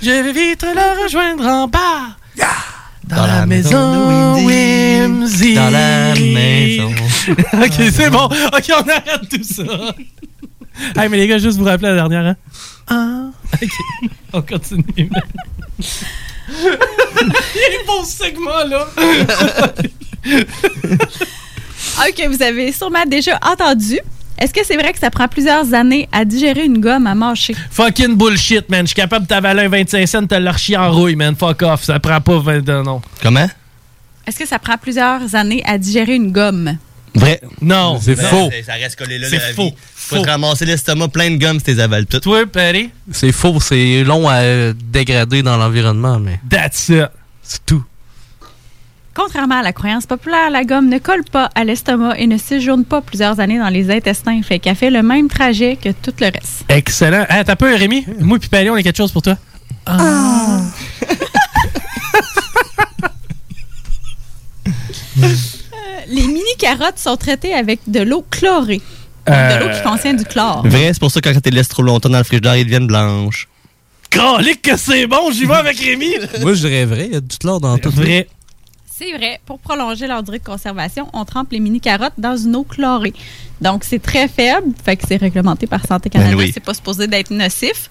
Je 0.00 0.10
vais 0.10 0.32
vite 0.32 0.62
le 0.62 1.02
rejoindre 1.02 1.44
en 1.46 1.66
bas. 1.66 2.14
Dans, 3.04 3.26
la, 3.26 3.44
maison 3.44 4.36
de 4.36 4.44
Whimsy. 4.46 5.54
Dans 5.54 5.70
la 5.70 6.14
maison. 6.14 6.92
ok, 7.54 7.72
c'est 7.92 8.10
bon. 8.10 8.26
Ok, 8.26 8.70
on 8.70 8.88
arrête 8.88 9.28
tout 9.28 9.42
ça. 9.42 9.64
Hey, 10.96 11.08
mais 11.08 11.16
les 11.18 11.26
gars, 11.26 11.38
juste 11.38 11.58
vous 11.58 11.64
rappeler 11.64 11.88
la 11.88 11.94
dernière, 11.94 12.26
hein? 12.26 12.36
Ah. 12.88 13.30
Ok, 13.62 13.70
on 14.32 14.42
continue. 14.42 14.84
Il 16.48 17.74
est 17.74 17.86
beau 17.86 18.04
ce 18.04 18.24
segment-là. 18.24 18.86
OK, 22.08 22.28
vous 22.28 22.42
avez 22.42 22.72
sûrement 22.72 23.04
déjà 23.06 23.38
entendu. 23.44 23.98
Est-ce 24.38 24.54
que 24.54 24.64
c'est 24.64 24.76
vrai 24.76 24.92
que 24.92 24.98
ça 24.98 25.10
prend 25.10 25.28
plusieurs 25.28 25.74
années 25.74 26.08
à 26.12 26.24
digérer 26.24 26.64
une 26.64 26.80
gomme 26.80 27.06
à 27.06 27.14
mâcher? 27.14 27.54
Fucking 27.70 28.16
bullshit, 28.16 28.68
man. 28.70 28.82
Je 28.82 28.86
suis 28.86 28.94
capable 28.94 29.24
de 29.24 29.28
t'avaler 29.28 29.64
un 29.64 29.68
25 29.68 30.06
cents, 30.06 30.26
te 30.26 30.34
l'archi 30.34 30.76
en 30.76 30.90
rouille, 30.90 31.16
man. 31.16 31.36
Fuck 31.36 31.62
off. 31.62 31.84
Ça 31.84 32.00
prend 32.00 32.20
pas 32.20 32.38
20 32.38 32.68
euh, 32.68 32.82
non. 32.82 33.02
Comment? 33.22 33.48
Est-ce 34.26 34.38
que 34.38 34.46
ça 34.46 34.58
prend 34.58 34.78
plusieurs 34.78 35.34
années 35.34 35.62
à 35.66 35.76
digérer 35.76 36.14
une 36.14 36.32
gomme? 36.32 36.78
Vrai. 37.14 37.40
Non. 37.60 37.98
C'est 38.00 38.16
faux. 38.16 38.50
Ça 38.64 38.74
reste 38.74 38.96
collé 38.96 39.18
là 39.18 39.28
C'est 39.28 39.40
faux. 39.54 39.64
vie. 39.64 39.74
Faut 39.94 40.22
te 40.22 40.28
ramasser 40.28 40.64
l'estomac 40.64 41.08
plein 41.08 41.30
de 41.30 41.36
gomme 41.36 41.58
si 41.58 41.64
t'es 41.66 41.80
avales 41.80 42.06
toutes. 42.06 42.22
Toi, 42.22 42.46
Perry? 42.46 42.90
C'est 43.12 43.32
faux, 43.32 43.60
c'est 43.60 44.02
long 44.04 44.28
à 44.28 44.72
dégrader 44.72 45.42
dans 45.42 45.56
l'environnement, 45.56 46.18
mais. 46.18 46.40
That's 46.48 46.88
it. 46.88 47.06
C'est 47.42 47.64
tout. 47.66 47.84
Contrairement 49.12 49.56
à 49.58 49.62
la 49.62 49.72
croyance 49.72 50.06
populaire, 50.06 50.50
la 50.50 50.64
gomme 50.64 50.88
ne 50.88 50.98
colle 50.98 51.24
pas 51.30 51.50
à 51.54 51.64
l'estomac 51.64 52.14
et 52.18 52.26
ne 52.28 52.38
séjourne 52.38 52.84
pas 52.84 53.00
plusieurs 53.00 53.40
années 53.40 53.58
dans 53.58 53.68
les 53.68 53.90
intestins. 53.90 54.40
Fait 54.42 54.60
qu'elle 54.60 54.76
fait 54.76 54.90
le 54.90 55.02
même 55.02 55.28
trajet 55.28 55.76
que 55.76 55.88
tout 55.90 56.12
le 56.20 56.26
reste. 56.26 56.64
Excellent. 56.68 57.26
Hey, 57.28 57.44
t'as 57.44 57.56
peu, 57.56 57.74
Rémi? 57.74 58.06
Moi 58.20 58.38
et 58.42 58.48
Perry, 58.48 58.70
on 58.70 58.74
a 58.76 58.82
quelque 58.82 58.96
chose 58.96 59.12
pour 59.12 59.22
toi. 59.22 59.36
Ah. 59.86 60.60
les 66.10 66.26
mini-carottes 66.26 66.98
sont 66.98 67.16
traitées 67.16 67.54
avec 67.54 67.80
de 67.86 68.00
l'eau 68.00 68.24
chlorée. 68.30 68.80
Euh, 69.28 69.58
De 69.58 69.64
l'eau 69.64 69.70
qui 69.74 69.82
contient 69.82 70.14
du 70.14 70.24
chlore. 70.24 70.66
Vrai, 70.66 70.90
c'est 70.92 70.98
pour 70.98 71.10
ça 71.10 71.20
que 71.20 71.28
quand 71.28 71.40
tu 71.40 71.50
les 71.50 71.56
laisses 71.56 71.68
trop 71.68 71.82
longtemps 71.82 72.08
dans 72.08 72.18
le 72.18 72.24
frigidaire, 72.24 72.56
ils 72.56 72.64
deviennent 72.64 72.86
blanches. 72.86 73.48
Calique 74.08 74.62
que 74.62 74.76
c'est 74.76 75.06
bon, 75.06 75.30
j'y 75.30 75.44
vais 75.44 75.54
avec 75.54 75.78
Rémi. 75.78 76.14
Moi, 76.40 76.54
je 76.54 76.66
dirais 76.66 76.84
vrai. 76.84 77.06
Il 77.06 77.12
y 77.12 77.16
a 77.16 77.20
du 77.20 77.36
chlore 77.38 77.60
dans 77.60 77.78
tout. 77.78 77.90
Vrai. 77.90 78.26
C'est 78.92 79.12
vrai. 79.16 79.40
Pour 79.46 79.58
prolonger 79.60 80.06
leur 80.06 80.22
durée 80.22 80.40
de 80.40 80.44
conservation, 80.44 81.08
on 81.12 81.24
trempe 81.24 81.52
les 81.52 81.60
mini-carottes 81.60 82.14
dans 82.18 82.36
une 82.36 82.56
eau 82.56 82.64
chlorée. 82.64 83.14
Donc, 83.60 83.84
c'est 83.84 84.02
très 84.02 84.26
faible. 84.26 84.72
Fait 84.84 84.96
que 84.96 85.04
c'est 85.06 85.16
réglementé 85.16 85.66
par 85.66 85.86
Santé 85.86 86.10
Canada. 86.10 86.32
Ben 86.32 86.38
oui. 86.38 86.50
C'est 86.52 86.64
pas 86.64 86.74
supposé 86.74 87.06
d'être 87.06 87.30
nocif. 87.30 87.88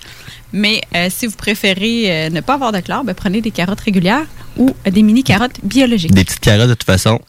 Mais 0.51 0.81
euh, 0.95 1.07
si 1.09 1.25
vous 1.25 1.35
préférez 1.35 2.25
euh, 2.25 2.29
ne 2.29 2.41
pas 2.41 2.55
avoir 2.55 2.71
de 2.71 2.79
chlore, 2.79 3.03
ben, 3.03 3.13
prenez 3.13 3.39
des 3.39 3.51
carottes 3.51 3.79
régulières 3.79 4.25
ou 4.57 4.75
euh, 4.85 4.91
des 4.91 5.03
mini-carottes 5.03 5.63
biologiques. 5.63 6.13
Des 6.13 6.25
petites 6.25 6.41
carottes, 6.41 6.69
de 6.69 6.73
toute 6.73 6.83
façon. 6.83 7.19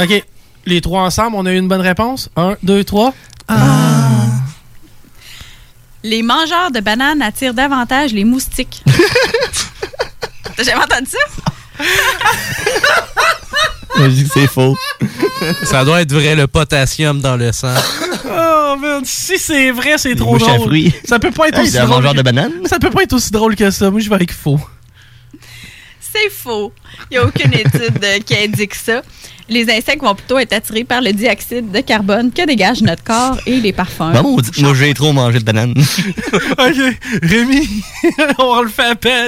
OK. 0.00 0.24
Les 0.66 0.80
trois 0.80 1.02
ensemble, 1.02 1.36
on 1.36 1.44
a 1.46 1.52
eu 1.52 1.58
une 1.58 1.68
bonne 1.68 1.80
réponse. 1.80 2.28
Un, 2.36 2.56
deux, 2.62 2.84
trois. 2.84 3.12
Les 6.04 6.22
mangeurs 6.22 6.70
de 6.72 6.80
bananes 6.80 7.22
attirent 7.22 7.54
davantage 7.54 8.12
les 8.12 8.24
moustiques. 8.24 8.82
T'as 10.56 10.62
jamais 10.64 10.82
entendu 10.82 11.06
ça? 11.10 11.18
Je 13.98 14.06
dis 14.08 14.24
que 14.24 14.30
c'est 14.32 14.46
faux. 14.48 14.76
Ça 15.64 15.84
doit 15.84 16.00
être 16.02 16.12
vrai, 16.12 16.34
le 16.34 16.46
potassium 16.46 17.20
dans 17.20 17.36
le 17.36 17.52
sang. 17.52 17.74
Oh, 18.24 18.76
man. 18.80 19.02
Si 19.04 19.38
c'est 19.38 19.70
vrai, 19.70 19.96
c'est 19.98 20.14
trop 20.16 20.38
drôle. 20.38 20.60
fruits. 20.62 20.94
Ça 21.04 21.18
peut 21.18 21.30
pas 21.30 21.48
être 21.48 21.58
Hey, 21.58 21.64
aussi 21.64 21.72
c'est 21.72 21.82
drôle. 21.86 22.02
que- 22.08 22.16
de 22.16 22.22
bananes? 22.22 22.52
Ça 22.66 22.78
peut 22.78 22.90
pas 22.90 23.02
être 23.02 23.12
aussi 23.12 23.30
drôle 23.30 23.54
que 23.54 23.70
ça. 23.70 23.90
Moi, 23.90 24.00
je 24.00 24.08
vais 24.08 24.14
avec 24.14 24.32
faux. 24.32 24.58
C'est 26.12 26.30
faux. 26.30 26.72
Il 27.10 27.14
n'y 27.14 27.16
a 27.18 27.26
aucune 27.26 27.54
étude 27.54 28.04
euh, 28.04 28.18
qui 28.20 28.36
indique 28.36 28.74
ça. 28.74 29.02
Les 29.48 29.70
insectes 29.70 30.02
vont 30.02 30.14
plutôt 30.14 30.38
être 30.38 30.52
attirés 30.52 30.84
par 30.84 31.00
le 31.00 31.12
dioxyde 31.12 31.70
de 31.70 31.80
carbone 31.80 32.30
que 32.32 32.46
dégage 32.46 32.82
notre 32.82 33.02
corps 33.02 33.38
et 33.46 33.60
les 33.60 33.72
parfums. 33.72 34.12
Bon, 34.22 34.38
moi, 34.58 34.74
j'ai 34.74 34.94
trop 34.94 35.12
mangé 35.12 35.38
de 35.38 35.44
bananes. 35.44 35.74
OK. 36.34 36.96
Rémi, 37.22 37.68
on 38.38 38.62
le 38.62 38.68
fait 38.68 38.82
à. 38.82 39.26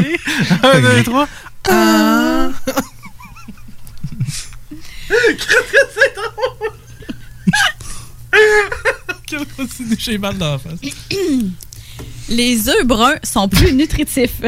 Un, 0.62 0.80
deux, 0.80 1.02
trois. 1.02 1.28
Ah. 1.68 2.48
c'est 5.08 6.14
drôle. 6.16 6.70
J'ai 9.98 10.18
mal 10.18 10.36
dans 10.38 10.52
la 10.52 10.58
face. 10.58 10.80
Les 12.28 12.68
œufs 12.68 12.84
bruns 12.84 13.16
sont 13.22 13.48
plus 13.48 13.72
nutritifs. 13.72 14.40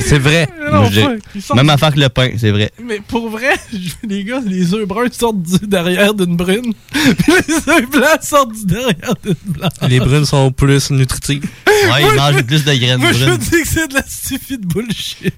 C'est 0.00 0.18
vrai. 0.18 0.48
Non, 0.72 0.84
sortent- 1.40 1.56
Même 1.56 1.70
affaire 1.70 1.94
que 1.94 1.98
le 2.00 2.08
pain, 2.10 2.28
c'est 2.36 2.50
vrai. 2.50 2.70
Mais 2.82 3.00
pour 3.06 3.30
vrai, 3.30 3.54
je- 3.72 4.06
les 4.06 4.22
gars, 4.24 4.40
les 4.44 4.74
œufs 4.74 4.86
bruns 4.86 5.08
sortent 5.10 5.42
du 5.42 5.66
derrière 5.66 6.12
d'une 6.12 6.36
brune. 6.36 6.74
Puis 6.92 7.32
les 7.48 7.54
œufs 7.72 7.90
blancs 7.90 8.22
sortent 8.22 8.52
du 8.52 8.66
derrière 8.66 9.14
d'une 9.24 9.34
blanche. 9.46 9.72
Les 9.88 9.98
brunes 9.98 10.26
sont 10.26 10.50
plus 10.52 10.90
nutritives. 10.90 11.44
Ouais, 11.66 12.02
ils 12.02 12.16
mangent 12.16 12.42
plus 12.44 12.64
de 12.64 12.74
graines 12.74 13.00
Moi, 13.00 13.12
je 13.12 13.24
brunes. 13.24 13.38
dis 13.38 13.50
que 13.62 13.68
c'est 13.68 13.88
de 13.88 13.94
la 13.94 14.02
stupide 14.06 14.66
bullshit. 14.66 15.34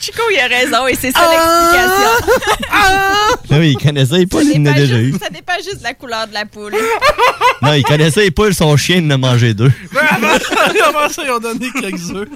Chico, 0.00 0.20
il 0.32 0.38
a 0.40 0.46
raison 0.48 0.86
et 0.88 0.94
c'est 0.94 1.12
ça 1.12 1.20
l'explication. 1.30 2.36
Ah 2.72 3.28
oui, 3.52 3.76
il 3.78 3.82
connaissait 3.84 4.26
pas, 4.26 4.42
Ça 4.42 4.50
il 4.52 4.60
en 4.60 4.66
a 4.66 4.72
déjà 4.74 4.96
eu. 4.96 5.12
juste- 5.12 5.22
Ça 5.22 5.30
dépend 5.30 5.52
juste 5.62 5.78
de 5.78 5.84
la 5.84 5.94
couleur 5.94 6.26
de 6.26 6.34
la 6.34 6.44
poule. 6.44 6.74
Non, 7.62 7.72
il 7.74 7.84
connaissait 7.84 8.30
pas, 8.32 8.52
son 8.52 8.76
chien 8.76 8.96
il 8.96 9.06
en 9.06 9.10
a 9.10 9.16
mangé 9.18 9.54
deux. 9.54 9.70
Mais 9.92 10.00
avant, 10.00 10.88
avant 10.98 11.08
ça, 11.08 11.22
ils 11.24 11.30
ont 11.30 11.38
donné 11.38 11.70
quelques 11.80 12.10
œufs. 12.10 12.28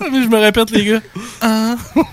Ah, 0.00 0.04
mais 0.10 0.22
je 0.22 0.28
me 0.28 0.38
répète, 0.38 0.70
les 0.70 0.84
gars. 0.84 1.00
Ah. 1.40 1.76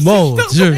Mon 0.00 0.36
Dieu. 0.50 0.76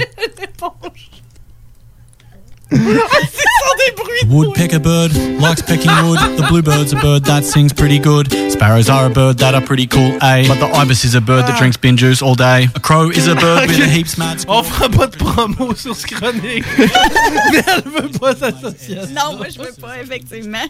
C'est 3.91 3.97
des 3.97 4.03
bruits 4.03 4.21
Woodpecker 4.29 4.79
bird 4.79 5.12
likes 5.41 5.62
pecking 5.62 5.91
wood. 6.05 6.19
The 6.37 6.47
bluebird's 6.49 6.93
a 6.93 6.97
bird 6.97 7.25
that 7.25 7.45
sings 7.45 7.73
pretty 7.73 7.99
good. 7.99 8.31
Sparrows 8.51 8.89
are 8.89 9.07
a 9.07 9.11
bird 9.11 9.39
that 9.39 9.55
are 9.55 9.61
pretty 9.61 9.87
cool, 9.87 10.12
eh? 10.23 10.47
But 10.47 10.61
the 10.61 10.69
ibis 10.77 11.05
is 11.05 11.15
a 11.15 11.21
bird 11.21 11.47
that 11.47 11.59
drinks 11.59 11.77
bin 11.77 11.97
juice 11.97 12.23
all 12.23 12.35
day. 12.35 12.69
A 12.75 12.81
crow 12.81 13.11
is 13.11 13.27
a 13.27 13.35
bird 13.35 13.69
with 13.69 13.81
a 13.81 13.87
heaps 13.87 14.17
mad 14.19 14.45
On 14.49 14.62
fera 14.62 14.89
pas 14.89 15.07
de 15.09 15.17
promo 15.17 15.75
sur 15.75 15.97
ce 15.97 16.07
chronique. 16.07 16.65
mais 16.79 17.62
elle 17.67 17.83
veut 17.85 18.09
pas 18.19 18.35
d'association. 18.35 19.15
Non, 19.15 19.37
moi, 19.37 19.47
je 19.53 19.59
veux 19.59 19.73
pas, 19.81 20.01
effectivement. 20.01 20.67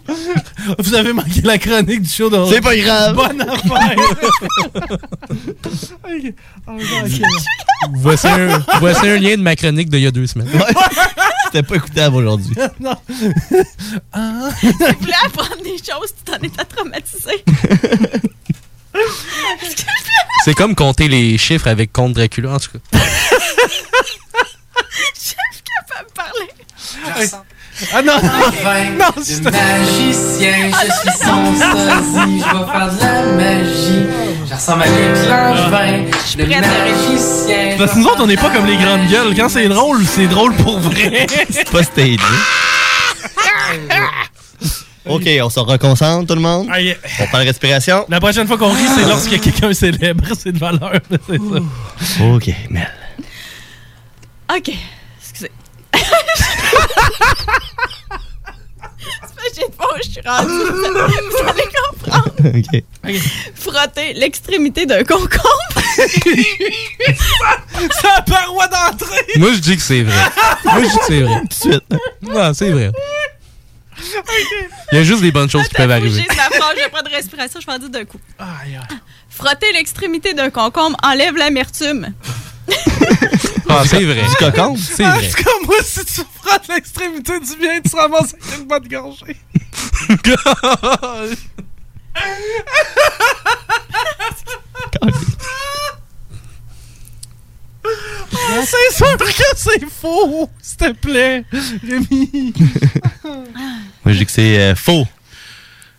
Vous 0.78 0.94
avez 0.94 1.12
manqué 1.12 1.42
la 1.42 1.59
chronique 1.59 2.02
du 2.02 2.09
show 2.09 2.30
de 2.30 2.38
C'est 2.51 2.60
pas 2.60 2.76
grave. 2.76 3.16
Bonne 3.16 3.42
affaire. 3.42 3.97
Ok. 6.02 6.34
Oh, 6.66 6.72
ok. 6.72 7.22
Voici 7.94 8.26
un, 8.26 8.59
voici 8.80 9.09
un 9.09 9.16
lien 9.16 9.36
de 9.36 9.42
ma 9.42 9.55
chronique 9.55 9.88
d'il 9.88 10.01
y 10.01 10.06
a 10.06 10.10
deux 10.10 10.26
semaines. 10.26 10.48
C'était 11.52 11.66
pas 11.66 11.77
écoutable 11.77 12.16
aujourd'hui. 12.16 12.55
non. 12.81 12.97
Ah. 14.12 14.51
Tu 14.60 14.66
voulais 14.68 15.12
apprendre 15.24 15.62
des 15.64 15.78
choses, 15.78 16.14
tu 16.16 16.22
t'en 16.24 16.36
étais 16.36 16.64
traumatisé. 16.64 17.44
C'est 20.44 20.55
comme 20.55 20.77
compter 20.77 21.09
les 21.09 21.36
chiffres 21.39 21.66
avec 21.66 21.93
Comte 21.93 22.12
Dracula, 22.12 22.55
en 22.55 22.59
tout 22.60 22.70
cas. 22.70 22.78
Je 25.14 25.20
suis 25.20 25.36
capable 25.64 26.09
de 26.09 26.12
parler. 26.14 26.48
Ah 27.94 28.02
non, 28.02 28.12
Enfin, 28.16 28.85
non, 28.98 29.07
de 29.16 29.23
c'est- 29.23 29.43
magicien, 29.44 30.70
je 30.70 30.93
suis 30.93 31.19
son 31.19 31.47
sosie, 31.55 32.39
je 32.39 32.57
vais 32.57 32.66
faire 32.73 32.90
de 32.93 33.01
la 33.01 33.23
magie. 33.36 34.07
Je 34.48 34.55
ressemble 34.55 34.82
à 34.82 34.86
Luc 34.86 35.28
Langevin, 35.28 36.05
le 36.39 36.44
magicien. 36.47 37.77
Parce 37.78 37.93
que 37.93 37.98
nous 37.98 38.07
autres, 38.07 38.23
on 38.23 38.27
n'est 38.27 38.36
pas 38.36 38.51
comme 38.51 38.66
les 38.66 38.77
grandes 38.77 39.07
gueules. 39.09 39.35
Quand 39.35 39.48
c'est 39.48 39.69
drôle, 39.69 40.05
c'est 40.07 40.27
drôle 40.27 40.55
pour 40.57 40.78
vrai. 40.81 41.27
C'est 41.51 41.70
pas 41.70 41.82
stagé. 41.82 42.16
Ok, 45.07 45.27
on 45.43 45.48
se 45.51 45.59
reconcentre, 45.59 46.27
tout 46.28 46.35
le 46.35 46.40
monde. 46.43 46.69
Aïe. 46.70 46.94
On 47.20 47.27
parle 47.28 47.44
respiration. 47.44 48.05
La 48.11 48.20
prochaine 48.20 48.47
fois 48.47 48.59
qu'on 48.59 48.70
rit, 48.70 48.86
c'est 48.94 49.09
lorsque 49.09 49.40
quelqu'un 49.40 49.73
célèbre. 49.73 50.24
C'est 50.39 50.52
de 50.52 50.59
valeur, 50.59 50.93
là, 50.93 51.01
c'est 51.27 51.39
ça. 51.39 52.24
Ok, 52.27 52.51
Mel. 52.69 52.89
OK. 54.55 54.70
Excusez. 55.23 55.51
J'ai 59.55 59.69
pas 59.77 59.85
où 59.85 59.97
je 59.98 60.11
suis 60.11 60.20
rendue. 60.24 60.48
Vous 61.31 61.48
allez 61.48 61.69
comprendre. 61.89 62.32
ok. 62.59 62.85
Frotter 63.55 64.12
l'extrémité 64.15 64.86
d'un 64.86 65.05
concombre. 65.05 65.43
C'est 65.97 66.07
la 68.05 68.23
paroi 68.23 68.69
d'entrée. 68.69 69.27
Moi, 69.36 69.52
je 69.55 69.59
dis 69.59 69.77
que 69.77 69.82
c'est 69.82 70.02
vrai. 70.02 70.15
Moi, 70.65 70.82
je 70.82 70.89
dis 70.89 70.98
que 70.98 71.05
c'est 71.07 71.23
vrai. 71.23 71.40
Tout 71.40 71.47
de 71.47 71.52
suite. 71.52 71.85
Non, 72.23 72.55
c'est 72.55 72.70
vrai. 72.70 72.90
Il 74.93 74.97
y 74.97 74.98
a 74.98 75.05
juste 75.05 75.23
des 75.23 75.32
bonnes 75.32 75.51
choses 75.51 75.69
qui 75.69 75.74
peuvent 75.74 75.90
arriver. 75.90 76.23
J'ai 76.23 76.36
ma 76.36 76.44
phrase, 76.44 76.77
j'ai 76.77 76.89
pas 76.89 77.02
de 77.02 77.11
respiration, 77.11 77.61
je 77.61 77.66
vais 77.66 77.73
en 77.73 77.78
dire 77.78 77.90
d'un 77.90 78.05
coup. 78.05 78.20
Aïe, 78.39 78.77
aïe. 78.77 78.97
Frotter 79.28 79.73
l'extrémité 79.73 80.32
d'un 80.35 80.51
concombre 80.51 80.97
enlève 81.02 81.36
l'amertume. 81.36 82.15
Ah, 83.70 83.82
c'est 83.86 84.05
vrai. 84.05 84.22
Du 84.22 84.34
cocon? 84.36 84.76
C'est 84.78 85.05
Ah, 85.05 85.14
vrai. 85.16 85.30
c'est 85.30 85.42
comme 85.44 85.66
moi, 85.66 85.76
si 85.82 86.05
tu 86.05 86.20
frottes 86.42 86.68
l'extrémité 86.68 87.38
du 87.40 87.56
bien, 87.56 87.80
tu 87.80 87.94
ramasses 87.97 88.34
avec 88.34 88.59
une 88.59 88.66
bonne 88.66 88.88
gorgée. 88.88 89.36
Ah, 98.32 98.62
c'est 98.64 98.94
sûr 98.97 99.16
que 99.16 99.24
c'est 99.56 99.84
faux, 99.88 100.51
s'il 100.60 100.76
te 100.76 100.92
plaît, 100.92 101.44
Rémi. 101.86 102.52
Moi, 103.24 104.06
je 104.06 104.18
dis 104.18 104.26
que 104.26 104.32
c'est 104.32 104.59
euh, 104.59 104.74
faux. 104.74 105.06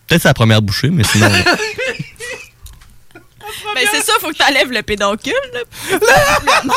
Peut-être 0.07 0.21
c'est 0.23 0.27
la 0.27 0.33
première 0.33 0.61
bouchée, 0.61 0.89
mais 0.89 1.03
sinon. 1.03 1.29
Ben, 3.75 3.87
c'est 3.91 4.01
ça, 4.01 4.13
faut 4.19 4.29
que 4.29 4.37
t'enlèves 4.37 4.71
le 4.71 4.81
pédoncule. 4.83 5.33
là. 5.53 5.99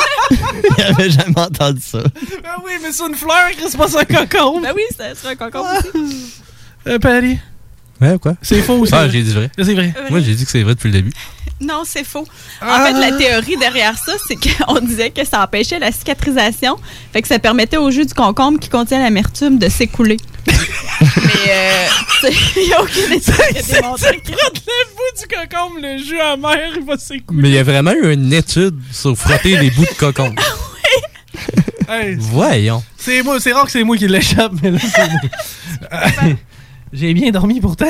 J'avais 0.78 1.10
jamais 1.10 1.38
entendu 1.40 1.80
ça. 1.80 1.98
Ben 2.02 2.50
oui, 2.64 2.72
mais 2.82 2.92
c'est 2.92 3.06
une 3.06 3.14
fleur, 3.14 3.50
c'est 3.58 3.76
pas 3.76 3.88
ça 3.88 4.00
un 4.00 4.04
concombre. 4.04 4.60
Ben 4.62 4.72
oui, 4.74 4.82
c'est 4.96 5.28
un 5.28 5.36
concombre 5.36 5.68
aussi. 5.78 6.32
Euh, 6.86 6.98
Patty. 6.98 7.38
Ouais, 8.00 8.18
quoi? 8.18 8.34
C'est 8.42 8.60
faux 8.62 8.84
c'est 8.86 8.94
Ah, 8.94 9.02
vrai? 9.04 9.10
j'ai 9.10 9.22
dit 9.22 9.32
vrai. 9.32 9.50
C'est 9.56 9.74
vrai. 9.74 9.94
Moi, 10.10 10.20
j'ai 10.20 10.34
dit 10.34 10.44
que 10.44 10.50
c'est 10.50 10.62
vrai 10.62 10.74
depuis 10.74 10.88
le 10.88 10.92
début. 10.94 11.12
Non, 11.60 11.82
c'est 11.84 12.04
faux. 12.04 12.26
En 12.60 12.84
fait, 12.84 12.92
la 12.92 13.12
théorie 13.12 13.56
derrière 13.56 13.96
ça, 13.96 14.12
c'est 14.26 14.36
qu'on 14.36 14.80
disait 14.82 15.10
que 15.10 15.24
ça 15.24 15.42
empêchait 15.42 15.78
la 15.78 15.92
cicatrisation, 15.92 16.76
fait 17.12 17.22
que 17.22 17.28
ça 17.28 17.38
permettait 17.38 17.76
au 17.76 17.90
jus 17.90 18.06
du 18.06 18.14
concombre 18.14 18.58
qui 18.58 18.68
contient 18.68 18.98
l'amertume 18.98 19.58
de 19.58 19.68
s'écouler. 19.68 20.16
Mais 20.46 21.50
euh, 21.50 21.86
il 22.56 22.66
n'y 22.66 22.72
a 22.72 22.82
aucune 22.82 23.12
étude 23.12 23.34
qui 23.34 23.58
a 23.58 23.80
démontré 23.80 24.20
que... 24.20 24.30
le 24.30 24.36
bout 24.94 25.20
du 25.20 25.36
concombre, 25.36 25.76
le 25.80 25.98
jus 25.98 26.20
amer, 26.20 26.72
il 26.76 26.84
va 26.84 26.98
s'écouler. 26.98 27.42
Mais 27.42 27.48
il 27.48 27.54
y 27.54 27.58
a 27.58 27.62
vraiment 27.62 27.92
eu 27.92 28.12
une 28.12 28.32
étude 28.32 28.78
sur 28.92 29.16
frotter 29.16 29.56
les 29.56 29.70
bouts 29.70 29.84
de 29.84 29.98
cocon. 29.98 30.34
Hey, 31.88 32.16
Voyons. 32.18 32.82
c'est 32.96 33.22
moi, 33.22 33.38
c'est 33.40 33.52
rare 33.52 33.66
que 33.66 33.70
c'est 33.70 33.84
moi 33.84 33.96
qui 33.96 34.08
l'échappe, 34.08 34.52
mais 34.62 34.70
là, 34.70 34.78
c'est 34.80 35.10
moi. 35.10 36.34
J'ai 36.96 37.12
bien 37.12 37.30
dormi 37.32 37.60
pourtant. 37.60 37.88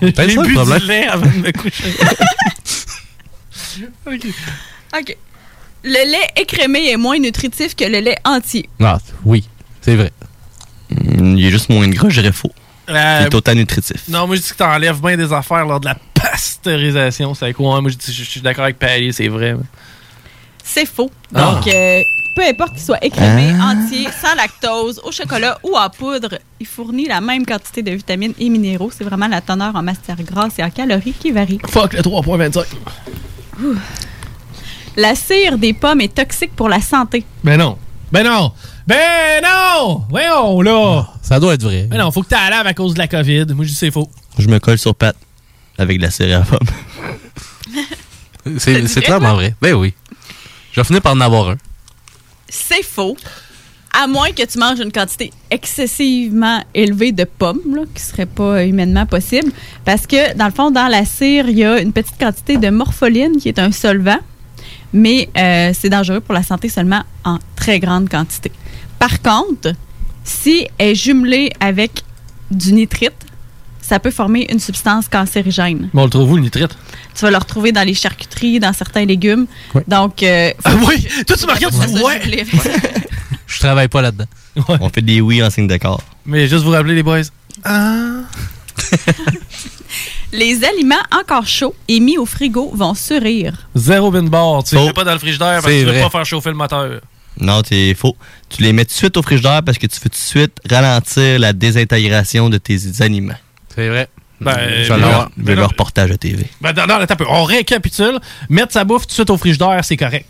J'ai 0.00 0.36
bu 0.36 0.52
problème. 0.54 0.78
du 0.78 0.86
lait 0.86 1.06
avant 1.08 1.26
de 1.26 1.36
me 1.36 1.52
coucher. 1.52 1.84
Ok. 4.06 4.26
OK. 4.98 5.16
Le 5.84 6.10
lait 6.10 6.26
écrémé 6.42 6.90
est 6.90 6.96
moins 6.96 7.18
nutritif 7.18 7.74
que 7.76 7.84
le 7.84 8.00
lait 8.00 8.18
entier. 8.24 8.68
Ah, 8.80 8.98
oui, 9.24 9.48
c'est 9.80 9.94
vrai. 9.96 10.12
Hmm, 10.90 11.36
Il 11.36 11.46
est 11.46 11.50
juste 11.50 11.68
moins 11.68 11.86
gras, 11.88 12.08
je 12.08 12.20
dirais 12.20 12.32
faux. 12.32 12.50
Euh, 12.88 13.18
Il 13.20 13.26
est 13.26 13.34
autant 13.34 13.54
nutritif. 13.54 14.08
Non, 14.08 14.26
moi 14.26 14.36
je 14.36 14.40
dis 14.42 14.48
que 14.50 14.56
t'enlèves 14.56 15.00
bien 15.00 15.16
des 15.16 15.32
affaires 15.32 15.64
lors 15.66 15.78
de 15.78 15.86
la 15.86 15.96
pasteurisation. 16.14 17.34
C'est 17.34 17.52
quoi? 17.52 17.80
Moi 17.80 17.90
je 17.90 17.96
dis- 17.96 18.12
je 18.12 18.24
je 18.24 18.28
suis 18.30 18.40
d'accord 18.40 18.64
avec 18.64 18.78
Patty, 18.78 19.12
c'est 19.12 19.28
vrai. 19.28 19.54
C'est 20.64 20.86
faux. 20.86 21.10
Ah. 21.34 21.52
Donc, 21.54 21.66
euh, 21.68 22.00
peu 22.38 22.44
importe 22.46 22.74
qu'il 22.74 22.82
soit 22.82 23.04
écrémé, 23.04 23.52
Ah. 23.60 23.72
entier, 23.72 24.06
sans 24.22 24.32
lactose, 24.36 25.00
au 25.04 25.10
chocolat 25.10 25.58
ou 25.64 25.76
en 25.76 25.90
poudre, 25.90 26.38
il 26.60 26.66
fournit 26.66 27.08
la 27.08 27.20
même 27.20 27.44
quantité 27.44 27.82
de 27.82 27.90
vitamines 27.90 28.32
et 28.38 28.48
minéraux. 28.48 28.92
C'est 28.96 29.02
vraiment 29.02 29.26
la 29.26 29.40
teneur 29.40 29.74
en 29.74 29.82
matière 29.82 30.22
grasse 30.22 30.52
et 30.58 30.62
en 30.62 30.70
calories 30.70 31.14
qui 31.18 31.32
varie. 31.32 31.58
Fuck 31.68 31.94
le 31.94 32.00
3.25. 32.00 32.64
La 34.96 35.16
cire 35.16 35.58
des 35.58 35.72
pommes 35.72 36.00
est 36.00 36.14
toxique 36.14 36.54
pour 36.54 36.68
la 36.68 36.80
santé. 36.80 37.24
Ben 37.42 37.56
non. 37.56 37.76
Ben 38.12 38.22
non. 38.22 38.52
Ben 38.86 39.42
non! 39.42 40.04
Voyons 40.08 40.62
là! 40.62 41.08
Ça 41.22 41.40
doit 41.40 41.54
être 41.54 41.64
vrai. 41.64 41.88
Ben 41.90 41.98
non, 41.98 42.12
faut 42.12 42.22
que 42.22 42.28
t'as 42.28 42.48
lave 42.50 42.68
à 42.68 42.72
cause 42.72 42.94
de 42.94 42.98
la 43.00 43.08
COVID. 43.08 43.46
Moi 43.52 43.64
je 43.64 43.70
dis 43.70 43.74
c'est 43.74 43.90
faux. 43.90 44.08
Je 44.38 44.46
me 44.46 44.60
colle 44.60 44.78
sur 44.78 44.94
Pat 44.94 45.16
avec 45.76 45.98
de 45.98 46.02
la 46.04 46.10
céréale 46.12 46.42
à 46.42 46.44
pomme. 46.46 46.68
C'est 48.58 49.02
clairement 49.02 49.34
vrai. 49.34 49.56
Ben 49.60 49.74
oui. 49.74 49.92
Je 50.72 50.80
vais 50.80 50.84
finir 50.86 51.02
par 51.02 51.14
en 51.14 51.20
avoir 51.20 51.48
un. 51.50 51.56
C'est 52.48 52.82
faux. 52.82 53.16
À 53.92 54.06
moins 54.06 54.30
que 54.30 54.44
tu 54.44 54.58
manges 54.58 54.80
une 54.80 54.92
quantité 54.92 55.32
excessivement 55.50 56.62
élevée 56.74 57.12
de 57.12 57.24
pommes, 57.24 57.74
là, 57.74 57.82
qui 57.94 58.02
serait 58.02 58.26
pas 58.26 58.64
humainement 58.64 59.06
possible. 59.06 59.50
Parce 59.84 60.06
que, 60.06 60.34
dans 60.36 60.46
le 60.46 60.52
fond, 60.52 60.70
dans 60.70 60.88
la 60.88 61.04
cire, 61.04 61.48
il 61.48 61.58
y 61.58 61.64
a 61.64 61.80
une 61.80 61.92
petite 61.92 62.18
quantité 62.18 62.58
de 62.58 62.70
morpholine, 62.70 63.36
qui 63.38 63.48
est 63.48 63.58
un 63.58 63.72
solvant. 63.72 64.18
Mais 64.92 65.28
euh, 65.36 65.72
c'est 65.78 65.88
dangereux 65.88 66.20
pour 66.20 66.34
la 66.34 66.42
santé 66.42 66.68
seulement 66.68 67.02
en 67.24 67.38
très 67.56 67.78
grande 67.80 68.08
quantité. 68.08 68.52
Par 68.98 69.20
contre, 69.20 69.72
si 70.24 70.66
elle 70.78 70.88
est 70.88 70.94
jumelée 70.94 71.50
avec 71.60 72.02
du 72.50 72.72
nitrite, 72.72 73.14
ça 73.88 73.98
peut 73.98 74.10
former 74.10 74.46
une 74.50 74.60
substance 74.60 75.08
cancérigène. 75.08 75.88
Mais 75.94 76.00
on 76.00 76.04
le 76.04 76.10
trouve 76.10 76.32
où 76.32 76.36
le 76.36 76.42
nitrite? 76.42 76.76
Tu 77.14 77.22
vas 77.22 77.30
le 77.30 77.36
retrouver 77.38 77.72
dans 77.72 77.82
les 77.86 77.94
charcuteries, 77.94 78.60
dans 78.60 78.72
certains 78.72 79.04
légumes. 79.04 79.46
Donc, 79.86 80.22
euh, 80.22 80.52
Ah 80.64 80.72
oui! 80.86 81.06
Toi 81.26 81.36
tu 81.36 81.46
me 81.46 81.52
regardes, 81.52 81.74
tu 81.74 82.02
ouais! 82.04 82.46
Je 83.46 83.58
travaille 83.60 83.88
pas 83.88 84.02
là-dedans. 84.02 84.26
On 84.80 84.88
fait 84.90 85.02
des 85.02 85.20
oui 85.20 85.42
en 85.42 85.50
signe 85.50 85.66
d'accord. 85.66 86.02
Mais 86.26 86.46
juste 86.48 86.64
vous 86.64 86.70
rappeler 86.70 86.94
les 86.94 87.02
boys. 87.02 87.22
Ah! 87.64 88.20
Les 90.32 90.62
aliments 90.62 90.94
encore 91.18 91.46
chauds 91.46 91.74
et 91.88 92.00
mis 92.00 92.18
au 92.18 92.26
frigo 92.26 92.70
vont 92.74 92.94
surir. 92.94 93.66
Zéro 93.74 94.10
bin 94.10 94.24
bar. 94.24 94.62
Tu 94.62 94.74
les 94.74 94.80
Faux. 94.82 94.86
mets 94.88 94.92
pas 94.92 95.04
dans 95.04 95.14
le 95.14 95.18
frigidaire 95.18 95.62
parce 95.62 95.64
que 95.64 95.70
C'est 95.70 95.78
tu 95.80 95.84
veux 95.86 95.92
vrai. 95.92 96.02
pas 96.02 96.10
faire 96.10 96.26
chauffer 96.26 96.50
le 96.50 96.56
moteur. 96.56 97.00
Non, 97.40 97.62
t'es 97.62 97.94
faux. 97.94 98.16
Tu 98.50 98.62
les 98.62 98.72
mets 98.74 98.84
tout 98.84 98.90
de 98.90 98.94
suite 98.96 99.16
au 99.16 99.22
frigidaire 99.22 99.62
parce 99.62 99.78
que 99.78 99.86
tu 99.86 99.96
veux 99.98 100.02
tout 100.02 100.08
de 100.10 100.14
suite 100.16 100.52
ralentir 100.68 101.38
la 101.38 101.52
désintégration 101.54 102.50
de 102.50 102.58
tes 102.58 102.78
aliments. 103.00 103.32
C'est 103.78 103.88
vrai. 103.88 104.08
Ben, 104.40 104.56
je 104.82 104.92
vais 104.92 104.98
leur, 104.98 105.30
leur 105.36 105.68
reportage 105.68 106.10
à 106.10 106.16
TV. 106.18 106.46
Ben, 106.60 106.72
non, 106.72 106.86
non, 106.88 106.94
attends 106.96 107.14
un 107.14 107.16
peu. 107.16 107.26
On 107.28 107.44
récapitule. 107.44 108.18
Mettre 108.48 108.72
sa 108.72 108.82
bouffe 108.84 109.02
tout 109.02 109.08
de 109.10 109.12
suite 109.14 109.30
au 109.30 109.36
frigidaire, 109.36 109.84
c'est 109.84 109.96
correct. 109.96 110.26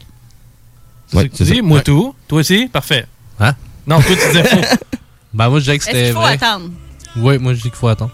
C'est 1.07 1.17
Ouais, 1.17 1.23
ce 1.25 1.29
que 1.29 1.37
tu 1.37 1.45
c'est 1.47 1.51
dis? 1.53 1.57
ça. 1.57 1.63
Moi 1.63 1.79
Ouais. 1.79 1.83
tout. 1.83 2.15
Toi 2.29 2.41
aussi? 2.41 2.67
Parfait. 2.69 3.07
Hein? 3.41 3.55
Non, 3.87 4.03
toi, 4.03 4.15
tu 4.17 4.27
disais 4.29 4.45
faux. 4.45 4.61
Ben 5.33 5.49
moi, 5.49 5.61
je 5.61 5.65
disais 5.65 5.79
que 5.79 5.85
c'était 5.85 6.05
qu'il 6.05 6.13
faut 6.15 6.21
vrai. 6.21 6.35
attendre? 6.35 6.71
Oui, 7.17 7.39
moi, 7.39 7.53
je 7.55 7.59
dis 7.59 7.71
qu'il 7.71 7.73
faut 7.79 7.89
attendre. 7.89 8.11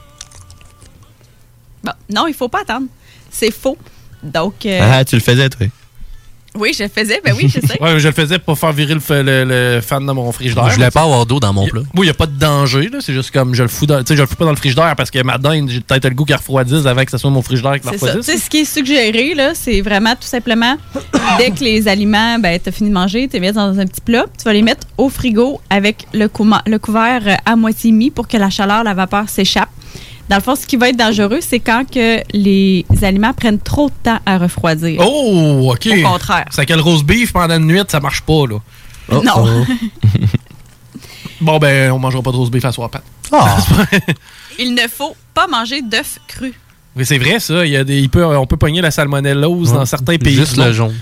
Bon, 1.82 1.92
non, 2.10 2.26
il 2.28 2.34
faut 2.34 2.48
pas 2.48 2.62
attendre. 2.62 2.86
C'est 3.30 3.50
faux. 3.52 3.76
Donc, 4.22 4.66
euh, 4.66 4.78
Ah, 4.82 5.04
tu 5.04 5.14
le 5.16 5.20
faisais, 5.20 5.48
toi. 5.48 5.66
Oui, 6.58 6.72
je 6.76 6.84
le 6.84 6.88
faisais. 6.88 7.20
Ben 7.24 7.34
oui, 7.36 7.48
je 7.48 7.60
sais. 7.60 7.78
Ouais, 7.80 7.98
je 7.98 8.06
le 8.08 8.14
faisais 8.14 8.38
pour 8.38 8.58
faire 8.58 8.72
virer 8.72 8.94
le, 8.94 9.00
le- 9.22 9.44
le 9.76 9.80
fan 9.80 10.06
de 10.06 10.12
mon 10.12 10.30
frigidaire. 10.32 10.68
Je 10.70 10.74
voulais 10.76 10.90
pas 10.90 11.02
avoir 11.02 11.26
d'eau 11.26 11.40
dans 11.40 11.52
mon 11.52 11.66
plat. 11.66 11.80
Oui, 11.94 12.00
il 12.00 12.04
n'y 12.04 12.10
a 12.10 12.14
pas 12.14 12.26
de 12.26 12.38
danger. 12.38 12.88
là. 12.92 12.98
C'est 13.00 13.12
juste 13.12 13.30
comme 13.32 13.54
je 13.54 13.62
le 13.62 13.68
fous 13.68 13.86
dans, 13.86 13.98
tu 14.00 14.06
sais, 14.08 14.16
je 14.16 14.20
le 14.22 14.26
fous 14.26 14.36
pas 14.36 14.44
dans 14.44 14.50
le 14.52 14.56
frigidaire 14.56 14.94
parce 14.96 15.10
que 15.10 15.22
ma 15.22 15.38
dinde, 15.38 15.68
j'ai 15.68 15.80
peut-être 15.80 16.04
le 16.08 16.14
goût 16.14 16.24
qu'elle 16.24 16.36
refroidisse 16.36 16.86
avant 16.86 17.04
que 17.04 17.10
ce 17.10 17.18
soit 17.18 17.30
mon 17.30 17.42
frigidaire 17.42 17.80
qui 17.80 17.86
la 17.86 17.92
C'est 17.92 17.98
ça. 17.98 18.06
Tu 18.06 18.18
refroidisse. 18.18 18.26
sais, 18.34 18.38
ce 18.38 18.50
qui 18.50 18.58
est 18.58 18.64
suggéré, 18.64 19.34
là, 19.34 19.52
c'est 19.54 19.80
vraiment 19.80 20.14
tout 20.14 20.26
simplement, 20.26 20.76
dès 21.38 21.50
que 21.50 21.62
les 21.64 21.88
aliments, 21.88 22.38
ben, 22.38 22.58
tu 22.62 22.68
as 22.68 22.72
fini 22.72 22.88
de 22.90 22.94
manger, 22.94 23.26
tu 23.28 23.34
les 23.34 23.40
mets 23.40 23.52
dans 23.52 23.78
un 23.78 23.86
petit 23.86 24.00
plat, 24.00 24.24
tu 24.38 24.44
vas 24.44 24.52
les 24.52 24.62
mettre 24.62 24.86
au 24.96 25.08
frigo 25.08 25.60
avec 25.70 26.06
le, 26.14 26.26
couma- 26.28 26.62
le 26.66 26.78
couvert 26.78 27.38
à 27.44 27.56
moitié 27.56 27.90
mis 27.92 28.10
pour 28.10 28.28
que 28.28 28.36
la 28.36 28.50
chaleur, 28.50 28.84
la 28.84 28.94
vapeur 28.94 29.28
s'échappe. 29.28 29.68
Dans 30.28 30.36
le 30.36 30.42
fond, 30.42 30.54
ce 30.56 30.66
qui 30.66 30.76
va 30.76 30.88
être 30.88 30.96
dangereux, 30.96 31.40
c'est 31.40 31.60
quand 31.60 31.84
que 31.90 32.20
les 32.32 32.86
aliments 33.02 33.34
prennent 33.34 33.58
trop 33.58 33.88
de 33.90 33.94
temps 34.02 34.18
à 34.24 34.38
refroidir. 34.38 35.00
Oh, 35.04 35.70
OK. 35.72 35.86
Au 35.86 36.02
contraire. 36.08 36.46
C'est 36.50 36.64
que 36.64 36.72
le 36.72 36.80
rose 36.80 37.04
beef 37.04 37.32
pendant 37.32 37.56
une 37.56 37.66
nuit, 37.66 37.82
ça 37.88 38.00
marche 38.00 38.22
pas, 38.22 38.46
là. 38.48 38.58
Non. 39.22 39.64
Bon, 41.40 41.58
ben, 41.58 41.90
on 41.92 41.98
mangera 41.98 42.22
pas 42.22 42.30
de 42.30 42.36
rose 42.36 42.50
beef 42.50 42.64
à 42.64 42.72
soir, 42.72 42.88
Pat. 42.88 43.02
Il 44.58 44.74
ne 44.74 44.88
faut 44.88 45.14
pas 45.34 45.46
manger 45.46 45.82
d'œufs 45.82 46.18
crus. 46.26 46.54
Mais 46.96 47.04
c'est 47.04 47.18
vrai, 47.18 47.40
ça. 47.40 47.66
Il 47.66 47.72
y 47.72 47.76
a 47.76 47.84
des, 47.84 47.98
il 47.98 48.08
peut, 48.08 48.24
on 48.24 48.46
peut 48.46 48.56
pogner 48.56 48.80
la 48.80 48.90
salmonellose 48.90 49.72
Ouais. 49.72 49.76
dans 49.78 49.84
certains 49.84 50.16
pays. 50.16 50.36
Juste 50.36 50.56
le 50.56 50.72
jaune. 50.72 50.94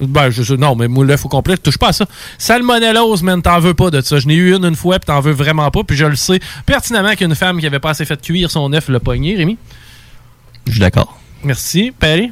Ben, 0.00 0.30
je, 0.30 0.54
non, 0.54 0.76
mais 0.76 0.86
moi, 0.88 1.04
l'œuf 1.04 1.24
au 1.24 1.28
complet, 1.28 1.54
je 1.56 1.62
touche 1.62 1.78
pas 1.78 1.88
à 1.88 1.92
ça. 1.92 2.06
Salmonellose, 2.38 3.22
man, 3.22 3.42
t'en 3.42 3.58
veux 3.58 3.74
pas 3.74 3.90
de 3.90 4.00
ça. 4.00 4.18
Je 4.18 4.26
n'ai 4.28 4.34
eu 4.34 4.54
une 4.54 4.64
une 4.64 4.76
fois, 4.76 4.98
puis 4.98 5.06
t'en 5.06 5.20
veux 5.20 5.32
vraiment 5.32 5.70
pas. 5.70 5.82
Puis 5.84 5.96
je 5.96 6.04
le 6.06 6.14
sais 6.16 6.38
pertinemment 6.66 7.14
qu'une 7.14 7.34
femme 7.34 7.58
qui 7.60 7.66
avait 7.66 7.80
pas 7.80 7.90
assez 7.90 8.04
fait 8.04 8.20
cuire 8.20 8.50
son 8.50 8.72
œuf 8.72 8.88
l'a 8.88 9.00
pogné, 9.00 9.36
Rémi. 9.36 9.58
Je 10.66 10.72
suis 10.72 10.80
d'accord. 10.80 11.18
Merci. 11.42 11.92
Patty? 11.98 12.30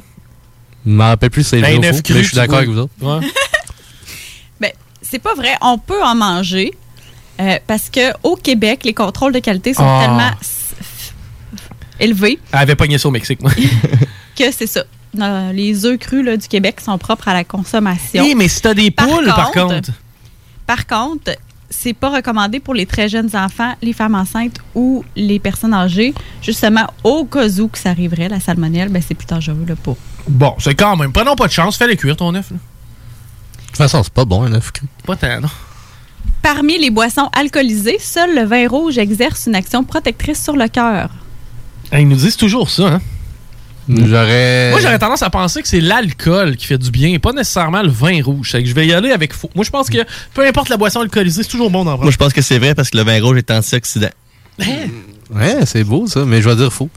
Je 0.85 0.91
m'en 0.91 1.05
rappelle 1.05 1.29
plus 1.29 1.43
c'est 1.43 1.59
Ben, 1.59 1.75
faux, 1.83 2.01
cru, 2.01 2.13
mais 2.13 2.23
je 2.23 2.27
suis 2.27 2.35
d'accord 2.35 2.57
avec 2.59 2.69
vous 2.69 2.79
autres. 2.79 2.93
Ouais. 3.01 3.19
Ben, 4.59 4.71
c'est 5.01 5.19
pas 5.19 5.33
vrai. 5.35 5.55
On 5.61 5.77
peut 5.77 6.01
en 6.03 6.15
manger 6.15 6.73
euh, 7.39 7.57
parce 7.67 7.89
que 7.89 8.13
au 8.23 8.35
Québec, 8.35 8.81
les 8.85 8.93
contrôles 8.93 9.33
de 9.33 9.39
qualité 9.39 9.73
sont 9.73 9.83
Ah. 9.85 10.01
tellement 10.05 10.31
élevés 11.99 12.39
Elle 12.51 12.59
avait 12.59 12.75
pogné 12.75 12.97
ça 12.97 13.07
au 13.07 13.11
Mexique, 13.11 13.41
moi. 13.41 13.51
que 14.37 14.51
c'est 14.51 14.67
ça. 14.67 14.83
Les 15.53 15.85
œufs 15.85 15.97
crus 15.97 16.23
là, 16.23 16.37
du 16.37 16.47
Québec 16.47 16.81
sont 16.81 16.97
propres 16.97 17.27
à 17.27 17.33
la 17.33 17.43
consommation. 17.43 18.23
Oui, 18.23 18.35
mais 18.35 18.47
si 18.47 18.61
t'as 18.61 18.73
des 18.73 18.91
Par 18.91 19.07
poules, 19.07 19.25
par 19.25 19.51
contre-. 19.51 19.91
Par 20.65 20.85
contre, 20.87 21.31
c'est 21.69 21.93
pas 21.93 22.09
recommandé 22.09 22.59
pour 22.59 22.73
les 22.73 22.85
très 22.85 23.09
jeunes 23.09 23.29
enfants, 23.35 23.73
les 23.81 23.93
femmes 23.93 24.15
enceintes 24.15 24.57
ou 24.75 25.03
les 25.15 25.39
personnes 25.39 25.73
âgées. 25.73 26.13
Justement, 26.41 26.87
au 27.03 27.25
cas 27.25 27.47
où 27.59 27.67
que 27.67 27.77
ça 27.77 27.89
arriverait, 27.89 28.29
la 28.29 28.39
salmonelle, 28.39 28.89
ben, 28.89 29.01
c'est 29.05 29.15
plus 29.15 29.27
dangereux 29.27 29.65
là, 29.67 29.75
pour. 29.75 29.97
Bon, 30.27 30.55
c'est 30.59 30.75
quand 30.75 30.95
même. 30.95 31.11
Prenons 31.11 31.35
pas 31.35 31.47
de 31.47 31.51
chance. 31.51 31.77
Fais-les 31.77 31.97
cuire, 31.97 32.17
ton 32.17 32.33
œuf. 32.35 32.51
là. 32.51 32.57
De 32.57 33.67
toute 33.67 33.77
façon, 33.77 34.03
c'est 34.03 34.13
pas 34.13 34.25
bon, 34.25 34.43
un 34.43 34.53
œuf 34.53 34.71
cru. 34.71 34.87
Pas 35.05 35.15
tant, 35.15 35.41
non. 35.41 35.49
Parmi 36.41 36.77
les 36.79 36.89
boissons 36.89 37.29
alcoolisées, 37.33 37.97
seul 37.99 38.35
le 38.35 38.43
vin 38.43 38.67
rouge 38.67 38.97
exerce 38.97 39.47
une 39.47 39.55
action 39.55 39.83
protectrice 39.83 40.41
sur 40.43 40.55
le 40.55 40.67
cœur. 40.67 41.09
Ils 41.93 42.07
nous 42.07 42.15
disent 42.15 42.37
toujours 42.37 42.69
ça, 42.69 42.87
hein? 42.87 43.01
J'aurais. 43.89 44.71
Moi, 44.71 44.79
j'aurais 44.81 44.99
tendance 44.99 45.21
à 45.23 45.29
penser 45.29 45.61
que 45.61 45.67
c'est 45.67 45.79
l'alcool 45.81 46.57
qui 46.57 46.65
fait 46.65 46.77
du 46.77 46.91
bien 46.91 47.09
et 47.09 47.19
pas 47.19 47.31
nécessairement 47.31 47.81
le 47.81 47.89
vin 47.89 48.21
rouge. 48.23 48.51
Que 48.51 48.65
je 48.65 48.73
vais 48.73 48.85
y 48.87 48.93
aller 48.93 49.11
avec 49.11 49.33
faux. 49.33 49.49
Moi, 49.55 49.63
je 49.63 49.69
pense 49.69 49.89
que 49.89 49.99
peu 50.33 50.45
importe 50.45 50.69
la 50.69 50.77
boisson 50.77 50.99
alcoolisée, 51.01 51.43
c'est 51.43 51.49
toujours 51.49 51.69
bon 51.71 51.79
d'en 51.79 51.91
Moi, 51.91 51.97
prendre. 51.97 52.11
je 52.11 52.17
pense 52.17 52.33
que 52.33 52.41
c'est 52.41 52.59
vrai 52.59 52.75
parce 52.75 52.89
que 52.89 52.97
le 52.97 53.03
vin 53.03 53.21
rouge 53.21 53.37
est 53.37 53.49
antioxydant. 53.51 54.09
Ouais, 54.59 55.65
c'est 55.65 55.83
beau 55.83 56.07
ça, 56.07 56.25
mais 56.25 56.41
je 56.41 56.49
vais 56.49 56.55
dire 56.55 56.71
faux. 56.73 56.89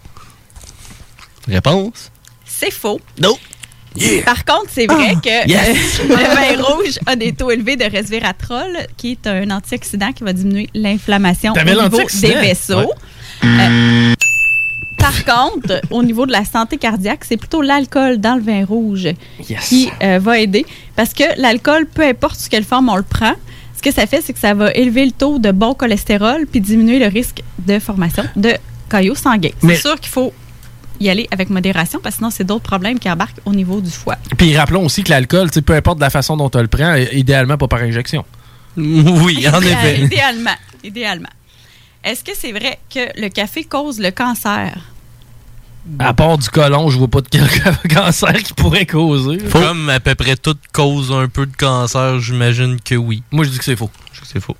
Réponse? 1.48 2.10
C'est 2.44 2.72
faux. 2.72 3.00
Non. 3.20 3.36
Par 4.24 4.44
contre, 4.44 4.66
c'est 4.70 4.86
vrai 4.86 5.14
Ah, 5.16 5.20
que 5.20 5.48
yes. 5.48 6.00
euh, 6.00 6.08
le 6.08 6.14
vin 6.56 6.62
rouge 6.62 6.98
a 7.06 7.16
des 7.16 7.32
taux 7.32 7.50
élevés 7.50 7.76
de 7.76 7.84
resveratrol, 7.84 8.78
qui 8.96 9.12
est 9.12 9.26
un 9.26 9.50
antioxydant 9.50 10.12
qui 10.12 10.22
va 10.22 10.32
diminuer 10.32 10.68
l'inflammation 10.74 11.52
au 11.52 11.58
niveau 11.58 11.80
l'antioxydant? 11.80 12.28
des 12.28 12.34
vaisseaux. 12.48 12.78
Ouais. 13.42 13.48
Euh, 13.48 14.14
par 15.00 15.24
contre, 15.24 15.80
au 15.90 16.02
niveau 16.02 16.26
de 16.26 16.32
la 16.32 16.44
santé 16.44 16.76
cardiaque, 16.76 17.24
c'est 17.24 17.36
plutôt 17.36 17.62
l'alcool 17.62 18.18
dans 18.18 18.34
le 18.36 18.42
vin 18.42 18.64
rouge 18.64 19.08
qui 19.62 19.90
euh, 20.02 20.18
va 20.20 20.38
aider. 20.38 20.66
Parce 20.96 21.14
que 21.14 21.24
l'alcool, 21.40 21.86
peu 21.86 22.02
importe 22.02 22.38
sous 22.38 22.48
quelle 22.48 22.64
forme 22.64 22.88
on 22.88 22.96
le 22.96 23.02
prend, 23.02 23.32
ce 23.76 23.82
que 23.82 23.92
ça 23.92 24.06
fait, 24.06 24.20
c'est 24.22 24.32
que 24.32 24.38
ça 24.38 24.52
va 24.54 24.70
élever 24.72 25.06
le 25.06 25.12
taux 25.12 25.38
de 25.38 25.52
bon 25.52 25.74
cholestérol 25.74 26.46
puis 26.46 26.60
diminuer 26.60 26.98
le 26.98 27.06
risque 27.06 27.42
de 27.66 27.78
formation 27.78 28.24
de 28.36 28.52
caillots 28.90 29.14
sanguins. 29.14 29.50
C'est 29.62 29.76
sûr 29.76 29.98
qu'il 29.98 30.10
faut 30.10 30.32
y 31.00 31.08
aller 31.08 31.26
avec 31.30 31.48
modération 31.48 31.98
parce 32.02 32.16
que 32.16 32.18
sinon, 32.18 32.30
c'est 32.30 32.44
d'autres 32.44 32.64
problèmes 32.64 32.98
qui 32.98 33.10
embarquent 33.10 33.40
au 33.46 33.52
niveau 33.52 33.80
du 33.80 33.90
foie. 33.90 34.16
Puis 34.36 34.54
rappelons 34.56 34.84
aussi 34.84 35.02
que 35.02 35.10
l'alcool, 35.10 35.48
peu 35.64 35.74
importe 35.74 35.98
la 35.98 36.10
façon 36.10 36.36
dont 36.36 36.50
tu 36.50 36.58
le 36.58 36.68
prends, 36.68 36.92
euh, 36.92 37.04
idéalement 37.12 37.56
pas 37.56 37.68
par 37.68 37.80
injection. 37.80 38.24
Oui, 38.76 39.46
en 39.48 39.60
effet. 39.62 40.00
idéalement. 40.02 40.56
Idéalement. 40.84 41.28
Est-ce 42.02 42.24
que 42.24 42.32
c'est 42.34 42.52
vrai 42.52 42.78
que 42.92 43.20
le 43.20 43.28
café 43.28 43.64
cause 43.64 44.00
le 44.00 44.10
cancer? 44.10 44.78
À 45.98 46.12
part 46.14 46.38
du 46.38 46.48
colon, 46.48 46.88
je 46.90 46.98
vois 46.98 47.08
pas 47.08 47.20
de 47.20 47.88
cancer 47.94 48.34
qui 48.42 48.52
pourrait 48.54 48.86
causer. 48.86 49.38
Comme 49.50 49.88
à 49.88 50.00
peu 50.00 50.14
près 50.14 50.36
toute 50.36 50.60
cause 50.72 51.10
un 51.12 51.28
peu 51.28 51.46
de 51.46 51.56
cancer, 51.56 52.20
j'imagine 52.20 52.78
que 52.80 52.94
oui. 52.94 53.22
Moi, 53.30 53.44
je 53.44 53.50
dis 53.50 53.58
que 53.58 53.64
c'est 53.64 53.76
faux. 53.76 53.90
Je 54.12 54.20
dis 54.20 54.26
que 54.26 54.32
c'est 54.32 54.40
faux. 54.40 54.56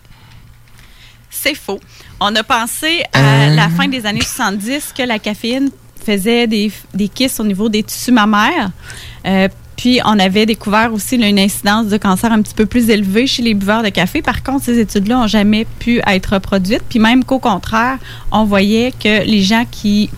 C'est 1.30 1.54
faux. 1.54 1.80
On 2.20 2.34
a 2.34 2.42
pensé 2.42 3.02
à 3.12 3.48
la 3.48 3.68
fin 3.68 3.88
des 3.88 4.04
années 4.04 4.22
70 4.22 4.92
que 4.96 5.02
la 5.02 5.18
caféine 5.18 5.70
faisait 6.04 6.46
des, 6.46 6.72
des 6.92 7.08
kisses 7.08 7.38
au 7.40 7.44
niveau 7.44 7.68
des 7.68 7.82
tissus 7.82 8.12
mammaires. 8.12 8.70
Euh, 9.26 9.48
puis, 9.81 9.98
on 10.05 10.19
avait 10.19 10.44
découvert 10.44 10.93
aussi 10.93 11.16
là, 11.16 11.27
une 11.27 11.39
incidence 11.39 11.86
de 11.86 11.97
cancer 11.97 12.31
un 12.31 12.43
petit 12.43 12.52
peu 12.52 12.66
plus 12.66 12.90
élevée 12.90 13.27
chez 13.27 13.40
les 13.40 13.55
buveurs 13.55 13.82
de 13.82 13.89
café. 13.89 14.20
Par 14.20 14.43
contre, 14.43 14.66
ces 14.66 14.78
études-là 14.78 15.20
n'ont 15.20 15.27
jamais 15.27 15.66
pu 15.78 16.02
être 16.07 16.35
reproduites. 16.35 16.82
Puis 16.86 16.98
même 16.98 17.24
qu'au 17.24 17.39
contraire, 17.39 17.97
on 18.31 18.44
voyait 18.44 18.93
que 18.93 19.24
les 19.24 19.40
gens 19.40 19.65
qui 19.70 20.11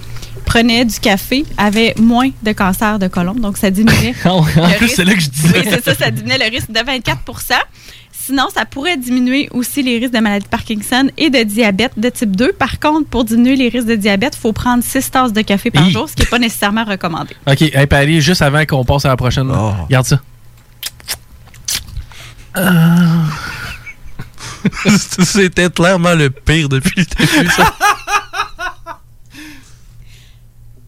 prenaient 0.47 0.85
du 0.85 0.99
café 0.99 1.45
avaient 1.59 1.95
moins 1.97 2.31
de 2.43 2.51
cancer 2.51 2.99
de 2.99 3.07
côlon. 3.07 3.35
Donc, 3.35 3.57
ça 3.57 3.71
diminuait. 3.71 4.17
en 4.25 4.41
le 4.41 4.79
plus, 4.79 4.89
c'est 4.89 5.05
là 5.05 5.15
que 5.15 5.21
je 5.21 5.29
disais. 5.29 5.61
Oui, 5.61 5.69
c'est 5.71 5.85
ça, 5.85 5.95
ça 5.95 6.11
diminuait 6.11 6.39
le 6.39 6.51
risque 6.51 6.73
de 6.73 6.85
24 6.85 7.21
Sinon, 8.25 8.47
ça 8.55 8.65
pourrait 8.65 8.97
diminuer 8.97 9.49
aussi 9.51 9.83
les 9.83 9.99
risques 9.99 10.13
de 10.13 10.21
maladie 10.21 10.45
de 10.45 10.49
Parkinson 10.49 11.11
et 11.17 11.29
de 11.29 11.43
diabète 11.43 11.91
de 11.97 12.09
type 12.09 12.37
2. 12.37 12.53
Par 12.53 12.79
contre, 12.79 13.09
pour 13.09 13.25
diminuer 13.25 13.57
les 13.57 13.69
risques 13.69 13.89
de 13.89 13.97
diabète, 13.97 14.35
il 14.37 14.41
faut 14.41 14.53
prendre 14.53 14.85
6 14.85 15.11
tasses 15.11 15.33
de 15.33 15.41
café 15.41 15.73
par 15.73 15.89
Hi. 15.89 15.91
jour, 15.91 16.09
ce 16.09 16.15
qui 16.15 16.23
n'est 16.23 16.29
pas 16.29 16.39
nécessairement 16.39 16.85
recommandé. 16.85 17.35
OK, 17.49 17.63
hey, 17.63 18.21
juste 18.21 18.43
avant 18.43 18.65
qu'on 18.65 18.85
passe 18.85 19.07
à 19.07 19.09
la 19.09 19.17
prochaine. 19.17 19.51
Regarde 19.51 20.07
ça. 20.07 20.21
C'était 25.25 25.69
clairement 25.69 26.15
le 26.15 26.31
pire 26.31 26.69
depuis 26.69 27.01
le 27.01 27.27
début. 27.27 27.51
ça. 27.51 27.75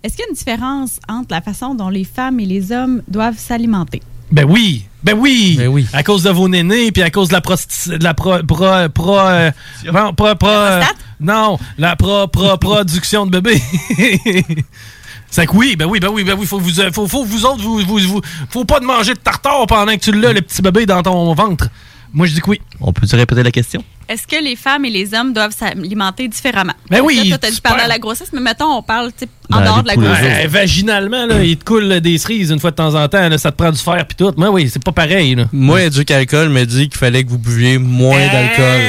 Est-ce 0.04 0.14
qu'il 0.14 0.22
y 0.24 0.26
a 0.26 0.30
une 0.30 0.36
différence 0.36 1.00
entre 1.08 1.32
la 1.32 1.40
façon 1.40 1.74
dont 1.74 1.88
les 1.88 2.04
femmes 2.04 2.38
et 2.38 2.46
les 2.46 2.70
hommes 2.70 3.02
doivent 3.08 3.38
s'alimenter? 3.38 4.02
Ben 4.34 4.44
oui! 4.48 4.84
Ben 5.04 5.16
oui! 5.16 5.54
À 5.92 6.02
cause 6.02 6.24
de 6.24 6.30
vos 6.30 6.48
nénés, 6.48 6.90
puis 6.90 7.02
à 7.02 7.10
cause 7.10 7.28
de 7.28 7.34
la 7.34 7.40
prosti- 7.40 7.96
de 7.96 8.02
la 8.02 8.14
pro, 8.14 8.38
pro, 8.42 8.66
pro, 8.92 9.18
euh, 9.20 9.50
non, 9.92 10.12
pro- 10.12 10.34
pro- 10.34 10.48
euh, 10.48 10.80
non, 11.20 11.58
la 11.78 11.94
pro, 11.94 12.26
pro- 12.26 12.56
production 12.56 13.26
de 13.26 13.38
bébés. 13.38 13.62
C'est 15.30 15.46
que 15.46 15.52
oui, 15.56 15.74
ben 15.76 15.86
oui, 15.86 15.98
ben 16.00 16.08
oui, 16.08 16.22
ben 16.24 16.36
oui, 16.38 16.46
faut 16.46 16.58
vous, 16.60 16.80
euh, 16.80 16.90
faut, 16.92 17.06
faut 17.08 17.24
vous 17.24 17.44
autres, 17.44 17.62
vous, 17.62 17.78
vous, 17.80 17.98
vous- 17.98 18.20
faut 18.50 18.64
pas 18.64 18.80
de 18.80 18.84
manger 18.84 19.14
de 19.14 19.18
tartare 19.18 19.66
pendant 19.66 19.92
que 19.92 19.98
tu 20.00 20.12
l'as, 20.12 20.32
le 20.32 20.42
petit 20.42 20.62
bébé 20.62 20.86
dans 20.86 21.02
ton 21.02 21.32
ventre. 21.34 21.68
Moi, 22.14 22.26
je 22.26 22.32
dis 22.34 22.40
que 22.40 22.48
oui. 22.50 22.60
On 22.80 22.92
peut-tu 22.92 23.16
répéter 23.16 23.42
la 23.42 23.50
question? 23.50 23.84
Est-ce 24.08 24.26
que 24.26 24.42
les 24.42 24.54
femmes 24.54 24.84
et 24.84 24.90
les 24.90 25.12
hommes 25.14 25.32
doivent 25.32 25.54
s'alimenter 25.56 26.28
différemment? 26.28 26.74
Ben 26.88 27.00
oui, 27.02 27.16
Là, 27.16 27.24
toi, 27.30 27.38
t'as 27.38 27.50
dit 27.50 27.60
pendant 27.60 27.86
la 27.88 27.98
grossesse, 27.98 28.28
mais 28.32 28.40
mettons, 28.40 28.70
on 28.76 28.82
parle 28.82 29.10
en 29.50 29.60
dehors 29.60 29.82
de 29.82 29.88
la 29.88 29.94
Ouais, 29.96 30.04
grossesse. 30.06 30.46
vaginalement, 30.50 31.26
là, 31.26 31.42
il 31.42 31.56
te 31.56 31.64
coule 31.64 32.00
des 32.00 32.16
cerises 32.18 32.50
une 32.50 32.60
fois 32.60 32.70
de 32.70 32.76
temps 32.76 32.94
en 32.94 33.08
temps, 33.08 33.28
là, 33.28 33.36
ça 33.36 33.50
te 33.50 33.56
prend 33.56 33.72
du 33.72 33.78
fer 33.78 34.06
puis 34.06 34.16
tout. 34.16 34.32
Mais 34.36 34.46
oui, 34.46 34.70
c'est 34.72 34.82
pas 34.82 34.92
pareil. 34.92 35.34
Là. 35.34 35.46
Moi, 35.52 35.82
Éduc 35.84 36.08
Alcool 36.12 36.50
me 36.50 36.64
dit 36.64 36.88
qu'il 36.88 36.98
fallait 36.98 37.24
que 37.24 37.30
vous 37.30 37.38
buviez 37.38 37.78
moins 37.78 38.24
d'alcool. 38.28 38.80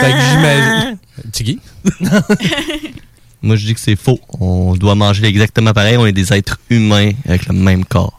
Fait 0.00 0.12
que 0.12 0.20
j'imagine. 0.30 0.98
Tiggy? 1.32 1.58
Moi, 3.42 3.56
je 3.56 3.66
dis 3.66 3.74
que 3.74 3.80
c'est 3.80 3.96
faux. 3.96 4.18
On 4.40 4.74
doit 4.74 4.94
manger 4.94 5.26
exactement 5.26 5.72
pareil. 5.72 5.96
On 5.98 6.06
est 6.06 6.12
des 6.12 6.32
êtres 6.32 6.58
humains 6.70 7.10
avec 7.28 7.46
le 7.46 7.54
même 7.54 7.84
corps. 7.84 8.18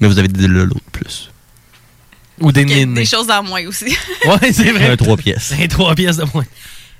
Mais 0.00 0.08
vous 0.08 0.18
avez 0.18 0.28
de 0.28 0.46
l'autre 0.46 0.80
plus. 0.92 1.30
Ou 2.42 2.52
des 2.52 3.04
choses 3.06 3.30
en 3.30 3.42
moins 3.42 3.64
aussi. 3.66 3.96
Ouais, 4.26 4.52
c'est 4.52 4.70
vrai. 4.72 4.90
Un 4.90 4.96
trois 4.96 5.16
pièces. 5.16 5.52
Un 5.58 5.66
trois 5.66 5.94
pièces 5.94 6.16
de 6.18 6.24
moins. 6.34 6.44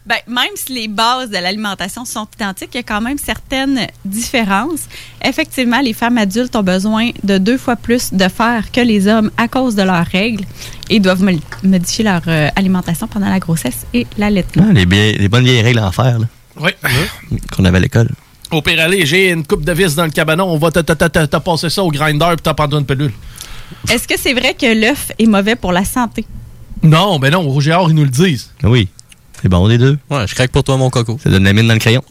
Ben, 0.05 0.16
même 0.27 0.51
si 0.56 0.73
les 0.73 0.89
bases 0.89 1.31
de 1.31 1.36
l'alimentation 1.39 2.05
sont 2.05 2.27
identiques, 2.35 2.70
il 2.74 2.78
y 2.78 2.81
a 2.81 2.82
quand 2.82 3.01
même 3.01 3.19
certaines 3.19 3.86
différences. 4.05 4.81
Effectivement, 5.24 5.81
les 5.81 5.93
femmes 5.93 6.19
adultes 6.19 6.56
ont 6.56 6.62
besoin 6.64 7.10
de 7.23 7.39
deux 7.39 7.56
fois 7.56 7.77
plus 7.77 8.12
de 8.12 8.27
fer 8.28 8.73
que 8.73 8.81
les 8.81 9.06
hommes 9.06 9.31
à 9.36 9.47
cause 9.47 9.77
de 9.77 9.82
leurs 9.82 10.05
règles 10.06 10.44
et 10.90 10.98
doivent 10.98 11.23
mo- 11.23 11.39
modifier 11.62 12.02
leur 12.05 12.23
euh, 12.27 12.48
alimentation 12.56 13.06
pendant 13.06 13.28
la 13.28 13.39
grossesse 13.39 13.86
et 13.94 14.06
l'allaitement. 14.19 14.66
Ah, 14.70 14.73
les, 14.73 15.28
bonnes 15.28 15.44
vieilles 15.44 15.62
règles 15.62 15.78
en 15.78 15.93
fer, 15.93 16.19
là, 16.19 16.27
Oui. 16.59 16.70
qu'on 17.55 17.64
avait 17.64 17.78
à 17.78 17.81
l'école. 17.81 18.10
Au 18.51 18.60
pire, 18.60 18.81
allez, 18.81 19.06
j'ai 19.06 19.31
une 19.31 19.47
coupe 19.47 19.64
de 19.64 19.73
vis 19.73 19.94
dans 19.94 20.05
le 20.05 20.10
cabanon, 20.10 20.47
on 20.47 20.59
va 20.59 20.73
te- 20.73 20.81
te- 20.81 20.93
te- 20.94 21.05
te- 21.09 21.27
te 21.27 21.36
passer 21.36 21.70
ça 21.70 21.82
au 21.85 21.90
grinder 21.93 22.27
puis 22.31 22.43
t'as 22.43 22.55
prendre 22.55 22.77
une 22.77 22.85
pilule. 22.85 23.12
Est-ce 23.90 24.09
que 24.09 24.19
c'est 24.19 24.35
vrai 24.35 24.55
que 24.55 24.81
l'œuf 24.81 25.12
est 25.19 25.27
mauvais 25.27 25.57
pour 25.57 25.73
la 25.73 25.85
santé? 25.85 26.24
Non, 26.82 27.19
ben 27.19 27.31
non, 27.31 27.40
au 27.47 27.51
Rouge 27.51 27.69
et 27.69 27.73
Or, 27.73 27.90
ils 27.90 27.94
nous 27.94 28.05
le 28.05 28.11
disent. 28.11 28.51
Oui. 28.62 28.89
C'est 29.40 29.49
bon, 29.49 29.66
les 29.66 29.78
deux? 29.78 29.99
Ouais, 30.11 30.27
je 30.27 30.35
craque 30.35 30.51
pour 30.51 30.65
toi, 30.65 30.77
mon 30.77 30.90
coco. 30.90 31.19
Ça 31.23 31.31
donne 31.31 31.44
la 31.44 31.53
mine 31.53 31.66
dans 31.66 31.74
le 31.74 31.81
crayon. 31.81 32.03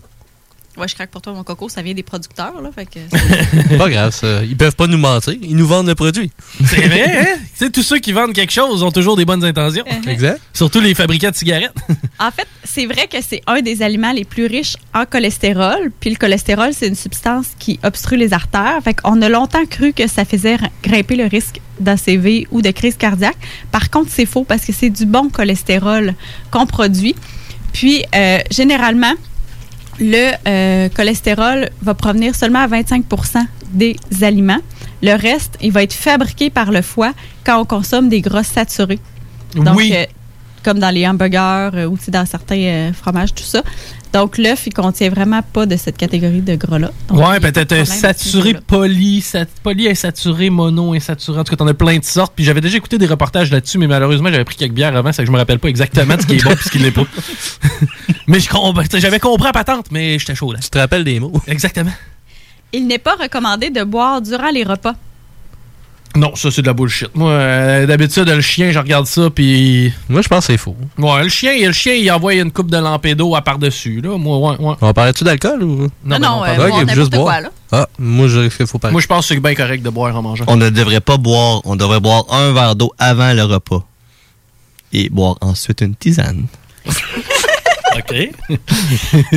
Ouais, 0.78 0.88
je 0.88 0.96
craque 0.96 1.10
pour 1.10 1.22
toi, 1.22 1.34
mon 1.34 1.44
coco, 1.44 1.68
ça 1.68 1.82
vient 1.82 1.94
des 1.94 2.04
producteurs, 2.04 2.62
là. 2.62 2.70
Fait 2.74 2.86
que... 2.86 3.78
pas 3.78 3.90
grave, 3.90 4.14
ça. 4.14 4.42
Ils 4.44 4.56
peuvent 4.56 4.76
pas 4.76 4.88
nous 4.88 4.98
mentir. 4.98 5.34
Ils 5.42 5.56
nous 5.56 5.68
vendent 5.68 5.88
le 5.88 5.96
produit. 5.96 6.32
C'est 6.66 6.88
vrai, 6.88 7.04
hein? 7.20 7.38
tu 7.58 7.66
sais, 7.66 7.70
tous 7.70 7.84
ceux 7.84 8.00
qui 8.00 8.14
vendent 8.14 8.34
quelque 8.34 8.54
chose 8.54 8.82
ont 8.82 8.92
toujours 8.92 9.18
des 9.18 9.26
bonnes 9.26 9.44
intentions. 9.44 9.84
Exact. 10.08 10.40
Surtout 10.54 10.80
les 10.80 10.96
fabricants 10.96 11.32
de 11.32 11.36
cigarettes. 11.36 11.76
En 12.20 12.30
fait, 12.30 12.48
c'est 12.64 12.86
vrai 12.86 13.08
que 13.08 13.18
c'est 13.22 13.42
un 13.48 13.62
des 13.62 13.82
aliments 13.82 14.12
les 14.12 14.26
plus 14.26 14.46
riches 14.46 14.76
en 14.94 15.06
cholestérol. 15.06 15.92
Puis 16.00 16.12
le 16.12 16.18
cholestérol, 16.18 16.70
c'est 16.72 16.88
une 16.88 16.96
substance 16.96 17.48
qui 17.58 17.80
obstrue 17.84 18.16
les 18.16 18.32
artères. 18.32 18.80
Fait 18.84 18.94
qu'on 18.94 19.20
a 19.24 19.30
longtemps 19.30 19.66
cru 19.66 19.92
que 19.92 20.08
ça 20.08 20.24
faisait 20.24 20.58
grimper 20.84 21.16
le 21.16 21.26
risque 21.26 21.60
d'ACV 21.80 22.48
ou 22.52 22.62
de 22.62 22.70
crise 22.70 22.96
cardiaque. 22.96 23.38
Par 23.72 23.90
contre, 23.90 24.12
c'est 24.12 24.28
faux 24.28 24.44
parce 24.44 24.66
que 24.66 24.72
c'est 24.72 24.92
du 24.92 25.08
bon 25.08 25.30
cholestérol 25.30 26.14
qu'on 26.52 26.68
produit. 26.68 27.16
Puis, 27.74 28.04
euh, 28.14 28.38
généralement, 28.52 29.14
le 30.02 30.32
euh, 30.48 30.90
cholestérol 30.90 31.70
va 31.82 31.94
provenir 31.94 32.36
seulement 32.36 32.60
à 32.60 32.68
25% 32.68 33.46
des 33.72 33.96
aliments. 34.22 34.60
Le 35.04 35.14
reste, 35.16 35.58
il 35.62 35.72
va 35.72 35.84
être 35.84 35.94
fabriqué 35.94 36.50
par 36.50 36.72
le 36.72 36.82
foie 36.82 37.14
quand 37.46 37.60
on 37.62 37.66
consomme 37.66 38.10
des 38.10 38.20
gras 38.22 38.44
saturés. 38.44 39.00
Donc, 39.56 39.78
Oui. 39.78 39.92
euh, 39.96 40.06
comme 40.64 40.80
dans 40.80 40.90
les 40.90 41.08
hamburgers 41.08 41.70
euh, 41.76 41.86
ou 41.88 41.98
dans 42.08 42.26
certains 42.26 42.58
euh, 42.58 42.94
fromages, 42.94 43.34
tout 43.34 43.44
ça. 43.44 43.64
Donc, 44.14 44.38
l'œuf, 44.38 44.68
il 44.68 44.74
contient 44.74 45.10
vraiment 45.10 45.42
pas 45.42 45.66
de 45.66 45.78
cette 45.78 45.98
catégorie 45.98 46.42
de 46.42 46.56
gras-là. 46.56 46.92
De 47.10 47.40
peut-être 47.40 47.86
ce 47.86 47.86
saturé 47.86 48.56
poly, 48.68 49.22
sat- 49.22 49.46
polyinsaturé, 49.64 50.50
mono-insaturé. 50.50 51.40
En 51.40 51.44
tout 51.44 51.52
cas, 51.52 51.56
t'en 51.58 51.68
as 51.68 51.74
plein 51.74 51.98
de 51.98 52.04
sortes. 52.04 52.34
Puis 52.36 52.44
j'avais 52.44 52.62
déjà 52.62 52.78
écouté 52.78 52.98
des 52.98 53.08
reportages 53.08 53.52
là-dessus, 53.52 53.78
mais 53.78 53.88
malheureusement, 53.88 54.30
j'avais 54.30 54.44
pris 54.44 54.58
quelques 54.58 54.74
bières 54.74 54.96
avant, 54.96 55.14
c'est 55.14 55.22
que 55.22 55.28
je 55.28 55.32
me 55.32 55.38
rappelle 55.38 55.60
pas 55.60 55.70
exactement 55.70 56.16
de 56.18 56.22
ce 56.22 56.28
qui 56.28 56.36
est 56.36 56.44
bon 56.44 56.52
et 56.52 56.58
ce 56.58 56.70
qui 56.70 56.80
l'est 56.80 56.92
pas. 56.92 57.06
mais 58.28 58.40
ben, 58.40 58.84
j'avais 59.00 59.20
compris 59.20 59.48
à 59.48 59.54
patente, 59.54 59.88
mais 59.92 60.20
j'étais 60.20 60.36
chaud 60.36 60.52
là. 60.52 60.60
Tu 60.60 60.70
te 60.70 60.78
rappelles 60.78 61.04
des 61.06 61.20
mots? 61.20 61.34
Exactement. 61.48 61.92
Il 62.74 62.88
n'est 62.88 63.00
pas 63.00 63.16
recommandé 63.16 63.70
de 63.70 63.84
boire 63.84 64.22
durant 64.22 64.50
les 64.50 64.64
repas. 64.64 64.96
Non, 66.16 66.36
ça 66.36 66.52
c'est 66.52 66.62
de 66.62 66.68
la 66.68 66.74
bullshit. 66.74 67.10
Moi, 67.16 67.32
euh, 67.32 67.86
d'habitude, 67.86 68.28
le 68.28 68.42
chien, 68.42 68.72
je 68.72 68.80
regarde 68.80 69.06
ça, 69.06 69.30
puis. 69.30 69.94
Moi, 70.10 70.22
je 70.22 70.28
pense 70.28 70.48
que 70.48 70.54
c'est 70.54 70.58
faux. 70.58 70.76
Ouais, 70.98 71.24
le 71.24 71.30
chien, 71.30 71.54
le 71.66 71.72
chien, 71.72 71.94
il 71.94 72.12
envoie 72.12 72.34
une 72.34 72.52
coupe 72.52 72.70
de 72.70 72.78
lampédo 72.78 73.36
à 73.36 73.42
par-dessus. 73.42 74.02
Là. 74.02 74.18
Moi, 74.18 74.38
ouais, 74.38 74.58
ouais. 74.60 74.76
On 74.82 74.94
parlait-tu 74.94 75.24
d'alcool 75.24 75.64
ou? 75.64 75.88
Non, 76.04 76.20
non, 76.20 76.42
ben 76.42 76.60
euh, 76.60 76.68
Ok, 76.68 76.74
n'importe 76.80 76.90
juste 76.96 77.12
quoi, 77.12 77.20
boire. 77.20 77.42
là? 77.42 77.50
Ah, 77.72 77.88
moi, 77.98 78.28
je 78.28 78.40
dirais 78.40 78.50
qu'il 78.56 78.68
faut 78.68 78.80
pas. 78.80 78.92
Moi, 78.92 79.00
je 79.02 79.08
pense 79.08 79.28
que 79.28 79.36
c'est 79.36 79.40
bien 79.40 79.56
correct 79.56 79.82
de 79.84 79.90
boire 79.90 80.16
en 80.16 80.22
mangeant. 80.22 80.46
On 80.48 80.58
ne 80.58 80.70
devrait 80.70 81.00
pas 81.02 81.18
boire. 81.18 81.62
On 81.64 81.76
devrait 81.76 82.00
boire 82.02 82.26
un 82.30 82.52
verre 82.52 82.76
d'eau 82.76 82.92
avant 83.00 83.34
le 83.34 83.44
repas. 83.44 83.86
Et 84.94 85.10
boire 85.10 85.38
ensuite 85.40 85.82
une 85.82 85.96
tisane. 85.96 86.48
OK. 87.98 88.30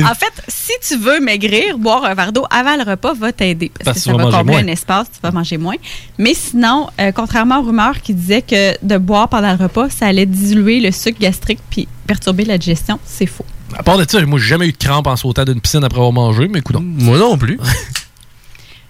En 0.03 0.15
fait, 0.15 0.33
si 0.47 0.71
tu 0.87 0.97
veux 0.97 1.19
maigrir, 1.19 1.77
boire 1.77 2.05
un 2.05 2.13
verre 2.13 2.31
d'eau 2.31 2.45
avant 2.49 2.75
le 2.75 2.89
repas 2.89 3.13
va 3.13 3.31
t'aider. 3.31 3.69
Parce, 3.69 3.85
Parce 3.85 3.97
que 3.97 4.03
ça 4.03 4.13
va 4.13 4.23
combler 4.31 4.53
moins. 4.53 4.63
un 4.63 4.67
espace, 4.67 5.07
tu 5.13 5.19
vas 5.21 5.31
manger 5.31 5.57
moins. 5.57 5.75
Mais 6.17 6.33
sinon, 6.33 6.87
euh, 6.99 7.11
contrairement 7.11 7.59
aux 7.59 7.63
rumeurs 7.63 8.01
qui 8.01 8.13
disaient 8.13 8.41
que 8.41 8.73
de 8.85 8.97
boire 8.97 9.27
pendant 9.29 9.51
le 9.51 9.61
repas, 9.61 9.89
ça 9.89 10.07
allait 10.07 10.25
diluer 10.25 10.79
le 10.79 10.91
sucre 10.91 11.19
gastrique 11.19 11.59
puis 11.69 11.87
perturber 12.07 12.45
la 12.45 12.57
digestion, 12.57 12.99
c'est 13.05 13.25
faux. 13.25 13.45
À 13.77 13.83
part 13.83 13.97
de 13.97 14.05
ça, 14.09 14.21
moi, 14.25 14.39
j'ai 14.39 14.47
jamais 14.47 14.67
eu 14.67 14.71
de 14.71 14.77
crampe 14.77 15.07
en 15.07 15.15
sautant 15.15 15.43
d'une 15.43 15.59
piscine 15.59 15.83
après 15.83 15.97
avoir 15.97 16.13
mangé, 16.13 16.47
mais 16.47 16.59
écoute. 16.59 16.77
Moi 16.79 17.17
non 17.17 17.37
plus. 17.37 17.59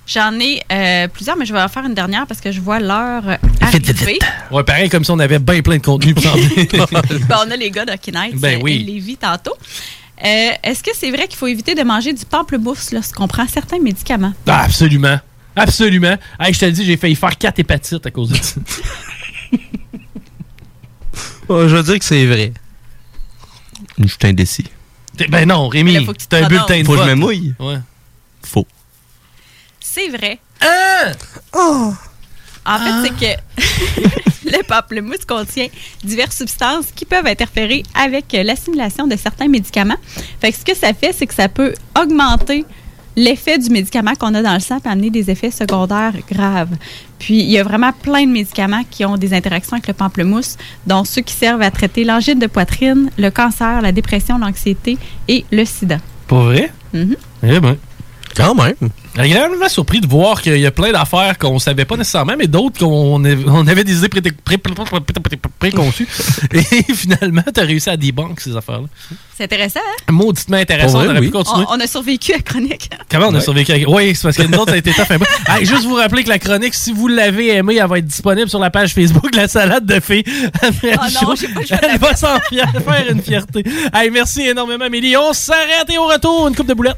J'en 0.07 0.39
ai 0.39 0.61
euh, 0.71 1.07
plusieurs, 1.07 1.35
mais 1.35 1.45
je 1.45 1.53
vais 1.53 1.61
en 1.61 1.67
faire 1.67 1.85
une 1.85 1.95
dernière 1.95 2.27
parce 2.27 2.39
que 2.39 2.51
je 2.51 2.61
vois 2.61 2.79
l'heure 2.79 3.23
arriver. 3.61 4.19
Ouais, 4.51 4.63
pareil, 4.63 4.89
comme 4.89 5.03
si 5.03 5.11
on 5.11 5.19
avait 5.19 5.39
bien 5.39 5.61
plein 5.61 5.77
de 5.77 5.81
contenu 5.81 6.13
pour. 6.13 6.23
Ben, 7.27 7.37
on 7.47 7.51
a 7.51 7.55
les 7.55 7.71
gars 7.71 7.85
d'Hockey 7.85 8.11
Nights 8.11 8.35
Ben 8.39 8.59
euh, 8.59 8.63
oui. 8.63 8.75
et 8.75 8.79
Lévis 8.79 9.17
tantôt. 9.17 9.55
Euh, 10.23 10.49
Est-ce 10.63 10.83
que 10.83 10.91
c'est 10.93 11.09
vrai 11.09 11.27
qu'il 11.27 11.37
faut 11.37 11.47
éviter 11.47 11.73
de 11.75 11.83
manger 11.83 12.13
du 12.13 12.23
pamplemousse 12.23 12.91
lorsqu'on 12.91 13.27
prend 13.27 13.47
certains 13.47 13.79
médicaments? 13.79 14.33
Ah, 14.47 14.63
absolument. 14.63 15.19
Absolument. 15.55 16.17
Hey, 16.39 16.53
je 16.53 16.59
te 16.59 16.65
le 16.65 16.71
dis, 16.71 16.85
j'ai 16.85 16.97
failli 16.97 17.15
faire 17.15 17.37
quatre 17.37 17.59
hépatites 17.59 18.05
à 18.05 18.11
cause 18.11 18.29
de 18.29 18.35
ça. 18.35 18.55
Oh, 21.47 21.67
je 21.67 21.75
veux 21.75 21.83
dire 21.83 21.99
que 21.99 22.05
c'est 22.05 22.25
vrai. 22.25 22.53
Je 23.99 24.07
suis 24.07 24.17
indécis. 24.23 24.65
Ben 25.29 25.47
non, 25.47 25.67
Rémi, 25.67 25.93
Mais 25.93 25.99
là, 25.99 26.05
faut 26.05 26.13
que 26.13 26.17
tu 26.17 26.25
te 26.25 26.31
t'as 26.31 26.43
un 26.43 26.47
bulletin 26.47 26.79
de 26.79 26.85
Faut 26.85 26.93
que 26.93 27.03
je 27.03 27.09
me 27.09 27.13
mouille. 27.13 27.53
Ouais. 27.59 27.77
Faux. 28.43 28.65
C'est 29.95 30.09
vrai. 30.09 30.39
Hein? 30.59 31.13
En 32.65 32.77
fait, 32.79 33.07
c'est 33.07 33.15
que 33.15 34.41
le 34.57 34.61
pamplemousse 34.63 35.23
contient 35.25 35.67
diverses 36.03 36.35
substances 36.35 36.87
qui 36.93 37.05
peuvent 37.05 37.27
interférer 37.27 37.81
avec 37.93 38.25
l'assimilation 38.33 39.07
de 39.07 39.15
certains 39.15 39.47
médicaments. 39.47 39.95
Fait 40.41 40.51
que 40.51 40.57
ce 40.57 40.65
que 40.65 40.75
ça 40.75 40.93
fait, 40.93 41.13
c'est 41.13 41.27
que 41.27 41.33
ça 41.33 41.47
peut 41.47 41.73
augmenter 41.97 42.65
l'effet 43.15 43.57
du 43.57 43.69
médicament 43.69 44.15
qu'on 44.15 44.33
a 44.33 44.41
dans 44.41 44.55
le 44.55 44.59
sang 44.59 44.79
et 44.83 44.87
amener 44.89 45.11
des 45.11 45.31
effets 45.31 45.51
secondaires 45.51 46.15
graves. 46.29 46.75
Puis, 47.17 47.39
il 47.39 47.49
y 47.49 47.57
a 47.57 47.63
vraiment 47.63 47.93
plein 47.93 48.25
de 48.25 48.31
médicaments 48.31 48.83
qui 48.91 49.05
ont 49.05 49.15
des 49.15 49.33
interactions 49.33 49.77
avec 49.77 49.87
le 49.87 49.93
pamplemousse, 49.93 50.57
dont 50.85 51.05
ceux 51.05 51.21
qui 51.21 51.33
servent 51.33 51.61
à 51.61 51.71
traiter 51.71 52.03
l'angine 52.03 52.39
de 52.39 52.47
poitrine, 52.47 53.11
le 53.17 53.29
cancer, 53.29 53.81
la 53.81 53.93
dépression, 53.93 54.39
l'anxiété 54.39 54.97
et 55.29 55.45
le 55.53 55.63
sida. 55.63 55.99
Pas 56.27 56.43
vrai? 56.43 56.73
Mhm. 56.91 57.15
Eh 57.43 57.59
ben. 57.61 57.77
Quand 58.35 58.55
même. 58.55 58.75
Agréablement 59.17 59.69
surpris 59.69 60.01
de 60.01 60.07
voir 60.07 60.41
qu'il 60.41 60.57
y 60.57 60.65
a 60.65 60.71
plein 60.71 60.91
d'affaires 60.91 61.37
qu'on 61.37 61.57
savait 61.57 61.85
pas 61.85 61.95
nécessairement, 61.95 62.35
mais 62.37 62.47
d'autres 62.47 62.79
qu'on 62.79 63.23
avait, 63.23 63.45
on 63.47 63.65
avait 63.65 63.83
des 63.83 63.97
idées 63.97 64.09
pré- 64.09 64.21
pré- 64.21 64.57
pré- 64.57 64.57
pré- 64.73 64.73
pré- 64.99 65.19
pré- 65.21 65.39
préconçues. 65.59 66.07
Et 66.51 66.93
finalement, 66.93 67.43
tu 67.53 67.59
as 67.59 67.63
réussi 67.63 67.89
à 67.89 67.95
débunk 67.97 68.39
ces 68.41 68.55
affaires-là. 68.55 68.87
C'est 69.37 69.45
intéressant, 69.45 69.79
hein? 69.79 70.11
Mauditement 70.11 70.57
intéressant, 70.57 70.99
on 70.99 71.05
aurait 71.09 71.19
oui. 71.19 71.27
pu 71.27 71.31
continuer. 71.31 71.65
On, 71.69 71.75
on 71.75 71.79
a 71.79 71.87
survécu 71.87 72.33
à 72.33 72.39
chronique. 72.39 72.89
Comment 73.09 73.27
on 73.27 73.35
a 73.35 73.41
survécu 73.41 73.71
avec... 73.71 73.87
Oui, 73.87 74.15
c'est 74.15 74.23
parce 74.23 74.37
que 74.37 74.43
nous 74.43 74.57
autres, 74.57 74.69
ça 74.69 74.75
a 74.75 74.77
été 74.77 74.91
tough 74.93 75.07
juste 75.61 75.83
vous 75.83 75.95
rappeler 75.95 76.23
que 76.23 76.29
la 76.29 76.39
chronique, 76.39 76.73
si 76.73 76.91
vous 76.93 77.07
l'avez 77.07 77.55
aimée, 77.55 77.75
elle 77.75 77.87
va 77.87 77.97
être 77.97 78.05
disponible 78.05 78.49
sur 78.49 78.59
la 78.59 78.69
page 78.69 78.93
Facebook 78.93 79.33
La 79.35 79.47
Salade 79.47 79.85
de 79.85 79.99
Fées. 79.99 80.23
Oh 80.63 81.33
la 81.71 81.77
Elle 81.91 81.97
va 81.99 82.15
s'en 82.15 82.39
faire 82.49 83.05
une 83.09 83.21
fierté. 83.21 83.63
Hey, 83.93 84.09
merci 84.09 84.41
énormément, 84.41 84.85
Amélie. 84.85 85.15
On 85.17 85.33
s'arrête 85.33 85.89
et 85.91 85.97
au 85.97 86.05
retour, 86.07 86.47
une 86.47 86.55
coupe 86.55 86.67
de 86.67 86.73
boulettes. 86.73 86.97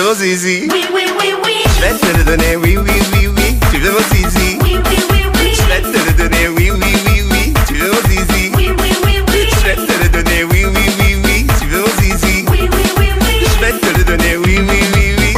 Veux 0.00 0.06
mon 0.06 0.14
zizi 0.14 0.68
Oui, 0.72 0.84
oui, 0.94 1.02
oui, 1.18 1.34
oui. 1.44 1.54
Je 1.76 1.80
vais 1.80 1.98
te 1.98 2.16
le 2.16 2.24
donner, 2.24 2.56
oui, 2.56 2.76
oui, 2.78 2.90
oui, 3.12 3.28
oui. 3.36 3.56
Tu 3.70 3.78
veux 3.78 3.92
mon 3.92 3.98
zizi 4.14 4.58
Oui, 4.62 4.78
oui, 4.88 4.98
oui, 5.10 5.22
oui. 5.34 5.52
Je 5.54 5.62
vais 5.68 5.82
te 5.82 6.06
le 6.06 6.12
donner, 6.16 6.48
oui, 6.48 6.70
oui, 6.70 6.94
oui, 7.06 7.22
oui. 7.30 7.54
Tu 7.66 7.74
veux 7.74 7.90
mon 7.90 8.08
zizi 8.08 8.50
Oui, 8.56 8.70
oui, 8.78 8.92
oui, 9.04 9.22
oui. 9.28 9.48
Je 9.50 9.66
vais 9.66 9.74
te 9.74 10.02
le 10.02 10.08
donner, 10.08 10.44
oui, 10.44 10.64
oui, 10.64 10.86
oui, 11.00 11.16
oui. 11.24 11.46
Tu 11.60 11.66
veux 11.66 11.80
mon 11.80 12.00
zizi 12.00 12.44
Oui, 12.50 12.60
oui, 12.62 12.82
oui, 12.98 13.08
oui. 13.20 13.46
Je 13.46 13.64
vais 13.64 13.72
te 13.78 13.98
le 13.98 14.04
donner, 14.04 14.36
oui, 14.36 14.58
oui, 14.58 14.80
oui, 14.94 15.14
oui. 15.18 15.34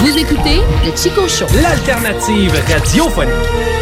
Vous 0.00 0.18
écoutez 0.18 0.60
le 0.84 0.96
Chico 0.96 1.28
Show. 1.28 1.46
L'alternative 1.60 2.52
radiophonique. 2.72 3.81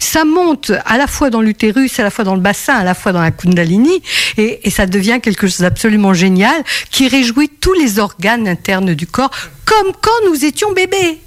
ça 0.00 0.24
monte 0.24 0.72
à 0.84 0.98
la 0.98 1.06
fois 1.06 1.30
dans 1.30 1.40
l'utérus, 1.40 1.98
à 1.98 2.02
la 2.02 2.10
fois 2.10 2.24
dans 2.24 2.34
le 2.34 2.40
bassin, 2.40 2.74
à 2.74 2.84
la 2.84 2.94
fois 2.94 3.12
dans 3.12 3.20
la 3.20 3.30
kundalini, 3.30 4.02
et, 4.36 4.60
et 4.64 4.70
ça 4.70 4.86
devient 4.86 5.18
quelque 5.22 5.46
chose 5.46 5.60
d'absolument 5.60 6.14
génial 6.14 6.62
qui 6.90 7.08
réjouit 7.08 7.48
tous 7.48 7.72
les 7.74 7.98
organes 7.98 8.48
internes 8.48 8.94
du 8.94 9.06
corps, 9.06 9.30
comme 9.64 9.92
quand 10.00 10.30
nous 10.30 10.44
étions 10.44 10.72
bébés. 10.72 11.20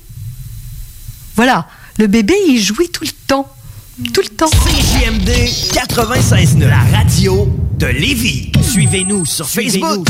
Voilà, 1.35 1.67
le 1.97 2.07
bébé, 2.07 2.35
il 2.47 2.61
jouit 2.61 2.89
tout 2.89 3.03
le 3.03 3.11
temps. 3.27 3.49
Tout 4.13 4.21
le 4.21 4.35
temps. 4.35 4.49
CJMD 4.49 5.29
96.9, 5.71 6.67
la 6.67 6.97
radio 6.97 7.47
de 7.77 7.87
Lévis. 7.87 8.51
Suivez-nous 8.61 9.25
sur 9.25 9.47
Facebook. 9.47 10.05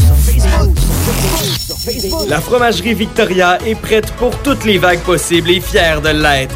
La 2.27 2.41
fromagerie 2.41 2.95
Victoria 2.95 3.59
est 3.63 3.75
prête 3.75 4.11
pour 4.13 4.35
toutes 4.41 4.65
les 4.65 4.79
vagues 4.79 5.01
possibles 5.01 5.51
et 5.51 5.61
fière 5.61 6.01
de 6.01 6.09
l'être. 6.09 6.55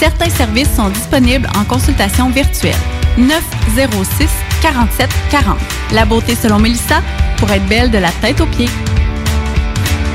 certains 0.00 0.30
services 0.30 0.74
sont 0.74 0.88
disponibles 0.88 1.46
en 1.58 1.64
consultation 1.64 2.30
virtuelle. 2.30 2.74
906 3.18 4.30
47 4.62 5.10
40. 5.30 5.58
La 5.92 6.06
beauté 6.06 6.34
selon 6.34 6.58
Mélissa 6.58 7.02
pour 7.36 7.50
être 7.50 7.66
belle 7.66 7.90
de 7.90 7.98
la 7.98 8.10
tête 8.22 8.40
aux 8.40 8.46
pieds. 8.46 8.68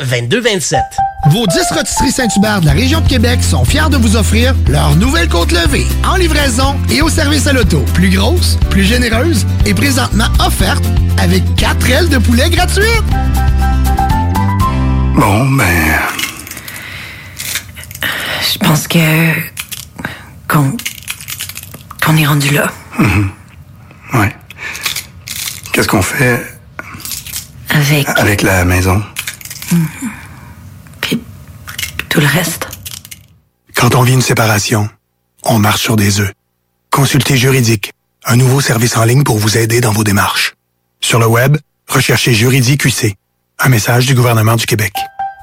2227. 0.00 0.80
Vos 1.30 1.46
10 1.46 1.58
rôtisseries 1.72 2.12
Saint-Hubert 2.12 2.60
de 2.60 2.66
la 2.66 2.72
région 2.72 3.00
de 3.00 3.08
Québec 3.08 3.40
sont 3.42 3.64
fiers 3.64 3.88
de 3.90 3.96
vous 3.96 4.16
offrir 4.16 4.54
leur 4.68 4.94
nouvelle 4.96 5.28
côte 5.28 5.52
levée 5.52 5.86
en 6.04 6.16
livraison 6.16 6.76
et 6.90 7.02
au 7.02 7.08
service 7.08 7.46
à 7.46 7.52
l'auto. 7.52 7.84
Plus 7.94 8.10
grosse, 8.10 8.58
plus 8.70 8.84
généreuse 8.84 9.46
et 9.66 9.74
présentement 9.74 10.28
offerte 10.44 10.82
avec 11.18 11.42
4 11.56 11.90
ailes 11.90 12.08
de 12.08 12.18
poulet 12.18 12.48
gratuites. 12.50 12.84
Bon, 15.14 15.48
ben. 15.50 15.66
Je 18.52 18.58
pense 18.58 18.88
que. 18.88 18.98
qu'on. 20.48 20.72
qu'on 22.04 22.16
est 22.16 22.26
rendu 22.26 22.50
là. 22.54 22.70
mhm. 22.98 23.30
Ouais. 24.14 24.34
Qu'est-ce 25.72 25.86
qu'on 25.88 26.02
fait 26.02 26.44
Avec 27.68 28.08
avec 28.16 28.42
la 28.42 28.64
maison? 28.64 29.00
Tout 32.08 32.20
le 32.20 32.26
reste. 32.26 32.66
Quand 33.74 33.94
on 33.94 34.02
vit 34.02 34.14
une 34.14 34.22
séparation, 34.22 34.88
on 35.44 35.58
marche 35.58 35.82
sur 35.82 35.96
des 35.96 36.20
œufs. 36.20 36.32
Consultez 36.90 37.36
Juridique, 37.36 37.92
un 38.24 38.36
nouveau 38.36 38.60
service 38.60 38.96
en 38.96 39.04
ligne 39.04 39.22
pour 39.22 39.38
vous 39.38 39.56
aider 39.56 39.80
dans 39.80 39.92
vos 39.92 40.04
démarches. 40.04 40.54
Sur 41.00 41.20
le 41.20 41.26
web, 41.26 41.56
recherchez 41.86 42.34
Juridique 42.34 42.84
UC. 42.84 43.14
Un 43.60 43.68
message 43.68 44.06
du 44.06 44.14
gouvernement 44.14 44.56
du 44.56 44.66
Québec. 44.66 44.92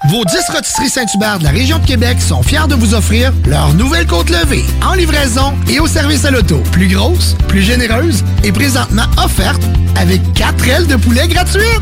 Vos 0.09 0.23
10 0.25 0.37
rotisseries 0.53 0.89
Saint-Hubert 0.89 1.39
de 1.39 1.45
la 1.45 1.49
région 1.49 1.79
de 1.79 1.85
Québec 1.85 2.21
sont 2.21 2.43
fiers 2.43 2.67
de 2.67 2.75
vous 2.75 2.93
offrir 2.93 3.33
leur 3.45 3.73
nouvelle 3.73 4.05
côte 4.05 4.29
levée 4.29 4.63
en 4.85 4.93
livraison 4.93 5.55
et 5.67 5.79
au 5.79 5.87
service 5.87 6.25
à 6.25 6.31
l'auto. 6.31 6.61
Plus 6.71 6.87
grosse, 6.87 7.35
plus 7.47 7.61
généreuse 7.61 8.23
et 8.43 8.51
présentement 8.51 9.07
offerte 9.17 9.61
avec 9.95 10.21
4 10.33 10.67
ailes 10.67 10.87
de 10.87 10.97
poulet 10.97 11.27
gratuites. 11.27 11.81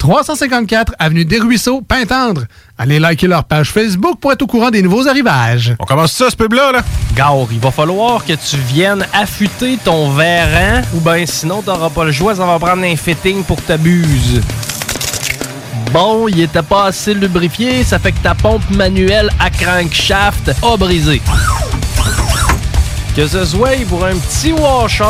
354 0.00 0.94
Avenue 0.98 1.26
des 1.26 1.38
Ruisseaux, 1.38 1.82
Pintendre. 1.82 2.44
Allez 2.78 2.98
liker 2.98 3.26
leur 3.26 3.44
page 3.44 3.70
Facebook 3.70 4.18
pour 4.18 4.32
être 4.32 4.40
au 4.40 4.46
courant 4.46 4.70
des 4.70 4.80
nouveaux 4.80 5.06
arrivages. 5.06 5.76
On 5.78 5.84
commence 5.84 6.12
ça, 6.12 6.30
ce 6.30 6.36
pub-là, 6.36 6.72
là? 6.72 6.82
Gare, 7.14 7.46
il 7.52 7.60
va 7.60 7.70
falloir 7.70 8.24
que 8.24 8.32
tu 8.32 8.56
viennes 8.56 9.06
affûter 9.12 9.78
ton 9.84 10.10
verre, 10.10 10.84
ou 10.94 11.00
ben 11.00 11.26
sinon 11.26 11.60
t'auras 11.60 11.90
pas 11.90 12.04
le 12.04 12.12
choix, 12.12 12.34
ça 12.34 12.46
va 12.46 12.58
prendre 12.58 12.82
un 12.82 12.96
fitting 12.96 13.44
pour 13.44 13.60
ta 13.60 13.76
buse. 13.76 14.40
Bon, 15.92 16.28
il 16.28 16.40
était 16.40 16.62
pas 16.62 16.86
assez 16.86 17.12
lubrifié, 17.12 17.84
ça 17.84 17.98
fait 17.98 18.12
que 18.12 18.20
ta 18.22 18.34
pompe 18.34 18.68
manuelle 18.70 19.28
à 19.38 19.50
crankshaft 19.50 20.50
a 20.62 20.76
brisé. 20.78 21.20
Que 23.16 23.26
ce 23.26 23.44
soit 23.44 23.84
pour 23.88 24.04
un 24.04 24.16
petit 24.16 24.52
washer 24.52 25.04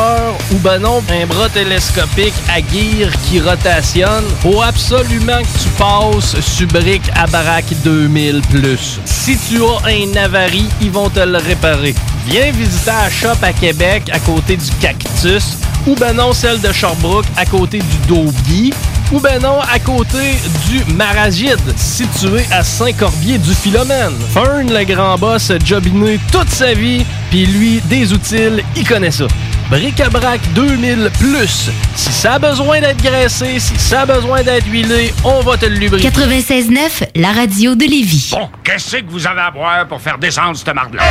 ou 0.51 0.55
ben 0.57 0.79
non, 0.79 1.03
un 1.09 1.25
bras 1.27 1.49
télescopique 1.49 2.33
à 2.49 2.57
gear 2.57 3.11
qui 3.29 3.39
rotationne, 3.39 4.25
faut 4.41 4.61
absolument 4.61 5.39
que 5.39 5.63
tu 5.63 5.69
passes 5.77 6.39
Subric 6.41 7.03
à 7.15 7.27
baraque 7.27 7.73
2000 7.83 8.41
plus. 8.49 8.99
Si 9.05 9.37
tu 9.37 9.61
as 9.63 9.87
un 9.87 10.15
avarie, 10.23 10.67
ils 10.81 10.91
vont 10.91 11.09
te 11.09 11.19
le 11.19 11.37
réparer. 11.37 11.93
Viens 12.25 12.51
visiter 12.51 12.91
la 12.91 13.09
shop 13.09 13.37
à 13.43 13.53
Québec 13.53 14.09
à 14.11 14.19
côté 14.19 14.57
du 14.57 14.71
Cactus 14.79 15.57
ou 15.85 15.95
ben 15.95 16.13
non 16.13 16.33
celle 16.33 16.59
de 16.59 16.71
Sherbrooke 16.71 17.25
à 17.37 17.45
côté 17.45 17.79
du 17.79 18.07
Daubier 18.07 18.73
ou 19.11 19.19
ben 19.19 19.41
non 19.41 19.59
à 19.61 19.79
côté 19.79 20.37
du 20.69 20.93
Maragide 20.93 21.59
situé 21.75 22.45
à 22.51 22.63
Saint-Corbier 22.63 23.37
du 23.37 23.53
Philomène. 23.53 24.15
Fern, 24.33 24.71
le 24.71 24.83
grand 24.83 25.17
boss, 25.17 25.51
a 25.51 25.59
jobiné 25.59 26.19
toute 26.31 26.49
sa 26.49 26.73
vie, 26.73 27.05
puis 27.29 27.45
lui, 27.45 27.81
des 27.85 28.13
outils, 28.13 28.63
il 28.75 28.87
connaît 28.87 29.11
ça. 29.11 29.25
Bric-à-brac 29.69 30.41
2000 30.53 31.09
plus. 31.17 31.69
Si 31.95 32.11
ça 32.11 32.33
a 32.33 32.39
besoin 32.39 32.81
d'être 32.81 33.01
graissé, 33.01 33.57
si 33.59 33.77
ça 33.77 34.01
a 34.01 34.05
besoin 34.05 34.43
d'être 34.43 34.67
huilé, 34.67 35.13
on 35.23 35.39
va 35.41 35.55
te 35.55 35.65
le 35.65 35.75
lubrifier. 35.75 36.09
96.9, 36.09 37.09
la 37.15 37.31
radio 37.31 37.75
de 37.75 37.85
Lévis. 37.85 38.31
Bon, 38.31 38.49
qu'est-ce 38.63 38.97
que 38.97 39.09
vous 39.09 39.25
avez 39.25 39.41
à 39.41 39.51
boire 39.51 39.87
pour 39.87 40.01
faire 40.01 40.17
descendre 40.17 40.57
cette 40.57 40.75
marde-là? 40.75 41.03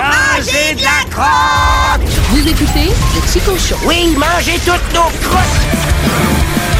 Mangez 0.00 0.74
de 0.76 0.82
la 0.82 1.04
crotte! 1.10 2.08
Vous 2.30 2.48
écoutez 2.48 2.88
le 2.88 3.30
Chico 3.30 3.56
Show. 3.58 3.76
Oui, 3.84 4.16
mangez 4.16 4.58
toutes 4.64 4.94
nos 4.94 5.10
crottes! 5.28 6.79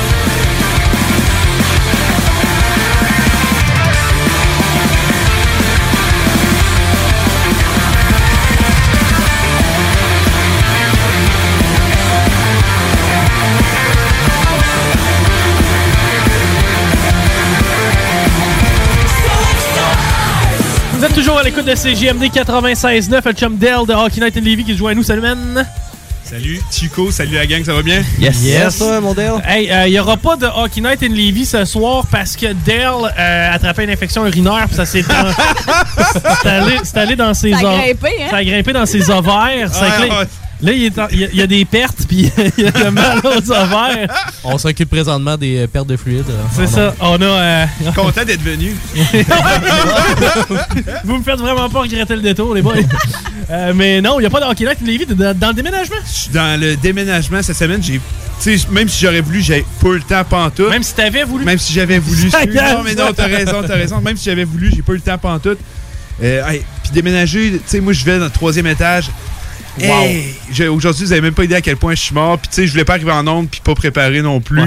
Vous 21.01 21.07
êtes 21.07 21.15
toujours 21.15 21.39
à 21.39 21.43
l'écoute 21.43 21.65
de 21.65 21.75
CGMD 21.75 22.25
96.9, 22.25 23.23
le 23.25 23.33
chum 23.33 23.57
Dell 23.57 23.87
de 23.89 23.95
Hockey 23.95 24.21
Night 24.21 24.37
in 24.37 24.41
Levy 24.41 24.65
qui 24.65 24.73
se 24.73 24.77
joint 24.77 24.91
à 24.91 24.95
nous. 24.95 25.03
Salut, 25.03 25.23
man! 25.23 25.67
Salut 26.23 26.61
Chico, 26.71 27.11
salut 27.11 27.37
la 27.37 27.47
gang, 27.47 27.65
ça 27.65 27.73
va 27.73 27.81
bien? 27.81 28.03
Yes, 28.19 28.77
toi, 28.77 29.01
mon 29.01 29.15
Dell. 29.15 29.43
Hey, 29.47 29.71
il 29.87 29.93
n'y 29.93 29.99
aura 29.99 30.19
pas 30.19 30.37
de 30.37 30.45
Hockey 30.45 30.83
Night 30.83 31.03
in 31.03 31.09
Levy 31.09 31.47
ce 31.47 31.65
soir 31.65 32.05
parce 32.11 32.37
que 32.37 32.53
Dell 32.53 32.85
euh, 33.19 33.51
a 33.51 33.55
attrapé 33.55 33.85
une 33.85 33.91
infection 33.91 34.27
urinaire 34.27 34.67
puis 34.67 34.77
ça 34.77 34.85
s'est 34.85 35.03
c'est 36.43 36.49
allé, 36.51 36.77
c'est 36.85 36.99
allé 36.99 37.17
dans 37.17 37.33
ses 37.33 37.53
Ça 37.53 37.71
a 37.71 37.79
grimpé, 37.79 38.09
hein? 38.21 38.27
Ça 38.29 38.37
a 38.37 38.45
grimpé 38.45 38.73
dans 38.75 38.85
ses 38.85 39.09
ovaires. 39.09 39.73
Ça 39.73 39.91
fait 39.93 40.07
que 40.07 40.15
là, 40.63 40.73
il, 40.73 40.85
est 40.85 40.99
en- 40.99 41.09
il 41.11 41.21
y 41.21 41.25
a- 41.25 41.29
il 41.33 41.37
y 41.37 41.43
a 41.43 41.47
des 41.47 41.65
pertes 41.65 41.99
puis 42.09 42.31
il 42.59 42.65
y 42.65 42.69
a 42.69 42.85
le 42.85 42.91
mal 42.91 43.19
aux 43.25 43.51
ovaires. 43.51 44.09
On 44.45 44.59
s'occupe 44.59 44.91
présentement 44.91 45.37
des 45.37 45.59
euh, 45.59 45.67
pertes 45.67 45.87
de 45.89 45.97
fluide. 45.97 46.25
euh, 46.29 46.43
C'est 46.55 46.67
ça. 46.67 46.95
On 47.01 47.21
a. 47.21 47.25
euh, 47.25 47.67
Content 47.95 48.25
d'être 48.25 48.43
venu. 48.43 48.75
Vous 51.05 51.17
me 51.19 51.23
faites 51.23 51.39
vraiment 51.39 51.69
pas 51.69 51.81
regretter 51.81 52.17
le 52.17 52.23
détour, 52.23 52.55
les 52.55 52.63
boys. 52.63 52.75
Euh, 53.51 53.73
mais 53.75 54.01
non, 54.01 54.19
il 54.19 54.23
n'y 54.23 54.27
a 54.27 54.31
pas 54.31 54.41
de 54.41 54.47
Hockey 54.47 54.65
Night 54.65 54.79
in 54.83 54.87
Levy 54.87 55.07
dans, 55.07 55.37
dans 55.37 55.49
le 55.49 55.55
déménagement? 55.55 55.97
Je 56.07 56.19
suis 56.21 56.31
dans 56.31 56.59
le 56.61 56.77
déménagement 56.77 57.43
cette 57.43 57.57
semaine, 57.57 57.83
j'ai. 57.83 58.01
Même 58.71 58.89
si 58.89 59.05
j'aurais 59.05 59.21
voulu, 59.21 59.43
j'ai 59.43 59.65
pas 59.83 59.89
eu 59.89 59.97
le 59.97 60.03
temps 60.03 60.25
pantoute. 60.25 60.71
Même 60.71 60.83
si 60.83 60.95
t'avais 60.95 61.25
voulu. 61.25 61.45
Même 61.45 61.59
si 61.59 61.73
j'avais 61.75 61.99
voulu. 61.99 62.25
Non, 62.31 62.83
mais 62.85 62.95
non, 62.95 63.13
t'as 63.15 63.27
raison, 63.27 63.63
t'as 63.67 63.75
raison. 63.75 64.01
Même 64.01 64.17
si 64.17 64.25
j'avais 64.25 64.45
voulu, 64.45 64.71
j'ai 64.75 64.83
pas 64.83 64.93
eu 64.93 64.97
le 64.97 65.01
temps 65.03 65.19
pantoute. 65.19 65.59
Euh, 66.23 66.47
hey, 66.49 66.63
puis 66.83 66.93
déménager, 66.93 67.53
tu 67.53 67.61
sais, 67.67 67.81
moi, 67.81 67.93
je 67.93 68.05
vais 68.05 68.19
dans 68.19 68.25
le 68.27 68.31
troisième 68.31 68.67
étage. 68.67 69.11
Wow. 69.83 70.03
Hey, 70.03 70.69
Aujourd'hui, 70.69 71.05
vous 71.05 71.13
avez 71.13 71.21
même 71.21 71.35
pas 71.35 71.45
idée 71.45 71.55
à 71.55 71.61
quel 71.61 71.77
point 71.77 71.95
je 71.95 72.01
suis 72.01 72.15
mort. 72.15 72.39
Puis, 72.39 72.49
tu 72.49 72.55
sais, 72.57 72.67
je 72.67 72.73
voulais 72.73 72.85
pas 72.85 72.95
arriver 72.95 73.13
en 73.13 73.27
onde 73.27 73.49
puis 73.49 73.61
pas 73.63 73.75
préparer 73.75 74.23
non 74.23 74.41
plus. 74.41 74.63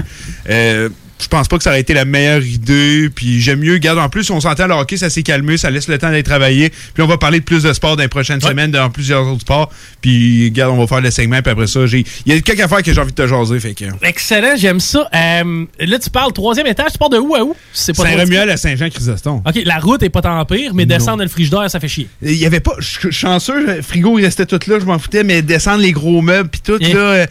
Euh, 0.50 0.90
je 1.24 1.28
pense 1.30 1.48
pas 1.48 1.58
que 1.58 1.64
ça 1.64 1.70
aurait 1.72 1.80
été 1.80 1.94
la 1.94 2.06
meilleure 2.06 2.44
idée. 2.44 3.10
Puis, 3.14 3.42
j'aime 3.42 3.60
mieux, 3.60 3.78
garde 3.78 4.00
en 4.00 4.10
plus, 4.10 4.30
on 4.30 4.40
s'entend, 4.42 4.68
le 4.68 4.74
hockey, 4.74 4.98
ça 4.98 5.10
s'est 5.10 5.24
calmé, 5.24 5.58
ça 5.58 5.70
laisse 5.70 5.88
le 5.88 5.98
temps 5.98 6.12
d'être 6.12 6.26
travaillé. 6.26 6.70
Puis, 6.70 7.04
on 7.04 7.08
va 7.08 7.18
parler 7.18 7.40
de 7.40 7.46
plus 7.46 7.64
de 7.64 7.74
sport 7.74 7.96
dans 7.96 8.04
les 8.04 8.10
prochaines 8.10 8.42
semaines, 8.42 8.72
dans 8.72 8.90
plusieurs 8.90 9.28
autres 9.28 9.42
sports. 9.42 9.72
Puis, 10.02 10.46
regarde, 10.46 10.74
on 10.74 10.80
va 10.80 10.88
faire 10.88 11.02
le 11.02 11.12
segment. 11.12 11.42
Puis 11.42 11.52
après 11.52 11.68
ça, 11.68 11.86
j'ai. 11.86 12.06
Il 12.26 12.34
y 12.34 12.38
a 12.38 12.42
quelques 12.42 12.60
affaires 12.62 12.84
que 12.84 12.94
j'ai 12.94 13.00
envie 13.02 13.12
de 13.12 13.16
te 13.16 13.28
jaser. 13.28 13.60
Fait 13.60 13.74
que. 13.74 13.86
Excellent, 14.04 14.56
j'aime 14.58 14.80
ça. 14.80 15.10
Euh, 15.16 15.66
là, 15.80 16.00
tu 16.00 16.10
parles 16.10 16.34
troisième 16.34 16.68
étage, 16.68 16.92
tu 16.94 16.98
pars 16.98 17.10
de 17.10 17.18
où 17.18 17.36
à 17.36 17.44
où? 17.44 17.56
C'est 17.72 17.94
trop 17.94 18.04
Saint-Romuald 18.04 18.50
à 18.50 18.58
Saint-Jean-Chrysostome. 18.58 19.42
OK, 19.46 19.62
la 19.66 19.80
route 19.80 20.04
est 20.04 20.10
pas 20.10 20.22
tant 20.22 20.44
pire, 20.46 20.74
mais 20.74 20.86
Non. 20.86 20.96
descendre 20.98 21.18
dans 21.18 21.24
le 21.24 21.30
frigidaire, 21.30 21.70
ça 21.70 21.80
fait 21.80 21.88
chier. 21.88 22.08
Il 22.22 22.36
y 22.36 22.46
avait 22.46 22.60
pas. 22.60 22.74
Je 22.80 22.86
suis 22.86 23.12
chanceux, 23.12 23.66
le 23.78 23.82
frigo 23.82 24.20
il 24.20 24.26
restait 24.26 24.46
tout 24.46 24.60
là, 24.68 24.80
je 24.80 24.86
m'en 24.86 25.00
foutais, 25.00 25.24
mais 25.24 25.42
descendre 25.42 25.82
les 25.82 25.92
gros 25.92 26.22
meubles 26.22 26.50
puis 26.50 26.62
tout, 26.62 26.78
là, 26.78 26.88
euh, 26.98 27.26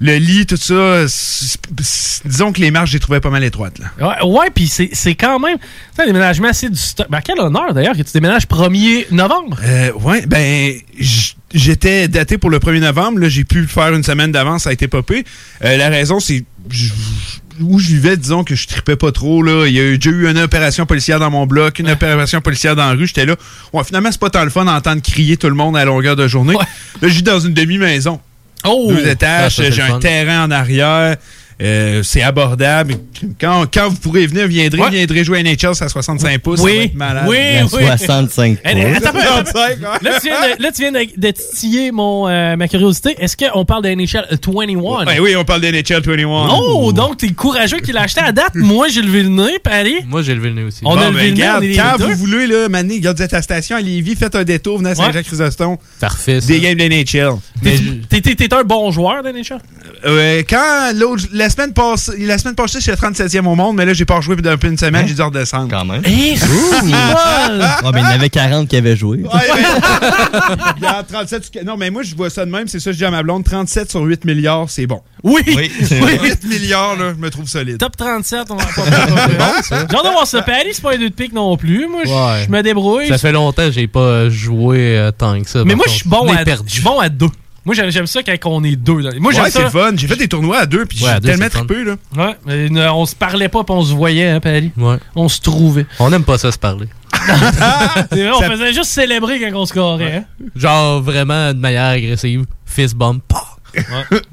le 0.00 0.16
lit, 0.16 0.46
tout 0.46 0.56
ça, 0.56 1.04
disons 2.24 2.52
que 2.52 2.60
les 2.60 2.70
marches, 2.70 2.90
j'ai 2.90 3.00
trouvé 3.00 3.20
pas 3.20 3.30
mal 3.30 3.42
étroites. 3.44 3.78
Là. 3.78 3.86
Ouais, 4.22 4.30
ouais 4.40 4.50
puis 4.54 4.68
c'est 4.68 5.14
quand 5.14 5.38
même. 5.38 5.56
Un 5.98 6.06
déménagement, 6.06 6.52
c'est 6.52 6.70
du 6.70 6.78
stock. 6.78 7.08
Ben, 7.10 7.20
quel 7.24 7.38
honneur 7.40 7.74
d'ailleurs 7.74 7.96
que 7.96 8.02
tu 8.02 8.12
déménages 8.12 8.46
1er 8.46 9.06
novembre. 9.10 9.58
Euh, 9.64 9.92
ouais, 9.94 10.26
ben, 10.26 10.74
j'étais 11.52 12.08
daté 12.08 12.38
pour 12.38 12.50
le 12.50 12.58
1er 12.58 12.80
novembre, 12.80 13.18
là, 13.18 13.28
j'ai 13.28 13.44
pu 13.44 13.66
faire 13.66 13.92
une 13.94 14.04
semaine 14.04 14.30
d'avance, 14.32 14.62
ça 14.64 14.70
a 14.70 14.72
été 14.72 14.86
popé. 14.88 15.24
Euh, 15.64 15.76
la 15.76 15.88
raison, 15.88 16.20
c'est. 16.20 16.44
Où 17.60 17.80
je 17.80 17.88
vivais, 17.88 18.16
disons 18.16 18.44
que 18.44 18.54
je 18.54 18.68
tripais 18.68 18.94
pas 18.94 19.10
trop. 19.10 19.42
Là. 19.42 19.66
Il 19.66 19.72
y 19.72 19.80
a 19.80 19.82
eu- 19.82 19.98
déjà 19.98 20.14
eu 20.14 20.30
une 20.30 20.38
opération 20.38 20.86
policière 20.86 21.18
dans 21.18 21.28
mon 21.30 21.44
bloc, 21.44 21.80
une 21.80 21.90
opération 21.90 22.40
policière 22.40 22.76
dans 22.76 22.86
la 22.86 22.92
rue. 22.92 23.08
J'étais 23.08 23.26
là. 23.26 23.34
Ouais, 23.72 23.82
finalement, 23.82 24.12
c'est 24.12 24.20
pas 24.20 24.30
tant 24.30 24.44
le 24.44 24.50
fun 24.50 24.64
d'entendre 24.64 25.02
crier 25.02 25.36
tout 25.36 25.48
le 25.48 25.56
monde 25.56 25.76
à 25.76 25.84
longueur 25.84 26.14
de 26.14 26.28
journée. 26.28 26.54
Là, 26.54 26.60
je 27.02 27.08
vis 27.08 27.22
dans 27.24 27.40
une 27.40 27.54
demi-maison. 27.54 28.20
Oh! 28.64 28.92
Deux 28.92 29.06
étages, 29.08 29.60
Ah, 29.60 29.70
j'ai 29.70 29.82
un 29.82 29.98
terrain 29.98 30.44
en 30.44 30.50
arrière. 30.50 31.16
Euh, 31.60 32.02
c'est 32.02 32.22
abordable. 32.22 32.94
Quand, 33.40 33.64
quand 33.72 33.88
vous 33.88 33.96
pourrez 33.96 34.26
venir, 34.26 34.46
viendrez, 34.46 34.80
Ouais. 34.80 34.90
viendrez 34.90 35.24
jouer 35.24 35.38
à 35.40 35.42
NHL, 35.42 35.74
c'est 35.74 35.84
à 35.84 35.88
65 35.88 36.38
pouces. 36.40 36.60
Oui, 36.60 36.70
ça 36.72 36.78
va 36.78 36.84
être 36.84 36.94
malade. 36.94 37.24
oui, 37.28 37.36
oui. 37.72 37.84
65 37.98 38.58
Eh, 38.64 38.68
eh, 38.70 38.84
pouces. 38.94 39.02
Là, 40.02 40.18
tu 40.20 40.28
viens 40.28 40.40
de, 40.56 40.62
là, 40.62 40.72
tu 40.72 40.82
viens 40.82 40.92
de, 40.92 41.06
de 41.16 41.30
titiller 41.32 41.90
mon, 41.90 42.28
euh, 42.28 42.56
ma 42.56 42.68
curiosité. 42.68 43.16
Est-ce 43.18 43.36
qu'on 43.36 43.64
parle 43.64 43.82
de 43.84 43.88
NHL 43.90 44.26
21? 44.30 44.76
Ouais, 45.06 45.18
oui, 45.20 45.34
on 45.36 45.44
parle 45.44 45.60
d'NHL 45.62 46.00
21. 46.04 46.26
Oh, 46.50 46.92
donc 46.92 47.16
t'es 47.16 47.30
courageux 47.30 47.78
qu'il 47.78 47.94
l'a 47.94 48.02
acheté 48.02 48.20
à 48.20 48.32
date. 48.32 48.54
Moi, 48.54 48.88
j'ai 48.88 49.02
levé 49.02 49.22
le 49.24 49.28
nez, 49.30 49.58
Paris. 49.62 49.96
Moi, 50.06 50.22
j'ai 50.22 50.34
levé 50.34 50.50
le 50.50 50.54
nez 50.54 50.62
aussi. 50.64 50.80
On 50.84 50.96
a 50.96 51.10
levé 51.10 51.30
ben, 51.32 51.60
le 51.60 51.60
nez, 51.66 51.72
regarde, 51.72 52.00
quand 52.00 52.06
vous 52.08 52.16
voulez, 52.16 52.46
là, 52.46 52.68
Mané, 52.68 52.94
regarde, 52.96 53.16
vous 53.16 53.22
êtes 53.24 53.32
à 53.34 53.38
la 53.38 53.42
station 53.42 53.76
à 53.76 53.80
Lévis, 53.80 54.14
faites 54.16 54.34
un 54.36 54.44
détour, 54.44 54.78
venez 54.78 54.90
à 54.90 54.94
Saint-Jean-Chrysostome. 54.94 55.76
Parfait. 56.00 56.40
Des 56.40 56.60
games 56.60 56.76
d'NHL. 56.78 57.32
T'es- 57.62 58.20
T'es 58.20 58.34
t'es 58.34 58.54
un 58.54 58.62
bon 58.64 58.90
joueur 58.90 59.22
de 59.22 59.30
NHL? 59.30 59.58
Euh, 60.04 60.42
quand 60.48 60.92
l'autre, 60.94 61.24
la, 61.48 61.50
semaine 61.50 61.72
passée, 61.72 62.12
la 62.18 62.38
semaine 62.38 62.54
passée, 62.54 62.78
j'étais 62.80 62.96
37e 63.00 63.46
au 63.46 63.54
monde, 63.54 63.76
mais 63.76 63.84
là, 63.86 63.94
j'ai 63.94 64.04
pas 64.04 64.16
rejoué 64.16 64.36
depuis 64.36 64.48
un 64.50 64.56
peu 64.58 64.68
une 64.68 64.76
semaine, 64.78 65.06
j'ai 65.08 65.14
dû 65.14 65.22
redescendre. 65.22 65.68
Quand 65.70 65.84
même. 65.84 66.02
Eh, 66.04 66.36
c'est 66.36 66.46
Ah, 66.92 67.48
ben, 67.92 67.98
il 67.98 68.02
y 68.02 68.04
en 68.04 68.10
avait 68.10 68.30
40 68.30 68.68
qui 68.68 68.76
avaient 68.76 68.96
joué. 68.96 69.22
Il 70.76 70.82
y 70.82 70.86
a 70.86 71.02
37 71.02 71.58
Non, 71.64 71.76
mais 71.76 71.90
moi, 71.90 72.02
je 72.02 72.14
vois 72.14 72.30
ça 72.30 72.44
de 72.44 72.50
même, 72.50 72.68
c'est 72.68 72.80
ça, 72.80 72.92
je 72.92 72.96
dis 72.98 73.04
à 73.04 73.10
ma 73.10 73.22
blonde, 73.22 73.44
37 73.44 73.90
sur 73.90 74.00
8 74.02 74.24
milliards, 74.24 74.68
c'est 74.68 74.86
bon. 74.86 75.00
Oui! 75.22 75.40
Oui. 75.46 75.70
8 76.22 76.44
milliards, 76.44 76.96
là, 76.96 77.12
je 77.16 77.20
me 77.20 77.30
trouve 77.30 77.48
solide. 77.48 77.78
Top 77.78 77.96
37, 77.96 78.46
on 78.50 78.56
va 78.56 78.64
pas 78.64 78.72
ça. 79.62 79.86
J'ai 79.90 79.96
hâte 79.96 80.04
de 80.04 80.10
voir 80.12 80.26
ça. 80.26 80.42
Paris, 80.42 80.68
c'est 80.72 80.82
pas 80.82 80.92
un 80.94 80.98
deux 80.98 81.10
de 81.10 81.14
pique 81.14 81.32
non 81.32 81.56
plus. 81.56 81.86
Moi, 81.88 82.02
je- 82.04 82.10
Ouais. 82.10 82.44
je 82.46 82.50
me 82.52 82.62
débrouille. 82.62 83.08
Ça 83.08 83.18
fait 83.18 83.32
longtemps 83.32 83.64
que 83.66 83.72
j'ai 83.72 83.86
pas 83.88 84.28
joué 84.28 84.96
euh, 84.98 85.10
tant 85.10 85.40
que 85.42 85.48
ça. 85.48 85.64
Mais 85.64 85.74
moi, 85.74 85.86
je 85.88 85.94
suis 85.94 86.08
bon, 86.08 86.24
l'ai 86.24 86.38
à- 86.38 86.44
perdu. 86.44 86.68
je 86.68 86.74
suis 86.74 86.82
bon 86.82 86.98
à 87.00 87.08
deux. 87.08 87.26
Moi, 87.68 87.74
j'aime 87.74 87.90
j'aime 87.90 88.06
ça 88.06 88.22
quand 88.22 88.34
on 88.50 88.64
est 88.64 88.76
deux. 88.76 88.98
là. 89.00 89.10
Moi, 89.20 89.30
j'aime 89.30 89.44
ouais, 89.44 89.50
ça. 89.50 89.60
c'est 89.64 89.78
fun. 89.78 89.90
J'ai 89.94 90.08
fait 90.08 90.16
des 90.16 90.26
tournois 90.26 90.60
à 90.60 90.64
deux, 90.64 90.86
puis 90.86 91.04
Ouais, 91.04 91.10
j'ai 91.14 91.20
deux, 91.20 91.28
tellement 91.28 91.50
trippé, 91.50 91.84
là. 91.84 91.96
Ouais, 92.16 92.34
mais 92.46 92.70
ne- 92.70 92.88
on 92.88 93.04
se 93.04 93.14
parlait 93.14 93.50
pas, 93.50 93.62
puis 93.62 93.74
on 93.76 93.82
se 93.82 93.92
voyait, 93.92 94.30
hein, 94.30 94.40
Paris. 94.40 94.72
Ouais. 94.78 94.96
On 95.14 95.28
se 95.28 95.38
trouvait. 95.42 95.84
On 95.98 96.10
aime 96.14 96.24
pas 96.24 96.38
ça 96.38 96.50
se 96.50 96.58
parler. 96.58 96.86
C'est 98.10 98.24
vrai, 98.24 98.30
on 98.34 98.40
Ça- 98.40 98.50
faisait 98.50 98.72
juste 98.72 98.90
célébrer 98.90 99.38
quand 99.38 99.60
on 99.60 99.66
scorait. 99.66 100.16
hein. 100.16 100.46
Genre 100.56 101.02
vraiment 101.02 101.52
de 101.52 101.58
manière 101.58 101.84
agressive. 101.90 102.44
Fist 102.64 102.94
bump. 102.96 103.22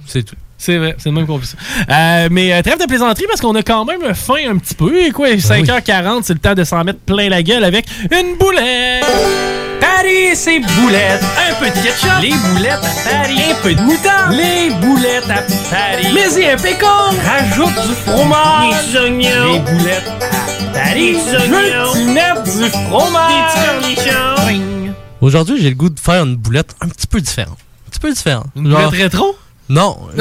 C'est 0.07 0.24
tout. 0.24 0.36
C'est 0.57 0.78
vrai, 0.78 0.95
c'est 0.98 1.10
le 1.10 1.16
même 1.16 1.28
qu'on 1.28 1.38
fait 1.38 1.45
ça. 1.57 1.57
Euh, 1.90 2.30
mais 2.32 2.53
euh, 2.53 2.62
trêve 2.62 2.80
de 2.80 2.86
plaisanterie 2.86 3.26
parce 3.28 3.41
qu'on 3.41 3.53
a 3.56 3.62
quand 3.62 3.84
même 3.84 4.16
faim 4.16 4.49
un 4.49 4.57
petit 4.57 4.74
peu. 4.74 5.06
Et 5.06 5.12
quoi, 5.12 5.28
5h40, 5.36 6.22
c'est 6.24 6.34
le 6.34 6.40
temps 6.40 6.56
de 6.56 6.64
s'en 6.64 6.84
mettre 6.86 6.99
plein 6.99 7.28
la 7.30 7.44
gueule 7.44 7.66
avec 7.66 7.86
une 8.10 8.38
boulette. 8.38 9.03
Paris, 9.80 10.36
c'est 10.36 10.60
boulettes. 10.60 11.24
Un 11.50 11.56
peu 11.56 11.66
de 11.68 11.84
ketchup. 11.84 12.22
Les 12.22 12.34
boulettes 12.34 12.74
à 12.74 13.10
Paris. 13.10 13.40
Un 13.52 13.56
peu 13.62 13.74
de 13.74 13.82
moutarde. 13.82 14.34
Les 14.34 14.70
boulettes 14.82 15.30
à 15.30 15.42
Paris. 15.70 16.08
Mais 16.14 16.42
y 16.42 16.50
un 16.50 16.58
pécan. 16.58 16.88
Rajoute 17.24 17.88
du 17.88 17.94
fromage. 18.06 18.92
Des 18.92 19.00
oignons. 19.00 19.54
Les 19.54 19.60
boulettes 19.60 20.12
à 20.22 20.74
Paris. 20.74 21.14
Des 21.14 21.36
oignons. 21.36 21.46
Je 21.46 21.50
veux 21.50 21.86
que 21.86 21.98
tu 21.98 22.04
mettes 22.06 22.44
du 22.44 22.70
fromage. 22.88 23.54
Des 23.88 23.96
cornichons. 23.96 24.94
Aujourd'hui, 25.22 25.62
j'ai 25.62 25.70
le 25.70 25.76
goût 25.76 25.90
de 25.90 26.00
faire 26.00 26.24
une 26.24 26.36
boulette 26.36 26.76
un 26.82 26.88
petit 26.88 27.08
peu 27.08 27.22
différente. 27.22 27.58
Un 27.88 27.90
petit 27.90 28.00
peu 28.00 28.12
différente. 28.12 28.48
Une 28.56 28.64
boulette 28.64 28.90
rétro? 28.90 29.36
Non. 29.68 29.98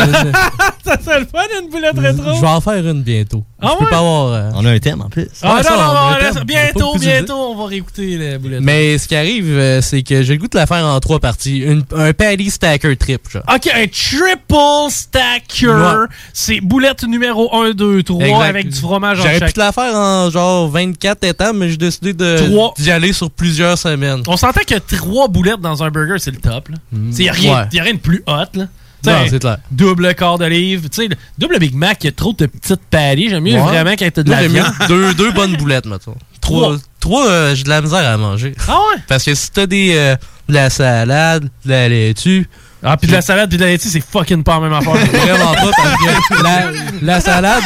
Ça 0.85 0.99
serait 1.03 1.21
le 1.21 1.27
fun, 1.27 1.41
une 1.63 1.71
boulette 1.71 1.99
rétro. 1.99 2.35
je 2.35 2.41
vais 2.41 2.47
en 2.47 2.61
faire 2.61 2.87
une 2.87 3.03
bientôt. 3.03 3.43
Ah 3.61 3.71
je 3.75 3.85
peux 3.85 3.91
pas 3.91 3.99
avoir. 3.99 4.33
euh, 4.33 4.51
On 4.55 4.65
a 4.67 4.71
un 4.71 4.79
thème 4.79 5.01
en 5.01 5.09
plus. 5.09 5.29
Ah 5.43 5.57
non, 5.57 5.63
ça, 5.63 5.95
on 6.13 6.23
laisse- 6.23 6.35
thème. 6.35 6.45
Bientôt, 6.45 6.99
bientôt, 6.99 7.35
on 7.35 7.57
va 7.57 7.67
réécouter 7.67 8.17
la 8.19 8.39
boulette. 8.39 8.61
Mais 8.61 8.99
ce 8.99 9.09
qui 9.09 9.17
arrive, 9.17 9.47
euh, 9.49 9.81
c'est 9.81 10.03
que 10.03 10.23
j'ai 10.23 10.35
le 10.35 10.39
goût 10.41 10.49
de 10.49 10.57
la 10.59 10.67
faire 10.67 10.85
en 10.85 10.99
trois 11.01 11.21
parties. 11.21 11.59
Une- 11.59 11.85
un 11.97 12.13
Paddy 12.13 12.51
Stacker 12.51 12.97
Trip, 12.97 13.23
genre. 13.31 13.43
Ok, 13.55 13.67
un 13.75 13.87
triple 13.87 14.91
stacker. 14.91 15.67
Ouais. 15.69 16.07
C'est 16.33 16.61
boulette 16.61 17.05
numéro 17.05 17.55
1, 17.55 17.73
2, 17.73 18.03
3 18.03 18.23
Exact. 18.25 18.43
avec 18.43 18.69
du 18.69 18.79
fromage 18.79 19.19
en 19.21 19.23
J'aurais 19.23 19.35
pu 19.35 19.41
chaque. 19.41 19.53
te 19.55 19.61
la 19.61 19.73
faire 19.73 19.95
en 19.95 20.31
genre 20.31 20.69
24 20.69 21.25
étapes, 21.25 21.55
mais 21.55 21.71
j'ai 21.71 21.77
décidé 21.79 22.13
de 22.13 22.39
Trois. 22.51 22.75
d'y 22.79 22.91
aller 22.91 23.13
sur 23.13 23.31
plusieurs 23.31 23.79
semaines. 23.79 24.23
On 24.27 24.37
s'entend 24.37 24.61
que 24.67 24.75
3 24.79 25.29
boulettes 25.29 25.61
dans 25.61 25.83
un 25.83 25.91
burger, 25.91 26.17
c'est 26.19 26.31
le 26.31 26.39
top. 26.39 26.69
Il 26.93 27.23
y, 27.23 27.29
a 27.29 27.33
rien- 27.33 27.55
Ouais. 27.55 27.65
y 27.73 27.81
a 27.81 27.83
rien 27.83 27.95
de 27.95 27.99
plus 27.99 28.23
hot. 28.27 28.33
Là. 28.55 28.67
Non, 29.05 29.13
T'sais, 29.23 29.31
c'est 29.31 29.39
clair. 29.41 29.59
Double 29.71 30.15
quart 30.15 30.39
d'olive. 30.39 30.89
Tu 30.89 31.03
sais, 31.03 31.09
le 31.09 31.17
double 31.39 31.59
Big 31.59 31.75
Mac, 31.75 31.99
il 32.03 32.07
y 32.07 32.09
a 32.09 32.13
trop 32.13 32.33
de 32.33 32.47
petites 32.47 32.81
patties. 32.91 33.29
J'aime 33.31 33.43
mieux 33.45 33.55
Ouais. 33.55 33.61
vraiment 33.61 33.93
quand 33.99 34.09
t'as 34.13 34.23
de 34.23 34.31
la 34.31 34.47
viande. 34.49 34.67
mieux 34.81 34.87
deux, 34.89 35.15
deux 35.15 35.31
bonnes 35.33 35.57
boulettes, 35.57 35.87
mettons. 35.87 36.15
Trois. 36.41 36.77
Trois, 37.01 37.27
euh, 37.29 37.55
j'ai 37.55 37.65
de 37.65 37.69
la 37.69 37.81
misère 37.83 38.07
à 38.09 38.17
manger. 38.17 38.55
Ah 38.69 38.73
ouais? 38.95 39.01
Parce 39.09 39.25
que 39.25 39.35
si 39.35 39.51
t'as 39.51 39.67
des, 39.67 39.93
euh, 39.95 40.17
de 40.49 40.55
la 40.55 40.71
salade, 40.71 41.45
de 41.65 41.71
la 41.71 41.89
laitue. 41.89 42.49
Ah, 42.87 42.99
puis 42.99 43.09
de 43.09 43.13
la 43.15 43.23
salade 43.23 43.49
puis 43.49 43.57
de 43.57 43.63
la 43.65 43.71
laitue, 43.71 43.89
c'est 43.89 44.01
fucking 44.05 44.43
pas 44.43 44.55
la 44.55 44.61
même 44.61 44.73
affaire. 44.75 44.93
Vraiment 45.13 45.55
pas, 45.55 45.71
parce 45.75 46.29
que 46.29 46.43
la, 46.43 46.71
la 47.03 47.21
salade, 47.21 47.63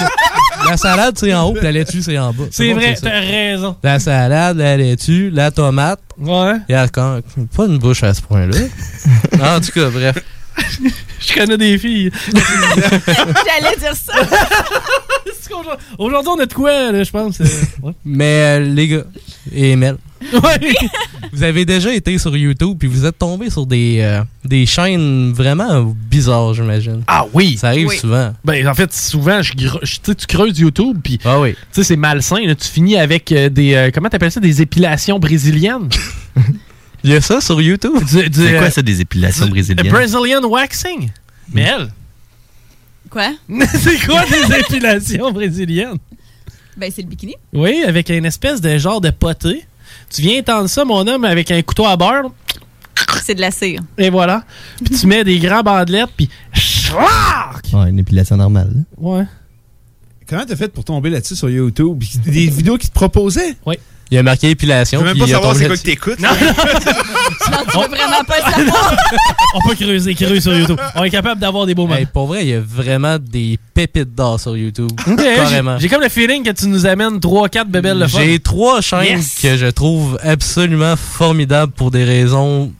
la 0.69 0.77
salade, 0.77 1.15
c'est 1.19 1.35
en 1.35 1.45
haut, 1.45 1.53
puis 1.55 1.63
la 1.65 1.73
laitue, 1.73 2.03
c'est 2.03 2.17
en 2.19 2.33
bas. 2.33 2.45
C'est 2.53 2.73
vrai, 2.73 2.97
t'as 3.01 3.19
raison. 3.21 3.77
La 3.83 3.99
salade, 3.99 4.59
la 4.59 4.77
laitue, 4.77 5.31
la 5.31 5.51
tomate. 5.51 6.01
Ouais. 6.19 6.55
Il 6.69 6.73
y 6.73 6.75
a 6.77 6.87
quand- 6.89 7.21
pas 7.57 7.67
une 7.67 7.79
bouche 7.79 8.03
à 8.05 8.15
ce 8.15 8.23
point-là. 8.23 8.59
en 9.57 9.61
tout 9.61 9.73
cas, 9.73 9.89
bref. 9.91 10.17
Je 11.21 11.35
connais 11.35 11.59
des 11.59 11.79
filles. 11.79 12.11
J'allais 12.33 13.77
dire 13.79 13.95
ça. 13.95 14.13
Aujourd'hui, 15.99 16.31
on 16.37 16.39
a 16.41 16.47
de 16.47 16.53
quoi, 16.53 16.93
là, 16.93 17.03
je 17.03 17.11
pense. 17.11 17.41
euh, 17.41 17.45
ouais. 17.83 17.93
Mais 18.05 18.59
euh, 18.59 18.61
les 18.61 18.89
gars, 18.89 19.03
et 19.53 19.77
Mel, 19.77 19.97
Ouais. 20.33 20.75
vous 21.33 21.43
avez 21.43 21.65
déjà 21.65 21.93
été 21.95 22.19
sur 22.19 22.37
YouTube 22.37 22.77
puis 22.79 22.89
vous 22.89 23.07
êtes 23.07 23.19
tombé 23.19 23.51
sur 23.51 23.67
des, 23.67 23.99
euh, 24.01 24.23
des 24.45 24.67
chaînes 24.67 25.33
vraiment 25.33 25.95
bizarres, 26.11 26.55
j'imagine. 26.55 27.03
Ah 27.07 27.25
oui. 27.33 27.57
Ça 27.57 27.69
arrive 27.69 27.89
Oui. 27.89 27.97
souvent. 27.97 28.35
Ben, 28.45 28.67
en 28.69 28.75
fait, 28.75 28.93
souvent, 28.93 29.41
je, 29.43 29.53
tu 29.55 30.27
creuses 30.27 30.59
YouTube, 30.59 30.99
puis 31.03 31.19
ah 31.25 31.41
oui. 31.41 31.53
tu 31.53 31.59
sais, 31.73 31.85
c'est 31.85 31.97
malsain. 31.97 32.41
là. 32.45 32.55
tu 32.55 32.69
finis 32.69 32.99
avec 32.99 33.33
euh, 33.33 33.49
des. 33.49 33.75
euh, 33.75 33.91
comment 33.93 34.09
t'appelles 34.09 34.33
ça 34.33 34.41
Des 34.41 34.61
épilations 34.61 35.19
brésiliennes? 35.19 35.89
Il 37.05 37.11
y 37.11 37.15
a 37.15 37.21
ça 37.21 37.41
sur 37.41 37.61
YouTube. 37.61 37.97
C'est 38.07 38.39
euh, 38.39 38.59
quoi 38.59 38.71
ça, 38.71 38.83
des 38.83 39.01
épilations 39.01 39.45
du- 39.45 39.51
brésiliennes? 39.53 39.89
Brazilian 39.93 40.43
waxing. 40.45 41.11
Mais 41.53 41.63
elle. 41.63 41.89
Quoi? 43.11 43.33
c'est 43.75 43.99
quoi 44.07 44.25
des 44.27 44.55
épilations 44.61 45.31
brésiliennes? 45.33 45.99
Ben, 46.77 46.91
c'est 46.95 47.03
le 47.03 47.09
bikini. 47.09 47.35
Oui, 47.53 47.83
avec 47.87 48.09
une 48.11 48.27
espèce 48.27 48.61
de 48.61 48.77
genre 48.79 49.01
de 49.01 49.11
poté. 49.11 49.65
Tu 50.11 50.23
viens 50.23 50.39
étendre 50.39 50.69
ça, 50.69 50.85
mon 50.85 51.07
homme, 51.07 51.25
avec 51.25 51.51
un 51.51 51.61
couteau 51.63 51.87
à 51.87 51.97
beurre. 51.97 52.31
C'est 53.25 53.35
de 53.35 53.41
la 53.41 53.51
cire. 53.51 53.81
Et 53.97 54.11
voilà. 54.11 54.45
Puis 54.85 54.95
tu 54.99 55.07
mets 55.07 55.25
des 55.25 55.39
grands 55.39 55.63
bandelettes, 55.63 56.11
puis. 56.17 56.29
Ouais, 57.73 57.91
une 57.91 57.99
épilation 57.99 58.37
normale. 58.37 58.73
là. 58.75 58.83
Ouais. 58.97 59.25
Comment 60.29 60.45
t'as 60.45 60.57
fait 60.57 60.69
pour 60.69 60.85
tomber 60.85 61.11
là-dessus 61.11 61.37
sur 61.37 61.49
YouTube? 61.49 62.03
Des 62.27 62.47
vidéos 62.49 62.77
qui 62.77 62.89
te 62.89 62.93
proposaient? 62.93 63.57
Oui. 63.65 63.77
Il 64.11 64.15
y 64.15 64.19
a 64.19 64.23
marqué 64.23 64.51
épilation. 64.51 65.01
Je 65.01 65.05
veux 65.05 65.11
même 65.13 65.19
pas 65.21 65.27
savoir 65.31 65.55
c'est 65.55 65.67
quoi 65.67 65.77
que 65.77 65.83
t'écoutes. 65.83 66.19
Non, 66.21 66.29
tu 66.39 67.79
veux 67.79 67.87
vraiment 67.89 68.25
pas 68.27 68.51
savoir. 68.51 68.97
On 69.55 69.61
peut 69.69 69.75
creuser, 69.75 70.15
creuser 70.15 70.41
sur 70.41 70.55
YouTube. 70.57 70.79
On 70.95 71.05
est 71.05 71.11
capable 71.11 71.41
d'avoir 71.41 71.67
des 71.67 71.75
beaux 71.75 71.83
moments. 71.87 71.97
Hey, 71.97 72.07
pour 72.07 72.27
vrai, 72.27 72.43
il 72.45 72.49
y 72.49 72.55
a 72.55 72.61
vraiment 72.61 73.19
des 73.19 73.59
pépites 73.75 74.15
d'or 74.15 74.41
sur 74.41 74.57
YouTube. 74.57 74.91
Ok, 75.07 75.17
Carrément. 75.23 75.79
j'ai- 75.79 75.89
comme 75.89 76.03
le 76.03 76.09
feeling 76.09 76.43
que 76.43 76.51
tu 76.53 76.67
nous 76.69 76.87
amènes 76.87 77.19
3-4 77.21 77.67
bébelles 77.69 77.99
le 77.99 78.09
fun. 78.09 78.19
J'ai 78.21 78.39
trois 78.39 78.81
chaînes 78.81 79.19
Yes! 79.19 79.39
que 79.43 79.57
je 79.57 79.67
trouve 79.67 80.19
absolument 80.23 80.95
formidables 80.97 81.73
pour 81.73 81.91
des 81.91 82.05
raisons 82.05 82.73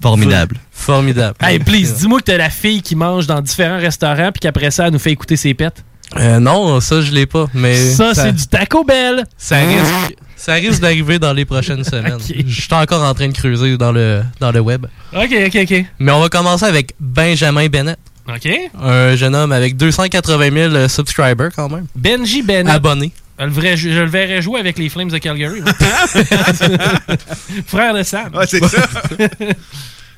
Formidable. 0.00 0.56
formidables. 0.72 1.36
Hey, 1.40 1.58
please, 1.58 1.94
dis-moi 1.98 2.18
que 2.20 2.24
t'as 2.24 2.36
la 2.36 2.50
fille 2.50 2.82
qui 2.82 2.94
mange 2.96 3.26
dans 3.26 3.40
différents 3.40 3.78
restaurants 3.78 4.30
puis 4.32 4.40
qu'après 4.40 4.70
ça, 4.70 4.86
elle 4.86 4.92
nous 4.92 4.98
fait 4.98 5.12
écouter 5.12 5.36
ses 5.36 5.54
pets. 5.54 5.84
Euh, 6.18 6.40
non, 6.40 6.78
ça 6.80 7.00
je 7.00 7.10
l'ai 7.12 7.24
pas, 7.24 7.46
mais 7.54 7.74
Ça, 7.74 8.12
c'est 8.14 8.32
du 8.32 8.46
Taco 8.46 8.84
Bell. 8.84 9.24
ça 9.38 9.56
risque 9.56 10.16
ça 10.44 10.54
risque 10.54 10.80
d'arriver 10.80 11.18
dans 11.18 11.32
les 11.32 11.44
prochaines 11.44 11.84
semaines. 11.92 12.18
Je 12.46 12.60
suis 12.60 12.74
encore 12.74 13.02
en 13.04 13.14
train 13.14 13.28
de 13.28 13.32
creuser 13.32 13.76
dans 13.76 13.92
le 13.92 14.22
dans 14.40 14.52
le 14.52 14.60
web. 14.60 14.86
Ok, 15.12 15.30
ok, 15.46 15.56
ok. 15.62 15.84
Mais 15.98 16.12
on 16.12 16.20
va 16.20 16.28
commencer 16.28 16.64
avec 16.64 16.94
Benjamin 17.00 17.68
Bennett, 17.68 17.98
Ok. 18.28 18.48
un 18.80 19.16
jeune 19.16 19.34
homme 19.34 19.52
avec 19.52 19.76
280 19.76 20.70
000 20.72 20.88
subscribers 20.88 21.50
quand 21.54 21.68
même, 21.68 21.86
Benji 21.94 22.42
Bennett. 22.42 22.74
abonné. 22.74 23.12
Le 23.38 23.50
vrai- 23.50 23.76
je, 23.76 23.88
je 23.90 23.98
le 24.00 24.08
verrais 24.08 24.40
jouer 24.42 24.60
avec 24.60 24.78
les 24.78 24.88
Flames 24.88 25.08
de 25.10 25.18
Calgary. 25.18 25.60
Frère 27.66 27.94
de 27.94 28.02
Sam. 28.02 28.34
Ouais, 28.34 28.46
c'est 28.46 28.62
ça. 28.64 28.88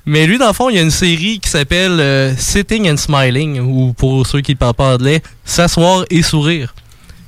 Mais 0.07 0.27
lui, 0.27 0.37
dans 0.37 0.49
le 0.49 0.53
fond, 0.53 0.69
il 0.69 0.77
y 0.77 0.79
a 0.79 0.83
une 0.83 0.91
série 0.91 1.41
qui 1.41 1.49
s'appelle 1.49 1.99
euh, 1.99 2.37
Sitting 2.37 2.91
and 2.91 2.99
Smiling, 2.99 3.61
ou 3.61 3.95
pour 3.95 4.27
ceux 4.27 4.43
qui 4.43 4.53
ne 4.53 4.57
parlent 4.59 4.75
pas 4.75 4.93
anglais, 4.95 5.23
S'asseoir 5.47 6.05
et 6.11 6.21
sourire. 6.23 6.75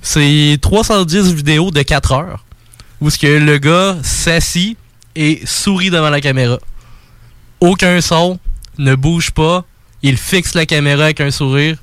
C'est 0.02 0.58
310 0.60 1.32
vidéos 1.34 1.70
de 1.70 1.80
4 1.82 2.12
heures, 2.12 2.44
où 3.00 3.10
ce 3.10 3.18
que 3.18 3.26
le 3.26 3.58
gars 3.58 3.96
s'assit 4.02 4.76
et 5.14 5.40
sourit 5.44 5.90
devant 5.90 6.10
la 6.10 6.20
caméra. 6.20 6.58
Aucun 7.60 8.00
son, 8.00 8.38
ne 8.78 8.94
bouge 8.94 9.30
pas, 9.30 9.64
il 10.02 10.16
fixe 10.16 10.54
la 10.54 10.66
caméra 10.66 11.04
avec 11.04 11.20
un 11.20 11.30
sourire. 11.30 11.76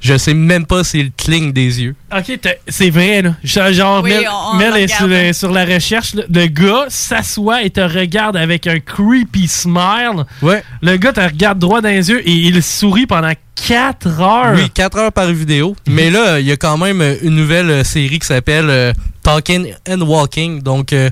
Je 0.00 0.18
sais 0.18 0.34
même 0.34 0.66
pas 0.66 0.84
s'il 0.84 1.12
cligne 1.12 1.50
des 1.50 1.80
yeux. 1.80 1.94
Ok, 2.14 2.38
c'est 2.68 2.90
vrai, 2.90 3.22
là. 3.22 3.36
Genre, 3.42 3.72
genre, 3.72 4.02
Oui, 4.02 4.10
Mel, 4.10 4.28
on- 4.30 4.50
on 4.54 4.56
Mel 4.58 4.72
le 4.74 4.78
est 4.80 4.88
sur, 4.88 5.06
regarde. 5.06 5.26
le, 5.28 5.32
sur 5.32 5.50
la 5.50 5.64
recherche. 5.64 6.12
là. 6.14 6.24
Le 6.28 6.46
gars 6.46 6.84
s'assoit 6.90 7.62
et 7.62 7.70
te 7.70 7.80
regarde 7.80 8.36
avec 8.36 8.66
un 8.66 8.80
creepy 8.80 9.48
smile. 9.48 10.26
Ouais. 10.42 10.62
Le 10.82 10.98
gars 10.98 11.14
te 11.14 11.20
regarde 11.20 11.58
droit 11.58 11.80
dans 11.80 11.88
les 11.88 12.10
yeux 12.10 12.20
et 12.28 12.32
il 12.32 12.62
sourit 12.62 13.06
pendant 13.06 13.32
4 13.66 14.20
heures. 14.20 14.52
Oui, 14.56 14.68
4 14.68 14.98
heures 14.98 15.12
par 15.12 15.28
vidéo. 15.32 15.74
Mais 15.88 16.10
là, 16.10 16.38
il 16.38 16.44
y 16.46 16.52
a 16.52 16.58
quand 16.58 16.76
même 16.76 17.00
une 17.22 17.34
nouvelle 17.36 17.82
série 17.82 18.18
qui 18.18 18.26
s'appelle 18.26 18.68
euh, 18.68 18.92
Talking 19.24 19.74
and 19.88 20.00
Walking, 20.02 20.62
donc 20.62 20.92
euh, 20.92 21.10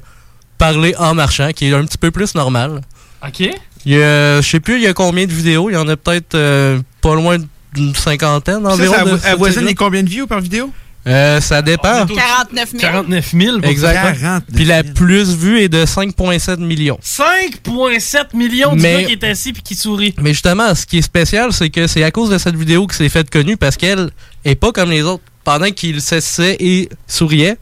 parler 0.59 0.94
en 0.98 1.14
marchant, 1.14 1.51
qui 1.52 1.66
est 1.66 1.74
un 1.74 1.84
petit 1.84 1.98
peu 1.98 2.12
plus 2.12 2.34
normal. 2.36 2.82
Ok. 3.26 3.40
Il 3.84 3.93
y 3.93 3.97
a, 4.01 4.40
je 4.40 4.48
sais 4.48 4.60
plus, 4.60 4.76
il 4.76 4.82
y 4.82 4.86
a 4.86 4.93
combien 4.93 5.26
de 5.26 5.32
vidéos? 5.32 5.68
Il 5.68 5.72
y 5.72 5.76
en 5.76 5.89
a 5.89 5.97
peut-être 5.97 6.36
euh, 6.36 6.78
pas 7.01 7.14
loin 7.16 7.39
d'une 7.74 7.94
cinquantaine 7.97 8.62
Ça, 8.64 8.70
environ. 8.74 8.94
ça 8.94 9.18
ce 9.18 9.26
avoisine 9.26 9.64
les 9.64 9.74
combien 9.74 10.02
de 10.05 10.09
views 10.09 10.26
par 10.28 10.40
vidéo? 10.40 10.70
Euh, 11.05 11.40
ça 11.40 11.62
dépend. 11.62 12.06
49 12.06 12.70
000. 12.70 12.80
49 12.80 13.32
000. 13.36 13.59
pour 13.60 13.68
Exactement. 13.68 14.12
49 14.12 14.43
Puis 14.55 14.64
la 14.66 14.84
plus 14.84 15.34
vue 15.34 15.59
est 15.60 15.68
de 15.68 15.84
5,7 15.84 16.59
millions. 16.60 16.98
5,7 17.02 18.36
millions 18.36 18.76
de 18.76 18.80
Mais- 18.80 19.02
gars 19.02 19.06
qui 19.09 19.12
est 19.14 19.24
assis 19.24 19.52
puis 19.52 19.62
qui 19.62 19.74
sourit. 19.74 20.14
Mais 20.20 20.32
justement, 20.32 20.74
ce 20.76 20.86
qui 20.86 20.98
est 20.98 21.02
spécial, 21.02 21.52
c'est 21.52 21.70
que 21.70 21.86
c'est 21.89 22.05
à 22.05 22.10
cause 22.12 22.30
de 22.30 22.39
cette 22.39 22.55
vidéo 22.55 22.86
que 22.86 22.94
c'est 22.94 23.09
fait 23.09 23.28
connu 23.28 23.56
parce 23.56 23.76
qu'elle 23.76 24.10
et 24.44 24.55
pas 24.55 24.70
comme 24.72 24.90
les 24.90 25.02
autres. 25.02 25.24
Pendant 25.44 25.70
qu'il 25.72 26.01
s'essayait 26.01 26.56
et 26.60 26.89
souriait, 27.09 27.56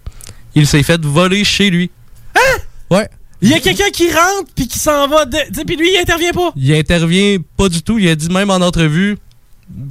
il 0.54 0.66
s'est 0.66 0.82
fait 0.82 1.04
voler 1.04 1.44
chez 1.44 1.70
lui. 1.70 1.90
Hein? 2.34 2.58
Ouais. 2.90 3.08
Il 3.42 3.48
y 3.48 3.54
a 3.54 3.60
quelqu'un 3.60 3.90
qui 3.90 4.10
rentre 4.10 4.52
puis 4.54 4.68
qui 4.68 4.78
s'en 4.78 5.08
va. 5.08 5.24
De... 5.24 5.36
tu 5.48 5.54
sais, 5.54 5.64
Puis 5.64 5.76
lui, 5.76 5.90
il 5.92 5.98
intervient 5.98 6.32
pas. 6.32 6.52
Il 6.56 6.74
intervient 6.74 7.38
pas 7.56 7.68
du 7.68 7.82
tout. 7.82 7.98
Il 7.98 8.08
a 8.08 8.14
dit 8.14 8.28
même 8.28 8.50
en 8.50 8.56
entrevue, 8.56 9.16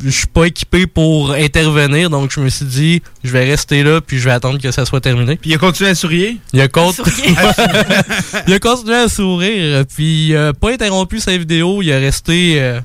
je 0.04 0.10
suis 0.10 0.28
pas 0.28 0.46
équipé 0.46 0.88
pour 0.88 1.32
intervenir, 1.32 2.10
donc 2.10 2.32
je 2.32 2.40
me 2.40 2.50
suis 2.50 2.66
dit, 2.66 3.02
je 3.24 3.32
vais 3.32 3.46
rester 3.46 3.84
là 3.84 4.02
puis 4.02 4.20
je 4.20 4.26
vais 4.26 4.32
attendre 4.32 4.60
que 4.60 4.72
ça 4.72 4.86
soit 4.86 5.02
terminé. 5.02 5.38
Puis 5.38 5.52
il 5.52 5.56
a 5.56 5.58
continué 5.58 5.90
à 5.90 5.96
sourire? 5.96 6.36
Il 6.54 6.62
a, 6.62 6.66
il 8.48 8.54
a 8.54 8.60
continué 8.60 8.96
à 8.96 9.10
sourire, 9.10 9.86
puis 9.86 10.28
il 10.28 10.36
a 10.36 10.54
pas 10.54 10.72
interrompu 10.72 11.20
sa 11.20 11.36
vidéo, 11.38 11.82
il 11.82 11.92
a 11.92 11.98
resté 11.98 12.62
euh, 12.62 12.80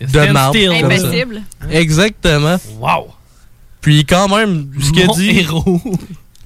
de 0.00 0.32
marbre. 0.32 0.56
Impassible. 0.56 1.42
Exactement. 1.70 2.58
Wow. 2.78 3.08
Puis 3.80 4.04
quand 4.04 4.28
même, 4.28 4.70
ce 4.80 4.90
qu'il 4.90 5.02
a 5.02 5.06
dit. 5.14 5.38
héros. 5.38 5.80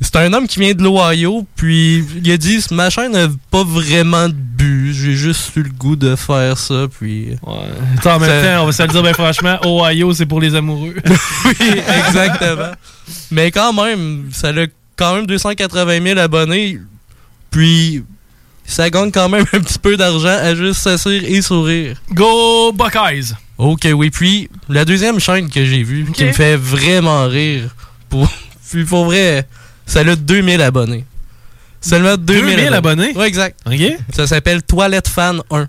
C'est 0.04 0.16
un 0.16 0.32
homme 0.34 0.46
qui 0.46 0.60
vient 0.60 0.74
de 0.74 0.82
l'Ohio, 0.82 1.46
puis 1.56 2.04
il 2.22 2.30
a 2.30 2.36
dit 2.36 2.62
ma 2.70 2.90
chaîne 2.90 3.12
n'a 3.12 3.26
pas 3.50 3.64
vraiment 3.64 4.28
de 4.28 4.34
but, 4.34 4.92
j'ai 4.92 5.14
juste 5.14 5.56
eu 5.56 5.62
le 5.62 5.70
goût 5.70 5.96
de 5.96 6.14
faire 6.14 6.58
ça, 6.58 6.86
puis. 6.88 7.30
Ouais. 7.42 8.06
en 8.12 8.18
même 8.18 8.44
temps, 8.44 8.62
on 8.62 8.66
va 8.66 8.72
se 8.72 8.82
le 8.82 8.88
dire 8.88 9.02
bien 9.02 9.14
franchement, 9.14 9.58
Ohio, 9.64 10.12
c'est 10.12 10.26
pour 10.26 10.40
les 10.40 10.54
amoureux. 10.54 10.94
oui, 11.46 11.82
exactement. 12.06 12.72
Mais 13.30 13.50
quand 13.50 13.72
même, 13.72 14.28
ça 14.30 14.48
a 14.48 14.66
quand 14.96 15.14
même 15.16 15.26
280 15.26 16.02
000 16.02 16.18
abonnés. 16.18 16.78
Puis, 17.50 18.04
ça 18.66 18.90
gagne 18.90 19.10
quand 19.10 19.28
même 19.28 19.46
un 19.52 19.60
petit 19.60 19.78
peu 19.78 19.96
d'argent 19.96 20.28
à 20.28 20.54
juste 20.54 20.80
s'asseoir 20.80 21.14
et 21.14 21.40
sourire. 21.40 21.96
Go 22.12 22.72
Buckeyes! 22.72 23.34
Ok, 23.56 23.88
oui. 23.94 24.10
Puis, 24.10 24.50
la 24.68 24.84
deuxième 24.84 25.18
chaîne 25.18 25.48
que 25.48 25.64
j'ai 25.64 25.82
vue, 25.82 26.06
qui 26.12 26.24
me 26.24 26.32
fait 26.32 26.56
vraiment 26.56 27.26
rire, 27.26 27.74
pour, 28.08 28.28
puis 28.70 28.84
pour 28.84 29.06
vrai, 29.06 29.46
ça 29.86 30.00
a 30.00 30.16
2000 30.16 30.60
abonnés. 30.62 31.04
Seulement 31.80 32.16
2000, 32.16 32.56
2000 32.56 32.74
abonnés? 32.74 33.12
Oui, 33.14 33.26
exact. 33.26 33.58
OK. 33.66 33.96
Ça 34.14 34.26
s'appelle 34.26 34.62
Toilette 34.62 35.08
Fan 35.08 35.40
1. 35.50 35.68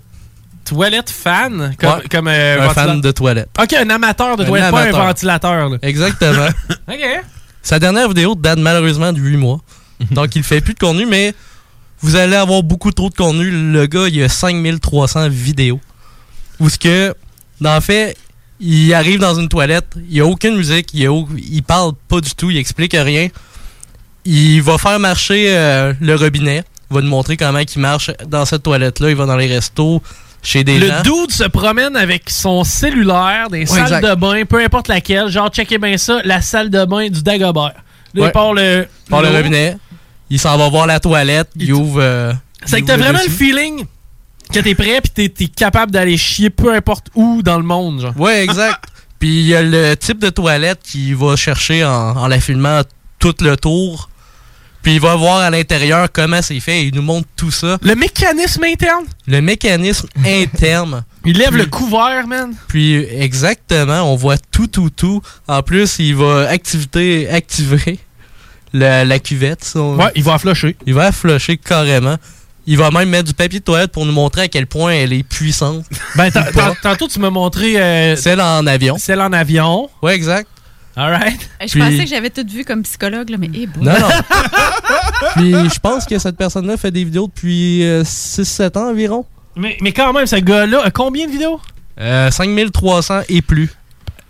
Toilette 0.64 1.10
fan? 1.10 1.74
Comme, 1.78 1.90
Ouais. 1.90 2.02
comme 2.10 2.26
euh, 2.28 2.68
un 2.68 2.70
fan 2.70 3.00
de 3.00 3.10
toilette. 3.12 3.48
Ok, 3.60 3.72
un 3.74 3.88
amateur 3.88 4.36
de 4.36 4.42
Un 4.42 4.46
toilette, 4.46 4.70
pas 4.72 4.82
un 4.82 4.90
ventilateur. 4.90 5.68
là. 5.68 5.78
Exactement. 5.82 6.48
Ok. 6.88 7.22
Sa 7.62 7.78
dernière 7.78 8.08
vidéo 8.08 8.34
date 8.34 8.58
malheureusement 8.58 9.12
de 9.12 9.20
8 9.20 9.36
mois. 9.36 9.60
Donc, 10.10 10.34
il 10.34 10.42
fait 10.42 10.60
plus 10.60 10.74
de 10.74 10.78
contenu, 10.80 11.06
mais 11.06 11.34
vous 12.00 12.16
allez 12.16 12.34
avoir 12.34 12.62
beaucoup 12.64 12.90
trop 12.90 13.10
de 13.10 13.14
contenu. 13.14 13.48
Le 13.72 13.86
gars, 13.86 14.08
il 14.08 14.22
a 14.22 14.28
5300 14.28 15.28
vidéos. 15.28 15.80
Où 16.58 16.68
ce 16.68 16.78
que, 16.78 17.14
dans 17.60 17.74
le 17.76 17.80
fait, 17.80 18.16
il 18.58 18.92
arrive 18.94 19.20
dans 19.20 19.34
une 19.38 19.48
toilette, 19.48 19.86
il 20.08 20.14
n'y 20.14 20.20
a 20.20 20.26
aucune 20.26 20.56
musique, 20.56 20.92
il, 20.94 21.06
a 21.06 21.12
il 21.36 21.62
parle 21.62 21.92
pas 22.08 22.20
du 22.20 22.34
tout, 22.34 22.50
il 22.50 22.56
explique 22.56 22.92
rien. 22.98 23.28
Il 24.26 24.60
va 24.62 24.76
faire 24.76 24.98
marcher 24.98 25.46
euh, 25.56 25.92
le 26.00 26.14
robinet. 26.16 26.64
Il 26.90 26.94
va 26.94 27.00
nous 27.00 27.08
montrer 27.08 27.36
comment 27.36 27.58
il 27.60 27.80
marche 27.80 28.10
dans 28.28 28.44
cette 28.44 28.62
toilette-là. 28.64 29.10
Il 29.10 29.16
va 29.16 29.24
dans 29.26 29.36
les 29.36 29.46
restos, 29.46 30.02
chez 30.42 30.64
des 30.64 30.78
Le 30.78 30.88
gens. 30.88 31.02
dude 31.02 31.30
se 31.30 31.44
promène 31.44 31.96
avec 31.96 32.28
son 32.28 32.64
cellulaire 32.64 33.48
des 33.50 33.60
Ouais, 33.60 33.66
salles 33.66 33.82
exact. 33.84 34.04
de 34.10 34.14
bain, 34.14 34.44
peu 34.44 34.62
importe 34.62 34.88
laquelle. 34.88 35.28
Genre, 35.28 35.48
checkez 35.48 35.78
bien 35.78 35.96
ça, 35.96 36.20
la 36.24 36.40
salle 36.40 36.70
de 36.70 36.84
bain 36.84 37.08
du 37.08 37.22
Dagobert. 37.22 37.72
Là, 38.14 38.22
Ouais. 38.22 38.28
il 38.28 38.32
part 38.32 38.52
le, 38.54 38.86
Par 39.08 39.22
le 39.22 39.28
robinet. 39.28 39.76
Il 40.30 40.40
s'en 40.40 40.56
va 40.58 40.68
voir 40.68 40.86
la 40.88 40.98
toilette, 41.00 41.48
il, 41.56 41.72
ouvre. 41.72 42.00
euh, 42.02 42.32
C'est 42.64 42.80
que 42.82 42.86
t'as 42.86 42.96
vraiment 42.96 43.20
le 43.24 43.30
feeling 43.30 43.84
que 44.52 44.58
t'es 44.60 44.74
prêt 44.74 45.00
pis 45.00 45.10
t'es, 45.10 45.28
t'es 45.28 45.46
capable 45.48 45.92
d'aller 45.92 46.16
chier 46.16 46.50
peu 46.50 46.72
importe 46.74 47.08
où 47.14 47.42
dans 47.42 47.58
le 47.58 47.62
monde, 47.64 48.00
genre. 48.00 48.12
Ouais, 48.18 48.42
exact. 48.42 48.84
Puis 49.20 49.28
il 49.40 49.46
y 49.46 49.54
a 49.54 49.62
le 49.62 49.94
type 49.96 50.18
de 50.18 50.30
toilette 50.30 50.80
qu'il 50.82 51.14
va 51.16 51.36
chercher 51.36 51.84
en, 51.84 52.16
en 52.16 52.26
la 52.28 52.40
filmant 52.40 52.82
tout 53.18 53.34
le 53.40 53.56
tour. 53.56 54.08
Puis 54.86 54.94
il 54.94 55.00
va 55.00 55.16
voir 55.16 55.38
à 55.40 55.50
l'intérieur 55.50 56.06
comment 56.12 56.40
c'est 56.42 56.60
fait. 56.60 56.86
Il 56.86 56.94
nous 56.94 57.02
montre 57.02 57.26
tout 57.34 57.50
ça. 57.50 57.76
Le 57.82 57.96
mécanisme 57.96 58.62
interne? 58.62 59.04
Le 59.26 59.40
mécanisme 59.40 60.06
interne. 60.24 61.02
Il 61.24 61.36
lève 61.38 61.48
Puis- 61.48 61.58
le 61.58 61.66
couvert, 61.66 62.24
man. 62.28 62.54
Puis 62.68 62.94
exactement, 63.10 64.02
on 64.12 64.14
voit 64.14 64.38
tout, 64.38 64.68
tout, 64.68 64.90
tout. 64.90 65.20
En 65.48 65.60
plus, 65.64 65.96
il 65.98 66.14
va 66.14 66.48
activité, 66.48 67.28
activer 67.28 67.98
la, 68.72 69.04
la 69.04 69.18
cuvette. 69.18 69.64
si 69.64 69.76
on- 69.76 69.96
Ouais, 69.96 70.12
il 70.14 70.22
va 70.22 70.38
flusher. 70.38 70.76
Il 70.86 70.94
va 70.94 71.10
flusher 71.10 71.56
carrément. 71.56 72.14
Il 72.68 72.78
va 72.78 72.92
même 72.92 73.08
mettre 73.08 73.24
du 73.24 73.34
papier 73.34 73.58
de 73.58 73.64
toilette 73.64 73.90
pour 73.90 74.06
nous 74.06 74.12
montrer 74.12 74.42
à 74.42 74.48
quel 74.48 74.68
point 74.68 74.92
elle 74.92 75.12
est 75.12 75.24
puissante. 75.24 75.84
Ben, 76.14 76.30
tant- 76.30 76.44
tant- 76.54 76.76
tantôt, 76.80 77.08
tu 77.08 77.18
m'as 77.18 77.30
montré. 77.30 77.74
euh, 77.76 78.14
Celle 78.14 78.40
en 78.40 78.64
avion. 78.68 78.96
Celle 78.98 79.20
en 79.20 79.32
avion. 79.32 79.90
Ouais, 80.00 80.14
exact. 80.14 80.48
Alright. 80.96 81.50
Je 81.60 81.66
Puis- 81.66 81.80
pensais 81.80 82.04
que 82.04 82.06
j'avais 82.08 82.30
tout 82.30 82.46
vu 82.50 82.64
comme 82.64 82.82
psychologue, 82.82 83.28
là, 83.28 83.36
mais 83.38 83.50
eh, 83.54 83.66
boy. 83.66 83.84
Non, 83.84 83.92
non. 83.92 84.08
Puis 85.36 85.52
je 85.52 85.78
pense 85.78 86.06
que 86.06 86.18
cette 86.18 86.36
personne-là 86.36 86.76
fait 86.76 86.90
des 86.90 87.04
vidéos 87.04 87.26
depuis 87.26 87.82
6-7 87.82 88.78
ans 88.78 88.90
environ. 88.90 89.26
Mais, 89.56 89.76
mais 89.80 89.92
quand 89.92 90.12
même, 90.12 90.26
ce 90.26 90.36
gars-là 90.36 90.82
a 90.84 90.90
combien 90.90 91.26
de 91.26 91.32
vidéos? 91.32 91.60
Euh, 92.00 92.30
5300 92.30 93.20
et 93.28 93.42
plus. 93.42 93.70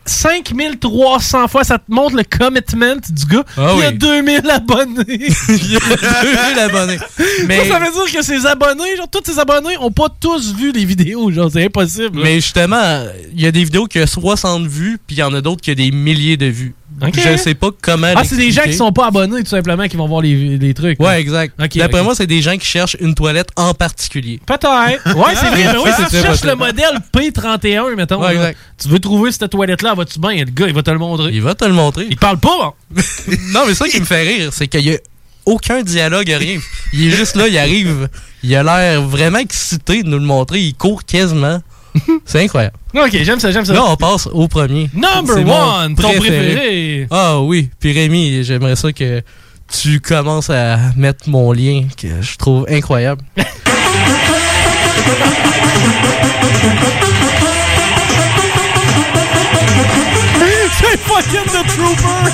5300 0.06 1.48
fois, 1.48 1.64
ça 1.64 1.78
te 1.78 1.92
montre 1.92 2.16
le 2.16 2.24
commitment 2.24 2.96
du 3.08 3.24
gars. 3.26 3.44
Ah 3.56 3.72
il 3.74 3.80
y 3.80 3.84
a 3.84 3.88
oui. 3.90 3.98
2000 3.98 4.50
abonnés. 4.50 5.04
il 5.48 5.72
y 5.72 5.76
a 5.76 5.80
2000 5.80 6.58
abonnés. 6.58 6.98
Mais, 7.46 7.58
Ça, 7.64 7.74
ça 7.74 7.78
veut 7.78 7.92
dire 7.92 8.18
que 8.18 8.24
ses 8.24 8.46
abonnés, 8.46 8.96
genre, 8.96 9.08
tous 9.10 9.30
ses 9.30 9.38
abonnés 9.38 9.76
ont 9.78 9.90
pas 9.90 10.08
tous 10.20 10.54
vu 10.54 10.72
les 10.72 10.84
vidéos. 10.84 11.30
Genre, 11.30 11.50
c'est 11.52 11.64
impossible. 11.64 12.18
là. 12.18 12.24
mais 12.24 12.34
justement, 12.36 13.04
il 13.34 13.40
y 13.40 13.46
a 13.46 13.52
des 13.52 13.64
vidéos 13.64 13.86
qui 13.86 14.00
ont 14.00 14.06
60 14.06 14.66
vues, 14.66 14.98
puis 15.06 15.16
il 15.16 15.18
y 15.20 15.22
en 15.22 15.34
a 15.34 15.40
d'autres 15.40 15.60
qui 15.60 15.70
ont 15.70 15.74
des 15.74 15.90
milliers 15.90 16.36
de 16.36 16.46
vues. 16.46 16.74
Ok. 17.02 17.14
Je 17.14 17.36
sais 17.36 17.54
pas 17.54 17.68
comment 17.82 18.12
Ah, 18.16 18.24
c'est 18.24 18.36
des 18.36 18.50
gens 18.50 18.62
qui 18.62 18.74
sont 18.74 18.92
pas 18.92 19.08
abonnés, 19.08 19.42
tout 19.42 19.50
simplement, 19.50 19.86
qui 19.86 19.96
vont 19.96 20.08
voir 20.08 20.22
les, 20.22 20.56
les 20.56 20.74
trucs. 20.74 21.00
Ouais, 21.00 21.20
exact. 21.20 21.54
D'après 21.76 22.02
moi, 22.02 22.14
c'est 22.14 22.26
des 22.26 22.42
gens 22.42 22.56
qui 22.56 22.66
cherchent 22.66 22.96
une 23.00 23.14
toilette 23.14 23.48
en 23.56 23.74
particulier. 23.74 24.40
Peut-être. 24.46 24.66
Ouais, 25.14 25.34
c'est 25.34 25.46
vrai. 25.46 25.72
Mais 25.72 25.78
oui, 25.78 25.90
si 25.96 26.16
tu 26.16 26.22
cherches 26.22 26.44
le 26.44 26.54
modèle 26.54 26.98
P31, 27.14 27.94
mettons. 27.94 28.20
Ouais, 28.20 28.34
là, 28.34 28.50
exact. 28.50 28.58
tu 28.80 28.88
veux 28.88 28.98
trouver 28.98 29.32
cette 29.32 29.50
toilette-là, 29.50 29.94
vas-tu 29.94 30.18
bien? 30.18 30.32
Le 30.36 30.44
gars, 30.50 30.66
il 30.68 30.74
va 30.74 30.82
te 30.82 30.90
le 30.90 30.98
montrer. 30.98 31.30
Il 31.32 31.42
va 31.42 31.54
te 31.54 31.64
le 31.64 31.72
montrer. 31.72 32.06
Il 32.08 32.16
parle 32.16 32.38
pas. 32.38 32.74
non, 33.52 33.64
mais 33.66 33.74
ça 33.74 33.88
qui 33.88 34.00
me 34.00 34.06
fait 34.06 34.22
rire, 34.22 34.50
c'est 34.52 34.68
qu'il 34.68 34.86
y 34.86 34.94
a 34.94 34.98
aucun 35.44 35.82
dialogue, 35.82 36.28
rien. 36.28 36.58
Il 36.92 37.06
est 37.06 37.16
juste 37.16 37.36
là, 37.36 37.46
il 37.48 37.56
arrive. 37.58 38.08
Il 38.42 38.54
a 38.54 38.62
l'air 38.62 39.02
vraiment 39.02 39.38
excité 39.38 40.02
de 40.02 40.08
nous 40.08 40.18
le 40.18 40.24
montrer. 40.24 40.60
Il 40.60 40.74
court 40.74 41.04
quasiment. 41.04 41.60
C'est 42.24 42.42
incroyable. 42.42 42.76
Ok, 42.94 43.10
j'aime 43.22 43.40
ça, 43.40 43.50
j'aime 43.50 43.64
ça. 43.64 43.72
Là, 43.72 43.84
on 43.86 43.96
passe 43.96 44.28
au 44.32 44.48
premier. 44.48 44.90
Number 44.94 45.38
one, 45.38 45.94
ton 45.94 46.12
préféré. 46.14 47.06
Ah 47.10 47.40
oui. 47.40 47.70
Puis 47.78 47.92
Rémi, 47.92 48.42
j'aimerais 48.44 48.76
ça 48.76 48.92
que 48.92 49.22
tu 49.68 50.00
commences 50.00 50.50
à 50.50 50.78
mettre 50.96 51.28
mon 51.28 51.52
lien 51.52 51.84
que 51.96 52.22
je 52.22 52.36
trouve 52.36 52.66
incroyable. 52.68 53.22
c'est 60.78 60.98
fucking 61.00 61.44
The 61.46 61.66
Trooper. 61.68 62.30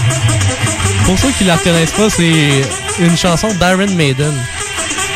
Pour 1.05 1.18
ceux 1.18 1.30
qui 1.32 1.44
la 1.44 1.56
reconnaissent 1.56 1.93
pas, 1.93 2.10
c'est 2.10 2.62
une 3.01 3.16
chanson 3.16 3.48
d'Iron 3.55 3.94
Maiden. 3.97 4.34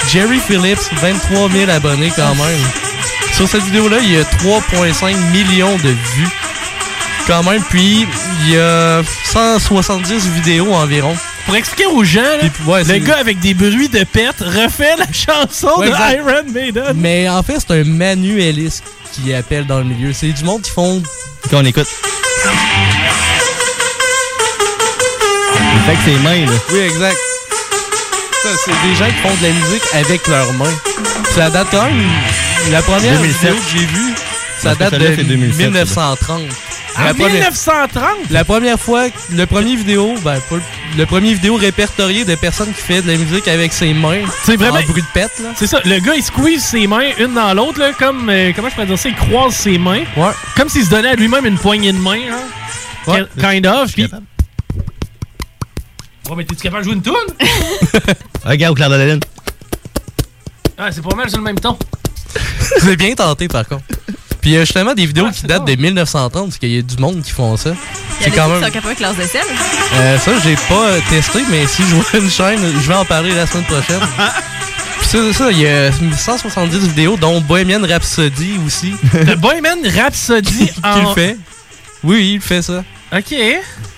Jerry 0.09 0.39
Phillips, 0.39 0.90
23 1.01 1.51
000 1.51 1.70
abonnés 1.70 2.12
quand 2.14 2.35
même. 2.35 2.85
Sur 3.36 3.46
cette 3.46 3.64
vidéo-là, 3.64 3.98
il 4.00 4.12
y 4.12 4.16
a 4.16 4.22
3,5 4.22 5.14
millions 5.30 5.76
de 5.76 5.90
vues. 5.90 6.28
Quand 7.26 7.42
même, 7.42 7.62
puis 7.68 8.06
il 8.46 8.54
y 8.54 8.56
a 8.56 9.02
170 9.26 10.26
vidéos 10.28 10.72
environ. 10.72 11.14
Pour 11.44 11.54
expliquer 11.54 11.84
aux 11.86 12.02
gens, 12.02 12.22
là, 12.22 12.38
Puis, 12.40 12.64
ouais, 12.66 12.82
le 12.84 12.98
gars 12.98 13.18
avec 13.18 13.38
des 13.40 13.52
bruits 13.52 13.90
de 13.90 14.04
pète 14.04 14.40
refait 14.40 14.96
la 14.96 15.12
chanson 15.12 15.68
Ouais, 15.78 15.88
de 15.88 15.92
exact. 15.92 16.14
Iron 16.14 16.42
Maiden. 16.50 16.84
Mais 16.94 17.28
en 17.28 17.42
fait, 17.42 17.58
c'est 17.60 17.78
un 17.78 17.84
manueliste 17.84 18.84
qui 19.12 19.34
appelle 19.34 19.66
dans 19.66 19.78
le 19.78 19.84
milieu. 19.84 20.14
C'est 20.14 20.32
du 20.32 20.42
monde 20.42 20.62
qui 20.62 20.70
font. 20.70 21.02
Qu'on 21.50 21.64
écoute. 21.64 21.88
Il 25.74 25.80
fait 25.82 25.94
que 25.94 26.04
ses 26.10 26.18
mains, 26.22 26.46
là. 26.46 26.52
Oui, 26.72 26.78
exact. 26.78 27.18
Ça, 28.42 28.48
c'est 28.64 28.88
des 28.88 28.94
gens 28.96 29.06
qui 29.06 29.28
font 29.28 29.34
de 29.34 29.42
la 29.42 29.52
musique 29.52 29.82
avec 29.92 30.26
leurs 30.26 30.52
mains. 30.54 30.74
Ça 31.34 31.50
date 31.50 31.68
quand 31.70 31.84
même. 31.84 32.08
La 32.70 32.82
première 32.82 33.18
2007. 33.20 33.51
vidéo 33.52 33.55
que 33.62 33.70
j'ai 33.78 33.86
vue, 33.86 34.14
ça 34.59 34.74
date 34.74 34.94
de 34.94 35.06
c'est 35.16 35.24
2007, 35.24 35.66
1930. 35.66 36.43
En 36.98 37.05
La 37.05 37.14
première- 37.14 37.32
1930? 37.34 38.05
La 38.30 38.44
première 38.44 38.80
fois, 38.80 39.06
le 39.32 39.47
premier 39.47 39.76
vidéo, 39.76 40.14
ben, 40.24 40.40
pas 40.48 40.56
le, 40.56 40.62
le 40.97 41.06
premier 41.06 41.34
vidéo 41.34 41.56
répertorié 41.56 42.24
de 42.24 42.34
personnes 42.34 42.72
qui 42.72 42.80
fait 42.80 43.02
de 43.02 43.10
la 43.12 43.16
musique 43.18 43.47
avec 43.48 43.72
ses 43.72 43.93
mains. 43.94 44.22
C'est 44.44 44.56
vraiment- 44.56 44.78
En 44.78 44.82
bruit 44.82 45.02
de 45.02 45.06
pète, 45.12 45.38
là. 45.43 45.51
C'est 45.56 45.66
ça, 45.66 45.80
le 45.84 45.98
gars 46.01 46.14
il 46.16 46.22
squeeze 46.22 46.62
ses 46.64 46.86
mains 46.86 47.10
une 47.18 47.34
dans 47.34 47.52
l'autre, 47.55 47.78
là, 47.78 47.93
comme. 47.93 48.28
euh, 48.30 48.52
comment 48.56 48.68
je 48.68 48.74
pourrais 48.74 48.86
dire 48.86 48.98
ça 48.98 49.09
Il 49.10 49.14
croise 49.14 49.55
ses 49.55 49.78
mains. 49.78 50.02
Ouais. 50.16 50.30
Comme 50.56 50.68
s'il 50.68 50.84
se 50.84 50.90
donnait 50.90 51.10
à 51.10 51.14
lui-même 51.16 51.44
une 51.47 51.59
poignée 51.59 51.93
de 51.93 51.98
main, 51.98 52.18
hein. 52.30 52.40
Ouais. 53.06 53.24
Kind 53.38 53.66
of. 53.66 53.93
Puis. 53.93 54.05
Ouais, 56.28 56.34
mais 56.36 56.44
t'es-tu 56.44 56.62
capable 56.62 56.82
de 56.82 56.88
jouer 56.88 56.94
une 56.97 57.02
toune? 57.02 57.14
Regarde 58.44 58.72
au 58.72 58.74
clair 58.74 58.90
de 58.90 58.97
la 58.97 59.06
lune. 59.06 59.20
Ah, 60.78 60.90
c'est 60.90 61.02
pas 61.02 61.14
mal 61.14 61.28
sur 61.28 61.38
le 61.38 61.44
même 61.44 61.60
ton. 61.60 61.78
C'est 62.80 62.96
bien 62.96 63.14
tenté, 63.14 63.48
par 63.48 63.66
contre. 63.66 63.84
Puis 64.40 64.52
il 64.52 64.54
y 64.54 64.56
a 64.58 64.60
justement 64.60 64.94
des 64.94 65.06
vidéos 65.06 65.28
qui 65.30 65.44
datent 65.46 65.66
de 65.66 65.74
1930, 65.74 66.44
parce 66.46 66.58
qu'il 66.58 66.72
y 66.72 66.78
a 66.78 66.82
du 66.82 66.96
monde 66.98 67.20
qui 67.22 67.32
font 67.32 67.56
ça. 67.56 67.70
C'est 68.20 68.30
quand 68.30 68.44
qui 68.44 68.50
même. 68.50 68.62
sont 68.62 68.70
capables 68.70 68.86
avec 68.86 69.00
leurs 69.00 69.20
aisselles. 69.20 69.42
Euh, 69.94 70.18
ça, 70.18 70.32
j'ai 70.44 70.54
pas 70.68 70.88
euh, 70.88 71.00
testé, 71.10 71.40
mais 71.50 71.66
si 71.66 71.82
je 71.82 71.94
vois 71.96 72.20
une 72.20 72.30
chaîne, 72.30 72.60
je 72.60 72.88
vais 72.88 72.94
en 72.94 73.04
parler 73.04 73.34
la 73.34 73.46
semaine 73.46 73.64
prochaine. 73.64 74.00
Puis 75.00 75.34
ça, 75.34 75.50
il 75.50 75.60
y 75.60 75.66
a 75.66 75.90
170 75.92 76.78
vidéos, 76.88 77.16
dont 77.16 77.40
Bohemian 77.40 77.80
Rhapsody 77.86 78.58
aussi. 78.66 78.94
Le 79.14 79.34
Bohemian 79.36 79.78
Rhapsody 79.84 80.66
Qui 80.68 80.80
en... 80.82 81.08
le 81.08 81.14
fait. 81.14 81.36
Oui, 82.02 82.16
oui, 82.16 82.32
il 82.34 82.40
fait 82.40 82.62
ça. 82.62 82.84
OK. 83.12 83.34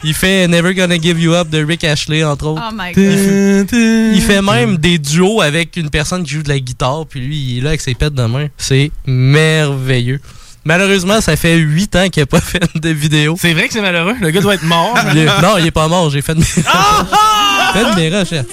Il 0.05 0.14
fait 0.14 0.47
Never 0.48 0.74
Gonna 0.74 0.97
Give 1.01 1.18
You 1.20 1.32
Up 1.35 1.48
de 1.48 1.64
Rick 1.64 1.82
Ashley, 1.85 2.22
entre 2.22 2.47
autres. 2.48 2.62
Oh 2.64 2.74
my 2.74 2.93
Il 2.94 2.94
god. 2.94 3.68
fait, 3.70 4.12
il 4.14 4.22
fait 4.22 4.43
même 4.43 4.76
des 4.76 4.98
duos 4.98 5.40
avec 5.40 5.76
une 5.76 5.90
personne 5.90 6.22
qui 6.24 6.35
joue 6.35 6.43
de 6.43 6.48
la 6.48 6.59
guitare, 6.60 7.06
puis 7.09 7.20
lui, 7.20 7.36
il 7.36 7.59
est 7.59 7.60
là 7.62 7.68
avec 7.70 7.80
ses 7.80 7.94
pets 7.94 8.12
de 8.12 8.22
main. 8.24 8.48
C'est 8.59 8.90
merveilleux. 9.06 10.20
Malheureusement, 10.64 11.20
ça 11.22 11.36
fait 11.36 11.56
8 11.56 11.97
ans 11.97 12.09
qu'il 12.10 12.22
n'a 12.22 12.26
pas 12.26 12.40
fait 12.43 12.62
de 12.74 12.89
vidéo. 12.90 13.36
C'est 13.40 13.55
vrai 13.55 13.66
que 13.68 13.72
c'est 13.72 13.80
malheureux. 13.80 14.14
Le 14.20 14.30
gars 14.30 14.40
doit 14.40 14.55
être 14.55 14.64
mort. 14.64 14.94
Il 15.12 15.18
est- 15.18 15.40
non, 15.43 15.56
il 15.59 15.66
est 15.66 15.70
pas 15.70 15.89
mort. 15.89 16.10
J'ai 16.10 16.20
fait 16.22 16.35
de 16.35 16.40
mes, 16.40 16.44
fait 16.44 16.64
de 16.64 17.97
mes 17.97 18.09
recherches. 18.18 18.47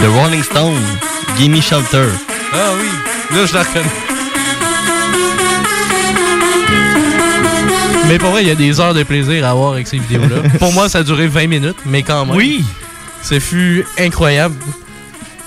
The 0.00 0.06
Rolling 0.06 0.42
Stone, 0.42 0.80
Gimme 1.36 1.60
Shelter. 1.60 2.06
Ah 2.52 2.70
oui, 2.78 3.36
là, 3.36 3.46
je 3.46 3.54
la 3.54 3.62
reconnais. 3.62 3.86
Mais 8.06 8.18
pour 8.18 8.30
vrai, 8.30 8.42
il 8.42 8.48
y 8.48 8.50
a 8.50 8.54
des 8.54 8.80
heures 8.80 8.94
de 8.94 9.02
plaisir 9.02 9.44
à 9.44 9.50
avoir 9.50 9.72
avec 9.72 9.86
ces 9.86 9.98
vidéos-là. 9.98 10.48
pour 10.58 10.72
moi, 10.72 10.88
ça 10.88 10.98
a 10.98 11.02
duré 11.02 11.26
20 11.26 11.46
minutes, 11.46 11.76
mais 11.84 12.02
quand 12.02 12.24
même. 12.26 12.36
Oui. 12.36 12.64
Ce 13.22 13.38
fut 13.40 13.84
incroyable. 13.98 14.54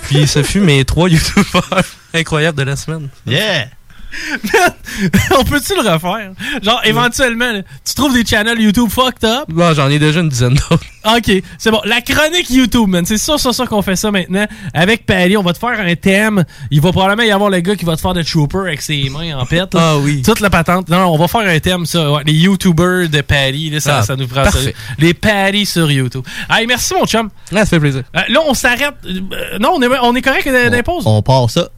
Puis 0.04 0.28
ce 0.28 0.44
fut 0.44 0.60
mes 0.60 0.84
trois 0.86 1.10
youtubeurs 1.10 1.84
incroyables 2.14 2.58
de 2.58 2.64
la 2.64 2.76
semaine. 2.76 3.08
Yeah! 3.26 3.68
On 5.40 5.44
peut-tu 5.44 5.74
le 5.76 5.90
refaire? 5.90 6.32
Genre, 6.62 6.82
éventuellement, 6.84 7.52
là, 7.52 7.62
tu 7.86 7.94
trouves 7.96 8.14
des 8.14 8.26
channels 8.26 8.60
YouTube 8.60 8.90
fucked 8.90 9.24
up? 9.24 9.46
Bon, 9.50 9.74
j'en 9.74 9.90
ai 9.90 10.00
déjà 10.00 10.20
une 10.20 10.30
dizaine 10.30 10.54
d'autres. 10.56 10.84
OK, 11.18 11.32
c'est 11.58 11.72
bon. 11.72 11.82
La 11.86 12.02
chronique 12.02 12.50
YouTube, 12.50 12.88
man. 12.90 13.06
C'est 13.06 13.18
sûr, 13.18 13.40
c'est 13.40 13.54
sûr 13.54 13.68
qu'on 13.68 13.82
fait 13.82 13.96
ça 13.96 14.12
maintenant. 14.12 14.46
Avec 14.74 15.06
Pally, 15.06 15.36
on 15.38 15.42
va 15.44 15.54
te 15.54 15.58
faire 15.58 15.80
un 15.80 15.96
thème. 15.96 16.44
Il 16.70 16.80
va 16.82 16.92
probablement 16.92 17.24
y 17.28 17.32
avoir 17.32 17.50
le 17.50 17.60
gars 17.60 17.76
qui 17.76 17.86
va 17.86 17.96
te 17.96 18.02
faire 18.02 18.14
de 18.14 18.22
trooper 18.22 18.60
avec 18.60 18.82
ses 18.82 19.10
mains 19.10 19.38
en 19.38 19.46
pète. 19.46 19.74
là. 19.74 19.94
Ah 19.94 19.98
oui. 19.98 20.22
Toute 20.22 20.40
la 20.42 20.50
patente. 20.50 20.90
Non, 20.90 21.00
non, 21.00 21.08
on 21.14 21.18
va 21.18 21.28
faire 21.28 21.42
un 21.50 21.60
thème, 21.60 21.86
ça. 21.86 22.12
Ouais, 22.12 22.22
les 22.26 22.34
YouTubers 22.34 23.10
de 23.10 23.22
Pally, 23.22 23.70
là, 23.72 23.80
ça, 23.80 24.00
Ah, 24.00 24.04
ça 24.04 24.16
nous 24.16 24.28
fera 24.28 24.52
ça. 24.52 24.60
Les 25.00 25.14
Pally 25.14 25.66
sur 25.66 25.90
YouTube. 25.92 26.24
Hey, 26.50 26.68
merci, 26.68 26.94
mon 26.94 27.06
chum. 27.08 27.30
Ah, 27.52 27.60
ça 27.60 27.66
fait 27.66 27.80
plaisir. 27.80 28.04
Euh, 28.16 28.20
là, 28.30 28.40
on 28.48 28.54
s'arrête. 28.54 28.94
Euh, 29.06 29.58
non, 29.60 29.72
on 29.76 29.82
est, 29.82 29.88
on 30.04 30.16
est 30.16 30.22
correct 30.22 30.48
dans 30.48 30.72
les 30.72 30.84
pauses? 30.84 31.04
On 31.08 31.22
part 31.22 31.50
ça. 31.50 31.70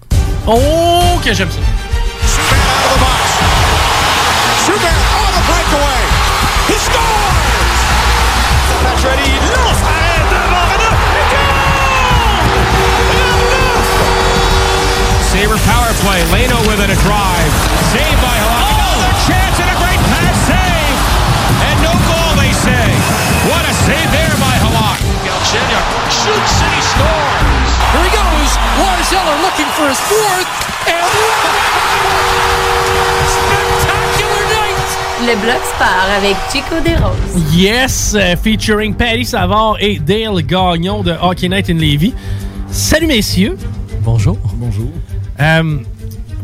Oh, 0.46 1.20
que 1.24 1.34
j'aime 1.34 1.50
ça. 1.50 1.60
On 5.74 5.98
the. 5.98 6.10
He 6.70 6.78
scores! 6.78 7.80
Pacioretty 8.84 9.32
lance 9.54 9.82
arrêt 9.84 10.24
devant 10.30 10.68
Renaud. 10.70 10.98
Sabre 15.34 15.58
power 15.66 15.92
play. 16.06 16.22
Leno 16.30 16.60
with 16.70 16.80
it 16.80 16.92
a 16.94 17.00
drive. 17.02 17.54
Saved 17.90 18.22
by 18.22 18.38
Halak. 18.38 18.70
Oh! 18.70 18.94
Another 18.94 19.18
chance 19.26 19.58
and 19.60 19.70
a 19.72 19.78
great 19.82 20.02
pass 20.14 20.38
save. 20.46 20.98
And 21.68 21.78
no 21.82 21.94
goal, 22.06 22.32
they 22.38 22.54
say. 22.54 22.86
What 23.50 23.66
a 23.66 23.74
save 23.86 24.10
there 24.14 24.36
by 24.38 24.56
Halak. 24.62 25.02
Galchenyuk 25.26 25.88
shoots 26.14 26.56
and 26.62 26.72
he 26.76 26.82
scores. 26.86 27.72
Here 27.98 28.06
he 28.06 28.14
goes. 28.14 28.52
Lars 28.78 29.10
Eller 29.10 29.38
looking 29.42 29.70
for 29.74 29.90
his 29.90 30.00
fourth. 30.06 30.50
Spectacular 30.84 31.34
night! 31.50 33.23
Le 35.26 35.36
bloc 35.42 35.62
part 35.80 36.08
avec 36.18 36.36
Chico 36.52 36.76
DeRose. 36.84 37.54
Yes, 37.56 38.14
euh, 38.16 38.36
featuring 38.36 38.94
Patty 38.94 39.24
Savard 39.24 39.78
et 39.80 40.00
Dale 40.00 40.42
Gagnon 40.46 41.02
de 41.04 41.14
Hockey 41.22 41.48
Night 41.48 41.70
in 41.70 41.76
Levy. 41.76 42.14
Salut 42.70 43.08
messieurs. 43.08 43.58
Bonjour. 44.02 44.38
Bonjour. 44.56 44.92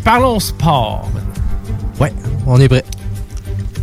parlons 0.03 0.39
sport. 0.39 1.09
maintenant. 1.13 1.99
Ouais, 1.99 2.13
on 2.47 2.59
est 2.61 2.69
prêt. 2.69 2.85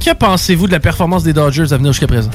Que 0.05 0.14
pensez-vous 0.14 0.66
de 0.66 0.73
la 0.73 0.81
performance 0.81 1.24
des 1.24 1.32
Dodgers 1.35 1.73
à 1.73 1.77
venir 1.77 1.93
jusqu'à 1.93 2.06
présent? 2.06 2.31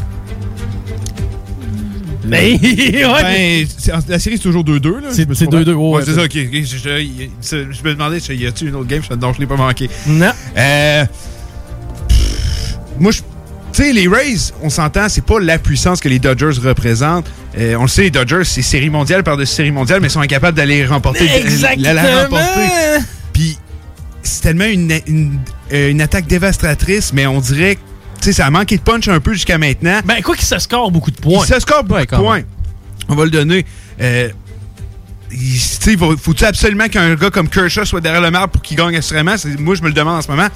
Mais, 2.26 2.52
ouais. 2.62 3.02
Ben, 3.04 3.68
la 4.08 4.20
série, 4.20 4.38
c'est 4.38 4.44
toujours 4.44 4.64
2-2. 4.64 5.00
là, 5.02 5.08
C'est- 5.12 5.24
je 5.24 5.28
me 5.30 5.34
c'est 5.34 5.46
trompe 5.48 5.64
pas. 5.66 5.72
2-2, 5.72 5.74
ouais, 5.74 5.96
Ouais, 5.98 6.04
c'est 6.06 6.14
ça, 6.14 6.24
ok. 6.24 6.32
Je, 6.34 6.62
je- 6.62 7.28
je- 7.42 7.72
je 7.72 7.84
me 7.84 7.94
demandais, 7.94 8.20
y 8.20 8.46
a-tu 8.46 8.68
une 8.68 8.76
autre 8.76 8.88
game? 8.88 9.02
Je- 9.10 9.16
Non, 9.16 9.34
je 9.34 9.40
l'ai 9.40 9.48
pas 9.48 9.56
manqué. 9.58 9.90
Non. 10.06 10.32
Euh, 10.58 11.06
moi, 13.02 13.12
je. 13.12 13.20
Tu 13.74 13.84
sais, 13.84 13.94
les 13.94 14.06
Rays, 14.08 14.52
on 14.62 14.70
s'entend, 14.70 15.08
c'est 15.08 15.24
pas 15.24 15.40
la 15.40 15.58
puissance 15.58 16.02
que 16.02 16.10
les 16.10 16.20
Dodgers 16.20 16.60
représentent. 16.62 17.28
Euh, 17.58 17.76
on 17.78 17.84
le 17.84 17.88
sait, 17.88 18.02
les 18.04 18.12
Dodgers, 18.12 18.44
c'est 18.44 18.62
série 18.62 18.90
mondiale 18.90 19.24
par-dessus 19.24 19.54
série 19.56 19.72
mondiale, 19.72 20.02
mais 20.02 20.08
ils 20.08 20.12
sont 20.12 20.20
incapables 20.20 20.58
d'aller 20.58 20.86
remporter. 20.86 21.24
Exactement. 21.38 21.84
la- 21.86 21.94
la 21.94 22.24
remporter. 22.24 22.70
Puis, 23.32 23.58
c'est 24.24 24.42
tellement 24.42 24.66
une, 24.66 24.92
une, 25.08 25.40
euh, 25.72 25.90
une 25.90 26.02
attaque 26.02 26.28
dévastatrice, 26.28 27.14
mais 27.14 27.26
on 27.28 27.40
dirait 27.40 27.76
que 27.76 27.80
tu 28.20 28.26
sais, 28.26 28.34
ça 28.34 28.46
a 28.46 28.50
manqué 28.50 28.76
de 28.76 28.82
punch 28.82 29.08
un 29.08 29.22
peu 29.22 29.32
jusqu'à 29.34 29.58
maintenant. 29.58 30.02
Ben, 30.06 30.22
quoi 30.22 30.36
qu'il 30.36 30.46
se 30.46 30.60
score 30.60 30.92
beaucoup 30.92 31.10
de 31.12 31.16
points. 31.16 31.46
Il 31.48 31.54
se 31.54 31.60
score 31.62 31.84
beaucoup 31.86 32.02
de 32.02 32.06
points. 32.18 32.36
même. 32.38 32.46
On 33.08 33.16
va 33.16 33.24
le 33.24 33.32
donner. 33.32 33.66
Euh, 34.02 34.30
il- 35.32 35.38
tu 35.40 35.92
sais, 35.92 35.98
faut- 35.98 36.18
faut-tu 36.18 36.44
absolument 36.44 36.88
qu'un 36.90 37.16
gars 37.16 37.30
comme 37.30 37.48
Kershaw 37.48 37.86
soit 37.86 38.02
derrière 38.02 38.22
le 38.22 38.32
marbre 38.32 38.50
pour 38.50 38.62
qu'il 38.62 38.76
gagne 38.78 38.98
assurément? 38.98 39.38
C'est- 39.38 39.58
Moi, 39.60 39.76
je 39.76 39.82
me 39.82 39.88
le 39.88 39.94
demande 39.94 40.18
en 40.18 40.22
ce 40.22 40.28
moment. 40.30 40.48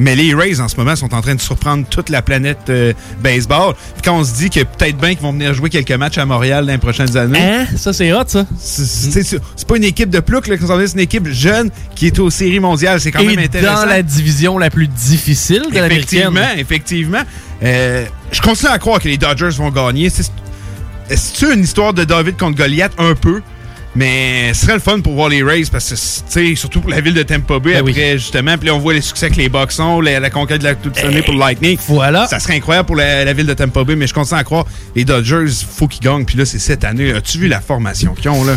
Mais 0.00 0.16
les 0.16 0.34
Rays, 0.34 0.60
en 0.60 0.68
ce 0.68 0.76
moment, 0.76 0.96
sont 0.96 1.12
en 1.12 1.20
train 1.20 1.34
de 1.34 1.40
surprendre 1.42 1.84
toute 1.88 2.08
la 2.08 2.22
planète 2.22 2.70
euh, 2.70 2.94
baseball. 3.22 3.74
Puis 3.74 4.02
quand 4.02 4.18
on 4.18 4.24
se 4.24 4.32
dit 4.32 4.48
que 4.48 4.60
peut-être 4.60 4.96
bien 4.96 5.10
qu'ils 5.10 5.20
vont 5.20 5.32
venir 5.32 5.52
jouer 5.52 5.68
quelques 5.68 5.92
matchs 5.92 6.16
à 6.16 6.24
Montréal 6.24 6.64
dans 6.64 6.72
les 6.72 6.78
prochaines 6.78 7.18
années. 7.18 7.38
Hein? 7.38 7.66
Ça, 7.76 7.92
c'est 7.92 8.10
hot, 8.10 8.24
ça. 8.26 8.46
C'est 8.58 9.68
pas 9.68 9.76
une 9.76 9.84
équipe 9.84 10.08
de 10.08 10.20
plouc, 10.20 10.46
c'est 10.46 10.92
une 10.94 11.00
équipe 11.00 11.28
jeune 11.28 11.70
qui 11.94 12.06
est 12.06 12.18
aux 12.18 12.30
séries 12.30 12.60
mondiales. 12.60 12.98
C'est 12.98 13.12
quand 13.12 13.20
Et 13.20 13.26
même 13.26 13.40
intéressant. 13.40 13.82
dans 13.82 13.84
la 13.84 14.02
division 14.02 14.56
la 14.56 14.70
plus 14.70 14.88
difficile 14.88 15.64
de 15.70 15.74
l'américaine. 15.74 16.32
Effectivement, 16.32 16.48
effectivement. 16.56 17.22
Euh, 17.62 18.06
je 18.32 18.40
continue 18.40 18.70
à 18.70 18.78
croire 18.78 19.00
que 19.00 19.08
les 19.08 19.18
Dodgers 19.18 19.50
vont 19.50 19.70
gagner. 19.70 20.08
C'est 20.10 21.42
une 21.52 21.62
histoire 21.64 21.92
de 21.92 22.04
David 22.04 22.38
contre 22.38 22.56
Goliath 22.56 22.92
un 22.96 23.14
peu, 23.14 23.42
mais 23.96 24.54
ce 24.54 24.62
serait 24.62 24.74
le 24.74 24.80
fun 24.80 25.00
pour 25.00 25.14
voir 25.14 25.28
les 25.28 25.42
Rays 25.42 25.64
parce 25.70 25.88
que 25.90 25.94
tu 25.94 26.00
sais 26.50 26.54
surtout 26.54 26.80
pour 26.80 26.90
la 26.90 27.00
ville 27.00 27.14
de 27.14 27.22
Tampa 27.24 27.58
Bay 27.58 27.72
Ben 27.74 27.80
après 27.88 28.18
justement, 28.18 28.56
puis 28.56 28.70
on 28.70 28.78
voit 28.78 28.94
les 28.94 29.00
succès 29.00 29.30
que 29.30 29.36
les 29.36 29.50
ont, 29.80 30.00
la, 30.00 30.20
la 30.20 30.30
conquête 30.30 30.60
de 30.60 30.64
la 30.64 30.74
Coupe 30.74 30.96
Stanley 30.96 31.22
pour 31.22 31.34
le 31.34 31.40
Lightning. 31.40 31.76
Voilà. 31.88 32.26
Ça 32.28 32.38
serait 32.38 32.54
incroyable 32.56 32.86
pour 32.86 32.96
la, 32.96 33.24
la 33.24 33.32
ville 33.32 33.46
de 33.46 33.54
Tampa 33.54 33.82
Bay, 33.84 33.96
mais 33.96 34.06
je 34.06 34.14
continue 34.14 34.38
à 34.40 34.44
croire 34.44 34.64
les 34.94 35.04
Dodgers, 35.04 35.46
faut 35.70 35.88
qu'ils 35.88 36.02
gagnent. 36.02 36.24
Puis 36.24 36.36
là, 36.38 36.44
c'est 36.44 36.58
cette 36.60 36.84
année. 36.84 37.12
As-tu 37.12 37.38
vu 37.38 37.48
la 37.48 37.60
formation 37.60 38.14
qu'ils 38.14 38.30
ont 38.30 38.44
là? 38.44 38.56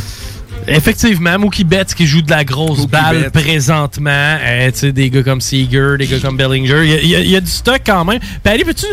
Effectivement, 0.67 1.37
Mookie 1.39 1.63
Betts 1.65 1.93
qui 1.93 2.05
joue 2.07 2.21
de 2.21 2.29
la 2.29 2.45
grosse 2.45 2.77
Mookie 2.77 2.91
balle 2.91 3.21
Betts. 3.23 3.43
présentement. 3.43 4.37
Euh, 4.39 4.71
tu 4.71 4.79
sais, 4.79 4.91
des 4.91 5.09
gars 5.09 5.23
comme 5.23 5.41
Seager, 5.41 5.95
des 5.97 6.07
gars 6.07 6.19
comme 6.19 6.37
Bellinger. 6.37 6.83
Il 6.85 7.07
y 7.09 7.15
a- 7.15 7.19
y, 7.19 7.35
y 7.35 7.41
du 7.41 7.49
stock 7.51 7.81
quand 7.85 8.05
même. 8.05 8.19
Allez, 8.45 8.63
peux-tu 8.63 8.85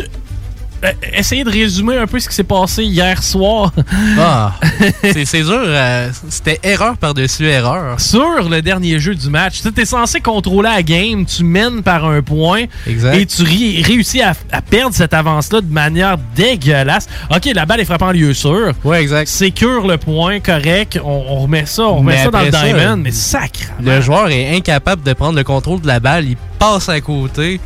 euh, 0.83 0.91
essayer 1.13 1.43
de 1.43 1.49
résumer 1.49 1.97
un 1.97 2.07
peu 2.07 2.19
ce 2.19 2.27
qui 2.29 2.35
s'est 2.35 2.43
passé 2.43 2.83
hier 2.83 3.21
soir? 3.23 3.71
Ah, 4.19 4.53
c'est 5.03 5.41
dur. 5.43 5.53
euh, 5.57 6.09
C'était 6.29 6.59
erreur 6.63 6.97
par-dessus 6.97 7.45
erreur. 7.47 7.99
Sur 7.99 8.49
le 8.49 8.61
dernier 8.61 8.99
jeu 8.99 9.13
du 9.15 9.29
match. 9.29 9.61
Tu 9.61 9.81
es 9.81 9.85
censé 9.85 10.19
contrôler 10.21 10.69
la 10.69 10.83
game, 10.83 11.25
tu 11.25 11.43
mènes 11.43 11.83
par 11.83 12.05
un 12.05 12.21
point 12.21 12.63
Exact. 12.87 13.15
et 13.15 13.25
tu 13.25 13.43
réussis 13.43 14.21
à, 14.21 14.33
à 14.51 14.61
perdre 14.61 14.95
cette 14.95 15.13
avance-là 15.13 15.61
de 15.61 15.71
manière 15.71 16.17
dégueulasse. 16.35 17.07
OK, 17.29 17.49
la 17.53 17.65
balle 17.65 17.79
est 17.81 17.85
frappée 17.85 18.05
en 18.05 18.11
lieu 18.11 18.33
sûr. 18.33 18.71
Ouais, 18.83 19.01
exact. 19.01 19.27
Sécure 19.27 19.85
le 19.87 19.97
point, 19.97 20.39
correct. 20.39 20.99
On, 21.03 21.23
on 21.29 21.39
remet 21.41 21.65
ça, 21.65 21.83
on 21.83 21.97
remet 21.97 22.17
ça 22.17 22.31
dans 22.31 22.39
le 22.41 22.47
après 22.47 22.59
ça, 22.59 22.73
diamond, 22.73 22.97
mais 22.97 23.11
sacre. 23.11 23.59
Le 23.81 24.01
joueur 24.01 24.29
est 24.29 24.55
incapable 24.55 25.03
de 25.03 25.13
prendre 25.13 25.37
le 25.37 25.43
contrôle 25.43 25.81
de 25.81 25.87
la 25.87 25.99
balle. 25.99 26.25
Il 26.25 26.37
passe 26.59 26.89
à 26.89 26.99
côté. 27.01 27.59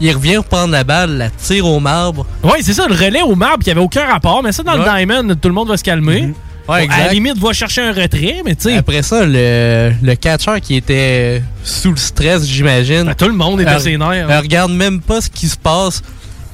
Il 0.00 0.12
revient 0.12 0.36
reprendre 0.38 0.72
la 0.72 0.84
balle, 0.84 1.16
la 1.18 1.30
tire 1.30 1.66
au 1.66 1.80
marbre. 1.80 2.24
Oui, 2.44 2.58
c'est 2.60 2.72
ça, 2.74 2.86
le 2.86 2.94
relais 2.94 3.22
au 3.22 3.34
marbre 3.34 3.64
qui 3.64 3.70
avait 3.70 3.80
aucun 3.80 4.06
rapport, 4.06 4.42
mais 4.42 4.52
ça 4.52 4.62
dans 4.62 4.76
le 4.76 4.84
diamond, 4.84 5.34
tout 5.34 5.48
le 5.48 5.54
monde 5.54 5.68
va 5.68 5.76
se 5.76 5.84
calmer. 5.84 6.20
Ouais, 6.22 6.34
Bon, 6.66 6.74
à 6.74 6.78
la 6.78 6.84
exact. 6.84 7.12
limite, 7.14 7.38
va 7.38 7.52
chercher 7.54 7.80
un 7.80 7.92
retrait, 7.92 8.42
mais 8.44 8.54
tu 8.54 8.64
sais. 8.64 8.76
Après 8.76 9.02
ça, 9.02 9.24
le, 9.24 9.90
le 10.02 10.14
catcher 10.16 10.60
qui 10.60 10.76
était 10.76 11.42
sous 11.64 11.90
le 11.92 11.96
stress, 11.96 12.46
j'imagine. 12.46 13.04
Ben, 13.04 13.14
tout 13.14 13.26
le 13.26 13.32
monde 13.34 13.60
était 13.62 13.70
euh, 13.70 13.78
ses 13.78 13.96
nerfs. 13.96 14.28
euh, 14.30 14.40
regarde 14.40 14.70
même 14.72 15.00
pas 15.00 15.22
ce 15.22 15.30
qui 15.30 15.48
se 15.48 15.56
passe. 15.56 16.02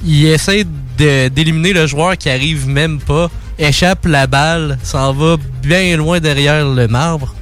Il 0.05 0.25
essaie 0.25 0.63
d'éliminer 0.97 1.73
le 1.73 1.85
joueur 1.85 2.17
qui 2.17 2.29
arrive 2.29 2.65
même 2.67 2.99
pas. 2.99 3.29
Échappe 3.59 4.05
la 4.05 4.25
balle, 4.25 4.77
s'en 4.83 5.11
va 5.11 5.35
bien 5.61 5.97
loin 5.97 6.21
derrière 6.21 6.65
le 6.65 6.87
marbre. 6.87 7.35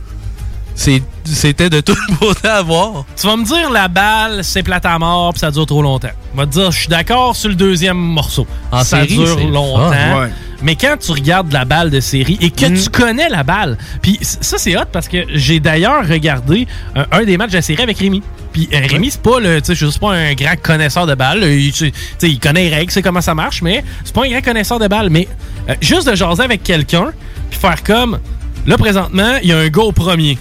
C'était 0.76 1.70
de 1.70 1.82
tout 1.82 1.96
beauté 2.20 2.48
à 2.48 2.62
voir. 2.62 3.06
Tu 3.16 3.28
vas 3.28 3.38
me 3.38 3.46
dire 3.46 3.70
la 3.72 3.88
balle, 3.88 4.44
c'est 4.44 4.64
plate 4.64 4.86
à 4.86 4.98
mort, 5.00 5.34
puis 5.34 5.40
ça 5.40 5.52
dure 5.52 5.66
trop 5.66 5.82
longtemps. 5.82 6.10
On 6.34 6.38
va 6.38 6.46
te 6.46 6.52
dire, 6.52 6.72
je 6.72 6.80
suis 6.80 6.88
d'accord 6.88 7.36
sur 7.36 7.50
le 7.50 7.56
deuxième 7.56 7.98
morceau. 7.98 8.46
En 8.72 8.84
ça 8.84 9.02
série, 9.02 9.16
dure 9.16 9.38
longtemps. 9.50 9.90
ouais. 10.20 10.30
Mais 10.62 10.76
quand 10.78 10.96
tu 10.98 11.12
regardes 11.12 11.52
la 11.52 11.66
balle 11.66 11.90
de 11.90 12.00
série 12.00 12.38
et 12.40 12.50
que 12.50 12.66
tu 12.68 12.90
connais 12.90 13.28
la 13.28 13.44
balle, 13.44 13.78
puis 14.02 14.18
ça 14.22 14.58
c'est 14.58 14.78
hot 14.78 14.86
parce 14.94 15.10
que 15.10 15.26
j'ai 15.34 15.60
d'ailleurs 15.60 16.08
regardé 16.08 16.68
un, 16.96 17.06
un 17.12 17.24
des 17.26 17.36
matchs 17.36 17.52
de 17.52 17.58
la 17.58 17.62
série 17.62 17.84
avec 17.84 17.98
Rémi. 17.98 18.24
Puis 18.54 18.70
euh, 18.74 18.80
Rémi, 18.90 19.12
c'est 19.12 19.22
pas 19.22 19.42
le, 19.42 19.60
je 19.68 19.74
suis 19.74 20.00
pas 20.00 20.14
un 20.14 20.34
grand 20.36 20.56
connaisseur 20.62 21.06
de 21.06 21.16
balle. 21.16 21.44
Il, 21.44 21.74
il 22.22 22.40
connaît 22.40 22.70
les 22.70 22.76
règles, 22.76 22.92
c'est 22.92 23.02
comment 23.02 23.20
ça 23.20 23.36
marche, 23.36 23.62
mais 23.62 23.84
c'est 24.06 24.14
pas 24.16 24.24
un 24.26 24.30
grand 24.30 24.42
connaisseur 24.42 24.80
de 24.80 24.88
balle. 24.88 25.10
Mais 25.10 25.28
euh, 25.70 25.76
juste 25.82 26.10
de 26.10 26.16
jaser 26.16 26.44
avec 26.44 26.64
quelqu'un, 26.64 27.12
puis 27.50 27.60
faire 27.60 27.84
comme, 27.84 28.20
là 28.66 28.78
présentement, 28.78 29.34
il 29.44 29.50
y 29.50 29.52
a 29.52 29.58
un 29.58 29.68
gars 29.68 29.82
au 29.84 29.92
premier. 29.92 30.38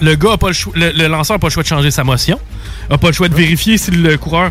Le 0.00 0.14
gars 0.16 0.32
a 0.32 0.36
pas 0.38 0.48
le, 0.48 0.52
choix, 0.52 0.72
le, 0.76 0.90
le 0.92 1.06
lanceur 1.06 1.36
a 1.36 1.38
pas 1.38 1.46
le 1.48 1.52
choix 1.52 1.62
de 1.62 1.68
changer 1.68 1.90
sa 1.90 2.04
motion, 2.04 2.38
a 2.90 2.98
pas 2.98 3.08
le 3.08 3.12
choix 3.12 3.28
de 3.28 3.34
vérifier 3.34 3.78
si 3.78 3.90
le 3.90 4.16
coureur 4.18 4.50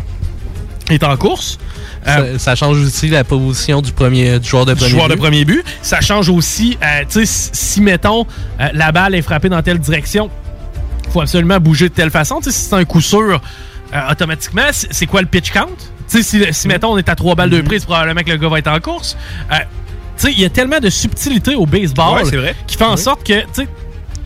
est 0.90 1.02
en 1.04 1.16
course. 1.16 1.58
Euh, 2.06 2.32
Ça, 2.34 2.38
ça 2.38 2.54
change 2.56 2.78
aussi 2.78 3.08
la 3.08 3.22
position 3.22 3.80
du 3.80 3.92
premier 3.92 4.38
du 4.40 4.48
joueur 4.48 4.66
de 4.66 4.74
premier 4.74 4.90
joueur 4.90 5.08
de 5.08 5.14
but. 5.14 5.20
premier 5.20 5.44
but. 5.44 5.64
Ça 5.82 6.00
change 6.00 6.28
aussi, 6.28 6.76
euh, 6.82 7.02
tu 7.08 7.24
sais, 7.24 7.48
si, 7.52 7.80
mettons, 7.80 8.26
euh, 8.60 8.68
la 8.72 8.90
balle 8.90 9.14
est 9.14 9.22
frappée 9.22 9.48
dans 9.48 9.62
telle 9.62 9.78
direction, 9.78 10.28
faut 11.12 11.20
absolument 11.20 11.60
bouger 11.60 11.88
de 11.88 11.94
telle 11.94 12.10
façon. 12.10 12.38
Tu 12.38 12.50
sais, 12.50 12.58
si 12.58 12.68
c'est 12.68 12.74
un 12.74 12.84
coup 12.84 13.00
sûr, 13.00 13.40
automatiquement, 14.10 14.62
c'est 14.72 15.06
quoi 15.06 15.20
le 15.20 15.28
pitch 15.28 15.50
count? 15.52 15.68
Tu 16.10 16.22
sais, 16.22 16.22
si, 16.22 16.52
si, 16.52 16.68
mettons, 16.68 16.92
on 16.92 16.98
est 16.98 17.08
à 17.08 17.14
trois 17.14 17.34
balles 17.34 17.50
de 17.50 17.60
prise, 17.60 17.84
probablement 17.84 18.22
que 18.22 18.30
le 18.30 18.36
gars 18.38 18.48
va 18.48 18.58
être 18.58 18.68
en 18.70 18.80
course. 18.80 19.16
Tu 20.18 20.26
sais, 20.26 20.32
il 20.32 20.40
y 20.40 20.44
a 20.44 20.50
tellement 20.50 20.80
de 20.80 20.90
subtilité 20.90 21.54
au 21.54 21.66
baseball 21.66 22.16
Ouais, 22.16 22.24
c'est 22.28 22.36
vrai. 22.36 22.54
qui 22.66 22.76
fait 22.76 22.84
en 22.84 22.96
sorte 22.96 23.24
que, 23.26 23.40
tu 23.42 23.46
sais, 23.52 23.68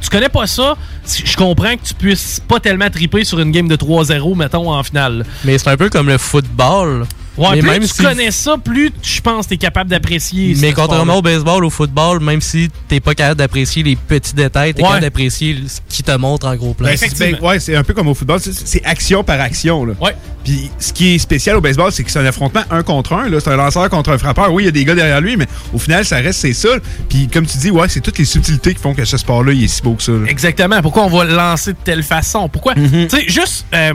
tu 0.00 0.10
connais 0.10 0.28
pas 0.28 0.46
ça, 0.46 0.76
je 1.06 1.36
comprends 1.36 1.76
que 1.76 1.84
tu 1.84 1.94
puisses 1.94 2.40
pas 2.40 2.60
tellement 2.60 2.90
triper 2.90 3.24
sur 3.24 3.38
une 3.40 3.50
game 3.50 3.68
de 3.68 3.76
3-0, 3.76 4.36
mettons, 4.36 4.72
en 4.72 4.82
finale. 4.82 5.24
Mais 5.44 5.58
c'est 5.58 5.68
un 5.68 5.76
peu 5.76 5.88
comme 5.88 6.08
le 6.08 6.18
football. 6.18 7.06
Ouais, 7.38 7.48
mais 7.54 7.60
plus 7.60 7.68
même 7.70 7.82
tu 7.82 7.88
si- 7.88 8.02
connais 8.02 8.30
ça, 8.30 8.56
plus 8.62 8.90
je 9.02 9.20
pense 9.20 9.44
que 9.44 9.48
tu 9.50 9.54
es 9.54 9.58
capable 9.58 9.90
d'apprécier 9.90 10.54
Mais 10.58 10.72
contrairement 10.72 11.16
au 11.16 11.22
baseball, 11.22 11.64
au 11.64 11.70
football, 11.70 12.20
même 12.20 12.40
si 12.40 12.70
t'es 12.88 13.00
pas 13.00 13.14
capable 13.14 13.36
d'apprécier 13.38 13.82
les 13.82 13.96
petits 13.96 14.34
détails, 14.34 14.72
t'es 14.74 14.80
Ouais. 14.82 14.86
capable 14.88 15.02
d'apprécier 15.02 15.56
ce 15.66 15.80
qui 15.88 16.02
te 16.02 16.16
montre 16.16 16.46
en 16.46 16.54
gros 16.56 16.72
plan. 16.74 16.86
Ben, 16.88 16.96
c'est- 16.96 17.18
ben, 17.18 17.36
ouais, 17.42 17.60
c'est 17.60 17.76
un 17.76 17.84
peu 17.84 17.92
comme 17.94 18.08
au 18.08 18.14
football, 18.14 18.40
c'est- 18.40 18.84
action 18.84 19.22
par 19.24 19.40
action. 19.40 19.84
Là. 19.84 19.94
Ouais. 20.00 20.16
Puis 20.44 20.70
ce 20.78 20.92
qui 20.92 21.14
est 21.14 21.18
spécial 21.18 21.56
au 21.56 21.60
baseball, 21.60 21.90
c'est 21.90 22.04
que 22.04 22.10
c'est 22.10 22.20
un 22.20 22.24
affrontement 22.26 22.62
un 22.70 22.82
contre 22.82 23.12
un. 23.14 23.28
là. 23.28 23.40
C'est 23.40 23.50
un 23.50 23.56
lanceur 23.56 23.88
contre 23.90 24.10
un 24.10 24.18
frappeur. 24.18 24.52
Oui, 24.52 24.62
il 24.62 24.66
y 24.66 24.68
a 24.68 24.72
des 24.72 24.84
gars 24.84 24.94
derrière 24.94 25.20
lui, 25.20 25.36
mais 25.36 25.46
au 25.74 25.78
final, 25.78 26.04
ça 26.04 26.16
reste 26.18 26.40
c'est 26.40 26.52
ça. 26.52 26.68
Puis 27.08 27.28
comme 27.28 27.46
tu 27.46 27.58
dis, 27.58 27.70
ouais, 27.70 27.88
c'est 27.88 28.00
toutes 28.00 28.18
les 28.18 28.24
subtilités 28.24 28.72
qui 28.74 28.80
font 28.80 28.94
que 28.94 29.04
ce 29.04 29.16
sport-là, 29.16 29.52
il 29.52 29.64
est 29.64 29.68
si 29.68 29.82
beau 29.82 29.94
que 29.94 30.02
ça. 30.02 30.12
là. 30.12 30.26
Exactement. 30.28 30.80
Pourquoi 30.82 31.04
on 31.04 31.08
va 31.10 31.24
le 31.24 31.34
lancer 31.34 31.72
de 31.72 31.78
telle 31.82 32.02
façon? 32.04 32.48
Pourquoi? 32.48 32.74
Mm-hmm. 32.74 33.08
Tu 33.08 33.16
sais, 33.16 33.28
juste. 33.28 33.66
euh, 33.74 33.92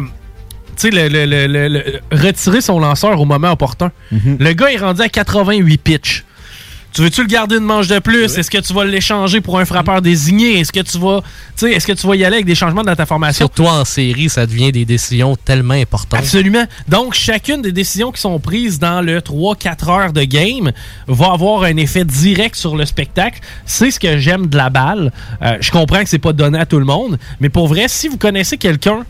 tu 0.82 0.90
sais, 0.90 0.90
le, 0.90 1.08
le- 1.08 1.26
le- 1.26 1.48
le- 1.48 1.68
le- 1.68 2.00
retirer 2.12 2.62
son 2.62 2.80
lanceur 2.80 3.20
au 3.20 3.26
moment 3.26 3.52
opportun. 3.52 3.92
Mm-hmm. 4.14 4.38
Le 4.40 4.54
gars 4.54 4.72
est 4.72 4.78
rendu 4.78 5.02
à 5.02 5.10
88 5.10 5.78
pitch. 5.78 6.24
Tu 6.94 7.02
veux-tu 7.02 7.22
le 7.22 7.28
garder 7.28 7.56
une 7.56 7.64
manche 7.64 7.88
de 7.88 8.00
plus? 8.00 8.38
Est-ce 8.38 8.52
que 8.52 8.58
tu 8.58 8.74
vas 8.74 8.84
l'échanger 8.84 9.40
pour 9.40 9.58
un 9.60 9.64
frappeur 9.64 10.02
désigné? 10.02 10.60
Est-ce 10.60 10.74
que 10.74 10.82
tu 10.82 10.98
vas. 11.00 11.22
Est-ce 11.66 11.88
que 11.88 11.94
tu 11.94 12.06
vas 12.06 12.16
y 12.18 12.26
aller 12.26 12.36
avec 12.36 12.46
des 12.46 12.56
changements 12.56 12.84
dans 12.84 12.96
ta 12.96 13.06
formation? 13.06 13.46
Surtout 13.46 13.66
en 13.66 13.86
série, 13.86 14.28
ça 14.28 14.46
devient 14.46 14.74
des 14.74 14.84
décisions 14.84 15.38
tellement 15.38 15.76
importantes. 15.76 16.20
Absolument. 16.20 16.66
Donc, 16.90 17.14
chacune 17.14 17.62
des 17.62 17.72
décisions 17.72 18.12
qui 18.12 18.20
sont 18.20 18.38
prises 18.40 18.78
dans 18.78 19.00
le 19.02 19.20
3-4 19.22 19.90
heures 19.90 20.12
de 20.12 20.24
game 20.26 20.74
va 21.08 21.32
avoir 21.32 21.64
un 21.64 21.78
effet 21.78 22.04
direct 22.04 22.56
sur 22.58 22.76
le 22.76 22.84
spectacle. 22.86 23.40
C'est 23.66 23.92
ce 23.92 23.98
que 24.00 24.18
j'aime 24.18 24.48
de 24.48 24.58
la 24.58 24.70
balle. 24.70 25.14
Euh, 25.42 25.58
je 25.62 25.72
comprends 25.72 26.04
que 26.04 26.10
c'est 26.10 26.20
pas 26.20 26.34
donné 26.34 26.60
à 26.60 26.66
tout 26.66 26.80
le 26.80 26.86
monde, 26.86 27.18
mais 27.40 27.48
pour 27.48 27.70
vrai, 27.70 27.86
si 27.88 28.10
vous 28.10 28.18
connaissez 28.18 28.58
quelqu'un 28.58 29.06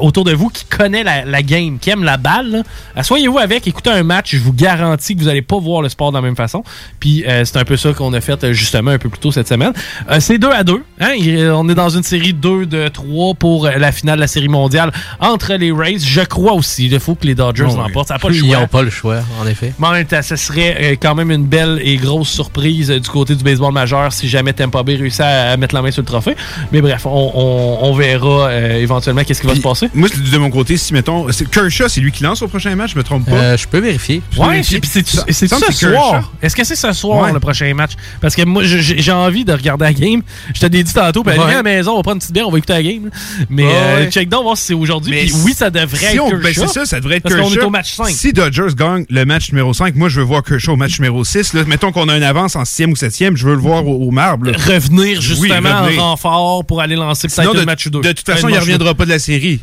autour 0.00 0.24
de 0.24 0.32
vous 0.32 0.48
qui 0.48 0.64
connaît 0.64 1.02
la, 1.04 1.24
la 1.24 1.42
game, 1.42 1.78
qui 1.78 1.90
aime 1.90 2.04
la 2.04 2.16
balle, 2.16 2.50
là, 2.50 2.62
asseyez-vous 2.96 3.38
avec, 3.38 3.66
écoutez 3.66 3.90
un 3.90 4.02
match, 4.02 4.34
je 4.34 4.38
vous 4.42 4.52
garantis 4.52 5.14
que 5.14 5.20
vous 5.20 5.26
n'allez 5.26 5.42
pas 5.42 5.58
voir 5.58 5.82
le 5.82 5.88
sport 5.88 6.10
de 6.12 6.16
la 6.16 6.22
même 6.22 6.36
façon. 6.36 6.62
Puis 7.00 7.24
euh, 7.26 7.44
c'est 7.44 7.56
un 7.58 7.64
peu 7.64 7.76
ça 7.76 7.92
qu'on 7.92 8.12
a 8.12 8.20
fait 8.20 8.42
euh, 8.44 8.52
justement 8.52 8.90
un 8.92 8.98
peu 8.98 9.08
plus 9.08 9.18
tôt 9.20 9.32
cette 9.32 9.48
semaine. 9.48 9.72
Euh, 10.10 10.18
c'est 10.20 10.38
2 10.38 10.48
à 10.50 10.64
2. 10.64 10.82
Hein? 11.00 11.12
On 11.54 11.68
est 11.68 11.74
dans 11.74 11.88
une 11.90 12.02
série 12.02 12.32
2 12.32 12.66
de 12.66 12.88
3 12.88 13.34
pour 13.34 13.66
euh, 13.66 13.72
la 13.78 13.92
finale 13.92 14.16
de 14.16 14.20
la 14.22 14.26
série 14.26 14.48
mondiale 14.48 14.92
entre 15.20 15.54
les 15.54 15.72
Rays. 15.72 15.98
Je 15.98 16.20
crois 16.22 16.52
aussi. 16.52 16.86
Il 16.88 17.00
faut 17.00 17.14
que 17.14 17.26
les 17.26 17.34
Dodgers 17.34 17.66
Oh, 17.70 17.76
l'emportent. 17.76 18.08
Ça 18.08 18.14
n'a 18.14 18.20
pas 18.20 18.28
le 18.28 18.34
Ils 18.36 18.50
n'ont 18.60 18.66
pas 18.68 18.82
le 18.82 18.90
choix, 18.90 19.20
en 19.40 19.46
effet. 19.46 19.72
Mais 19.78 19.86
en 19.86 19.92
même 19.92 20.06
temps, 20.06 20.22
ce 20.22 20.36
serait 20.36 20.76
euh, 20.80 20.96
quand 21.00 21.14
même 21.14 21.30
une 21.30 21.46
belle 21.46 21.80
et 21.82 21.96
grosse 21.96 22.28
surprise 22.30 22.90
euh, 22.90 22.98
du 23.00 23.08
côté 23.08 23.34
du 23.34 23.42
baseball 23.44 23.72
majeur 23.72 24.12
si 24.12 24.28
jamais 24.28 24.52
Tampa 24.52 24.82
Bay 24.82 24.96
réussit 24.96 25.20
à, 25.20 25.50
à 25.52 25.56
mettre 25.56 25.74
la 25.74 25.82
main 25.82 25.90
sur 25.90 26.02
le 26.02 26.06
trophée. 26.06 26.36
Mais 26.72 26.80
bref, 26.80 27.06
on, 27.06 27.32
on- 27.34 27.78
on 27.82 27.94
verra 27.94 28.48
euh, 28.48 28.78
éventuellement 28.80 29.22
qu'est-ce 29.24 29.40
qui 29.40 29.46
va 29.46 29.54
se 29.54 29.60
passer. 29.60 29.81
Moi, 29.94 30.08
de 30.32 30.38
mon 30.38 30.50
côté, 30.50 30.76
si 30.76 30.92
mettons. 30.92 31.26
Kershaw, 31.50 31.88
c'est 31.88 32.00
lui 32.00 32.12
qui 32.12 32.22
lance 32.22 32.42
au 32.42 32.48
prochain 32.48 32.74
match, 32.76 32.92
je 32.92 32.98
me 32.98 33.02
trompe 33.02 33.26
pas? 33.26 33.32
Euh, 33.32 33.56
je 33.56 33.66
peux 33.66 33.78
vérifier. 33.80 34.22
Ouais, 34.38 34.60
puis 34.62 34.80
c'est 34.90 35.06
ce 35.06 35.46
soir? 35.48 35.60
Kershaw. 35.60 36.28
Est-ce 36.42 36.56
que 36.56 36.64
c'est 36.64 36.76
ce 36.76 36.92
soir 36.92 37.22
Ouais. 37.26 37.32
le 37.32 37.40
prochain 37.40 37.72
match? 37.74 37.92
Parce 38.20 38.34
que 38.34 38.42
moi, 38.42 38.62
j'ai 38.64 39.12
envie 39.12 39.44
de 39.44 39.52
regarder 39.52 39.84
la 39.84 39.92
game. 39.92 40.22
Je 40.54 40.60
te 40.60 40.66
l'ai 40.66 40.82
dit 40.82 40.92
tantôt, 40.92 41.22
puis 41.22 41.38
Ouais. 41.38 41.44
à 41.44 41.54
la 41.54 41.62
maison, 41.62 41.92
on 41.92 41.96
va 41.96 42.02
prendre 42.02 42.16
une 42.16 42.20
petite 42.20 42.32
bière, 42.34 42.48
on 42.48 42.50
va 42.52 42.58
écouter 42.58 42.72
la 42.74 42.82
game. 42.82 43.10
Mais 43.48 43.64
Ouais, 43.64 43.72
euh, 43.74 44.10
check 44.10 44.28
donc 44.28 44.42
voir 44.44 44.56
si 44.56 44.64
c'est 44.66 44.74
aujourd'hui. 44.74 45.12
Puis 45.26 45.32
oui, 45.44 45.52
ça 45.54 45.70
devrait 45.70 45.96
si 45.96 46.16
être 46.16 46.22
on- 46.22 46.30
ben, 46.30 46.40
Kershaw, 46.42 46.66
c'est 46.66 46.72
ça, 46.80 46.86
ça 46.86 47.00
devrait 47.00 47.16
être 47.16 47.22
Parce 47.24 47.34
qu'on 47.34 47.42
est 47.48 47.52
Kershaw. 47.52 47.66
au 47.66 47.70
match 47.70 47.92
5. 47.94 48.08
Si 48.10 48.32
Dodgers 48.32 48.74
gagne 48.76 49.04
le 49.10 49.24
match 49.24 49.50
numéro 49.52 49.72
5, 49.74 49.94
moi, 49.96 50.08
je 50.08 50.20
veux 50.20 50.26
voir 50.26 50.42
Kershaw 50.42 50.72
au 50.72 50.76
match 50.76 50.98
numéro 50.98 51.24
6. 51.24 51.52
Là, 51.54 51.64
mettons 51.66 51.92
qu'on 51.92 52.08
a 52.08 52.16
une 52.16 52.22
avance 52.22 52.56
en 52.56 52.64
6e 52.64 52.92
ou 52.92 52.96
7e, 52.96 53.36
je 53.36 53.46
veux 53.46 53.54
le 53.54 53.60
voir 53.60 53.86
au, 53.86 54.06
au 54.06 54.10
marbre. 54.10 54.46
là. 54.46 54.52
revenir 54.66 55.18
Oui, 55.18 55.22
justement 55.22 55.82
revenir. 55.82 56.02
en 56.02 56.10
renfort 56.10 56.64
pour 56.64 56.80
aller 56.80 56.96
lancer 56.96 57.28
peut-être 57.28 57.56
un 57.58 57.64
match 57.64 57.86
ou 57.86 57.90
deux. 57.90 58.00
de 58.00 58.12
toute 58.12 58.26
façon, 58.26 58.48
il 58.48 58.56
ou 58.56 58.60
reviendra 58.60 58.94
pas 58.94 59.04
de 59.04 59.10
la 59.10 59.18
série. 59.18 59.60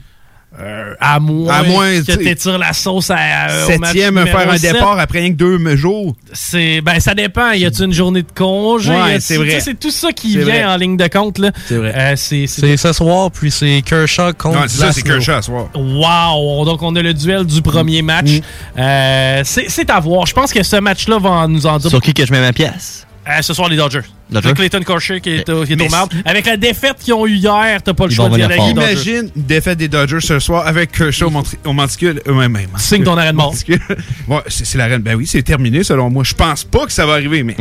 À 0.99 1.19
moins, 1.19 1.53
À 1.53 1.63
moins, 1.63 2.01
que 2.01 2.11
tu 2.11 2.17
t'étires 2.17 2.57
la 2.57 2.73
sauce 2.73 3.11
à, 3.11 3.17
euh, 3.49 3.65
au 3.67 3.79
match 3.79 3.91
Septième, 3.91 4.25
faire 4.25 4.49
un 4.49 4.57
départ 4.57 4.99
après 4.99 5.19
rien 5.19 5.29
que 5.29 5.35
deux 5.35 5.75
jours. 5.75 6.15
C'est 6.33 6.81
ben 6.81 6.99
ça 6.99 7.13
dépend. 7.13 7.51
Y 7.51 7.65
a-tu 7.65 7.83
une 7.83 7.93
journée 7.93 8.23
de 8.23 8.31
congé? 8.35 8.91
Ouais, 8.91 9.19
c'est 9.19 9.37
vrai. 9.37 9.59
tout 9.79 9.91
ça 9.91 10.11
qui 10.11 10.37
vient 10.37 10.43
vrai. 10.43 10.65
en 10.65 10.75
ligne 10.77 10.97
de 10.97 11.07
compte 11.07 11.37
là. 11.37 11.51
C'est 11.67 11.77
vrai. 11.77 11.93
Euh, 11.95 12.13
c'est 12.15 12.47
ce 12.47 12.93
soir, 12.93 13.31
puis 13.31 13.51
c'est 13.51 13.81
Kershaw 13.85 14.33
contre 14.33 14.59
Non, 14.59 14.65
c'est 14.67 14.77
ça, 14.77 14.91
c'est. 14.91 15.03
Kershaw 15.03 15.33
à 15.33 15.41
soir. 15.41 15.69
Wow! 15.75 16.65
Donc, 16.65 16.81
on 16.81 16.95
a 16.95 17.01
le 17.01 17.13
duel 17.13 17.45
du 17.45 17.61
premier 17.61 18.01
match. 18.01 18.41
Euh, 18.77 19.41
c'est 19.45 19.69
c'est 19.69 19.89
à 19.89 19.99
voir. 19.99 20.25
Je 20.25 20.33
pense 20.33 20.51
que 20.51 20.63
ce 20.63 20.77
match-là 20.77 21.19
va 21.19 21.47
nous 21.47 21.65
en 21.67 21.77
dire. 21.77 21.89
Sur 21.89 22.01
qui 22.01 22.13
que 22.13 22.25
je 22.25 22.31
mets 22.31 22.41
ma 22.41 22.53
pièce? 22.53 23.05
Euh, 23.29 23.41
ce 23.43 23.53
soir, 23.53 23.69
les 23.69 23.75
Dodgers. 23.77 24.01
Dodgers? 24.31 24.53
Clayton 24.53 24.81
Kershaw 24.81 25.19
qui 25.19 25.29
est, 25.29 25.49
au- 25.49 25.63
qui 25.63 25.73
est 25.73 25.75
Mais 25.75 25.85
au 25.87 25.89
marbre. 25.89 26.15
Avec 26.25 26.45
la 26.47 26.57
défaite 26.57 26.97
qu'ils 26.99 27.13
ont 27.13 27.27
eu 27.27 27.35
hier, 27.35 27.81
t'as 27.83 27.93
pas 27.93 28.05
le 28.05 28.11
Ils 28.11 28.15
choix 28.15 28.27
d'y 28.29 28.41
aller 28.41 28.55
venir 28.55 28.55
avec 28.55 28.75
les 28.75 28.81
fort. 28.81 28.89
Dodgers. 28.95 29.11
Imagine 29.11 29.31
une 29.35 29.43
défaite 29.43 29.77
des 29.77 29.87
Dodgers 29.87 30.19
ce 30.21 30.39
soir 30.39 30.65
avec 30.65 30.91
Kershaw 30.91 31.27
au, 31.27 31.29
monti- 31.29 31.57
au 31.63 31.73
monticule. 31.73 32.21
Euh, 32.27 32.33
même. 32.49 32.57
Signe 32.77 33.03
ton 33.03 33.15
arrêt 33.17 33.31
de 33.31 33.37
mort. 33.37 33.53
C'est 34.47 34.65
c'est 34.65 34.77
l'arène. 34.77 35.01
Ben 35.01 35.15
oui, 35.15 35.27
c'est 35.27 35.43
terminé 35.43 35.83
selon 35.83 36.09
moi. 36.09 36.23
Je 36.23 36.33
pense 36.33 36.63
pas 36.63 36.85
que 36.85 36.91
ça 36.91 37.05
va 37.05 37.13
arriver, 37.13 37.43
mais. 37.43 37.55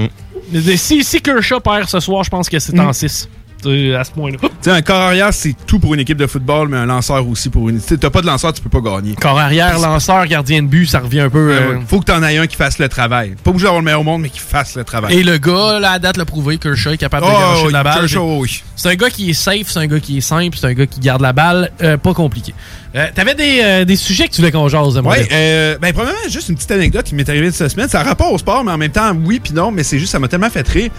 Mais 0.51 0.77
Si, 0.77 1.05
si 1.05 1.21
Kershaw 1.21 1.61
perd 1.61 1.89
ce 1.89 2.01
soir, 2.01 2.25
je 2.25 2.31
pense 2.31 2.49
que 2.49 2.59
c'est 2.59 2.79
en 2.79 2.93
6. 2.93 3.29
À 3.67 4.05
ce 4.05 4.11
point-là. 4.13 4.39
Tu 4.41 4.49
sais, 4.63 4.71
un 4.71 4.83
corps 4.83 5.01
arrière, 5.01 5.33
c'est 5.33 5.55
tout 5.67 5.79
pour 5.81 5.93
une 5.95 6.01
équipe 6.01 6.17
de 6.19 6.27
football, 6.27 6.69
mais 6.69 6.77
un 6.77 6.87
lanceur 6.87 7.27
aussi 7.29 7.49
pour 7.49 7.69
une. 7.69 7.81
T'as 7.81 8.11
pas 8.11 8.21
de 8.21 8.27
lanceur, 8.27 8.53
tu 8.53 8.63
peux 8.63 8.69
pas 8.69 8.81
gagner. 8.81 9.15
Corps 9.17 9.39
arrière, 9.39 9.79
lanceur, 9.79 10.27
gardien 10.27 10.63
de 10.63 10.69
but, 10.69 10.87
ça 10.87 11.01
revient 11.01 11.21
un 11.21 11.31
peu. 11.31 11.51
Euh. 11.53 11.79
Faut 11.87 11.99
que 12.01 12.05
t'en 12.05 12.23
aies 12.23 12.39
un 12.39 12.47
qui 12.47 12.57
fasse 12.57 12.79
le 12.79 12.89
travail. 12.89 13.35
Pas 13.43 13.51
obligé 13.51 13.65
d'avoir 13.65 13.81
le 13.81 13.85
meilleur 13.85 14.01
au 14.01 14.05
monde, 14.05 14.23
mais 14.23 14.29
qui 14.31 14.39
fasse 14.39 14.77
le 14.77 14.85
travail. 14.85 15.17
Et 15.19 15.23
le 15.25 15.39
gars, 15.39 15.81
là, 15.81 15.93
à 15.93 15.99
date, 15.99 16.17
l'a 16.17 16.25
prouvé, 16.25 16.59
Kershaw 16.59 16.93
est 16.93 16.97
capable 16.99 17.27
de 17.27 17.31
Oh, 17.31 17.39
garocher 17.39 17.63
de 17.63 17.67
oui, 17.67 17.73
la 17.73 17.83
balle. 17.83 17.99
Kershaw, 18.01 18.39
oui. 18.41 18.63
C'est 18.77 18.89
un 18.91 18.95
gars 18.95 19.11
qui 19.11 19.31
est 19.31 19.35
safe, 19.35 19.67
c'est 19.67 19.79
un 19.81 19.87
gars 19.87 20.01
qui 20.01 20.19
est 20.19 20.23
simple, 20.23 20.57
c'est 20.57 20.67
un 20.67 20.75
gars 20.75 20.87
qui 20.87 21.01
garde 21.01 21.21
la 21.23 21.33
balle. 21.33 21.71
euh, 21.83 21.97
pas 21.97 22.15
compliqué. 22.15 22.55
Euh, 22.95 23.07
T'avais 23.15 23.35
des, 23.35 23.61
euh, 23.63 23.85
des 23.85 23.97
sujets 23.97 24.29
que 24.29 24.33
tu 24.33 24.41
voulais 24.41 24.53
qu'on 24.53 24.69
jase, 24.69 24.97
moi. 24.99 25.13
Ouais, 25.15 25.29
euh, 25.33 25.77
ben, 25.81 25.93
premièrement, 25.93 26.19
juste 26.29 26.49
une 26.49 26.55
petite 26.55 26.71
anecdote 26.71 27.05
qui 27.05 27.15
m'est 27.15 27.29
arrivée 27.29 27.51
cette 27.51 27.71
semaine. 27.71 27.89
Ça 27.89 28.01
a 28.01 28.05
rapport 28.05 28.33
au 28.33 28.39
sport, 28.39 28.65
mais 28.65 28.73
en 28.73 28.79
même 28.79 28.93
temps, 28.93 29.13
oui 29.25 29.41
puis 29.41 29.53
non, 29.53 29.71
mais 29.73 29.83
c'est 29.83 29.99
juste, 29.99 30.13
ça 30.13 30.19
m'a 30.19 30.29
tellement 30.29 30.49
fait 30.51 30.67
rire. 30.69 30.91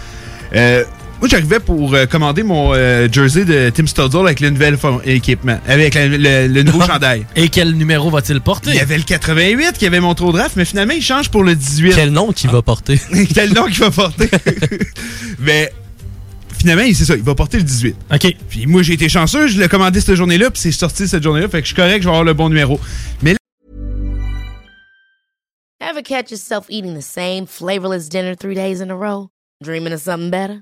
Euh, 1.20 1.22
moi, 1.22 1.28
j'arrivais 1.30 1.60
pour 1.60 1.94
euh, 1.94 2.06
commander 2.06 2.44
mon 2.44 2.74
euh, 2.74 3.08
jersey 3.12 3.44
de 3.46 3.70
Tim 3.70 3.86
Studzle 3.88 4.20
avec 4.20 4.40
le 4.40 4.50
nouvel 4.52 4.78
équipement, 5.06 5.60
avec 5.68 5.94
la- 5.96 6.08
le, 6.08 6.48
le 6.48 6.64
nouveau 6.64 6.82
chandail. 6.88 7.26
Et 7.36 7.50
quel 7.50 7.74
numéro 7.74 8.10
va-t-il 8.10 8.40
porter? 8.42 8.70
Il 8.72 8.76
y 8.78 8.80
avait 8.80 8.98
le 8.98 9.04
88 9.04 9.74
qui 9.78 9.86
avait 9.86 10.00
mon 10.00 10.14
trop 10.16 10.32
draft, 10.32 10.56
mais 10.56 10.66
finalement, 10.66 10.94
il 10.94 11.02
change 11.02 11.30
pour 11.30 11.44
le 11.44 11.56
18. 11.56 11.94
Quel 11.96 12.12
nom 12.12 12.32
qu'il 12.32 12.50
va 12.50 12.62
porter? 12.62 13.00
Quel 13.34 13.54
nom 13.54 13.66
qu'il 13.66 13.80
va 13.80 13.92
porter? 13.92 14.30
mais 15.40 15.74
finalement, 16.58 16.84
il- 16.84 16.96
c'est 16.96 17.06
ça, 17.06 17.16
il 17.16 17.24
va 17.24 17.36
porter 17.36 17.58
le 17.58 17.64
18. 17.64 17.96
OK. 18.14 18.36
Puis 18.50 18.66
moi, 18.66 18.82
j'ai 18.82 18.94
été 18.94 19.10
chanceux, 19.10 19.48
je 19.48 19.60
l'ai 19.60 19.68
commandé 19.68 20.00
cette 20.02 20.16
journée-là, 20.16 20.50
puis 20.52 20.62
c'est 20.62 20.72
sorti 20.72 21.08
cette 21.08 21.24
journée-là, 21.24 21.50
fait 21.50 21.60
que 21.62 21.68
je 21.68 21.74
suis 21.74 21.76
correct, 21.76 22.00
je 22.02 22.06
vais 22.06 22.12
avoir 22.12 22.24
le 22.24 22.34
bon 22.34 22.48
numéro. 22.50 22.80
Mais 23.22 23.36
Ever 25.82 26.04
catch 26.04 26.30
yourself 26.32 26.66
eating 26.70 26.96
the 26.98 27.02
same 27.02 27.46
flavorless 27.48 28.08
dinner 28.10 28.36
three 28.36 28.54
days 28.56 28.82
in 28.82 28.90
a 28.90 28.96
row? 28.96 29.30
Dreaming 29.62 29.92
of 29.94 30.00
something 30.02 30.30
better? 30.30 30.62